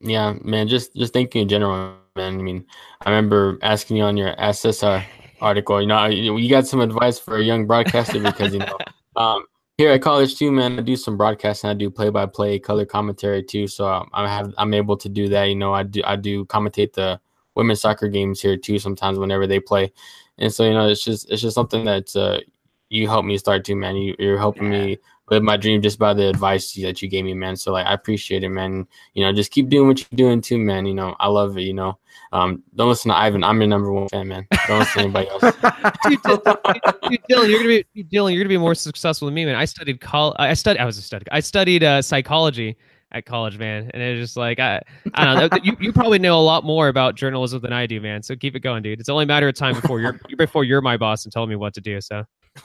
Yeah, 0.00 0.34
man. 0.42 0.68
Just 0.68 0.94
just 0.94 1.12
thank 1.12 1.34
you 1.34 1.42
in 1.42 1.48
general, 1.48 1.94
man. 2.16 2.38
I 2.38 2.42
mean, 2.42 2.64
I 3.02 3.10
remember 3.10 3.58
asking 3.62 3.98
you 3.98 4.04
on 4.04 4.16
your 4.16 4.34
SSR 4.36 5.04
article. 5.40 5.80
You 5.80 5.86
know, 5.86 6.06
you 6.06 6.48
got 6.48 6.66
some 6.66 6.80
advice 6.80 7.18
for 7.18 7.36
a 7.36 7.42
young 7.42 7.66
broadcaster 7.66 8.20
because 8.20 8.54
you 8.54 8.60
know, 8.60 8.78
um, 9.16 9.44
here 9.76 9.90
at 9.90 10.02
college 10.02 10.36
too, 10.36 10.50
man. 10.50 10.78
I 10.78 10.82
do 10.82 10.96
some 10.96 11.16
broadcasting. 11.16 11.70
I 11.70 11.74
do 11.74 11.90
play 11.90 12.08
by 12.08 12.26
play, 12.26 12.58
color 12.58 12.86
commentary 12.86 13.42
too. 13.42 13.66
So 13.66 14.06
I 14.12 14.28
have 14.28 14.54
I'm 14.56 14.72
able 14.72 14.96
to 14.96 15.08
do 15.08 15.28
that. 15.28 15.44
You 15.44 15.56
know, 15.56 15.74
I 15.74 15.82
do 15.82 16.02
I 16.04 16.16
do 16.16 16.46
commentate 16.46 16.94
the 16.94 17.20
women's 17.60 17.80
soccer 17.80 18.08
games 18.08 18.40
here 18.40 18.56
too 18.56 18.78
sometimes 18.78 19.18
whenever 19.18 19.46
they 19.46 19.60
play 19.60 19.92
and 20.38 20.52
so 20.52 20.64
you 20.64 20.72
know 20.72 20.88
it's 20.88 21.04
just 21.04 21.30
it's 21.30 21.42
just 21.42 21.54
something 21.54 21.84
that 21.84 22.14
uh, 22.16 22.40
you 22.88 23.06
helped 23.06 23.26
me 23.26 23.36
start 23.36 23.64
too 23.64 23.76
man 23.76 23.94
you, 23.96 24.16
you're 24.18 24.38
helping 24.38 24.72
yeah. 24.72 24.86
me 24.86 24.98
live 25.30 25.42
my 25.42 25.56
dream 25.56 25.80
just 25.82 25.98
by 25.98 26.14
the 26.14 26.26
advice 26.26 26.72
that 26.72 27.02
you 27.02 27.08
gave 27.08 27.24
me 27.24 27.34
man 27.34 27.54
so 27.54 27.70
like 27.70 27.86
i 27.86 27.92
appreciate 27.92 28.42
it 28.42 28.48
man 28.48 28.86
you 29.14 29.22
know 29.22 29.32
just 29.32 29.50
keep 29.52 29.68
doing 29.68 29.86
what 29.86 30.00
you're 30.00 30.16
doing 30.16 30.40
too 30.40 30.58
man 30.58 30.86
you 30.86 30.94
know 30.94 31.14
i 31.20 31.28
love 31.28 31.56
it 31.58 31.62
you 31.62 31.74
know 31.74 31.98
um, 32.32 32.62
don't 32.76 32.88
listen 32.88 33.10
to 33.10 33.16
Ivan. 33.16 33.42
I'm 33.42 33.60
your 33.60 33.66
number 33.66 33.92
one 33.92 34.08
fan, 34.08 34.28
man. 34.28 34.46
Don't 34.68 34.78
listen 34.78 35.10
to 35.10 35.18
anybody 35.18 35.28
else. 35.28 35.42
dude, 36.08 36.22
dude, 36.22 37.22
Dylan, 37.28 37.48
you're 37.48 37.58
gonna 37.58 37.82
be 37.92 38.04
Dylan. 38.04 38.32
You're 38.32 38.44
gonna 38.44 38.48
be 38.48 38.58
more 38.58 38.74
successful 38.74 39.26
than 39.26 39.34
me, 39.34 39.44
man. 39.44 39.56
I 39.56 39.64
studied 39.64 40.00
col. 40.00 40.36
I 40.38 40.54
studied. 40.54 40.80
I 40.80 40.84
was 40.84 40.96
a 40.96 41.02
study. 41.02 41.26
I 41.32 41.40
studied 41.40 41.82
uh, 41.82 42.02
psychology, 42.02 42.76
at 43.12 43.24
college, 43.26 43.58
man. 43.58 43.90
And 43.92 44.02
it's 44.02 44.20
just 44.20 44.36
like 44.36 44.58
I, 44.58 44.80
I 45.14 45.24
don't 45.24 45.50
know. 45.50 45.58
you, 45.62 45.76
you 45.80 45.92
probably 45.92 46.18
know 46.18 46.38
a 46.38 46.42
lot 46.42 46.64
more 46.64 46.88
about 46.88 47.14
journalism 47.14 47.60
than 47.60 47.72
I 47.72 47.86
do, 47.86 48.00
man. 48.00 48.22
So 48.22 48.36
keep 48.36 48.54
it 48.56 48.60
going, 48.60 48.82
dude. 48.82 49.00
It's 49.00 49.08
only 49.08 49.24
a 49.24 49.26
matter 49.26 49.48
of 49.48 49.54
time 49.54 49.74
before 49.74 50.00
you're 50.00 50.18
before 50.36 50.64
you're 50.64 50.80
my 50.80 50.96
boss 50.96 51.24
and 51.24 51.32
telling 51.32 51.50
me 51.50 51.56
what 51.56 51.74
to 51.74 51.80
do. 51.80 52.00
So. 52.00 52.24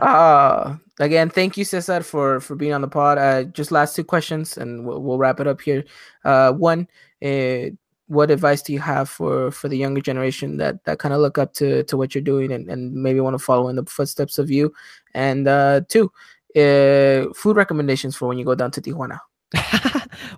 uh, 0.00 0.76
again, 1.00 1.30
thank 1.30 1.56
you, 1.56 1.64
Cesar, 1.64 2.02
for 2.02 2.40
for 2.40 2.54
being 2.54 2.72
on 2.72 2.82
the 2.82 2.88
pod. 2.88 3.18
Uh, 3.18 3.44
just 3.44 3.72
last 3.72 3.96
two 3.96 4.04
questions, 4.04 4.58
and 4.58 4.86
we'll, 4.86 5.02
we'll 5.02 5.18
wrap 5.18 5.40
it 5.40 5.46
up 5.46 5.60
here. 5.60 5.84
Uh, 6.24 6.52
one, 6.52 6.86
uh, 7.24 7.70
what 8.08 8.30
advice 8.30 8.62
do 8.62 8.72
you 8.72 8.78
have 8.78 9.08
for 9.08 9.50
for 9.50 9.68
the 9.68 9.78
younger 9.78 10.00
generation 10.00 10.58
that 10.58 10.84
that 10.84 10.98
kind 10.98 11.14
of 11.14 11.20
look 11.20 11.38
up 11.38 11.52
to 11.54 11.82
to 11.84 11.96
what 11.96 12.14
you're 12.14 12.22
doing 12.22 12.52
and, 12.52 12.70
and 12.70 12.92
maybe 12.92 13.18
want 13.20 13.34
to 13.34 13.42
follow 13.42 13.68
in 13.68 13.76
the 13.76 13.84
footsteps 13.86 14.38
of 14.38 14.50
you? 14.50 14.72
And 15.14 15.48
uh, 15.48 15.80
two, 15.88 16.12
uh, 16.56 17.32
food 17.34 17.56
recommendations 17.56 18.16
for 18.16 18.28
when 18.28 18.38
you 18.38 18.44
go 18.44 18.54
down 18.54 18.70
to 18.72 18.80
Tijuana? 18.80 19.18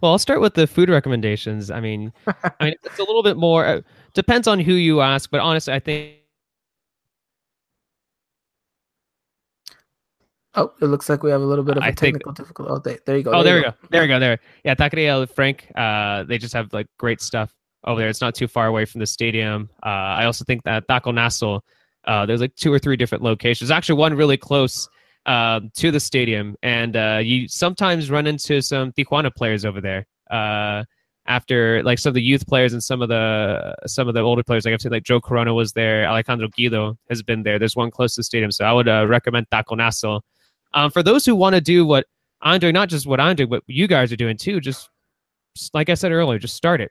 well, 0.03 0.13
I'll 0.13 0.19
start 0.19 0.41
with 0.41 0.55
the 0.55 0.67
food 0.67 0.91
recommendations. 0.91 1.71
I 1.71 1.81
mean, 1.81 2.13
I 2.27 2.65
mean, 2.65 2.75
it's 2.85 2.99
a 2.99 3.05
little 3.05 3.23
bit 3.23 3.37
more 3.37 3.65
uh, 3.65 3.81
depends 4.15 4.47
on 4.49 4.61
who 4.61 4.75
you 4.75 5.01
ask, 5.01 5.31
but 5.31 5.41
honestly, 5.41 5.73
I 5.73 5.79
think. 5.79 6.15
Oh, 10.55 10.73
it 10.83 10.87
looks 10.87 11.09
like 11.09 11.23
we 11.23 11.31
have 11.31 11.41
a 11.41 11.45
little 11.45 11.65
bit 11.65 11.77
of 11.77 11.85
a 11.85 11.87
I 11.87 11.91
technical 11.93 12.33
think... 12.33 12.37
difficulty. 12.39 12.73
Oh, 12.73 12.79
there, 12.79 12.99
there 13.07 13.17
you 13.17 13.23
go. 13.23 13.33
Oh, 13.33 13.43
there, 13.45 13.59
you 13.59 13.65
go. 13.65 13.71
go. 13.71 13.77
There 13.91 14.03
you 14.03 14.09
go. 14.09 14.19
There. 14.19 14.39
Yeah, 14.65 14.75
Taqueria 14.75 15.31
Franc. 15.31 15.71
Uh, 15.77 16.25
they 16.25 16.37
just 16.37 16.53
have 16.53 16.73
like 16.73 16.89
great 16.99 17.21
stuff 17.21 17.53
over 17.85 18.01
there. 18.01 18.09
It's 18.09 18.21
not 18.21 18.35
too 18.35 18.49
far 18.49 18.67
away 18.67 18.85
from 18.85 18.99
the 18.99 19.07
stadium. 19.07 19.71
Uh, 19.85 20.19
I 20.19 20.25
also 20.25 20.45
think 20.45 20.65
that 20.65 20.89
Taco 20.89 21.13
Nassau, 21.13 21.61
uh, 22.07 22.27
there's 22.27 22.41
like 22.41 22.57
two 22.57 22.73
or 22.73 22.79
three 22.79 22.97
different 22.97 23.23
locations. 23.23 23.71
Actually, 23.71 23.99
one 23.99 24.15
really 24.15 24.37
close 24.37 24.89
um, 25.29 25.71
to 25.77 25.91
the 25.91 26.01
stadium, 26.01 26.57
and 26.63 26.97
uh, 26.97 27.21
you 27.23 27.47
sometimes 27.49 28.11
run 28.11 28.27
into 28.27 28.63
some 28.63 28.93
Tijuana 28.93 29.33
players 29.33 29.65
over 29.67 29.81
there. 29.81 30.07
Uh, 30.31 30.85
after 31.27 31.83
like 31.83 31.99
some 31.99 32.09
of 32.09 32.15
the 32.15 32.23
youth 32.23 32.47
players 32.47 32.73
and 32.73 32.83
some 32.83 33.03
of 33.03 33.11
the 33.11 33.75
some 33.87 34.09
of 34.09 34.15
the 34.15 34.21
older 34.21 34.43
players, 34.43 34.65
like 34.65 34.73
I've 34.73 34.81
seen 34.81 34.91
like 34.91 35.05
Joe 35.05 35.21
Corona 35.21 35.53
was 35.53 35.73
there, 35.75 36.07
Alejandro 36.07 36.49
Guido 36.49 36.97
has 37.11 37.23
been 37.23 37.43
there. 37.43 37.59
There's 37.59 37.77
one 37.77 37.91
close 37.91 38.15
to 38.15 38.21
the 38.21 38.25
stadium, 38.25 38.51
so 38.51 38.65
I 38.65 38.73
would 38.73 38.89
uh, 38.89 39.07
recommend 39.07 39.47
Taco 39.51 39.75
Nassau. 39.75 40.21
Um, 40.73 40.91
for 40.91 41.03
those 41.03 41.27
who 41.27 41.37
want 41.37 41.55
to 41.55 41.61
do 41.61 41.85
what 41.85 42.07
I'm 42.41 42.59
doing 42.59 42.73
not 42.73 42.89
just 42.89 43.07
what 43.07 43.21
I'm 43.21 43.37
doing, 43.37 43.51
but 43.51 43.63
you 43.67 43.87
guys 43.87 44.11
are 44.11 44.17
doing 44.17 44.39
too. 44.39 44.61
Just 44.61 44.89
like 45.75 45.91
I 45.91 45.95
said 45.95 46.11
earlier, 46.11 46.39
just 46.39 46.57
start 46.57 46.81
it. 46.81 46.91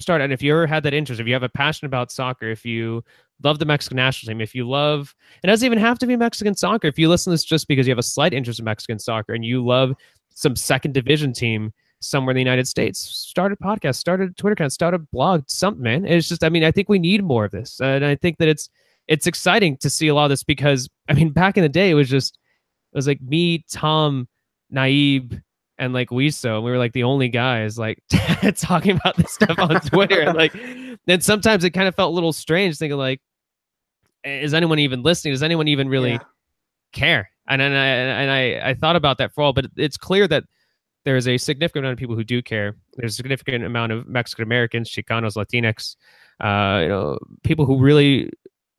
Start 0.00 0.20
it. 0.20 0.24
And 0.24 0.32
if 0.34 0.42
you 0.42 0.52
ever 0.52 0.66
had 0.66 0.82
that 0.82 0.92
interest, 0.92 1.18
if 1.18 1.26
you 1.26 1.32
have 1.32 1.42
a 1.42 1.48
passion 1.48 1.86
about 1.86 2.12
soccer, 2.12 2.50
if 2.50 2.66
you 2.66 3.02
love 3.42 3.58
the 3.58 3.64
Mexican 3.64 3.96
national 3.96 4.32
team, 4.32 4.40
if 4.40 4.54
you 4.54 4.68
love, 4.68 5.14
it 5.42 5.46
doesn't 5.46 5.66
even 5.66 5.78
have 5.78 5.98
to 5.98 6.06
be 6.06 6.16
Mexican 6.16 6.54
soccer. 6.54 6.88
If 6.88 6.98
you 6.98 7.08
listen 7.08 7.30
to 7.30 7.34
this 7.34 7.44
just 7.44 7.68
because 7.68 7.86
you 7.86 7.90
have 7.90 7.98
a 7.98 8.02
slight 8.02 8.32
interest 8.32 8.58
in 8.58 8.64
Mexican 8.64 8.98
soccer 8.98 9.34
and 9.34 9.44
you 9.44 9.64
love 9.64 9.94
some 10.34 10.56
second 10.56 10.94
division 10.94 11.32
team 11.32 11.72
somewhere 12.00 12.32
in 12.32 12.36
the 12.36 12.40
United 12.40 12.68
States, 12.68 13.00
start 13.00 13.52
a 13.52 13.56
podcast, 13.56 13.96
start 13.96 14.20
a 14.20 14.28
Twitter 14.30 14.52
account, 14.52 14.72
start 14.72 14.94
a 14.94 14.98
blog, 14.98 15.42
something, 15.46 15.82
man. 15.82 16.04
It's 16.04 16.28
just, 16.28 16.44
I 16.44 16.48
mean, 16.48 16.64
I 16.64 16.70
think 16.70 16.88
we 16.88 16.98
need 16.98 17.24
more 17.24 17.44
of 17.44 17.50
this. 17.50 17.80
And 17.80 18.04
I 18.04 18.14
think 18.14 18.38
that 18.38 18.48
it's, 18.48 18.68
it's 19.08 19.26
exciting 19.26 19.76
to 19.78 19.90
see 19.90 20.08
a 20.08 20.14
lot 20.14 20.24
of 20.24 20.30
this 20.30 20.44
because, 20.44 20.88
I 21.08 21.14
mean, 21.14 21.30
back 21.30 21.56
in 21.56 21.62
the 21.62 21.68
day, 21.68 21.90
it 21.90 21.94
was 21.94 22.08
just, 22.08 22.38
it 22.92 22.96
was 22.96 23.06
like 23.06 23.20
me, 23.20 23.64
Tom, 23.70 24.28
Naib, 24.72 25.40
and 25.78 25.92
like 25.92 26.10
Wiso, 26.10 26.56
and 26.56 26.64
we 26.64 26.70
were 26.70 26.78
like 26.78 26.92
the 26.92 27.02
only 27.02 27.28
guys 27.28 27.78
like 27.78 28.02
talking 28.56 28.96
about 28.96 29.16
this 29.16 29.32
stuff 29.32 29.58
on 29.58 29.80
Twitter. 29.80 30.20
and 30.20 30.36
like, 30.36 30.54
then 31.06 31.20
sometimes 31.20 31.64
it 31.64 31.70
kind 31.70 31.88
of 31.88 31.94
felt 31.94 32.12
a 32.12 32.14
little 32.14 32.32
strange, 32.32 32.76
thinking 32.78 32.98
like, 32.98 33.20
is 34.24 34.54
anyone 34.54 34.78
even 34.78 35.02
listening? 35.02 35.34
Does 35.34 35.42
anyone 35.42 35.68
even 35.68 35.88
really 35.88 36.12
yeah. 36.12 36.18
care? 36.92 37.30
And 37.46 37.60
and 37.60 37.74
I 37.74 37.86
and 37.86 38.30
I 38.30 38.70
I 38.70 38.74
thought 38.74 38.96
about 38.96 39.18
that 39.18 39.34
for 39.34 39.42
all, 39.42 39.52
but 39.52 39.66
it's 39.76 39.96
clear 39.96 40.26
that 40.28 40.44
there 41.04 41.16
is 41.16 41.28
a 41.28 41.36
significant 41.36 41.84
amount 41.84 41.92
of 41.92 41.98
people 41.98 42.16
who 42.16 42.24
do 42.24 42.40
care. 42.40 42.76
There's 42.96 43.12
a 43.12 43.16
significant 43.16 43.64
amount 43.64 43.92
of 43.92 44.08
Mexican 44.08 44.44
Americans, 44.44 44.90
Chicanos, 44.90 45.36
Latinx, 45.36 45.96
uh, 46.40 46.82
you 46.82 46.88
know, 46.88 47.18
people 47.42 47.66
who 47.66 47.78
really 47.78 48.30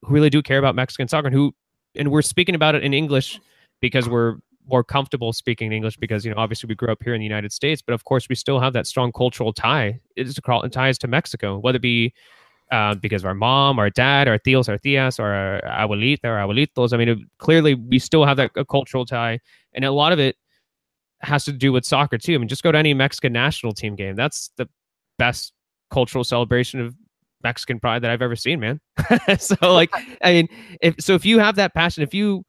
who 0.04 0.14
really 0.14 0.32
do 0.32 0.42
care 0.42 0.58
about 0.58 0.76
Mexican 0.76 1.08
soccer 1.08 1.28
and 1.28 1.36
who 1.36 1.54
and 1.96 2.12
we're 2.12 2.22
speaking 2.22 2.56
about 2.56 2.76
it 2.76 2.84
in 2.84 2.94
English 2.94 3.40
because 3.82 4.10
we're 4.10 4.38
more 4.68 4.84
comfortable 4.84 5.34
speaking 5.34 5.72
English 5.72 5.98
because 5.98 6.26
you 6.26 6.32
know 6.32 6.38
obviously 6.38 6.68
we 6.68 6.76
grew 6.76 6.92
up 6.92 7.04
here 7.04 7.14
in 7.14 7.20
the 7.20 7.26
United 7.26 7.52
States, 7.52 7.82
but 7.82 7.94
of 7.94 8.04
course 8.04 8.28
we 8.30 8.36
still 8.36 8.60
have 8.60 8.74
that 8.74 8.88
strong 8.88 9.12
cultural 9.12 9.54
tie. 9.54 10.00
It's 10.16 10.40
ties 10.72 10.98
to 11.00 11.08
Mexico, 11.08 11.58
whether 11.60 11.78
it 11.78 11.82
be 11.82 12.14
uh, 12.72 12.96
because 12.96 13.22
of 13.22 13.28
our 13.28 13.36
mom, 13.36 13.78
our 13.80 13.90
dad, 13.90 14.28
our 14.28 14.40
tios, 14.40 14.68
our 14.68 14.78
tias, 14.78 15.20
or 15.20 15.32
our 15.32 15.62
abuelita, 15.88 16.26
or 16.26 16.38
abuelitos. 16.38 16.94
I 16.94 16.98
mean, 16.98 17.10
it, 17.10 17.20
clearly 17.38 17.76
we 17.76 18.00
still 18.00 18.26
have 18.26 18.38
that 18.38 18.52
a 18.56 18.66
cultural 18.66 19.06
tie, 19.06 19.40
and 19.74 19.86
a 19.86 19.92
lot 19.92 20.12
of 20.12 20.20
it 20.20 20.36
has 21.22 21.46
to 21.46 21.52
do 21.52 21.72
with 21.72 21.86
soccer 21.86 22.18
too. 22.18 22.34
I 22.34 22.38
mean, 22.38 22.48
just 22.48 22.64
go 22.64 22.72
to 22.72 22.78
any 22.78 22.94
Mexican 22.94 23.34
national 23.34 23.74
team 23.74 23.96
game. 23.96 24.16
That's 24.16 24.52
the 24.58 24.68
best 25.18 25.54
cultural 25.92 26.24
celebration 26.24 26.80
of 26.82 26.96
Mexican 27.44 27.80
pride 27.80 28.02
that 28.02 28.12
I've 28.12 28.22
ever 28.22 28.36
seen, 28.36 28.60
man. 28.60 28.80
so 29.40 29.56
like, 29.62 29.92
I 30.24 30.34
mean, 30.34 30.48
if 30.82 30.96
so, 31.00 31.14
if 31.14 31.26
you 31.26 31.40
have 31.40 31.56
that 31.56 31.74
passion, 31.74 32.04
if 32.04 32.14
you 32.14 32.44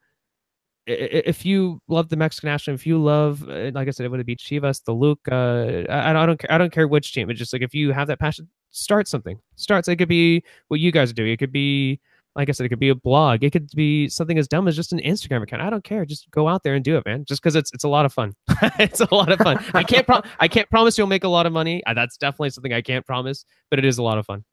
if 0.87 1.45
you 1.45 1.81
love 1.89 2.09
the 2.09 2.17
Mexican 2.17 2.49
national, 2.49 2.75
if 2.75 2.87
you 2.87 3.03
love, 3.03 3.43
uh, 3.49 3.71
like 3.75 3.89
I 3.89 3.91
said, 3.91 4.07
it 4.07 4.11
would 4.11 4.25
be 4.25 4.37
Chivas, 4.37 4.85
the 4.85 4.93
Luke. 4.93 5.21
Uh, 5.31 5.83
I, 5.91 6.11
I 6.11 6.27
don't, 6.27 6.39
care. 6.39 6.53
I 6.53 6.59
don't 6.59 6.73
care 6.73 6.87
which 6.87 7.13
team. 7.13 7.29
It's 7.29 7.39
just 7.39 7.53
like 7.53 7.63
if 7.63 7.75
you 7.75 7.93
have 7.93 8.07
that 8.09 8.21
passion, 8.21 8.49
start 8.71 9.09
something. 9.09 9.39
Starts. 9.57 9.89
It 9.89 9.97
could 9.97 10.09
be 10.09 10.45
what 10.69 10.81
you 10.81 10.93
guys 10.93 11.11
are 11.11 11.15
doing. 11.15 11.33
It 11.33 11.39
could 11.39 11.53
be, 11.53 12.01
like 12.37 12.49
I 12.49 12.53
said, 12.53 12.67
it 12.67 12.69
could 12.69 12.79
be 12.79 12.91
a 12.91 12.95
blog. 12.95 13.43
It 13.43 13.51
could 13.51 13.69
be 13.75 14.09
something 14.09 14.39
as 14.39 14.47
dumb 14.47 14.69
as 14.69 14.77
just 14.77 14.93
an 14.93 15.01
Instagram 15.01 15.43
account. 15.43 15.63
I 15.63 15.71
don't 15.71 15.83
care. 15.83 16.05
Just 16.05 16.31
go 16.31 16.47
out 16.49 16.63
there 16.63 16.75
and 16.75 16.85
do 16.85 16.97
it, 16.97 17.05
man. 17.05 17.25
Just 17.25 17.43
because 17.43 17.57
it's 17.57 17.73
it's 17.73 17.85
a 17.85 17.89
lot 17.89 18.05
of 18.07 18.13
fun. 18.13 18.35
it's 18.79 19.01
a 19.01 19.13
lot 19.13 19.33
of 19.33 19.39
fun. 19.41 19.65
I 19.75 19.83
can't 19.83 20.07
pro- 20.07 20.23
I 20.39 20.47
can't 20.47 20.71
promise 20.71 20.97
you'll 20.97 21.07
make 21.09 21.25
a 21.25 21.29
lot 21.29 21.47
of 21.47 21.53
money. 21.53 21.83
Uh, 21.85 21.95
that's 21.95 22.17
definitely 22.17 22.51
something 22.51 22.73
I 22.73 22.83
can't 22.83 23.05
promise, 23.05 23.45
but 23.71 23.79
it 23.79 23.85
is 23.85 23.99
a 23.99 24.03
lot 24.03 24.19
of 24.19 24.27
fun 24.27 24.45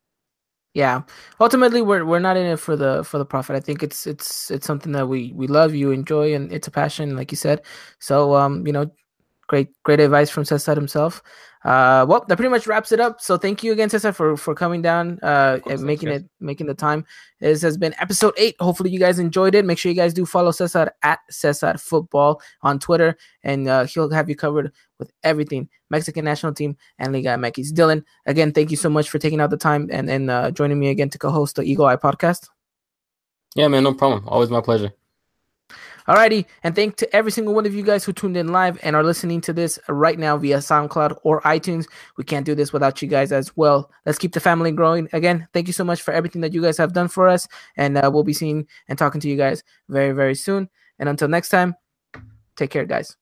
yeah. 0.74 1.02
Ultimately 1.40 1.82
we're 1.82 2.06
we're 2.06 2.20
not 2.20 2.38
in 2.38 2.46
it 2.46 2.58
for 2.60 2.76
the 2.76 3.04
for 3.04 3.18
the 3.18 3.26
profit. 3.26 3.56
I 3.56 3.60
think 3.60 3.84
it's 3.84 4.08
it's 4.08 4.50
it's 4.52 4.66
something 4.66 4.92
that 4.94 5.08
we 5.08 5.32
we 5.36 5.48
love 5.48 5.76
you 5.76 5.92
enjoy 5.92 6.34
and 6.34 6.52
it's 6.52 6.68
a 6.68 6.72
passion 6.72 7.16
like 7.16 7.32
you 7.32 7.38
said. 7.38 7.62
So 8.00 8.36
um 8.36 8.66
you 8.66 8.74
know 8.74 8.92
great 9.48 9.70
great 9.84 10.00
advice 10.00 10.30
from 10.30 10.46
Cesar 10.46 10.76
himself 10.76 11.22
uh, 11.64 12.06
well, 12.08 12.26
that 12.28 12.36
pretty 12.36 12.50
much 12.50 12.68
wraps 12.68 12.92
it 12.92 13.00
up. 13.00 13.22
So 13.22 13.38
thank 13.38 13.64
you 13.64 13.72
again, 13.72 13.90
Cesar, 13.90 14.12
for 14.12 14.36
for 14.36 14.54
coming 14.54 14.82
down 14.82 15.20
uh, 15.24 15.60
and 15.70 15.82
making 15.82 16.10
it 16.10 16.26
making 16.42 16.68
the 16.68 16.74
time. 16.74 17.06
This 17.40 17.62
has 17.62 17.78
been 17.78 17.96
episode 18.00 18.34
eight. 18.38 18.56
Hopefully, 18.60 18.90
you 18.90 19.00
guys 19.00 19.18
enjoyed 19.18 19.56
it. 19.56 19.64
Make 19.64 19.78
sure 19.78 19.90
you 19.90 19.96
guys 19.96 20.14
do 20.14 20.26
follow 20.26 20.52
Cesar 20.52 20.92
at 21.04 21.20
Cesar 21.30 21.78
Football 21.78 22.42
on 22.64 22.80
Twitter, 22.80 23.16
and 23.44 23.68
uh, 23.70 23.86
he'll 23.86 24.10
have 24.10 24.28
you 24.28 24.36
covered 24.36 24.74
with 25.00 25.12
everything 25.24 25.70
Mexican 25.90 26.26
national 26.26 26.54
team 26.54 26.76
and 27.00 27.14
Liga 27.14 27.30
MX. 27.30 27.72
Dylan, 27.72 28.04
again, 28.26 28.52
thank 28.52 28.70
you 28.70 28.78
so 28.78 28.90
much 28.90 29.10
for 29.10 29.20
taking 29.20 29.40
out 29.40 29.50
the 29.50 29.58
time 29.58 29.90
and 29.92 30.10
and 30.10 30.30
uh, 30.30 30.52
joining 30.52 30.80
me 30.80 30.90
again 30.90 31.10
to 31.12 31.18
co-host 31.18 31.56
the 31.56 31.64
Eagle 31.64 31.86
Eye 31.86 31.96
podcast. 31.96 32.50
Yeah, 33.56 33.70
man, 33.70 33.84
no 33.84 33.94
problem. 33.94 34.28
Always 34.28 34.50
my 34.50 34.62
pleasure. 34.62 34.92
Alrighty, 36.08 36.46
and 36.64 36.76
thank 36.76 36.98
to 36.98 37.16
every 37.16 37.32
single 37.32 37.54
one 37.54 37.66
of 37.66 37.74
you 37.74 37.84
guys 37.84 38.04
who 38.04 38.12
tuned 38.12 38.36
in 38.36 38.50
live 38.50 38.78
and 38.84 38.96
are 38.96 39.04
listening 39.04 39.40
to 39.42 39.54
this 39.54 39.80
right 39.88 40.20
now 40.20 40.38
via 40.38 40.58
SoundCloud 40.58 41.18
or 41.24 41.42
iTunes. 41.42 41.88
We 42.18 42.26
can't 42.26 42.46
do 42.46 42.56
this 42.56 42.74
without 42.74 43.02
you 43.02 43.08
guys 43.08 43.32
as 43.32 43.56
well. 43.56 43.90
Let's 44.06 44.18
keep 44.18 44.34
the 44.34 44.40
family 44.42 44.72
growing. 44.72 45.08
Again, 45.14 45.48
thank 45.54 45.68
you 45.68 45.74
so 45.74 45.86
much 45.86 46.02
for 46.02 46.14
everything 46.14 46.42
that 46.42 46.54
you 46.54 46.62
guys 46.62 46.78
have 46.78 46.94
done 46.94 47.08
for 47.08 47.28
us, 47.28 47.48
and 47.78 47.98
uh, 47.98 48.10
we'll 48.14 48.24
be 48.24 48.34
seeing 48.34 48.68
and 48.90 48.98
talking 48.98 49.22
to 49.22 49.30
you 49.30 49.38
guys 49.38 49.64
very, 49.88 50.12
very 50.12 50.36
soon. 50.36 50.70
And 51.00 51.08
until 51.08 51.30
next 51.30 51.50
time, 51.50 51.76
take 52.56 52.70
care, 52.70 52.86
guys. 52.86 53.16